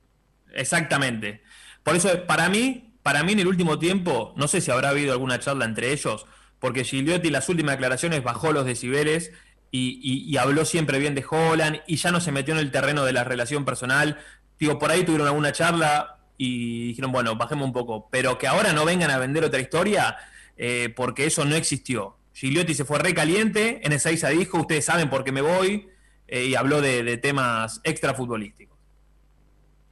Exactamente. 0.54 1.42
Por 1.84 1.96
eso, 1.96 2.26
para 2.26 2.50
mí, 2.50 2.94
para 3.04 3.24
mí 3.24 3.34
en 3.34 3.40
el 3.40 3.48
último 3.48 3.80
tiempo, 3.80 4.34
no 4.38 4.48
sé 4.48 4.62
si 4.62 4.72
habrá 4.72 4.90
habido 4.90 5.14
alguna 5.14 5.40
charla 5.40 5.66
entre 5.66 5.92
ellos, 5.92 6.26
porque 6.60 6.84
Gigliotti 6.84 7.30
las 7.30 7.48
últimas 7.50 7.76
declaraciones 7.76 8.24
bajó 8.24 8.52
los 8.52 8.66
decibeles 8.66 9.32
y 9.70 10.36
habló 10.38 10.66
siempre 10.66 10.98
bien 10.98 11.14
de 11.14 11.24
Holland 11.30 11.82
y 11.86 11.98
ya 11.98 12.12
no 12.12 12.20
se 12.20 12.32
metió 12.32 12.54
en 12.56 12.60
el 12.60 12.72
terreno 12.72 13.06
de 13.06 13.14
la 13.14 13.24
relación 13.24 13.64
personal. 13.64 14.18
Digo, 14.60 14.80
por 14.80 14.90
ahí 14.92 15.04
tuvieron 15.04 15.28
alguna 15.28 15.52
charla 15.52 16.18
y 16.38 16.88
dijeron, 16.88 17.12
bueno, 17.12 17.36
bajemos 17.36 17.66
un 17.66 17.74
poco, 17.74 18.10
pero 18.12 18.38
que 18.38 18.48
ahora 18.48 18.74
no 18.74 18.86
vengan 18.86 19.12
a 19.12 19.18
vender 19.18 19.44
otra 19.44 19.60
historia, 19.60 20.18
eh, 20.58 20.94
porque 20.96 21.26
eso 21.26 21.46
no 21.46 21.56
existió. 21.56 22.18
Gigliotti 22.34 22.74
se 22.76 22.86
fue 22.86 23.00
recaliente, 23.00 23.82
en 23.84 23.94
Ezeiza 23.94 24.30
dijo, 24.30 24.60
ustedes 24.60 24.86
saben 24.86 25.10
por 25.10 25.24
qué 25.24 25.32
me 25.32 25.42
voy, 25.42 25.90
eh, 26.28 26.46
y 26.46 26.56
habló 26.56 26.82
de, 26.82 27.04
de 27.04 27.18
temas 27.18 27.82
extrafutbolísticos. 27.84 28.67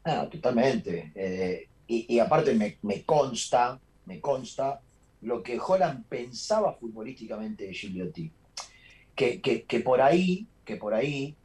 Ah, 0.06 0.28
totalmente. 0.30 1.12
Eh, 1.16 1.70
y, 1.88 2.20
aparte 2.20 2.54
me, 2.56 3.04
consta, 3.06 3.82
me 4.06 4.22
consta 4.22 4.82
lo 5.22 5.44
que 5.44 5.60
Holland 5.60 6.06
pensaba 6.08 6.74
futbolísticamente 6.74 7.66
de 7.66 7.74
Gigliotti. 7.74 8.32
Que, 9.16 9.42
que, 9.42 9.80
por 9.82 10.02
ahí, 10.02 10.48
que 10.66 10.78
por 10.78 10.94
ahí, 10.94 11.40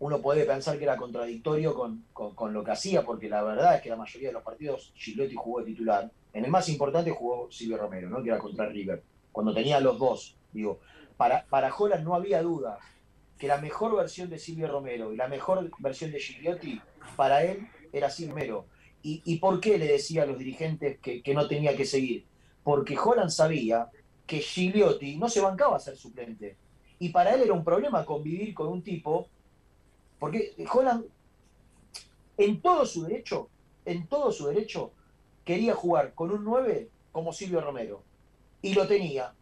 uno 0.00 0.20
puede 0.22 0.44
pensar 0.44 0.78
que 0.78 0.84
era 0.84 0.96
contradictorio 0.96 1.74
con, 1.74 2.04
con- 2.12 2.34
con 2.34 2.52
lo 2.52 2.62
que 2.64 2.70
hacía, 2.70 3.04
porque 3.04 3.28
la 3.28 3.42
verdad 3.42 3.76
es 3.76 3.82
que 3.82 3.90
la 3.90 3.96
mayoría 3.96 4.28
de 4.28 4.34
los 4.34 4.42
partidos 4.44 4.92
Gigliotti 4.96 5.34
jugó 5.36 5.60
de 5.60 5.66
titular. 5.66 6.12
En 6.32 6.44
el 6.44 6.50
más 6.50 6.68
importante 6.68 7.10
jugó 7.10 7.50
Silvio 7.50 7.78
Romero, 7.78 8.08
¿no? 8.08 8.22
que 8.22 8.28
era 8.30 8.38
contra 8.38 8.66
River, 8.66 9.02
cuando 9.32 9.54
tenía 9.54 9.80
los 9.80 9.98
dos. 9.98 10.36
Digo, 10.52 10.80
para, 11.16 11.44
para 11.46 11.74
Holland 11.74 12.04
no 12.04 12.14
había 12.14 12.42
duda 12.42 12.78
que 13.38 13.46
la 13.46 13.58
mejor 13.58 13.96
versión 13.96 14.28
de 14.28 14.38
Silvio 14.38 14.68
Romero 14.68 15.12
y 15.12 15.16
la 15.16 15.28
mejor 15.28 15.70
versión 15.78 16.10
de 16.10 16.20
Gigliotti, 16.20 16.80
para 17.16 17.44
él 17.44 17.68
era 17.92 18.10
Silvio 18.10 18.34
Romero. 18.34 18.66
¿Y, 19.02 19.22
y 19.24 19.36
por 19.36 19.60
qué 19.60 19.78
le 19.78 19.86
decía 19.86 20.24
a 20.24 20.26
los 20.26 20.38
dirigentes 20.38 20.98
que, 20.98 21.22
que 21.22 21.34
no 21.34 21.46
tenía 21.46 21.76
que 21.76 21.84
seguir? 21.84 22.26
Porque 22.64 22.98
Holland 22.98 23.30
sabía 23.30 23.88
que 24.26 24.40
Gigliotti 24.40 25.16
no 25.16 25.28
se 25.28 25.40
bancaba 25.40 25.76
a 25.76 25.80
ser 25.80 25.96
suplente. 25.96 26.56
Y 26.98 27.10
para 27.10 27.34
él 27.34 27.42
era 27.42 27.52
un 27.52 27.64
problema 27.64 28.04
convivir 28.04 28.52
con 28.54 28.68
un 28.68 28.82
tipo, 28.82 29.28
porque 30.18 30.54
Holland, 30.70 31.04
en 32.36 32.60
todo 32.60 32.84
su 32.84 33.04
derecho, 33.04 33.48
en 33.84 34.06
todo 34.08 34.32
su 34.32 34.48
derecho, 34.48 34.92
quería 35.44 35.74
jugar 35.74 36.12
con 36.14 36.30
un 36.30 36.44
9 36.44 36.90
como 37.12 37.32
Silvio 37.32 37.60
Romero. 37.60 38.02
Y 38.60 38.74
lo 38.74 38.86
tenía, 38.86 39.32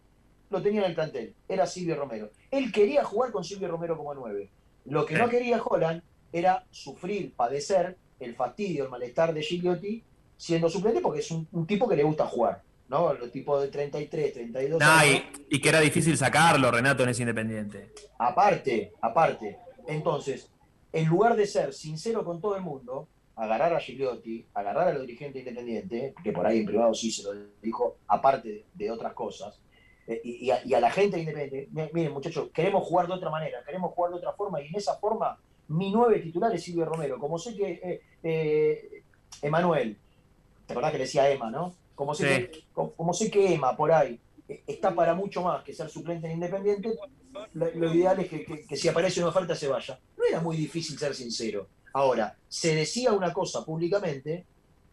lo 0.51 0.62
tenía 0.62 0.81
en 0.82 0.89
el 0.90 0.94
plantel, 0.94 1.35
era 1.48 1.66
Silvio 1.66 1.97
Romero. 1.97 2.31
Él 2.51 2.70
quería 2.73 3.05
jugar 3.05 3.32
con 3.32 3.44
Silvio 3.44 3.68
Romero 3.68 3.97
como 3.97 4.14
9. 4.14 4.51
Lo 4.86 5.05
que 5.05 5.16
no 5.16 5.28
quería 5.28 5.62
Holland 5.62 6.02
era 6.32 6.64
sufrir, 6.70 7.32
padecer 7.32 7.97
el 8.20 8.35
fastidio, 8.35 8.85
el 8.85 8.90
malestar 8.90 9.35
de 9.35 9.43
Gigliotti 9.43 10.02
siendo 10.36 10.68
suplente 10.68 11.01
porque 11.01 11.20
es 11.20 11.31
un, 11.31 11.47
un 11.52 11.66
tipo 11.66 11.89
que 11.89 11.97
le 11.97 12.02
gusta 12.02 12.27
jugar. 12.27 12.62
¿no? 12.89 13.12
Los 13.14 13.32
tipos 13.32 13.60
de 13.62 13.68
33, 13.68 14.32
32 14.32 14.78
No, 14.81 14.86
años. 14.86 15.23
y, 15.51 15.56
y 15.56 15.60
que 15.60 15.68
era 15.70 15.81
difícil 15.81 16.16
sacarlo, 16.16 16.70
Renato, 16.70 17.02
en 17.02 17.09
ese 17.09 17.23
Independiente. 17.23 17.90
Aparte, 18.18 18.93
aparte. 19.01 19.59
Entonces, 19.89 20.51
en 20.93 21.06
lugar 21.06 21.35
de 21.36 21.47
ser 21.47 21.73
sincero 21.74 22.24
con 22.24 22.40
todo 22.40 22.55
el 22.55 22.62
mundo, 22.62 23.09
agarrar 23.35 23.74
a 23.74 23.81
Gigliotti, 23.81 24.47
agarrar 24.55 24.89
a 24.89 24.93
los 24.93 25.02
dirigentes 25.02 25.40
independientes, 25.40 26.14
que 26.23 26.32
por 26.32 26.47
ahí 26.47 26.60
en 26.60 26.66
privado 26.66 26.94
sí 26.94 27.10
se 27.10 27.23
lo 27.24 27.32
dijo, 27.60 27.97
aparte 28.06 28.64
de 28.73 28.90
otras 28.90 29.12
cosas, 29.14 29.59
y, 30.24 30.47
y 30.47 30.51
a, 30.51 30.65
y 30.65 30.74
a 30.74 30.81
la 30.81 30.91
gente 30.91 31.19
independiente, 31.19 31.69
mi- 31.73 31.89
miren 31.93 32.12
muchachos, 32.12 32.49
queremos 32.55 32.85
jugar 32.85 33.07
de 33.09 33.15
otra 33.15 33.31
manera, 33.31 33.62
queremos 33.65 33.93
jugar 33.93 34.12
de 34.12 34.19
otra 34.19 34.33
forma, 34.33 34.61
y 34.62 34.69
en 34.69 34.77
esa 34.77 34.97
forma 34.99 35.39
mi 35.69 35.91
nueve 35.91 36.20
titular 36.20 36.55
es 36.55 36.62
Silvio 36.62 36.85
Romero. 36.85 37.19
Como 37.19 37.39
sé 37.39 37.57
que 37.57 37.73
eh, 37.83 38.01
eh, 38.23 39.03
Emanuel, 39.43 39.97
¿te 40.66 40.73
acordás 40.73 40.93
que 40.93 40.99
le 40.99 41.05
decía 41.05 41.28
Emma, 41.31 41.51
no? 41.51 41.74
Como 41.95 42.15
sé, 42.15 42.37
Sí. 42.37 42.47
que, 42.49 42.65
como, 42.73 42.93
como 42.93 43.12
sé 43.15 43.31
que 43.31 43.55
Emma 43.55 43.77
por 43.77 43.91
ahí 43.91 44.20
eh, 44.49 44.62
está 44.66 44.95
para 44.95 45.15
mucho 45.15 45.43
más 45.43 45.65
que 45.65 45.73
ser 45.74 45.89
suplente 45.91 46.27
en 46.27 46.35
Independiente, 46.35 46.95
lo, 47.55 47.70
lo 47.74 47.95
ideal 47.95 48.19
es 48.20 48.28
que, 48.28 48.45
que- 48.45 48.66
que 48.66 48.77
si 48.77 48.89
aparece 48.89 49.20
una 49.20 49.31
oferta 49.31 49.55
se 49.55 49.69
vaya. 49.69 49.99
No 50.16 50.24
era 50.24 50.41
muy 50.41 50.57
difícil 50.57 50.99
ser 50.99 51.15
sincero. 51.15 51.66
Ahora, 51.93 52.37
se 52.49 52.74
decía 52.74 53.12
una 53.12 53.33
cosa 53.33 53.65
públicamente 53.65 54.45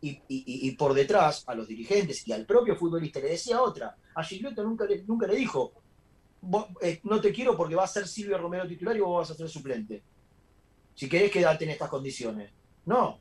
y, 0.04 0.10
y- 0.10 0.44
y- 0.46 0.68
y 0.68 0.72
por 0.76 0.94
detrás 0.94 1.44
a 1.48 1.56
los 1.56 1.68
dirigentes 1.68 2.28
y 2.28 2.34
al 2.34 2.46
propio 2.46 2.76
futbolista 2.76 3.20
le 3.20 3.30
decía 3.30 3.62
otra. 3.62 3.96
A 4.16 4.24
Gigliotti 4.24 4.62
nunca 4.62 4.86
le, 4.86 5.04
nunca 5.04 5.26
le 5.28 5.36
dijo, 5.36 5.72
"Vos, 6.42 6.68
eh, 6.82 7.00
no 7.04 7.22
te 7.22 7.32
quiero 7.32 7.56
porque 7.56 7.76
va 7.76 7.86
a 7.86 7.88
ser 7.88 8.08
Silvio 8.08 8.38
Romero 8.38 8.68
titular 8.68 8.96
y 8.98 9.00
vos 9.00 9.20
vas 9.22 9.32
a 9.32 9.38
ser 9.38 9.48
suplente. 9.50 10.04
Si 10.94 11.08
querés 11.08 11.32
quedarte 11.32 11.64
en 11.64 11.72
estas 11.72 11.90
condiciones. 11.90 12.52
No. 12.86 13.20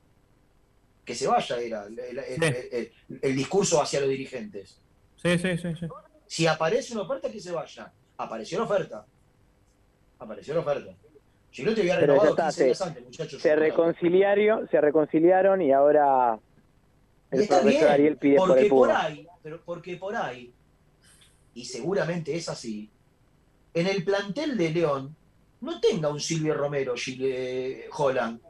Que 1.05 1.15
se 1.15 1.27
vaya 1.29 1.57
era 1.61 1.85
el, 1.87 1.99
el- 1.99 2.19
el- 2.19 2.43
el- 2.43 2.69
el- 2.73 2.93
el 3.23 3.37
discurso 3.37 3.81
hacia 3.81 4.01
los 4.01 4.09
dirigentes. 4.09 4.81
Sí, 5.17 5.39
sí, 5.39 5.57
sí, 5.59 5.69
sí. 5.79 5.87
Si 6.27 6.47
aparece 6.47 6.95
una 6.95 7.03
oferta, 7.03 7.31
que 7.31 7.41
se 7.41 7.53
vaya. 7.53 7.93
Apareció 8.17 8.59
la 8.59 8.65
oferta. 8.65 9.07
Apareció 10.19 10.55
la 10.55 10.61
oferta. 10.61 10.93
Gigliotti 11.51 11.81
había 11.83 12.01
Pero 12.01 12.15
ya 12.17 12.21
renovado 12.23 12.31
está, 12.31 12.45
15 12.47 12.59
se, 12.59 12.65
días 12.65 12.81
antes, 12.83 13.05
muchachos. 13.05 13.43
se 13.43 13.57
reconciliaron, 13.57 14.69
se 14.69 14.81
reconciliaron 14.81 15.61
y 15.63 15.71
ahora 15.73 16.39
Y 17.33 17.41
está 17.43 17.61
bien, 17.63 17.87
Ariel 17.87 18.17
pide 18.19 18.37
por 18.37 18.49
porque 18.49 18.65
por, 18.67 18.91
ahí, 18.91 19.27
pero 19.43 19.61
porque 19.65 19.97
por 19.97 20.15
ahí, 20.17 20.53
y 21.55 21.65
seguramente 21.65 22.35
es 22.37 22.49
así, 22.49 22.91
en 23.75 23.87
el 23.87 24.05
plantel 24.05 24.57
de 24.57 24.71
León 24.71 25.17
no 25.61 25.81
tenga 25.81 26.09
un 26.11 26.21
Silvio 26.21 26.55
Romero, 26.55 26.95
Gile- 26.95 27.85
Holland, 27.97 28.41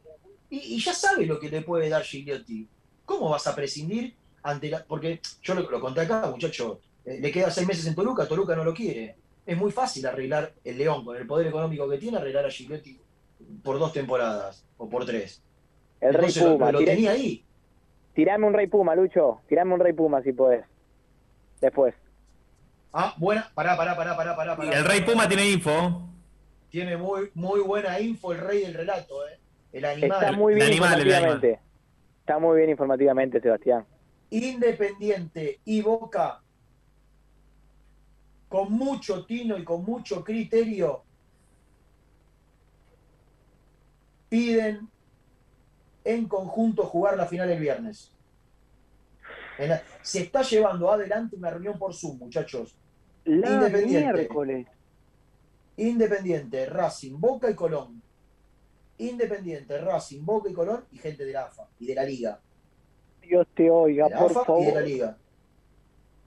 y, 0.50 0.58
y 0.76 0.80
ya 0.80 0.92
sabe 0.94 1.26
lo 1.26 1.38
que 1.38 1.48
le 1.48 1.62
puede 1.62 1.88
dar 1.88 2.02
Gigliotti. 2.02 2.66
¿Cómo 3.04 3.28
vas 3.30 3.46
a 3.46 3.54
prescindir 3.54 4.14
ante 4.42 4.68
la.? 4.70 4.84
Porque 4.84 5.20
yo 5.42 5.54
lo, 5.54 5.70
lo 5.70 5.80
conté 5.80 6.00
acá, 6.02 6.28
muchacho, 6.30 6.80
eh, 7.04 7.18
le 7.20 7.30
queda 7.32 7.50
seis 7.50 7.66
meses 7.66 7.86
en 7.86 7.94
Toluca, 7.94 8.26
Toluca 8.26 8.54
no 8.56 8.64
lo 8.64 8.74
quiere. 8.74 9.16
Es 9.46 9.56
muy 9.56 9.70
fácil 9.72 10.06
arreglar 10.06 10.54
el 10.64 10.78
León 10.78 11.04
con 11.04 11.16
el 11.16 11.26
poder 11.26 11.46
económico 11.48 11.88
que 11.88 11.98
tiene, 11.98 12.16
arreglar 12.18 12.46
a 12.46 12.50
Gigliotti 12.50 12.98
por 13.62 13.78
dos 13.78 13.92
temporadas 13.92 14.64
o 14.76 14.88
por 14.88 15.04
tres. 15.06 15.42
El 16.00 16.14
Entonces 16.14 16.42
lo- 16.42 16.52
Puma. 16.54 16.72
lo 16.72 16.78
tiré- 16.80 16.94
tenía 16.94 17.10
ahí. 17.12 17.44
Tirame 18.14 18.46
un 18.46 18.52
Rey 18.52 18.66
Puma, 18.66 18.94
Lucho. 18.94 19.40
Tirame 19.48 19.74
un 19.74 19.80
Rey 19.80 19.92
Puma 19.92 20.22
si 20.22 20.32
podés. 20.32 20.64
Después. 21.60 21.94
Ah, 22.92 23.14
buena, 23.16 23.50
pará, 23.54 23.76
pará, 23.76 23.96
pará, 23.96 24.16
pará, 24.16 24.36
pará. 24.36 24.56
pará. 24.56 24.78
El 24.78 24.84
Rey 24.84 25.00
Puma 25.00 25.26
tiene 25.28 25.48
info. 25.50 26.08
Tiene 26.68 26.96
muy, 26.96 27.30
muy 27.34 27.60
buena 27.60 28.00
info 28.00 28.32
el 28.32 28.38
rey 28.38 28.62
del 28.62 28.74
relato, 28.74 29.26
¿eh? 29.28 29.38
El 29.72 29.84
animal. 29.84 30.22
Está 30.22 30.32
muy 30.32 30.54
bien 30.54 30.72
informativamente. 30.72 31.60
Está 32.20 32.38
muy 32.38 32.58
bien 32.58 32.70
informativamente, 32.70 33.40
Sebastián. 33.40 33.84
Independiente 34.30 35.60
y 35.64 35.82
Boca, 35.82 36.40
con 38.48 38.72
mucho 38.72 39.24
tino 39.26 39.58
y 39.58 39.64
con 39.64 39.84
mucho 39.84 40.22
criterio, 40.24 41.02
piden 44.28 44.88
en 46.04 46.26
conjunto 46.28 46.84
jugar 46.84 47.16
la 47.16 47.26
final 47.26 47.50
el 47.50 47.60
viernes. 47.60 48.12
La- 49.58 49.82
Se 50.02 50.20
está 50.22 50.42
llevando 50.42 50.90
adelante 50.90 51.36
una 51.36 51.50
reunión 51.50 51.78
por 51.78 51.94
Zoom, 51.94 52.18
muchachos. 52.18 52.74
La 53.24 53.48
Independiente. 53.50 54.12
miércoles. 54.14 54.66
Independiente, 55.76 56.66
Racing, 56.66 57.18
Boca 57.18 57.50
y 57.50 57.54
Colón. 57.54 58.02
Independiente, 58.98 59.78
Racing, 59.78 60.24
Boca 60.24 60.48
y 60.50 60.52
Colón 60.52 60.84
y 60.90 60.98
gente 60.98 61.24
de 61.24 61.32
la 61.32 61.44
AFA 61.46 61.68
y 61.78 61.86
de 61.86 61.94
la 61.94 62.04
Liga. 62.04 62.40
Dios 63.20 63.46
te 63.54 63.70
oiga, 63.70 64.06
De 64.06 64.10
la 64.14 64.18
por 64.18 64.30
AFA 64.32 64.40
y 64.58 64.60
de 64.60 64.66
la 64.66 64.72
favor. 64.72 64.82
Liga. 64.88 65.18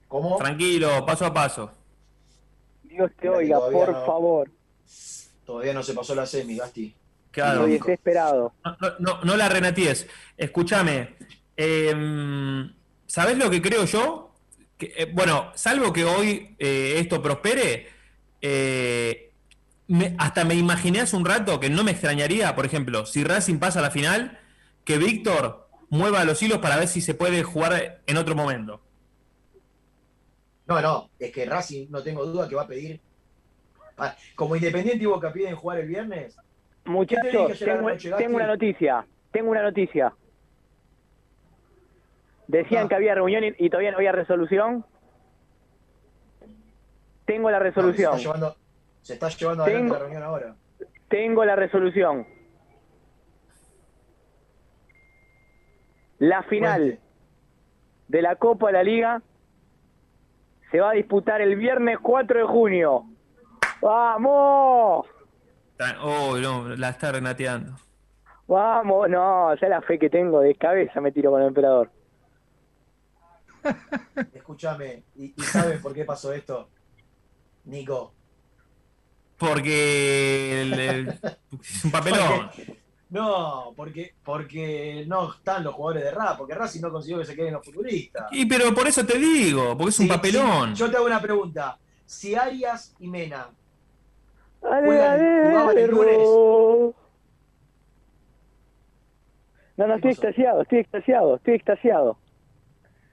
¿Cómo? 0.08 0.36
Tranquilo, 0.36 1.04
paso 1.04 1.26
a 1.26 1.34
paso. 1.34 1.70
Dios 2.84 3.10
te 3.20 3.28
oiga, 3.28 3.58
por 3.70 3.90
no- 3.92 4.06
favor. 4.06 4.50
Todavía 5.44 5.74
no 5.74 5.82
se 5.82 5.92
pasó 5.94 6.14
la 6.14 6.26
semi, 6.26 6.56
Gasti. 6.56 6.94
Claro. 7.36 7.66
Estoy 7.66 7.72
desesperado. 7.78 8.54
No, 8.64 8.76
no, 8.98 9.20
no 9.24 9.36
la 9.36 9.48
renaties. 9.50 10.06
Escúchame. 10.38 11.16
eh, 11.56 12.64
¿Sabés 13.06 13.36
lo 13.38 13.50
que 13.50 13.60
creo 13.60 13.84
yo? 13.84 14.34
Que, 14.78 14.92
eh, 14.96 15.10
bueno, 15.12 15.52
salvo 15.54 15.92
que 15.92 16.04
hoy 16.04 16.56
eh, 16.58 16.94
esto 16.98 17.22
prospere, 17.22 17.88
eh, 18.40 19.32
me- 19.88 20.14
hasta 20.18 20.44
me 20.46 20.54
imaginé 20.54 21.00
hace 21.00 21.14
un 21.14 21.24
rato 21.26 21.60
que 21.60 21.68
no 21.70 21.84
me 21.84 21.90
extrañaría, 21.92 22.54
por 22.56 22.64
ejemplo, 22.66 23.04
si 23.06 23.22
Racing 23.22 23.58
pasa 23.58 23.78
a 23.78 23.82
la 23.82 23.90
final, 23.90 24.38
que 24.84 24.96
Víctor 24.98 25.68
mueva 25.90 26.24
los 26.24 26.42
hilos 26.42 26.58
para 26.58 26.76
ver 26.78 26.88
si 26.88 27.00
se 27.02 27.14
puede 27.14 27.42
jugar 27.42 28.00
en 28.06 28.16
otro 28.16 28.34
momento. 28.34 28.80
No, 30.66 30.80
no, 30.80 31.10
es 31.18 31.30
que 31.32 31.44
Racing 31.44 31.86
no 31.90 32.02
tengo 32.02 32.24
duda 32.26 32.48
que 32.48 32.54
va 32.56 32.62
a 32.62 32.66
pedir. 32.66 33.00
Como 34.34 34.56
Independiente 34.56 35.02
y 35.04 35.06
Boca 35.06 35.32
piden 35.32 35.54
jugar 35.54 35.78
el 35.80 35.86
viernes. 35.86 36.36
¿Qué 36.86 37.16
te 37.16 37.26
dije 37.26 37.38
Muchachos, 37.38 37.58
tengo, 38.18 38.36
una 38.36 38.46
noticia. 38.46 39.06
Tengo 39.32 39.50
una 39.50 39.62
noticia. 39.62 40.12
Decían 42.46 42.84
Ah. 42.84 42.88
que 42.88 42.94
había 42.94 43.14
reunión 43.14 43.44
y, 43.44 43.54
y 43.58 43.70
todavía 43.70 43.90
no 43.90 43.96
había 43.98 44.12
resolución. 44.12 44.84
Tengo 47.24 47.50
la 47.50 47.58
No, 47.58 47.64
resolución. 47.64 48.12
se, 48.12 48.18
está 48.18 48.22
llevando, 48.34 48.56
se 49.02 49.14
está 49.14 49.28
llevando 49.30 49.62
adelante 49.64 49.82
Tengo- 49.84 49.94
la 49.94 50.00
reunión 50.00 50.22
ahora. 50.22 50.54
Tengo 51.08 51.44
la 51.44 51.56
resolución. 51.56 52.26
La 56.18 56.42
final 56.44 56.98
de 58.08 58.22
la 58.22 58.36
Copa 58.36 58.68
de 58.68 58.72
la 58.74 58.82
Liga 58.84 59.22
se 60.70 60.80
va 60.80 60.90
a 60.90 60.94
disputar 60.94 61.40
el 61.40 61.56
viernes 61.56 61.98
4 62.00 62.38
de 62.40 62.44
junio. 62.46 63.04
¡Vamos! 63.82 65.06
Oh, 66.02 66.36
no, 66.38 66.68
la 66.76 66.90
está 66.90 67.12
renateando. 67.12 67.76
¡Vamos! 68.48 69.08
No, 69.10 69.54
ya 69.56 69.68
la 69.68 69.82
fe 69.82 69.98
que 69.98 70.08
tengo 70.08 70.40
de 70.40 70.54
cabeza 70.54 71.00
me 71.00 71.12
tiro 71.12 71.30
con 71.30 71.42
el 71.42 71.48
emperador. 71.48 71.90
Escúchame, 74.34 75.02
¿y, 75.16 75.34
y 75.36 75.42
saben 75.42 75.80
por 75.82 75.92
qué 75.92 76.04
pasó 76.04 76.32
esto? 76.32 76.68
Nico. 77.64 78.12
Porque 79.36 80.62
el- 80.62 80.72
el- 80.78 81.08
es 81.60 81.84
un 81.84 81.90
papelón. 81.90 82.50
No, 83.08 83.72
porque, 83.76 84.14
porque 84.24 85.04
no 85.06 85.30
están 85.32 85.62
los 85.62 85.74
jugadores 85.74 86.02
de 86.02 86.10
Racing, 86.10 86.38
porque 86.38 86.54
Racing 86.56 86.80
no 86.80 86.90
consiguió 86.90 87.18
que 87.20 87.24
se 87.24 87.36
queden 87.36 87.52
los 87.54 87.64
futbolistas. 87.64 88.26
Y 88.32 88.46
pero 88.46 88.74
por 88.74 88.84
eso 88.88 89.06
te 89.06 89.16
digo, 89.16 89.76
porque 89.78 89.90
es 89.90 90.00
un 90.00 90.08
papelón. 90.08 90.74
sí, 90.74 90.80
yo 90.80 90.90
te 90.90 90.96
hago 90.96 91.06
una 91.06 91.20
pregunta. 91.22 91.78
Si 92.04 92.34
Arias 92.34 92.96
y 92.98 93.06
Mena 93.06 93.42
¡Ale, 93.44 93.46
Juegan- 93.46 93.46
ale, 93.46 93.65
jugaban 95.40 95.78
el 95.78 95.86
lunes. 95.90 96.40
No, 99.76 99.86
no, 99.86 99.94
estoy 99.96 100.12
extasiado, 100.12 100.62
estoy 100.62 100.78
extasiado, 100.78 101.36
estoy 101.36 101.54
extasiado. 101.54 102.18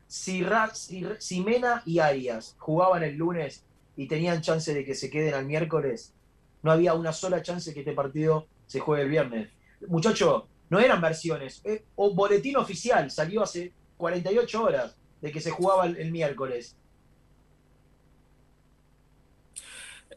si, 0.07 0.44
Ra- 0.44 0.72
si, 0.74 1.41
Mena 1.41 1.82
y 1.86 1.99
Arias 1.99 2.56
jugaban 2.60 3.03
el 3.03 3.15
lunes 3.15 3.65
y 3.95 4.07
tenían 4.07 4.41
chance 4.41 4.74
de 4.74 4.86
que 4.86 4.95
se 4.95 5.10
queden 5.10 5.34
al 5.34 5.45
miércoles, 5.45 6.15
no 6.61 6.72
había 6.72 6.94
una 6.94 7.11
sola 7.14 7.41
chance 7.41 7.74
que 7.74 7.82
este 7.82 7.94
partido 7.94 8.48
se 8.65 8.80
juegue 8.80 9.03
el 9.03 9.10
viernes. 9.10 9.49
Muchachos, 9.88 10.44
no 10.70 10.80
eran 10.80 11.02
versiones. 11.02 11.61
eh, 11.65 11.84
o 11.95 12.14
boletín 12.15 12.57
oficial 12.57 13.11
salió 13.11 13.44
hace 13.44 13.76
48 13.98 14.64
horas 14.64 14.98
de 15.22 15.32
que 15.32 15.41
se 15.41 15.52
jugaba 15.52 15.86
el, 15.86 15.98
el 15.98 16.11
miércoles. 16.11 16.78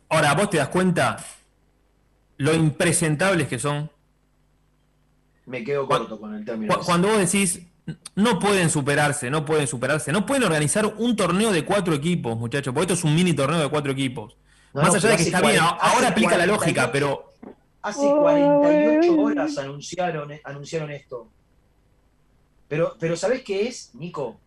Ahora, 0.09 0.35
vos 0.35 0.51
te 0.51 0.59
das 0.59 0.69
cuenta 0.69 1.25
lo 2.39 2.55
impresentables 2.55 3.49
que 3.49 3.59
son. 3.59 3.91
Me 5.47 5.63
quedo 5.65 5.87
corto 5.87 6.19
con 6.21 6.35
el 6.35 6.45
término. 6.45 6.79
Cu- 6.79 6.85
Cuando 6.85 7.09
vos 7.09 7.19
decís, 7.19 7.63
no 8.15 8.39
pueden 8.39 8.69
superarse, 8.71 9.31
no 9.31 9.45
pueden 9.45 9.67
superarse, 9.67 10.13
no 10.13 10.27
pueden 10.27 10.45
organizar 10.45 10.87
un 10.87 11.15
torneo 11.17 11.53
de 11.53 11.65
cuatro 11.65 11.95
equipos, 11.95 12.37
muchachos, 12.37 12.75
porque 12.75 12.93
esto 12.93 12.95
es 12.95 13.05
un 13.05 13.15
mini 13.15 13.33
torneo 13.33 13.61
de 13.61 13.69
cuatro 13.69 13.93
equipos. 13.93 14.37
No, 14.75 14.83
Más 14.83 14.91
no, 14.91 14.97
allá 14.97 15.11
de 15.11 15.17
que 15.17 15.23
está 15.23 15.41
bien, 15.41 15.57
40, 15.57 15.77
ahora 15.85 16.09
aplica 16.09 16.31
la 16.37 16.45
48, 16.47 16.53
lógica, 16.53 16.93
pero 16.93 17.33
Hace 17.83 18.01
48 18.01 19.21
horas 19.21 19.59
anunciaron, 19.59 20.33
anunciaron 20.45 20.91
esto. 20.91 21.29
Pero, 22.69 22.97
pero 22.99 23.17
¿sabés 23.17 23.43
qué 23.45 23.69
es, 23.69 23.95
Nico? 23.95 24.41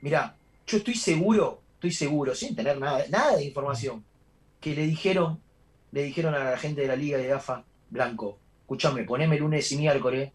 Mirá, 0.00 0.34
yo 0.66 0.78
estoy 0.78 0.94
seguro, 0.96 1.62
estoy 1.78 1.92
seguro, 1.92 2.34
sin 2.34 2.56
tener 2.56 2.78
nada, 2.78 3.04
nada 3.08 3.36
de 3.36 3.44
información, 3.44 4.04
que 4.60 4.74
le 4.74 4.82
dijeron, 4.86 5.40
le 5.92 6.02
dijeron 6.02 6.34
a 6.34 6.50
la 6.50 6.58
gente 6.58 6.80
de 6.82 6.88
la 6.88 6.96
Liga 6.96 7.18
de 7.18 7.32
AFA, 7.32 7.64
Blanco, 7.90 8.38
escúchame, 8.62 9.04
poneme 9.04 9.38
lunes 9.38 9.70
y 9.72 9.76
miércoles, 9.76 10.32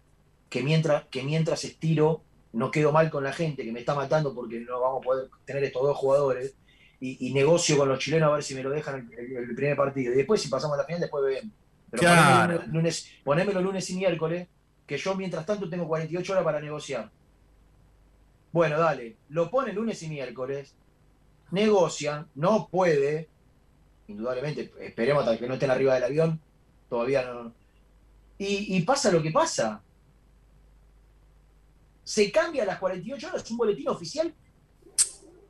que 0.49 0.63
mientras, 0.63 1.05
que 1.07 1.21
mientras 1.23 1.63
estiro, 1.65 2.21
no 2.53 2.71
quedo 2.71 2.91
mal 2.91 3.09
con 3.09 3.23
la 3.23 3.33
gente 3.33 3.63
que 3.63 3.71
me 3.71 3.79
está 3.81 3.93
matando 3.93 4.33
porque 4.33 4.59
no 4.61 4.79
vamos 4.79 5.01
a 5.01 5.03
poder 5.03 5.29
tener 5.45 5.63
estos 5.65 5.83
dos 5.83 5.97
jugadores, 5.97 6.55
y, 7.01 7.27
y 7.27 7.33
negocio 7.33 7.77
con 7.77 7.89
los 7.89 7.99
chilenos 7.99 8.29
a 8.29 8.33
ver 8.35 8.43
si 8.43 8.55
me 8.55 8.63
lo 8.63 8.69
dejan 8.69 9.09
el, 9.11 9.19
el- 9.19 9.49
el 9.49 9.55
primer 9.55 9.75
partido. 9.75 10.13
Y 10.13 10.15
después, 10.15 10.41
si 10.41 10.47
pasamos 10.47 10.75
a 10.75 10.81
la 10.81 10.85
final, 10.85 11.01
después 11.01 11.25
vemos. 11.25 11.51
Pero 11.91 11.99
Claro. 12.01 12.53
ponémelo 12.53 12.73
lunes, 12.73 13.07
ponémelo 13.25 13.61
lunes 13.61 13.89
y 13.89 13.95
miércoles, 13.97 14.47
que 14.87 14.97
yo 14.97 15.13
mientras 15.15 15.45
tanto 15.45 15.69
tengo 15.69 15.85
48 15.87 16.31
horas 16.31 16.45
para 16.45 16.61
negociar. 16.61 17.11
Bueno, 18.53 18.79
dale, 18.79 19.17
lo 19.29 19.49
pone 19.49 19.73
lunes 19.73 20.01
y 20.03 20.07
miércoles, 20.09 20.73
negocian, 21.53 22.27
no 22.33 22.67
puede, 22.67 23.29
indudablemente, 24.07 24.73
esperemos 24.79 25.23
hasta 25.23 25.37
que 25.37 25.47
no 25.47 25.53
estén 25.53 25.69
arriba 25.69 25.93
del 25.93 26.03
avión, 26.03 26.41
todavía 26.89 27.23
no. 27.25 27.53
Y, 28.39 28.81
pasa 28.81 29.11
lo 29.11 29.21
que 29.21 29.31
pasa. 29.31 29.81
Se 32.03 32.29
cambia 32.31 32.63
a 32.63 32.65
las 32.65 32.79
48 32.79 33.27
horas 33.27 33.51
un 33.51 33.57
boletín 33.57 33.87
oficial 33.87 34.33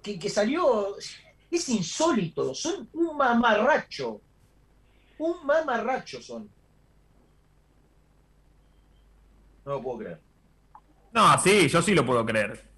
que, 0.04 0.20
que 0.20 0.30
salió, 0.30 0.96
es 1.50 1.70
insólito, 1.70 2.54
son 2.54 2.88
un 2.94 3.18
mamarracho, 3.18 4.22
un 5.18 5.46
mamarracho 5.46 6.22
son. 6.22 6.50
No 9.66 9.72
lo 9.72 9.82
puedo 9.82 10.00
creer. 10.00 10.22
No, 11.14 11.42
sí, 11.42 11.70
yo 11.70 11.82
sí 11.82 11.96
lo 11.96 12.06
puedo 12.06 12.24
creer. 12.26 12.73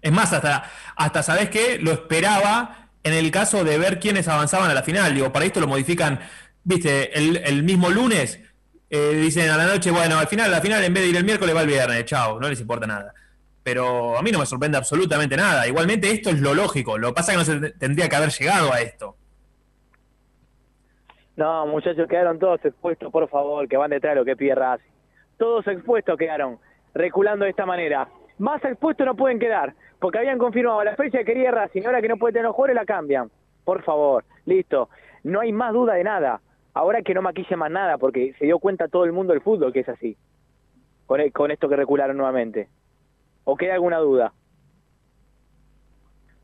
Es 0.00 0.12
más, 0.12 0.32
hasta, 0.32 0.64
hasta 0.96 1.22
¿sabés 1.22 1.50
qué? 1.50 1.78
Lo 1.78 1.92
esperaba 1.92 2.88
en 3.02 3.14
el 3.14 3.30
caso 3.30 3.64
de 3.64 3.78
ver 3.78 3.98
quiénes 3.98 4.28
avanzaban 4.28 4.70
a 4.70 4.74
la 4.74 4.82
final. 4.82 5.14
Digo, 5.14 5.32
para 5.32 5.44
esto 5.44 5.60
lo 5.60 5.66
modifican, 5.66 6.20
viste, 6.62 7.16
el, 7.18 7.38
el 7.38 7.62
mismo 7.62 7.90
lunes, 7.90 8.40
eh, 8.90 9.10
dicen 9.14 9.50
a 9.50 9.56
la 9.56 9.66
noche, 9.66 9.90
bueno, 9.90 10.18
al 10.18 10.28
final, 10.28 10.46
a 10.46 10.56
la 10.56 10.60
final, 10.60 10.82
en 10.82 10.94
vez 10.94 11.02
de 11.02 11.08
ir 11.10 11.16
el 11.16 11.24
miércoles, 11.24 11.54
va 11.54 11.60
el 11.60 11.66
viernes, 11.66 12.04
chao, 12.06 12.40
no 12.40 12.48
les 12.48 12.60
importa 12.60 12.86
nada. 12.86 13.12
Pero 13.62 14.16
a 14.16 14.22
mí 14.22 14.30
no 14.30 14.38
me 14.38 14.46
sorprende 14.46 14.78
absolutamente 14.78 15.36
nada. 15.36 15.66
Igualmente, 15.66 16.10
esto 16.10 16.30
es 16.30 16.40
lo 16.40 16.54
lógico. 16.54 16.96
Lo 16.96 17.08
que 17.08 17.14
pasa 17.14 17.32
es 17.32 17.38
que 17.38 17.54
no 17.54 17.60
se 17.60 17.70
tendría 17.72 18.08
que 18.08 18.16
haber 18.16 18.30
llegado 18.30 18.72
a 18.72 18.80
esto. 18.80 19.16
No, 21.36 21.66
muchachos, 21.66 22.08
quedaron 22.08 22.38
todos 22.38 22.64
expuestos, 22.64 23.12
por 23.12 23.28
favor, 23.28 23.68
que 23.68 23.76
van 23.76 23.90
detrás 23.90 24.14
de 24.14 24.20
lo 24.20 24.24
que 24.24 24.36
pide 24.36 24.54
Racing. 24.54 24.90
Todos 25.36 25.66
expuestos 25.68 26.18
quedaron, 26.18 26.58
reculando 26.94 27.44
de 27.44 27.50
esta 27.50 27.66
manera. 27.66 28.08
Más 28.38 28.64
expuestos 28.64 29.06
no 29.06 29.14
pueden 29.14 29.38
quedar, 29.38 29.74
porque 29.98 30.18
habían 30.18 30.38
confirmado 30.38 30.82
la 30.84 30.96
fecha 30.96 31.18
que 31.18 31.24
quería 31.24 31.50
Racing, 31.50 31.82
ahora 31.84 32.00
que 32.00 32.08
no 32.08 32.16
puede 32.16 32.32
tener 32.32 32.46
los 32.46 32.54
jugadores 32.54 32.76
la 32.76 32.84
cambian. 32.86 33.30
Por 33.64 33.82
favor, 33.82 34.24
listo. 34.46 34.88
No 35.24 35.40
hay 35.40 35.52
más 35.52 35.72
duda 35.72 35.94
de 35.94 36.04
nada. 36.04 36.40
Ahora 36.74 37.02
que 37.02 37.14
no 37.14 37.22
maquille 37.22 37.56
más 37.56 37.70
nada, 37.70 37.98
porque 37.98 38.34
se 38.38 38.44
dio 38.44 38.58
cuenta 38.58 38.88
todo 38.88 39.04
el 39.04 39.12
mundo 39.12 39.32
del 39.32 39.42
fútbol 39.42 39.72
que 39.72 39.80
es 39.80 39.88
así. 39.88 40.16
Con, 41.06 41.20
e- 41.20 41.32
con 41.32 41.50
esto 41.50 41.68
que 41.68 41.76
recularon 41.76 42.16
nuevamente. 42.16 42.68
¿O 43.44 43.56
queda 43.56 43.74
alguna 43.74 43.98
duda? 43.98 44.32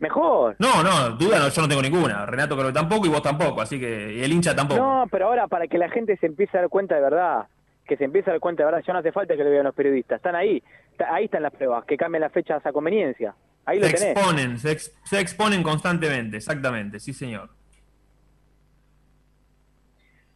Mejor. 0.00 0.56
No, 0.58 0.82
no, 0.82 1.10
duda 1.16 1.38
no, 1.38 1.48
yo 1.48 1.62
no 1.62 1.68
tengo 1.68 1.82
ninguna. 1.82 2.26
Renato 2.26 2.56
creo 2.56 2.68
que 2.68 2.72
tampoco 2.74 3.06
y 3.06 3.10
vos 3.10 3.22
tampoco, 3.22 3.60
así 3.60 3.78
que. 3.78 4.14
Y 4.14 4.22
el 4.24 4.32
hincha 4.32 4.54
tampoco. 4.54 4.80
No, 4.80 5.06
pero 5.10 5.26
ahora 5.26 5.46
para 5.46 5.66
que 5.68 5.78
la 5.78 5.88
gente 5.88 6.16
se 6.16 6.26
empiece 6.26 6.58
a 6.58 6.62
dar 6.62 6.70
cuenta 6.70 6.96
de 6.96 7.00
verdad, 7.02 7.46
que 7.86 7.96
se 7.96 8.04
empiece 8.04 8.30
a 8.30 8.34
dar 8.34 8.40
cuenta 8.40 8.64
verdad, 8.64 8.82
ya 8.86 8.92
no 8.92 8.98
hace 9.00 9.12
falta 9.12 9.36
que 9.36 9.44
lo 9.44 9.50
vean 9.50 9.64
los 9.64 9.74
periodistas, 9.74 10.16
están 10.16 10.34
ahí, 10.34 10.62
ahí 11.10 11.26
están 11.26 11.42
las 11.42 11.52
pruebas, 11.52 11.84
que 11.84 11.96
cambien 11.96 12.22
las 12.22 12.32
fechas 12.32 12.64
a 12.64 12.72
conveniencia. 12.72 13.34
Ahí 13.66 13.78
lo 13.80 13.86
se 13.86 13.94
tenés. 13.94 14.16
exponen, 14.16 14.58
se, 14.58 14.72
ex- 14.72 14.94
se 15.04 15.20
exponen 15.20 15.62
constantemente, 15.62 16.36
exactamente, 16.36 17.00
sí 17.00 17.12
señor. 17.12 17.50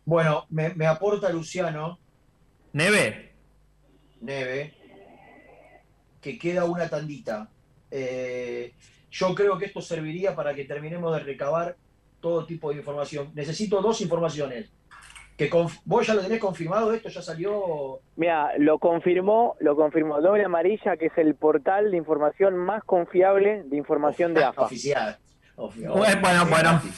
Bueno, 0.05 0.47
me, 0.49 0.71
me 0.75 0.87
aporta 0.87 1.29
Luciano 1.31 1.99
Neve, 2.73 3.33
Neve 4.21 4.75
que 6.21 6.39
queda 6.39 6.65
una 6.65 6.89
tandita. 6.89 7.49
Eh, 7.91 8.73
yo 9.11 9.35
creo 9.35 9.57
que 9.59 9.67
esto 9.67 9.81
serviría 9.81 10.35
para 10.35 10.55
que 10.55 10.65
terminemos 10.65 11.15
de 11.15 11.21
recabar 11.21 11.77
todo 12.21 12.45
tipo 12.47 12.71
de 12.71 12.77
información. 12.79 13.31
Necesito 13.35 13.81
dos 13.81 14.01
informaciones. 14.01 14.71
Que 15.39 15.49
¿Vos 15.85 16.05
ya 16.07 16.15
lo 16.15 16.21
tenés 16.23 16.41
confirmado 16.41 16.93
esto? 16.93 17.09
¿Ya 17.09 17.23
salió? 17.23 18.01
Mira, 18.17 18.51
lo 18.59 18.79
confirmó, 18.81 19.55
lo 19.61 19.77
confirmó 19.77 20.21
Doble 20.21 20.45
Amarilla, 20.45 20.97
que 20.97 21.07
es 21.07 21.13
el 21.17 21.37
portal 21.37 21.93
de 21.93 21.97
información 21.97 22.57
más 22.57 22.83
confiable 22.85 23.63
de 23.65 23.77
información 23.77 24.35
de 24.35 24.43
AFA. 24.45 24.63
Oficial. 24.63 25.17
Ofi- 25.57 25.87
Bueno, 25.89 26.21
bueno, 26.21 26.47
bueno. 26.47 26.83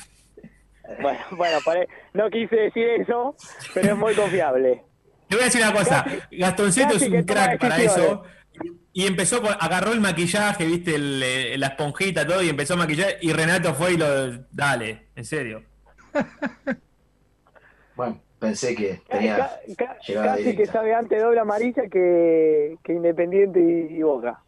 Bueno, 1.03 1.21
bueno, 1.37 1.59
pare- 1.65 1.87
no 2.15 2.29
quise 2.31 2.57
decir 2.57 2.85
eso, 3.01 3.37
pero 3.75 3.93
es 3.93 3.97
muy 3.97 4.13
confiable. 4.13 4.83
te 5.29 5.37
voy 5.37 5.43
a 5.43 5.45
decir 5.45 5.61
una 5.63 5.73
cosa. 5.73 6.05
Gastoncito 6.33 6.89
casi 6.95 7.05
es 7.05 7.11
que 7.13 7.17
un 7.19 7.23
crack 7.23 7.61
para 7.61 7.77
eso. 7.81 8.25
Y 8.93 9.07
empezó, 9.07 9.41
agarró 9.61 9.93
el 9.93 10.01
maquillaje, 10.01 10.65
viste, 10.67 10.97
el, 10.97 11.23
eh, 11.23 11.59
la 11.59 11.69
esponjita, 11.69 12.27
todo, 12.27 12.43
y 12.43 12.49
empezó 12.49 12.75
a 12.75 12.79
maquillar. 12.79 13.11
Y 13.21 13.33
Renato 13.33 13.73
fue 13.75 13.93
y 13.93 13.99
lo. 13.99 14.39
Dale, 14.51 15.11
en 15.15 15.25
serio. 15.25 15.63
Bueno, 17.97 18.21
pensé 18.41 18.75
que 18.75 19.01
tenía 19.09 19.37
ca- 19.77 19.97
casi 20.15 20.57
que 20.57 20.67
sabe 20.67 20.95
antes 20.95 21.23
Doble 21.23 21.39
Amarilla 21.41 21.83
que, 21.89 22.77
que 22.83 22.93
Independiente 22.93 23.61
y, 23.61 23.99
y 23.99 24.03
Boca. 24.03 24.43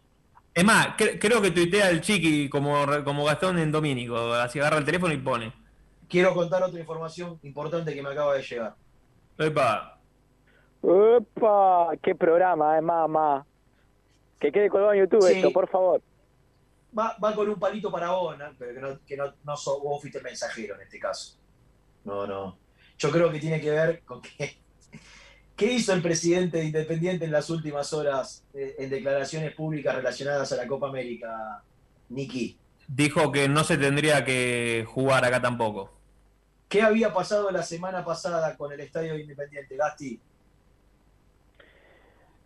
Es 0.54 0.64
más, 0.64 0.88
cre- 0.98 1.18
creo 1.20 1.40
que 1.40 1.50
tuitea 1.52 1.90
el 1.90 2.00
chiqui 2.00 2.48
como, 2.48 2.84
como 3.04 3.24
Gastón 3.24 3.58
en 3.58 3.70
Domínico. 3.70 4.16
Así 4.34 4.58
agarra 4.58 4.78
el 4.78 4.84
teléfono 4.84 5.14
y 5.14 5.18
pone. 5.18 5.52
Quiero 6.08 6.34
contar 6.34 6.62
otra 6.62 6.80
información 6.80 7.38
importante 7.42 7.94
que 7.94 8.02
me 8.02 8.10
acaba 8.10 8.34
de 8.34 8.42
llegar. 8.42 8.74
Epa. 9.38 9.98
¡Opa! 10.82 11.90
¡Qué 12.02 12.14
programa, 12.14 12.76
eh, 12.76 12.82
mamá! 12.82 13.46
Que 14.40 14.50
quede 14.50 14.68
colgado 14.68 14.92
en 14.94 15.00
YouTube 15.00 15.22
Sí. 15.22 15.34
esto, 15.36 15.52
por 15.52 15.68
favor. 15.70 16.02
Va, 16.98 17.16
va 17.22 17.34
con 17.34 17.48
un 17.48 17.58
palito 17.58 17.90
para 17.90 18.10
vos, 18.10 18.36
¿no? 18.36 18.44
pero 18.58 18.74
que 18.74 18.80
no, 18.80 18.98
que 19.06 19.16
no, 19.16 19.32
no 19.44 19.56
sos- 19.56 19.80
vos 19.82 20.00
fuiste 20.00 20.18
el 20.18 20.24
mensajero 20.24 20.74
en 20.74 20.82
este 20.82 20.98
caso. 20.98 21.38
No, 22.04 22.26
no. 22.26 22.58
Yo 23.02 23.10
creo 23.10 23.32
que 23.32 23.40
tiene 23.40 23.60
que 23.60 23.70
ver 23.70 24.00
con 24.04 24.22
que. 24.22 24.56
¿Qué 25.56 25.72
hizo 25.72 25.92
el 25.92 26.02
presidente 26.02 26.58
de 26.58 26.64
Independiente 26.66 27.24
en 27.24 27.32
las 27.32 27.50
últimas 27.50 27.92
horas 27.92 28.44
eh, 28.54 28.76
en 28.78 28.90
declaraciones 28.90 29.52
públicas 29.54 29.94
relacionadas 29.94 30.52
a 30.52 30.56
la 30.56 30.66
Copa 30.68 30.88
América, 30.88 31.62
Niki? 32.10 32.56
Dijo 32.86 33.32
que 33.32 33.48
no 33.48 33.64
se 33.64 33.76
tendría 33.76 34.24
que 34.24 34.84
jugar 34.88 35.24
acá 35.24 35.42
tampoco. 35.42 35.92
¿Qué 36.68 36.80
había 36.82 37.12
pasado 37.12 37.50
la 37.50 37.62
semana 37.64 38.04
pasada 38.04 38.56
con 38.56 38.72
el 38.72 38.78
estadio 38.80 39.14
de 39.14 39.22
Independiente, 39.22 39.76
Gasti? 39.76 40.20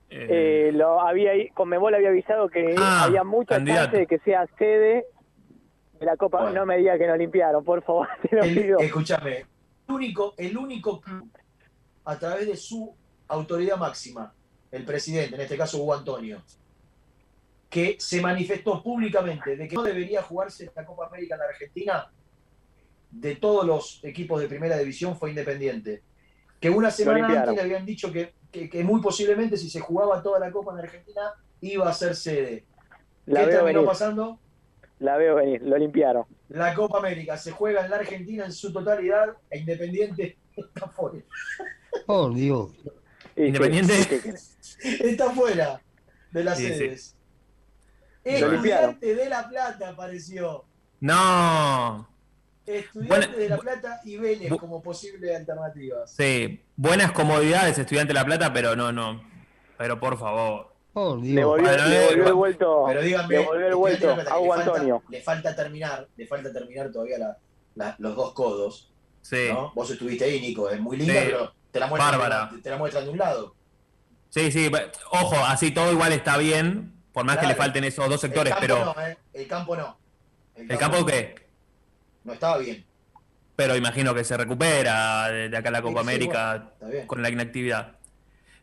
Eh, 0.08 0.70
lo 0.72 1.00
había 1.00 1.32
Conmebol 1.52 1.94
había 1.94 2.08
avisado 2.08 2.48
que 2.48 2.74
Ah, 2.78 3.04
había 3.04 3.24
mucha 3.24 3.56
candidato. 3.56 3.82
chance 3.84 3.98
de 3.98 4.06
que 4.06 4.18
sea 4.20 4.46
sede 4.58 5.04
de 5.98 6.06
la 6.06 6.16
Copa. 6.16 6.50
No 6.50 6.64
me 6.64 6.78
diga 6.78 6.96
que 6.96 7.06
nos 7.06 7.18
limpiaron, 7.18 7.62
por 7.64 7.82
favor, 7.82 8.08
te 8.30 8.34
lo 8.36 8.42
El- 8.42 8.54
pido. 8.62 8.78
escúchame, 8.78 9.46
único, 9.88 10.34
el 10.36 10.56
único 10.56 11.00
club 11.00 11.30
a 12.04 12.18
través 12.18 12.46
de 12.46 12.56
su 12.56 12.94
autoridad 13.28 13.76
máxima, 13.76 14.32
el 14.70 14.84
presidente, 14.84 15.34
en 15.34 15.40
este 15.40 15.56
caso 15.56 15.78
Hugo 15.78 15.94
Antonio, 15.94 16.42
que 17.68 17.96
se 17.98 18.20
manifestó 18.20 18.82
públicamente 18.82 19.56
de 19.56 19.68
que 19.68 19.74
no 19.74 19.82
debería 19.82 20.22
jugarse 20.22 20.70
la 20.74 20.84
Copa 20.84 21.06
América 21.06 21.34
en 21.34 21.40
la 21.40 21.46
Argentina, 21.46 22.10
de 23.10 23.36
todos 23.36 23.64
los 23.66 24.00
equipos 24.04 24.40
de 24.40 24.48
primera 24.48 24.76
división 24.78 25.16
fue 25.16 25.30
independiente. 25.30 26.02
Que 26.60 26.70
una 26.70 26.90
semana 26.90 27.26
antes 27.42 27.54
le 27.54 27.62
habían 27.62 27.84
dicho 27.86 28.12
que, 28.12 28.34
que- 28.52 28.68
que 28.68 28.84
muy 28.84 29.00
posiblemente 29.00 29.56
si 29.56 29.68
se 29.70 29.80
jugaba 29.80 30.22
toda 30.22 30.38
la 30.38 30.50
Copa 30.50 30.72
en 30.72 30.78
Argentina 30.80 31.22
iba 31.60 31.88
a 31.88 31.92
ser 31.92 32.14
sede. 32.14 32.64
La 33.26 33.40
¿Qué 33.40 33.46
terminó 33.50 33.64
venir. 33.80 33.84
pasando? 33.86 34.38
La 34.98 35.16
veo 35.16 35.34
venir, 35.36 35.62
lo 35.62 35.76
limpiaron. 35.76 36.24
La 36.48 36.74
Copa 36.74 36.98
América 36.98 37.36
se 37.36 37.50
juega 37.50 37.84
en 37.84 37.90
la 37.90 37.96
Argentina 37.96 38.44
en 38.46 38.52
su 38.52 38.72
totalidad 38.72 39.36
e 39.50 39.58
Independiente 39.58 40.38
está 40.56 40.88
fuera. 40.88 41.18
Por 42.06 42.34
Dios. 42.34 42.70
Independiente. 43.36 43.94
Está 44.82 45.30
fuera 45.30 45.80
de 46.30 46.44
las 46.44 46.58
Sí, 46.58 46.68
sedes. 46.68 47.16
Estudiante 48.24 49.14
de 49.14 49.28
La 49.28 49.48
Plata 49.48 49.90
apareció. 49.90 50.64
No. 51.00 52.08
Estudiante 52.64 53.36
de 53.36 53.48
La 53.48 53.58
Plata 53.58 54.00
y 54.04 54.16
Vélez 54.16 54.50
como 54.58 54.82
posibles 54.82 55.36
alternativas. 55.36 56.10
Sí, 56.12 56.64
buenas 56.74 57.12
comodidades, 57.12 57.78
Estudiante 57.78 58.08
de 58.12 58.18
La 58.18 58.24
Plata, 58.24 58.52
pero 58.52 58.74
no, 58.74 58.90
no. 58.92 59.22
Pero 59.78 60.00
por 60.00 60.18
favor. 60.18 60.75
Le 60.96 61.02
volvió, 61.44 61.44
Bueno, 61.44 61.86
le 61.88 62.06
volvió 62.06 62.26
el 62.28 62.32
vuelto, 62.34 62.84
Pero 62.88 63.02
díganme, 63.02 63.36
le 63.38 63.44
volvió 63.44 63.66
el 63.66 63.74
vuelto 63.74 64.16
le 64.16 64.24
falta- 64.24 64.54
Antonio. 64.62 65.02
Le 65.10 65.20
falta 65.20 65.54
terminar, 65.54 66.08
le 66.16 66.26
falta 66.26 66.50
terminar 66.50 66.90
todavía 66.90 67.18
la- 67.18 67.36
la- 67.74 67.94
los 67.98 68.16
dos 68.16 68.32
codos. 68.32 68.90
Sí. 69.20 69.48
¿no? 69.52 69.72
Vos 69.74 69.90
estuviste 69.90 70.24
ahí, 70.24 70.40
Nico, 70.40 70.70
es 70.70 70.80
muy 70.80 70.96
linda, 70.96 71.12
Sí. 71.12 71.20
pero 71.26 71.52
te 71.70 71.80
la 71.80 71.86
muestran, 71.88 72.62
te 72.62 72.70
la 72.70 72.76
muestran 72.78 73.04
de 73.04 73.10
un 73.10 73.18
lado. 73.18 73.54
Sí, 74.30 74.50
sí, 74.50 74.70
ojo, 75.10 75.36
así 75.44 75.70
todo 75.70 75.92
igual 75.92 76.12
está 76.12 76.38
bien, 76.38 76.94
por 77.12 77.24
más 77.26 77.36
que 77.38 77.46
le 77.46 77.54
falten 77.54 77.84
esos 77.84 78.08
dos 78.08 78.20
sectores, 78.20 78.54
el 78.54 78.58
campo 78.58 78.66
pero 78.66 78.84
no, 78.94 79.06
¿eh? 79.06 79.18
El 79.34 79.46
campo 79.46 79.76
no. 79.76 79.98
¿el 80.54 80.78
campo 80.78 81.04
qué? 81.04 81.34
No 82.24 82.32
estaba 82.32 82.56
bien. 82.56 82.86
Pero 83.54 83.76
imagino 83.76 84.14
que 84.14 84.24
se 84.24 84.34
recupera 84.36 85.28
de, 85.28 85.54
acá 85.56 85.68
a 85.68 85.72
la 85.72 85.82
Copa 85.82 86.00
Sí, 86.00 86.06
sí, 86.06 86.14
América 86.14 86.72
bueno, 86.80 87.06
con 87.06 87.20
la 87.22 87.28
inactividad. 87.28 87.92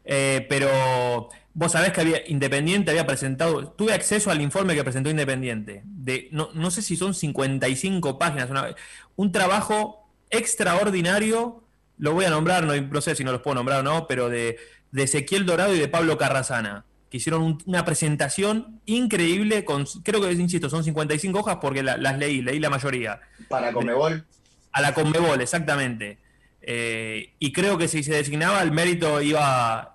Eh, 0.06 0.46
pero 0.50 1.30
vos 1.54 1.72
sabés 1.72 1.92
que 1.94 2.02
había 2.02 2.28
Independiente 2.28 2.92
había 2.92 3.08
presentado, 3.08 3.70
tuve 3.70 3.94
acceso 3.94 4.32
al 4.32 4.42
informe 4.42 4.76
que 4.76 4.84
presentó 4.84 5.10
Independiente, 5.10 5.82
de 5.86 6.28
no, 6.32 6.50
no 6.54 6.72
sé 6.72 6.82
si 6.82 6.96
son 6.98 7.14
55 7.14 8.18
páginas, 8.20 8.50
una- 8.50 8.76
un 9.16 9.32
trabajo 9.32 10.10
extraordinario, 10.30 11.64
lo 11.98 12.14
voy 12.14 12.26
a 12.26 12.30
nombrar, 12.30 12.64
no, 12.64 12.76
no 12.80 13.02
sé 13.02 13.16
si 13.16 13.24
no 13.24 13.32
los 13.32 13.42
puedo 13.42 13.56
nombrar 13.56 13.80
o 13.82 13.84
no, 13.84 14.08
pero 14.08 14.30
de, 14.30 14.58
de 14.92 15.04
Ezequiel 15.04 15.46
Dorado 15.46 15.74
y 15.76 15.80
de 15.80 15.88
Pablo 15.88 16.18
Carrasana, 16.18 16.86
que 17.10 17.18
hicieron 17.18 17.44
un- 17.44 17.64
una 17.66 17.86
presentación 17.86 18.82
increíble, 18.86 19.64
con, 19.66 19.86
creo 20.04 20.22
que, 20.22 20.32
insisto, 20.32 20.70
son 20.70 20.84
55 20.84 21.40
hojas 21.40 21.58
porque 21.62 21.84
la- 21.84 21.98
las 21.98 22.18
leí, 22.18 22.42
leí 22.42 22.60
la 22.60 22.70
mayoría. 22.70 23.22
Para 23.50 23.72
Conmebol. 23.72 24.26
A 24.72 24.82
la 24.82 24.94
Conmebol, 24.94 25.40
exactamente. 25.42 26.18
Eh, 26.62 27.34
y 27.40 27.52
creo 27.52 27.78
que 27.78 27.88
si 27.88 28.04
se 28.04 28.14
designaba 28.14 28.62
el 28.62 28.72
mérito 28.72 29.22
iba 29.22 29.93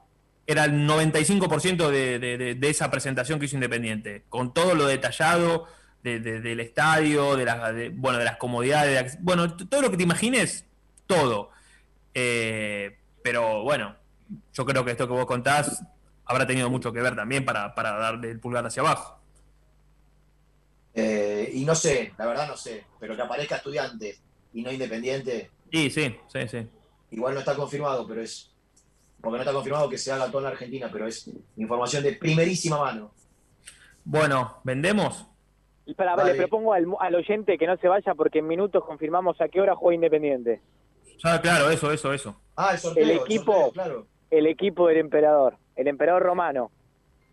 era 0.48 0.64
el 0.64 0.72
95% 0.88 1.90
de, 1.90 2.18
de- 2.18 2.68
esa 2.70 2.90
presentación 2.90 3.38
que 3.38 3.44
hizo 3.44 3.56
Independiente, 3.56 4.24
con 4.30 4.54
todo 4.54 4.74
lo 4.74 4.86
detallado 4.86 5.66
de- 6.02 6.20
de- 6.20 6.40
del 6.40 6.60
estadio, 6.60 7.36
de 7.36 7.44
las, 7.44 7.60
bueno, 7.94 8.18
de 8.18 8.24
las 8.24 8.38
comodidades, 8.38 9.18
bueno, 9.20 9.54
todo 9.56 9.82
lo 9.82 9.90
que 9.90 9.98
te 9.98 10.04
imagines, 10.04 10.64
todo. 11.06 11.50
Eh, 12.14 12.96
pero 13.22 13.62
bueno, 13.62 13.94
yo 14.54 14.64
creo 14.64 14.84
que 14.86 14.92
esto 14.92 15.06
que 15.06 15.12
vos 15.12 15.26
contás 15.26 15.84
habrá 16.24 16.46
tenido 16.46 16.70
mucho 16.70 16.94
que 16.94 17.02
ver 17.02 17.14
también 17.14 17.44
para, 17.44 17.74
para 17.74 17.92
darle 17.98 18.30
el 18.30 18.40
pulgar 18.40 18.64
hacia 18.66 18.80
abajo. 18.80 19.20
Eh, 20.94 21.50
y 21.54 21.64
no 21.66 21.74
sé, 21.74 22.12
la 22.18 22.24
verdad 22.26 22.48
no 22.48 22.56
sé, 22.56 22.84
pero 22.98 23.14
que 23.14 23.22
aparezca 23.22 23.56
estudiantes 23.56 24.20
y 24.54 24.62
no 24.62 24.72
independiente, 24.72 25.50
Sí, 25.70 25.90
sí, 25.90 26.16
sí, 26.32 26.48
sí. 26.48 26.66
igual 27.10 27.34
no 27.34 27.40
está 27.40 27.54
confirmado, 27.54 28.08
pero 28.08 28.22
es. 28.22 28.50
Porque 29.20 29.36
no 29.36 29.42
está 29.42 29.52
confirmado 29.52 29.88
que 29.88 29.98
se 29.98 30.12
haga 30.12 30.26
todo 30.28 30.38
en 30.38 30.44
la 30.44 30.50
Argentina, 30.50 30.88
pero 30.92 31.06
es 31.06 31.30
información 31.56 32.02
de 32.04 32.12
primerísima 32.12 32.78
mano. 32.78 33.10
Bueno, 34.04 34.58
¿vendemos? 34.64 35.26
Espera, 35.86 36.14
Dale. 36.16 36.32
le 36.32 36.38
propongo 36.38 36.72
al, 36.74 36.86
al 37.00 37.14
oyente 37.14 37.56
que 37.58 37.66
no 37.66 37.76
se 37.78 37.88
vaya 37.88 38.14
porque 38.14 38.38
en 38.40 38.46
minutos 38.46 38.84
confirmamos 38.84 39.40
a 39.40 39.48
qué 39.48 39.60
hora 39.60 39.74
juega 39.74 39.94
Independiente. 39.96 40.60
Ya, 41.24 41.40
claro, 41.40 41.70
eso, 41.70 41.90
eso, 41.90 42.12
eso. 42.12 42.40
Ah, 42.56 42.70
el 42.72 42.78
sorteo. 42.78 43.02
El 43.04 43.10
el 43.10 43.16
equipo, 43.18 43.52
sorteo, 43.52 43.72
claro. 43.72 44.06
el 44.30 44.46
equipo 44.46 44.86
del 44.88 44.98
emperador, 44.98 45.56
el 45.76 45.88
emperador 45.88 46.22
romano. 46.22 46.70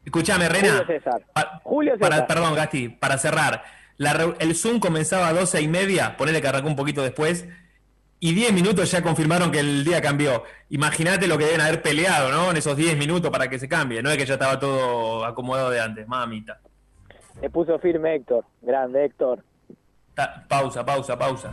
Escuchame, 0.03 0.45
Julio 0.47 0.61
Rena. 0.73 0.87
César. 0.87 1.25
Pa- 1.33 1.61
Julio 1.63 1.97
para, 1.99 2.15
César. 2.15 2.27
perdón, 2.27 2.55
Gasti, 2.55 2.89
para 2.89 3.17
cerrar. 3.17 3.63
La 3.97 4.35
el 4.39 4.55
Zoom 4.55 4.79
comenzaba 4.79 5.27
a 5.27 5.33
12 5.33 5.61
y 5.61 5.67
media, 5.67 6.17
ponele 6.17 6.41
que 6.41 6.47
arrancó 6.47 6.67
un 6.67 6.75
poquito 6.75 7.01
después, 7.01 7.47
y 8.19 8.33
10 8.33 8.53
minutos 8.53 8.89
ya 8.91 9.01
confirmaron 9.01 9.51
que 9.51 9.59
el 9.59 9.83
día 9.83 10.01
cambió. 10.01 10.43
Imagínate 10.69 11.27
lo 11.27 11.37
que 11.37 11.45
deben 11.45 11.61
haber 11.61 11.81
peleado, 11.81 12.31
¿no? 12.31 12.51
En 12.51 12.57
esos 12.57 12.75
10 12.75 12.97
minutos 12.97 13.29
para 13.31 13.49
que 13.49 13.59
se 13.59 13.67
cambie. 13.67 14.01
No 14.01 14.09
es 14.09 14.17
que 14.17 14.25
ya 14.25 14.33
estaba 14.35 14.59
todo 14.59 15.25
acomodado 15.25 15.69
de 15.69 15.79
antes, 15.81 16.07
mamita. 16.07 16.59
Le 17.41 17.49
puso 17.49 17.77
firme 17.79 18.15
Héctor. 18.15 18.45
Grande 18.61 19.05
Héctor. 19.05 19.43
Ta- 20.15 20.45
pausa, 20.47 20.85
pausa, 20.85 21.17
pausa. 21.17 21.51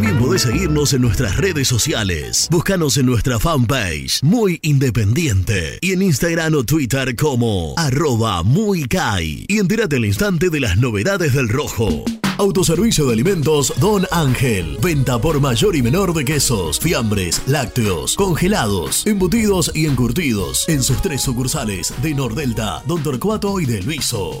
También 0.00 0.18
podés 0.18 0.40
seguirnos 0.40 0.94
en 0.94 1.02
nuestras 1.02 1.36
redes 1.36 1.68
sociales. 1.68 2.48
Búscanos 2.50 2.96
en 2.96 3.04
nuestra 3.04 3.38
fanpage, 3.38 4.22
Muy 4.22 4.58
Independiente. 4.62 5.78
Y 5.82 5.92
en 5.92 6.00
Instagram 6.00 6.54
o 6.54 6.64
Twitter 6.64 7.14
como 7.14 7.74
arroba 7.76 8.42
muy 8.42 8.84
Kai. 8.84 9.44
Y 9.46 9.58
entérate 9.58 9.96
al 9.96 10.06
instante 10.06 10.48
de 10.48 10.58
las 10.58 10.78
novedades 10.78 11.34
del 11.34 11.50
rojo. 11.50 12.02
Autoservicio 12.38 13.08
de 13.08 13.12
alimentos 13.12 13.74
Don 13.78 14.06
Ángel. 14.10 14.78
Venta 14.80 15.18
por 15.20 15.38
mayor 15.38 15.76
y 15.76 15.82
menor 15.82 16.14
de 16.14 16.24
quesos, 16.24 16.80
fiambres, 16.80 17.42
lácteos, 17.46 18.14
congelados, 18.14 19.06
embutidos 19.06 19.70
y 19.74 19.84
encurtidos. 19.84 20.66
En 20.66 20.82
sus 20.82 21.02
tres 21.02 21.20
sucursales 21.20 21.92
de 22.00 22.14
Nordelta, 22.14 22.82
Don 22.86 23.02
Torcuato 23.02 23.60
y 23.60 23.66
de 23.66 23.82
Luiso. 23.82 24.40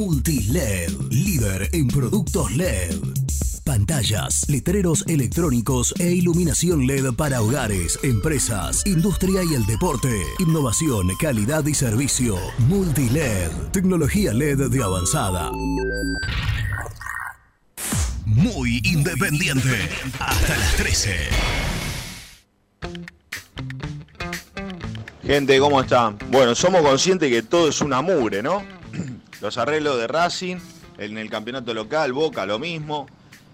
Multiled, 0.00 0.92
líder 1.10 1.68
en 1.74 1.86
productos 1.86 2.56
LED. 2.56 2.96
Pantallas, 3.66 4.48
letreros 4.48 5.04
electrónicos 5.06 5.92
e 5.98 6.10
iluminación 6.12 6.86
LED 6.86 7.12
para 7.18 7.42
hogares, 7.42 7.98
empresas, 8.02 8.86
industria 8.86 9.42
y 9.44 9.52
el 9.52 9.66
deporte. 9.66 10.08
Innovación, 10.38 11.06
calidad 11.20 11.66
y 11.66 11.74
servicio. 11.74 12.38
Multiled, 12.60 13.50
tecnología 13.72 14.32
LED 14.32 14.70
de 14.70 14.82
avanzada. 14.82 15.50
Muy 18.24 18.80
independiente. 18.82 19.86
Hasta 20.18 20.56
las 20.56 20.76
13. 20.76 21.16
Gente, 25.24 25.58
¿cómo 25.58 25.82
están? 25.82 26.16
Bueno, 26.30 26.54
somos 26.54 26.80
conscientes 26.80 27.30
que 27.30 27.42
todo 27.42 27.68
es 27.68 27.82
una 27.82 28.00
mugre, 28.00 28.42
¿no? 28.42 28.79
Los 29.40 29.58
arreglos 29.58 29.98
de 29.98 30.06
Racing, 30.06 30.56
en 30.98 31.18
el 31.18 31.30
campeonato 31.30 31.72
local, 31.74 32.12
Boca, 32.12 32.46
lo 32.46 32.58
mismo. 32.58 33.06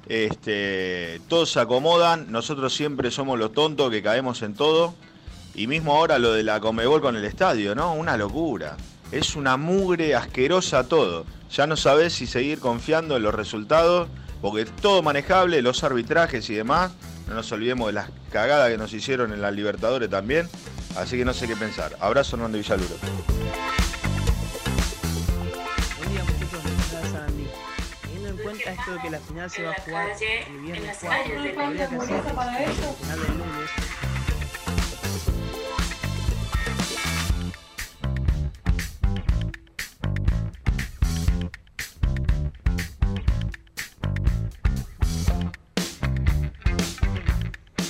Este, 0.09 1.21
todos 1.29 1.51
se 1.51 1.61
acomodan, 1.61 2.31
nosotros 2.31 2.75
siempre 2.75 3.11
somos 3.11 3.39
los 3.39 3.53
tontos 3.53 3.91
que 3.91 4.03
caemos 4.03 4.43
en 4.43 4.55
todo. 4.55 4.95
Y 5.55 5.69
mismo 5.69 5.97
ahora 5.97 6.19
lo 6.19 6.33
de 6.33 6.43
la 6.43 6.61
Comebol 6.61 7.01
con 7.01 7.17
el 7.17 7.25
estadio, 7.25 7.75
¿no? 7.75 7.95
Una 7.95 8.17
locura. 8.17 8.77
Es 9.11 9.37
una 9.37 9.57
mugre 9.57 10.15
asquerosa 10.15 10.87
todo. 10.87 11.25
Ya 11.51 11.67
no 11.67 11.77
sabés 11.77 12.13
si 12.13 12.27
seguir 12.27 12.59
confiando 12.59 13.17
en 13.17 13.23
los 13.23 13.35
resultados, 13.35 14.09
porque 14.43 14.63
es 14.63 14.77
todo 14.77 15.03
manejable, 15.03 15.63
los 15.63 15.83
arbitrajes 15.83 16.51
y 16.51 16.55
demás. 16.55 16.93
No 17.27 17.35
nos 17.35 17.51
olvidemos 17.53 17.87
de 17.87 17.95
las 17.95 18.11
cagadas 18.31 18.71
que 18.71 18.77
nos 18.77 18.93
hicieron 18.93 19.33
en 19.33 19.41
la 19.41 19.51
Libertadores 19.51 20.11
también. 20.11 20.49
Así 20.97 21.17
que 21.17 21.25
no 21.25 21.33
sé 21.33 21.47
qué 21.47 21.57
pensar. 21.57 21.97
Abrazo, 22.01 22.37
Hernando 22.37 22.59
Villaluro. 22.59 22.97
Esto 28.67 28.95
de 28.95 29.01
que 29.01 29.11
la 29.11 29.21
final 29.21 29.49
se 29.49 29.63
va 29.63 29.71
a 29.71 29.75
jugar 29.81 30.09
el 30.21 30.59
viernes 30.61 30.99
4, 31.01 31.39
habría 31.39 31.89
que 31.89 31.97
hacer 31.97 32.17
el 32.17 32.23
final 32.25 33.21
del 33.21 33.39
lunes. 33.39 33.71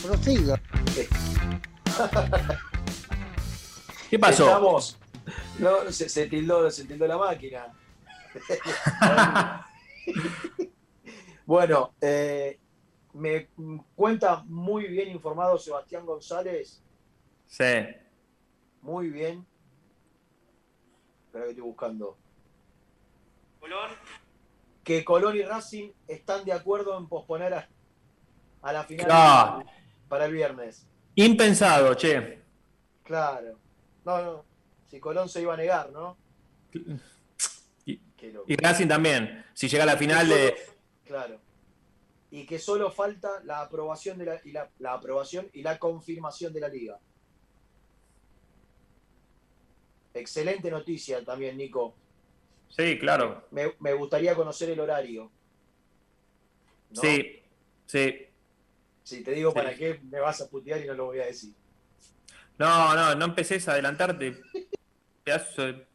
Prosiga. 0.02 0.60
¿Qué 4.10 4.18
pasó? 4.18 4.44
Estamos. 4.44 4.98
No, 5.58 5.90
se, 5.90 6.10
se 6.10 6.26
tildó, 6.26 6.70
se 6.70 6.84
tildó 6.84 7.06
la 7.06 7.16
máquina. 7.16 7.66
bueno, 11.46 11.94
eh, 12.00 12.58
me 13.14 13.48
cuenta 13.94 14.42
muy 14.46 14.86
bien 14.88 15.08
informado 15.08 15.58
Sebastián 15.58 16.04
González, 16.06 16.82
Sí. 17.46 17.64
muy 18.82 19.08
bien. 19.10 19.46
Espera 21.26 21.44
que 21.44 21.50
estoy 21.50 21.64
buscando. 21.64 22.16
Que 24.84 25.04
Colón 25.04 25.36
y 25.36 25.42
Racing 25.42 25.90
están 26.06 26.44
de 26.44 26.52
acuerdo 26.52 26.96
en 26.96 27.08
posponer 27.08 27.52
a, 27.54 27.68
a 28.62 28.72
la 28.72 28.84
final 28.84 29.06
Claro. 29.06 29.64
para 30.08 30.26
el 30.26 30.32
viernes. 30.32 30.86
Impensado, 31.16 31.94
che. 31.94 32.40
Claro. 33.02 33.58
No, 34.04 34.22
no. 34.22 34.44
Si 34.86 35.00
Colón 35.00 35.28
se 35.28 35.42
iba 35.42 35.54
a 35.54 35.56
negar, 35.56 35.90
¿no? 35.90 36.16
Y, 38.46 38.56
Racing 38.56 38.88
también. 38.88 39.44
Si 39.54 39.68
llega 39.68 39.84
a 39.84 39.86
la 39.86 39.96
final 39.96 40.28
de. 40.28 40.54
Claro. 41.04 41.38
Y 42.30 42.46
que 42.46 42.58
solo 42.58 42.90
falta 42.90 43.42
la 43.44 43.60
aprobación 43.60 44.18
de 44.18 44.24
la, 44.26 44.40
y 44.44 44.52
la, 44.52 44.68
la 44.78 44.94
aprobación 44.94 45.48
y 45.52 45.62
la 45.62 45.78
confirmación 45.78 46.52
de 46.52 46.60
la 46.60 46.68
liga. 46.68 46.98
Excelente 50.14 50.70
noticia 50.70 51.24
también, 51.24 51.56
Nico. 51.56 51.94
Sí, 52.68 52.98
claro. 52.98 53.46
Me, 53.50 53.74
me 53.80 53.92
gustaría 53.92 54.34
conocer 54.34 54.70
el 54.70 54.80
horario. 54.80 55.30
¿no? 56.90 57.00
Sí, 57.00 57.42
sí. 57.86 58.26
Si 59.02 59.22
te 59.22 59.32
digo 59.32 59.50
Sí. 59.50 59.54
para 59.54 59.74
qué 59.74 60.00
me 60.10 60.18
vas 60.20 60.40
a 60.40 60.48
putear 60.48 60.80
y 60.80 60.86
no 60.86 60.94
lo 60.94 61.06
voy 61.06 61.20
a 61.20 61.26
decir. 61.26 61.54
No, 62.58 62.94
no, 62.94 63.14
no 63.14 63.24
empeces 63.26 63.68
a 63.68 63.72
adelantarte. 63.72 64.40
Pedazo 65.24 65.62
de 65.62 65.86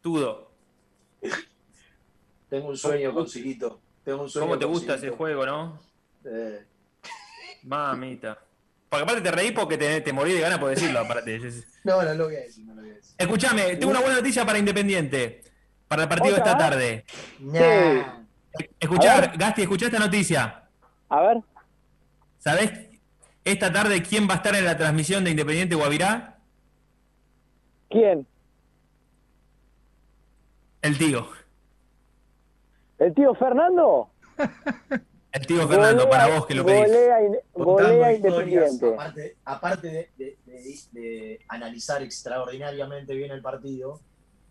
tudo. 0.00 0.50
Tengo 2.50 2.68
un 2.68 2.76
sueño 2.76 3.14
con 3.14 3.28
Cirito. 3.28 3.80
Tengo 4.04 4.22
un 4.22 4.28
sueño 4.28 4.46
¿Cómo 4.46 4.58
te 4.58 4.66
gusta 4.66 4.96
ese 4.96 5.10
juego, 5.10 5.46
no? 5.46 5.80
Eh, 6.24 6.64
Mamita. 7.62 8.38
Porque 8.88 9.04
aparte 9.04 9.22
te 9.22 9.30
reí 9.30 9.52
porque 9.52 9.78
te, 9.78 10.00
te 10.00 10.12
morí 10.12 10.32
de 10.32 10.40
ganas 10.40 10.58
por 10.58 10.70
decirlo, 10.70 10.98
aparte. 10.98 11.38
no, 11.84 12.02
no 12.02 12.14
lo 12.14 12.24
voy 12.24 12.34
a 12.34 12.40
decir, 12.40 12.64
no 12.64 12.74
lo 12.74 12.82
voy 12.82 12.90
a 12.90 12.94
decir. 12.94 13.14
Escuchame, 13.16 13.76
tengo 13.76 13.92
una 13.92 14.00
buena 14.00 14.16
noticia 14.16 14.44
para 14.44 14.58
Independiente. 14.58 15.44
Para 15.86 16.02
el 16.02 16.08
partido 16.08 16.34
de 16.34 16.40
esta 16.40 16.58
tarde. 16.58 17.04
Ver. 17.38 18.04
Gasti, 19.38 19.62
escuchá 19.62 19.86
esta 19.86 19.98
noticia. 19.98 20.68
A 21.08 21.20
ver. 21.22 21.36
¿Sabés 22.38 22.72
esta 23.44 23.72
tarde 23.72 24.02
quién 24.02 24.28
va 24.28 24.34
a 24.34 24.36
estar 24.38 24.54
en 24.56 24.64
la 24.64 24.76
transmisión 24.76 25.22
de 25.22 25.30
Independiente 25.30 25.76
Guavirá? 25.76 26.38
¿Quién? 27.88 28.26
El 30.82 30.98
tío. 30.98 31.39
¿El 33.00 33.14
tío 33.14 33.34
Fernando? 33.34 34.08
El 35.32 35.46
tío 35.46 35.66
Fernando, 35.68 36.04
Golea- 36.06 36.10
para 36.10 36.26
vos 36.34 36.46
que 36.46 36.54
lo 36.54 36.64
pedís. 36.66 36.86
Golea, 37.54 38.12
in- 38.12 38.16
Independiente. 38.16 38.94
Aparte, 38.94 39.36
aparte 39.44 39.86
de, 39.88 40.10
de- 40.18 40.38
de- 40.46 40.78
de 40.92 41.40
analizar 41.48 42.02
extraordinariamente 42.02 43.14
bien 43.14 43.30
el 43.30 43.40
partido 43.40 44.00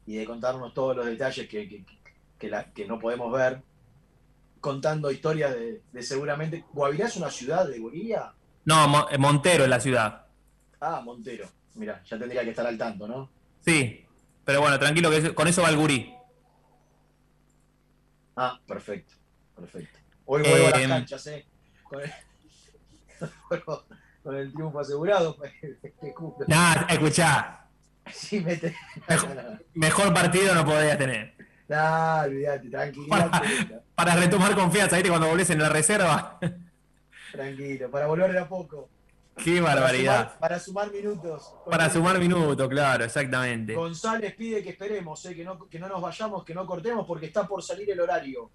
y 0.05 0.15
de 0.17 0.25
contarnos 0.25 0.73
todos 0.73 0.95
los 0.95 1.05
detalles 1.05 1.47
que, 1.49 1.67
que- 1.67 1.83
que 2.37 2.49
la- 2.49 2.63
que 2.71 2.85
no 2.85 2.97
podemos 2.99 3.31
ver, 3.31 3.61
contando 4.61 5.11
historias 5.11 5.53
de, 5.53 5.81
de 5.91 6.03
seguramente. 6.03 6.63
¿Guavirá 6.73 7.07
es 7.07 7.17
una 7.17 7.29
ciudad 7.29 7.67
de 7.67 7.79
Bolivia? 7.79 8.31
No, 8.65 8.87
Mo- 8.87 9.07
eh, 9.09 9.17
Montero 9.17 9.63
es 9.65 9.69
la 9.69 9.79
ciudad. 9.79 10.25
Ah, 10.79 11.01
Montero. 11.03 11.45
Mira, 11.75 12.01
ya 12.05 12.17
tendría 12.17 12.43
que 12.43 12.49
estar 12.51 12.65
al 12.65 12.77
tanto, 12.77 13.07
¿no? 13.07 13.29
Sí. 13.65 14.05
Pero 14.45 14.61
bueno, 14.61 14.79
tranquilo 14.79 15.09
que 15.11 15.33
con 15.35 15.47
eso 15.47 15.61
va 15.61 15.69
el 15.69 15.77
gurí. 15.77 16.13
Ah, 18.41 18.57
perfecto, 18.65 19.15
perfecto. 19.53 19.99
Hoy 20.23 20.43
vuelvo 20.43 20.67
a 20.67 20.69
las 20.71 20.79
Eh, 20.79 20.87
canchas, 20.87 21.27
¿eh? 21.27 21.45
Con 21.83 21.99
el, 22.01 22.11
vuelvo 23.49 23.83
con 24.23 24.35
el 24.37 24.53
triunfo 24.53 24.79
asegurado. 24.79 25.35
cumple. 26.15 26.45
Nah, 26.47 26.85
escuchá, 26.87 27.65
Sí, 28.13 28.39
mete. 28.39 28.73
mejor 29.73 30.13
partido 30.13 30.55
no 30.55 30.63
podría 30.65 30.97
tener. 30.97 31.35
Nah, 31.67 32.23
olvídate, 32.23 32.69
tranquilidad. 32.69 33.43
Para 33.93 34.15
retomar 34.15 34.55
confianza, 34.55 34.95
¿viste? 34.95 35.09
Cuando 35.09 35.27
volvés 35.27 35.49
en 35.49 35.59
la 35.61 35.67
reserva. 35.69 36.39
Tranquilo, 37.33 37.91
para 37.91 38.07
volver 38.07 38.29
era 38.31 38.47
poco. 38.47 38.89
Qué 39.43 39.61
barbaridad. 39.61 40.37
Para 40.39 40.59
sumar, 40.59 40.87
para 40.87 40.91
sumar 40.91 40.91
minutos. 40.91 41.53
Para 41.69 41.89
sumar 41.89 42.19
minutos, 42.19 42.67
claro, 42.69 43.05
exactamente. 43.05 43.73
González 43.73 44.35
pide 44.35 44.61
que 44.63 44.69
esperemos, 44.69 45.23
eh, 45.25 45.35
que, 45.35 45.43
no, 45.43 45.67
que 45.67 45.79
no 45.79 45.87
nos 45.87 46.01
vayamos, 46.01 46.43
que 46.43 46.53
no 46.53 46.65
cortemos, 46.65 47.05
porque 47.07 47.27
está 47.27 47.47
por 47.47 47.63
salir 47.63 47.89
el 47.89 47.99
horario. 47.99 48.49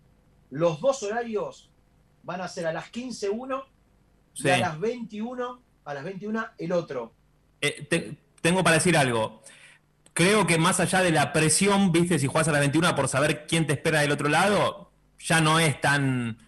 Los 0.51 0.81
dos 0.81 1.03
horarios 1.03 1.71
van 2.23 2.41
a 2.41 2.49
ser 2.49 2.67
a 2.67 2.73
las 2.73 2.91
15 2.91 3.31
uno 3.31 3.65
y 4.35 4.43
Sí. 4.43 4.51
a 4.51 4.59
las 4.59 4.79
21, 4.81 5.63
a 5.85 5.95
las 5.95 6.05
21 6.05 6.47
el 6.59 6.73
otro. 6.73 7.13
Eh, 7.61 7.87
te- 7.89 8.17
tengo 8.41 8.63
para 8.63 8.75
decir 8.77 8.97
algo. 8.97 9.43
Creo 10.13 10.47
que 10.47 10.59
más 10.59 10.79
allá 10.81 11.01
de 11.01 11.11
la 11.11 11.33
presión, 11.33 11.91
viste, 11.93 12.19
si 12.19 12.27
jugás 12.27 12.47
a 12.49 12.53
la 12.53 12.61
21 12.61 12.95
por 12.95 13.09
saber 13.09 13.47
quién 13.47 13.67
te 13.67 13.73
espera 13.73 14.01
del 14.01 14.13
otro 14.13 14.29
lado, 14.29 14.91
ya 15.19 15.41
no 15.41 15.59
es 15.59 15.81
tan 15.81 16.39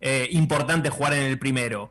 eh, 0.00 0.28
importante 0.32 0.90
jugar 0.90 1.14
en 1.14 1.22
el 1.24 1.38
primero. 1.40 1.90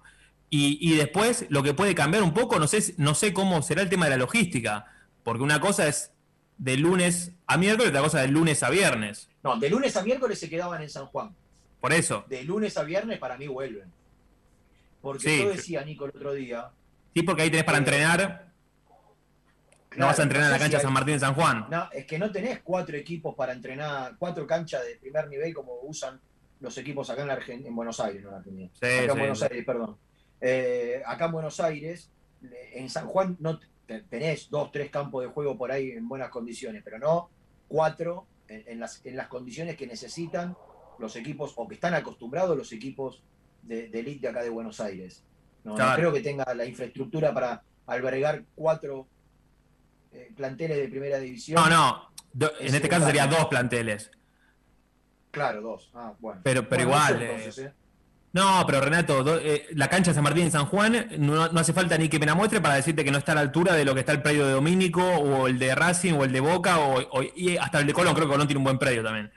Y, 0.49 0.77
y 0.81 0.95
después, 0.95 1.45
lo 1.49 1.61
que 1.63 1.73
puede 1.73 1.93
cambiar 1.93 2.23
un 2.23 2.33
poco, 2.33 2.57
no 2.59 2.67
sé, 2.67 2.93
no 2.97 3.15
sé 3.15 3.33
cómo 3.33 3.61
será 3.61 3.81
el 3.81 3.89
tema 3.89 4.05
de 4.05 4.11
la 4.11 4.17
logística, 4.17 4.85
porque 5.23 5.43
una 5.43 5.59
cosa 5.59 5.87
es 5.87 6.13
de 6.57 6.77
lunes 6.77 7.33
a 7.47 7.57
miércoles, 7.57 7.89
otra 7.89 8.01
cosa 8.01 8.21
de 8.21 8.29
lunes 8.29 8.63
a 8.63 8.69
viernes. 8.69 9.29
No, 9.43 9.57
de 9.59 9.69
lunes 9.69 9.95
a 9.97 10.03
miércoles 10.03 10.39
se 10.39 10.49
quedaban 10.49 10.81
en 10.81 10.89
San 10.89 11.05
Juan. 11.07 11.35
Por 11.81 11.93
eso. 11.93 12.25
De 12.29 12.43
lunes 12.43 12.77
a 12.77 12.83
viernes 12.83 13.19
para 13.19 13.37
mí 13.37 13.47
vuelven. 13.47 13.91
Porque 15.01 15.29
Sí. 15.29 15.43
yo 15.43 15.49
decía, 15.49 15.83
Nico, 15.83 16.05
el 16.05 16.11
otro 16.11 16.33
día. 16.33 16.69
Sí, 17.13 17.21
porque 17.23 17.43
ahí 17.43 17.49
tenés 17.49 17.65
para 17.65 17.77
entrenar. 17.77 18.47
No 19.95 20.05
vas 20.05 20.19
a 20.19 20.23
entrenar 20.23 20.47
en 20.47 20.51
la 20.51 20.57
si 20.57 20.61
cancha 20.63 20.77
hay- 20.77 20.83
San 20.83 20.93
Martín 20.93 21.13
de 21.15 21.19
San 21.19 21.33
Juan. 21.33 21.65
No, 21.69 21.89
es 21.91 22.05
que 22.05 22.19
no 22.19 22.31
tenés 22.31 22.59
cuatro 22.63 22.95
equipos 22.95 23.35
para 23.35 23.51
entrenar, 23.53 24.15
cuatro 24.17 24.45
canchas 24.45 24.83
de 24.85 24.95
primer 24.95 25.27
nivel 25.27 25.53
como 25.53 25.73
usan 25.83 26.19
los 26.59 26.77
equipos 26.77 27.09
acá 27.09 27.21
en, 27.23 27.27
la 27.27 27.39
Argen- 27.39 27.65
en 27.65 27.75
Buenos 27.75 27.99
Aires, 27.99 28.23
no 28.23 28.29
en 28.29 28.35
Argentina. 28.35 28.69
Sí, 28.73 28.85
acá 28.85 28.95
en 29.03 29.11
sí, 29.11 29.17
Buenos 29.19 29.39
sí. 29.39 29.45
Aires, 29.45 29.65
perdón. 29.65 29.97
Eh, 30.41 31.01
acá 31.05 31.25
en 31.25 31.31
Buenos 31.31 31.59
Aires, 31.59 32.11
en 32.73 32.89
San 32.89 33.07
Juan 33.07 33.37
no 33.39 33.59
te- 33.87 34.01
tenés 34.03 34.49
dos, 34.49 34.71
tres 34.71 34.89
campos 34.91 35.23
de 35.23 35.29
juego 35.29 35.57
por 35.57 35.71
ahí 35.71 35.91
en 35.91 36.07
buenas 36.07 36.29
condiciones, 36.29 36.81
pero 36.83 36.99
no 36.99 37.29
cuatro 37.67 38.27
en, 38.47 38.63
en 38.67 38.79
las, 38.79 39.03
en 39.05 39.15
las 39.17 39.27
condiciones 39.27 39.75
que 39.75 39.87
necesitan 39.87 40.55
los 40.99 41.15
equipos 41.15 41.53
o 41.55 41.67
que 41.67 41.75
están 41.75 41.93
acostumbrados 41.93 42.57
los 42.57 42.71
equipos 42.71 43.21
de, 43.63 43.87
de 43.89 43.99
elite 43.99 44.21
de 44.21 44.27
acá 44.29 44.41
de 44.43 44.49
Buenos 44.49 44.79
Aires. 44.79 45.23
No, 45.63 45.75
creo 45.95 46.13
que 46.13 46.21
tenga 46.21 46.53
la 46.53 46.65
infraestructura 46.65 47.33
para 47.33 47.61
albergar 47.87 48.43
cuatro 48.55 49.07
eh, 50.13 50.31
planteles 50.35 50.77
de 50.77 50.87
primera 50.87 51.17
división. 51.19 51.61
No, 51.61 51.69
no. 51.69 52.09
do- 52.31 52.51
en 52.59 52.67
Es 52.67 52.73
este 52.73 52.87
caso 52.87 53.05
sería 53.05 53.27
dos 53.27 53.45
planteles. 53.47 54.11
Claro, 55.31 55.61
dos. 55.61 55.91
Ah, 55.93 56.13
bueno. 56.19 56.41
Pero, 56.43 56.67
pero 56.69 56.87
Bueno, 56.87 56.97
igual. 56.97 57.21
eso 57.21 57.31
entonces, 57.33 57.65
¿eh? 57.65 57.73
No, 58.37 58.63
pero 58.67 58.81
Renato, 58.81 59.23
do- 59.23 59.39
eh, 59.39 59.65
la 59.71 59.89
cancha 59.89 60.11
de 60.11 60.15
San 60.15 60.23
Martín 60.23 60.43
en 60.43 60.51
San 60.51 60.67
Juan 60.67 61.07
no, 61.17 61.47
no 61.49 61.59
hace 61.59 61.73
falta 61.73 61.97
ni 61.97 62.07
que 62.07 62.19
me 62.19 62.27
la 62.27 62.35
muestre 62.35 62.61
para 62.61 62.75
decirte 62.75 63.03
que 63.03 63.09
no 63.09 63.17
está 63.17 63.31
a 63.31 63.35
la 63.35 63.41
altura 63.41 63.73
de 63.73 63.83
lo 63.83 63.95
que 63.95 64.01
está 64.01 64.11
el 64.11 64.21
predio 64.21 64.45
de 64.45 64.51
Domínico 64.53 65.01
o 65.03 65.47
el 65.47 65.57
de 65.57 65.73
Racing 65.73 66.13
o 66.13 66.23
el 66.23 66.31
de 66.31 66.39
Boca 66.39 66.77
o, 66.79 66.99
o- 67.19 67.23
y 67.23 67.57
hasta 67.57 67.79
el 67.79 67.87
de 67.87 67.93
Colón. 67.93 68.13
Creo 68.13 68.27
que 68.27 68.31
Colón 68.33 68.47
tiene 68.47 68.59
un 68.59 68.63
buen 68.65 68.77
predio 68.77 69.03
también. 69.03 69.31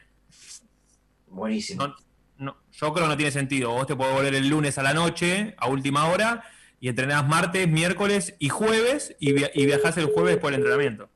Buenísimo. 1.28 1.86
No, 1.86 1.96
no, 2.36 2.56
yo 2.72 2.92
creo 2.92 3.06
que 3.06 3.10
no 3.10 3.16
tiene 3.16 3.32
sentido. 3.32 3.70
Vos 3.70 3.86
te 3.86 3.96
podés 3.96 4.12
volver 4.12 4.34
el 4.34 4.48
lunes 4.48 4.76
a 4.76 4.82
la 4.82 4.92
noche, 4.92 5.54
a 5.56 5.66
última 5.68 6.06
hora, 6.08 6.44
y 6.78 6.88
entrenás 6.88 7.26
martes, 7.26 7.68
miércoles 7.68 8.34
y 8.38 8.50
jueves 8.50 9.16
y, 9.18 9.32
via- 9.32 9.50
y 9.54 9.64
viajás 9.64 9.96
el 9.96 10.06
jueves 10.12 10.36
por 10.36 10.52
el 10.52 10.56
entrenamiento. 10.56 11.08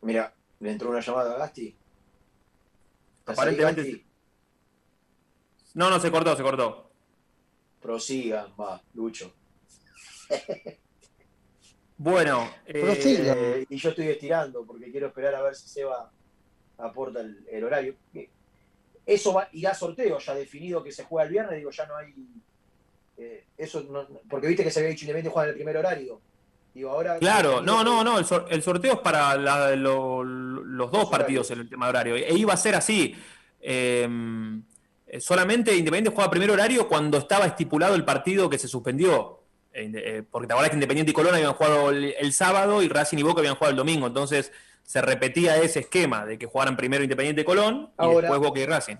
Mira, 0.00 0.32
le 0.60 0.70
entró 0.72 0.88
una 0.88 1.00
llamada 1.00 1.34
a 1.34 1.38
Gasti. 1.40 1.76
¿Estás 3.18 3.38
ahí, 3.38 3.54
Aparentemente 3.54 3.82
Gasti? 3.82 4.03
No, 5.74 5.90
no, 5.90 5.98
se 6.00 6.10
cortó, 6.10 6.36
se 6.36 6.42
cortó. 6.42 6.90
Prosigan, 7.80 8.46
va, 8.58 8.80
Lucho. 8.94 9.32
Bueno, 11.96 12.50
eh, 12.66 13.66
y 13.68 13.76
yo 13.76 13.90
estoy 13.90 14.08
estirando 14.08 14.64
porque 14.64 14.90
quiero 14.90 15.06
esperar 15.08 15.34
a 15.36 15.42
ver 15.42 15.54
si 15.54 15.68
Seba 15.68 16.10
aporta 16.78 17.20
el, 17.20 17.46
el 17.50 17.64
horario. 17.64 17.94
Eso 19.06 19.32
va, 19.34 19.48
irá 19.52 19.70
a 19.70 19.74
sorteo, 19.74 20.18
ya 20.18 20.34
definido 20.34 20.82
que 20.82 20.90
se 20.90 21.04
juega 21.04 21.24
el 21.26 21.32
viernes, 21.32 21.58
digo, 21.58 21.70
ya 21.70 21.86
no 21.86 21.96
hay. 21.96 22.14
eh, 23.16 23.44
eso 23.56 23.82
no- 23.82 24.08
porque 24.28 24.48
viste 24.48 24.64
que 24.64 24.70
se 24.70 24.80
había 24.80 24.90
dicho 24.90 25.04
Independiente 25.04 25.32
juega 25.32 25.44
en 25.46 25.50
el 25.50 25.56
primer 25.56 25.76
horario. 25.76 26.20
Digo, 26.74 26.90
ahora. 26.90 27.18
Claro, 27.18 27.60
no, 27.62 27.84
no, 27.84 28.02
no, 28.02 28.18
el, 28.18 28.24
sor- 28.24 28.46
el 28.50 28.62
sorteo 28.62 28.94
es 28.94 28.98
para 29.00 29.36
la- 29.36 29.76
lo- 29.76 30.24
los 30.24 30.90
dos 30.90 31.08
partidos 31.08 31.48
en 31.52 31.60
el 31.60 31.68
tema 31.68 31.86
de 31.86 31.90
horario. 31.90 32.16
E 32.16 32.34
iba 32.34 32.54
a 32.54 32.56
ser 32.56 32.74
así. 32.74 33.14
Eh, 33.60 34.08
solamente 35.20 35.74
Independiente 35.76 36.14
juega 36.14 36.30
primer 36.30 36.50
horario 36.50 36.88
cuando 36.88 37.18
estaba 37.18 37.46
estipulado 37.46 37.94
el 37.94 38.04
partido 38.04 38.48
que 38.50 38.58
se 38.58 38.68
suspendió. 38.68 39.40
Eh, 39.72 39.90
eh, 39.94 40.22
porque 40.30 40.46
te 40.46 40.52
acordás 40.52 40.70
que 40.70 40.76
Independiente 40.76 41.10
y 41.10 41.14
Colón 41.14 41.34
habían 41.34 41.52
jugado 41.54 41.90
el, 41.90 42.14
el 42.18 42.32
sábado 42.32 42.82
y 42.82 42.88
Racing 42.88 43.18
y 43.18 43.22
Boca 43.22 43.40
habían 43.40 43.54
jugado 43.56 43.70
el 43.72 43.76
domingo. 43.76 44.06
Entonces 44.06 44.52
se 44.84 45.00
repetía 45.02 45.56
ese 45.56 45.80
esquema 45.80 46.24
de 46.26 46.38
que 46.38 46.46
jugaran 46.46 46.76
primero 46.76 47.02
Independiente 47.02 47.40
y 47.42 47.44
Colón 47.44 47.90
y 47.90 47.92
Ahora- 47.96 48.28
después 48.28 48.40
Boca 48.48 48.60
y 48.60 48.66
Racing. 48.66 48.96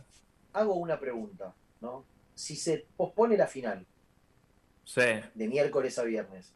Hago 0.53 0.75
una 0.75 0.99
pregunta, 0.99 1.55
¿no? 1.81 2.05
Si 2.35 2.57
se 2.57 2.87
pospone 2.97 3.37
la 3.37 3.47
final 3.47 3.87
Sí. 4.85 5.01
de 5.35 5.49
miércoles 5.49 5.99
a 5.99 6.03
viernes 6.05 6.53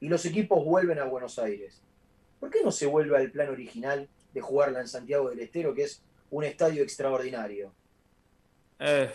y 0.00 0.08
los 0.08 0.24
equipos 0.24 0.64
vuelven 0.64 0.98
a 0.98 1.04
Buenos 1.04 1.38
Aires, 1.38 1.80
¿por 2.40 2.50
qué 2.50 2.62
no 2.64 2.70
se 2.70 2.86
vuelve 2.86 3.16
al 3.16 3.30
plan 3.30 3.48
original 3.48 4.08
de 4.32 4.40
jugarla 4.40 4.80
en 4.80 4.88
Santiago 4.88 5.30
del 5.30 5.40
Estero, 5.40 5.74
que 5.74 5.82
es 5.82 6.02
un 6.30 6.44
estadio 6.44 6.82
extraordinario? 6.82 7.72
Eh, 8.78 9.10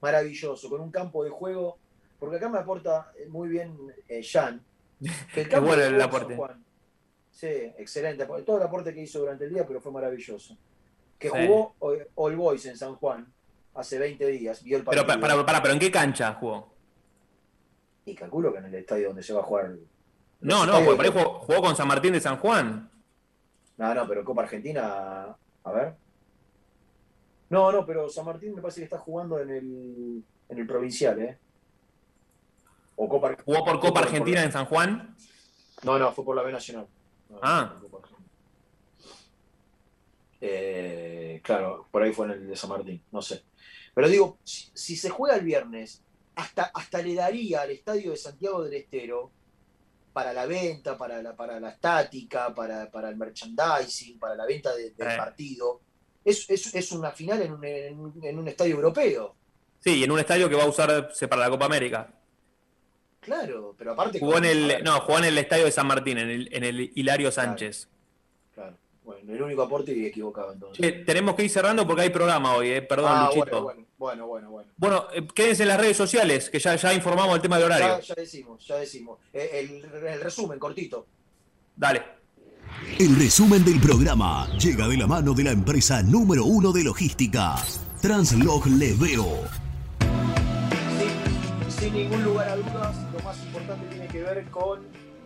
maravilloso, 0.00 0.68
con 0.70 0.80
un 0.80 0.90
campo 0.90 1.24
de 1.24 1.30
juego, 1.30 1.78
porque 2.18 2.36
acá 2.36 2.48
me 2.48 2.58
aporta 2.58 3.12
muy 3.28 3.48
bien 3.48 3.76
eh, 4.08 4.22
Jan, 4.22 4.62
que 5.34 5.42
el 5.42 5.48
campo 5.48 5.68
bueno 5.68 5.82
de 5.82 5.88
el 5.88 6.00
aporte. 6.00 6.28
San 6.28 6.36
Juan, 6.36 6.64
sí, 7.30 7.46
excelente, 7.46 8.26
todo 8.44 8.56
el 8.56 8.62
aporte 8.62 8.92
que 8.94 9.02
hizo 9.02 9.20
durante 9.20 9.44
el 9.44 9.50
día, 9.54 9.66
pero 9.66 9.80
fue 9.80 9.92
maravilloso. 9.92 10.56
Que 11.18 11.28
Sí. 11.28 11.36
jugó 11.46 11.74
All- 11.80 12.08
All 12.14 12.36
Boys 12.36 12.64
en 12.66 12.76
San 12.78 12.94
Juan 12.96 13.30
hace 13.74 13.98
20 13.98 14.26
días, 14.26 14.62
vio 14.62 14.78
el 14.78 14.84
pero, 14.84 15.02
partido. 15.06 15.20
pa- 15.20 15.28
para, 15.34 15.46
para, 15.46 15.62
pero 15.62 15.74
¿en 15.74 15.80
qué 15.80 15.90
cancha 15.90 16.32
jugó? 16.34 16.72
Y 18.06 18.14
calculo 18.14 18.52
que 18.52 18.58
en 18.58 18.64
el 18.66 18.74
estadio 18.74 19.08
donde 19.08 19.22
se 19.22 19.32
va 19.34 19.40
a 19.40 19.44
jugar. 19.44 19.76
No, 20.40 20.64
no, 20.64 20.72
porque 20.82 20.96
por 20.96 21.04
ahí 21.04 21.12
jugó, 21.12 21.38
jugó 21.40 21.60
con 21.60 21.76
San 21.76 21.86
Martín 21.86 22.14
de 22.14 22.20
San 22.20 22.38
Juan. 22.38 22.90
No, 23.76 23.94
no, 23.94 24.08
pero 24.08 24.24
Copa 24.24 24.42
Argentina, 24.42 25.36
a 25.64 25.72
ver. 25.72 25.94
No, 27.50 27.70
no, 27.72 27.84
pero 27.84 28.08
San 28.08 28.24
Martín 28.24 28.54
me 28.54 28.62
parece 28.62 28.80
que 28.80 28.84
está 28.84 28.98
jugando 28.98 29.38
en 29.40 29.50
el, 29.50 30.24
en 30.48 30.58
el 30.58 30.66
provincial, 30.66 31.18
¿eh? 31.20 31.38
O 32.96 33.08
Copa 33.08 33.34
¿Jugó 33.44 33.64
por 33.64 33.80
Copa 33.80 33.94
por- 34.00 34.02
Argentina 34.04 34.42
en 34.44 34.52
San 34.52 34.66
Juan? 34.66 35.16
No, 35.82 35.98
no, 35.98 36.12
fue 36.12 36.24
por 36.24 36.36
la 36.36 36.42
B 36.42 36.52
Nacional. 36.52 36.86
No, 37.28 37.38
Ah. 37.42 37.76
Eh, 40.40 41.40
claro, 41.44 41.86
por 41.90 42.02
ahí 42.02 42.12
fue 42.12 42.26
en 42.26 42.32
el 42.32 42.48
de 42.48 42.56
San 42.56 42.70
Martín, 42.70 43.02
no 43.12 43.20
sé. 43.20 43.42
Pero 43.94 44.08
digo, 44.08 44.38
si, 44.44 44.70
si 44.72 44.96
se 44.96 45.10
juega 45.10 45.36
el 45.36 45.44
viernes, 45.44 46.02
hasta, 46.36 46.70
hasta 46.74 47.02
le 47.02 47.14
daría 47.14 47.62
al 47.62 47.70
estadio 47.70 48.12
de 48.12 48.16
Santiago 48.16 48.62
del 48.62 48.74
Estero 48.74 49.30
para 50.12 50.32
la 50.32 50.46
venta, 50.46 50.96
para 50.96 51.22
la, 51.22 51.36
para 51.36 51.60
la 51.60 51.70
estática, 51.70 52.54
para, 52.54 52.90
para 52.90 53.10
el 53.10 53.16
merchandising, 53.16 54.18
para 54.18 54.34
la 54.34 54.46
venta 54.46 54.74
de- 54.74 54.90
del 54.92 55.08
Eh. 55.10 55.16
partido. 55.16 55.80
Es, 56.24 56.48
es, 56.50 56.74
es 56.74 56.92
una 56.92 57.10
final 57.10 57.40
en 57.42 57.52
un, 57.52 57.64
en 57.64 57.98
un- 57.98 58.20
en 58.24 58.38
un 58.38 58.48
estadio 58.48 58.74
europeo. 58.74 59.34
Sí, 59.78 59.96
y 59.98 60.04
en 60.04 60.10
un 60.10 60.18
estadio 60.18 60.48
que 60.48 60.54
va 60.54 60.64
a 60.64 60.68
usarse 60.68 61.26
para 61.28 61.42
la 61.42 61.50
Copa 61.50 61.64
América. 61.66 62.12
Claro, 63.20 63.74
pero 63.78 63.92
aparte. 63.92 64.18
Jugó 64.18 64.38
en 64.38 64.44
el, 64.44 64.84
no, 64.84 65.00
jugó 65.00 65.18
en 65.18 65.24
el 65.24 65.38
estadio 65.38 65.64
de 65.66 65.72
San 65.72 65.86
Martín, 65.86 66.18
en 66.18 66.30
el, 66.30 66.48
en 66.52 66.64
el 66.64 66.92
Hilario 66.94 67.30
Sánchez. 67.30 67.88
Claro, 68.54 68.76
bueno, 69.04 69.32
el 69.32 69.42
único 69.42 69.62
aporte 69.62 69.92
y 69.94 70.06
equivocado 70.06 70.52
entonces. 70.52 70.78
Che, 70.80 70.92
tenemos 71.04 71.34
que 71.34 71.44
ir 71.44 71.50
cerrando 71.50 71.86
porque 71.86 72.02
hay 72.02 72.10
programa 72.10 72.54
hoy, 72.54 72.70
eh. 72.70 72.82
perdón, 72.82 73.12
Ah, 73.14 73.30
Luchito. 73.34 73.62
bueno, 73.62 73.86
bueno, 73.98 74.26
bueno, 74.26 74.50
bueno. 74.50 74.70
Bueno, 74.76 75.06
eh, 75.12 75.26
quédense 75.34 75.62
en 75.62 75.68
las 75.68 75.80
redes 75.80 75.96
sociales, 75.96 76.48
que 76.50 76.58
ya, 76.58 76.76
ya 76.76 76.94
informamos 76.94 77.34
el 77.36 77.42
tema 77.42 77.56
del 77.56 77.66
horario. 77.66 77.86
Ya, 77.98 78.00
ya 78.00 78.14
decimos, 78.14 78.66
ya 78.66 78.76
decimos. 78.76 79.18
Eh, 79.32 79.50
el, 79.54 79.84
el 80.06 80.20
resumen, 80.20 80.58
cortito. 80.58 81.06
Dale. 81.76 82.19
El 82.98 83.16
resumen 83.16 83.64
del 83.64 83.80
programa 83.80 84.46
llega 84.58 84.86
de 84.86 84.96
la 84.96 85.06
mano 85.06 85.32
de 85.32 85.44
la 85.44 85.52
empresa 85.52 86.02
número 86.02 86.44
uno 86.44 86.72
de 86.72 86.84
logística, 86.84 87.56
Translog 88.02 88.66
Leveo. 88.66 89.26
Sin, 90.98 91.70
sin 91.70 91.94
ningún 91.94 92.24
lugar 92.24 92.48
a 92.48 92.56
dudas, 92.56 92.96
lo 93.12 93.20
más 93.24 93.42
importante 93.44 93.86
tiene 93.88 94.08
que 94.08 94.22
ver 94.22 94.50
con 94.50 94.80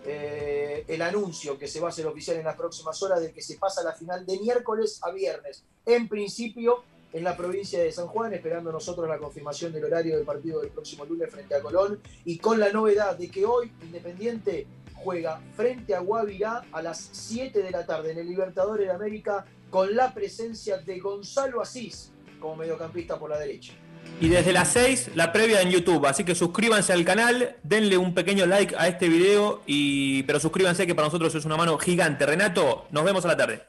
eh, 0.06 0.84
el 0.86 1.00
anuncio 1.00 1.58
que 1.58 1.66
se 1.66 1.80
va 1.80 1.86
a 1.86 1.90
hacer 1.90 2.06
oficial 2.06 2.36
en 2.36 2.44
las 2.44 2.56
próximas 2.56 3.02
horas 3.02 3.20
de 3.22 3.32
que 3.32 3.40
se 3.40 3.56
pasa 3.56 3.82
la 3.82 3.92
final 3.92 4.26
de 4.26 4.38
miércoles 4.38 5.00
a 5.02 5.10
viernes. 5.10 5.64
En 5.86 6.08
principio, 6.08 6.84
en 7.14 7.24
la 7.24 7.36
provincia 7.36 7.82
de 7.82 7.90
San 7.90 8.08
Juan, 8.08 8.34
esperando 8.34 8.70
nosotros 8.70 9.08
la 9.08 9.18
confirmación 9.18 9.72
del 9.72 9.84
horario 9.84 10.16
del 10.16 10.26
partido 10.26 10.60
del 10.60 10.70
próximo 10.70 11.04
lunes 11.06 11.30
frente 11.30 11.54
a 11.54 11.62
Colón 11.62 12.00
y 12.24 12.38
con 12.38 12.60
la 12.60 12.70
novedad 12.70 13.16
de 13.16 13.30
que 13.30 13.46
hoy 13.46 13.72
Independiente 13.82 14.66
juega 14.94 15.40
frente 15.56 15.94
a 15.94 16.00
Guavirá 16.00 16.64
a 16.72 16.82
las 16.82 17.10
7 17.12 17.62
de 17.62 17.70
la 17.70 17.86
tarde 17.86 18.12
en 18.12 18.18
el 18.18 18.28
Libertadores 18.28 18.86
de 18.86 18.92
América 18.92 19.44
con 19.70 19.94
la 19.94 20.14
presencia 20.14 20.78
de 20.78 20.98
Gonzalo 21.00 21.60
Asís 21.60 22.12
como 22.40 22.56
mediocampista 22.56 23.18
por 23.18 23.30
la 23.30 23.38
derecha. 23.38 23.72
Y 24.20 24.28
desde 24.28 24.52
las 24.52 24.68
6 24.68 25.12
la 25.14 25.32
previa 25.32 25.60
en 25.62 25.70
YouTube, 25.70 26.06
así 26.06 26.24
que 26.24 26.34
suscríbanse 26.34 26.92
al 26.92 27.04
canal, 27.04 27.56
denle 27.62 27.96
un 27.96 28.14
pequeño 28.14 28.46
like 28.46 28.76
a 28.76 28.86
este 28.86 29.08
video, 29.08 29.62
y, 29.66 30.22
pero 30.24 30.38
suscríbanse 30.38 30.86
que 30.86 30.94
para 30.94 31.08
nosotros 31.08 31.34
es 31.34 31.44
una 31.44 31.56
mano 31.56 31.78
gigante. 31.78 32.26
Renato, 32.26 32.86
nos 32.90 33.04
vemos 33.04 33.24
a 33.24 33.28
la 33.28 33.36
tarde. 33.36 33.62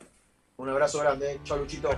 Un 0.57 0.69
abrazo 0.69 0.99
grande, 0.99 1.39
chao 1.43 1.57
Luchito. 1.57 1.89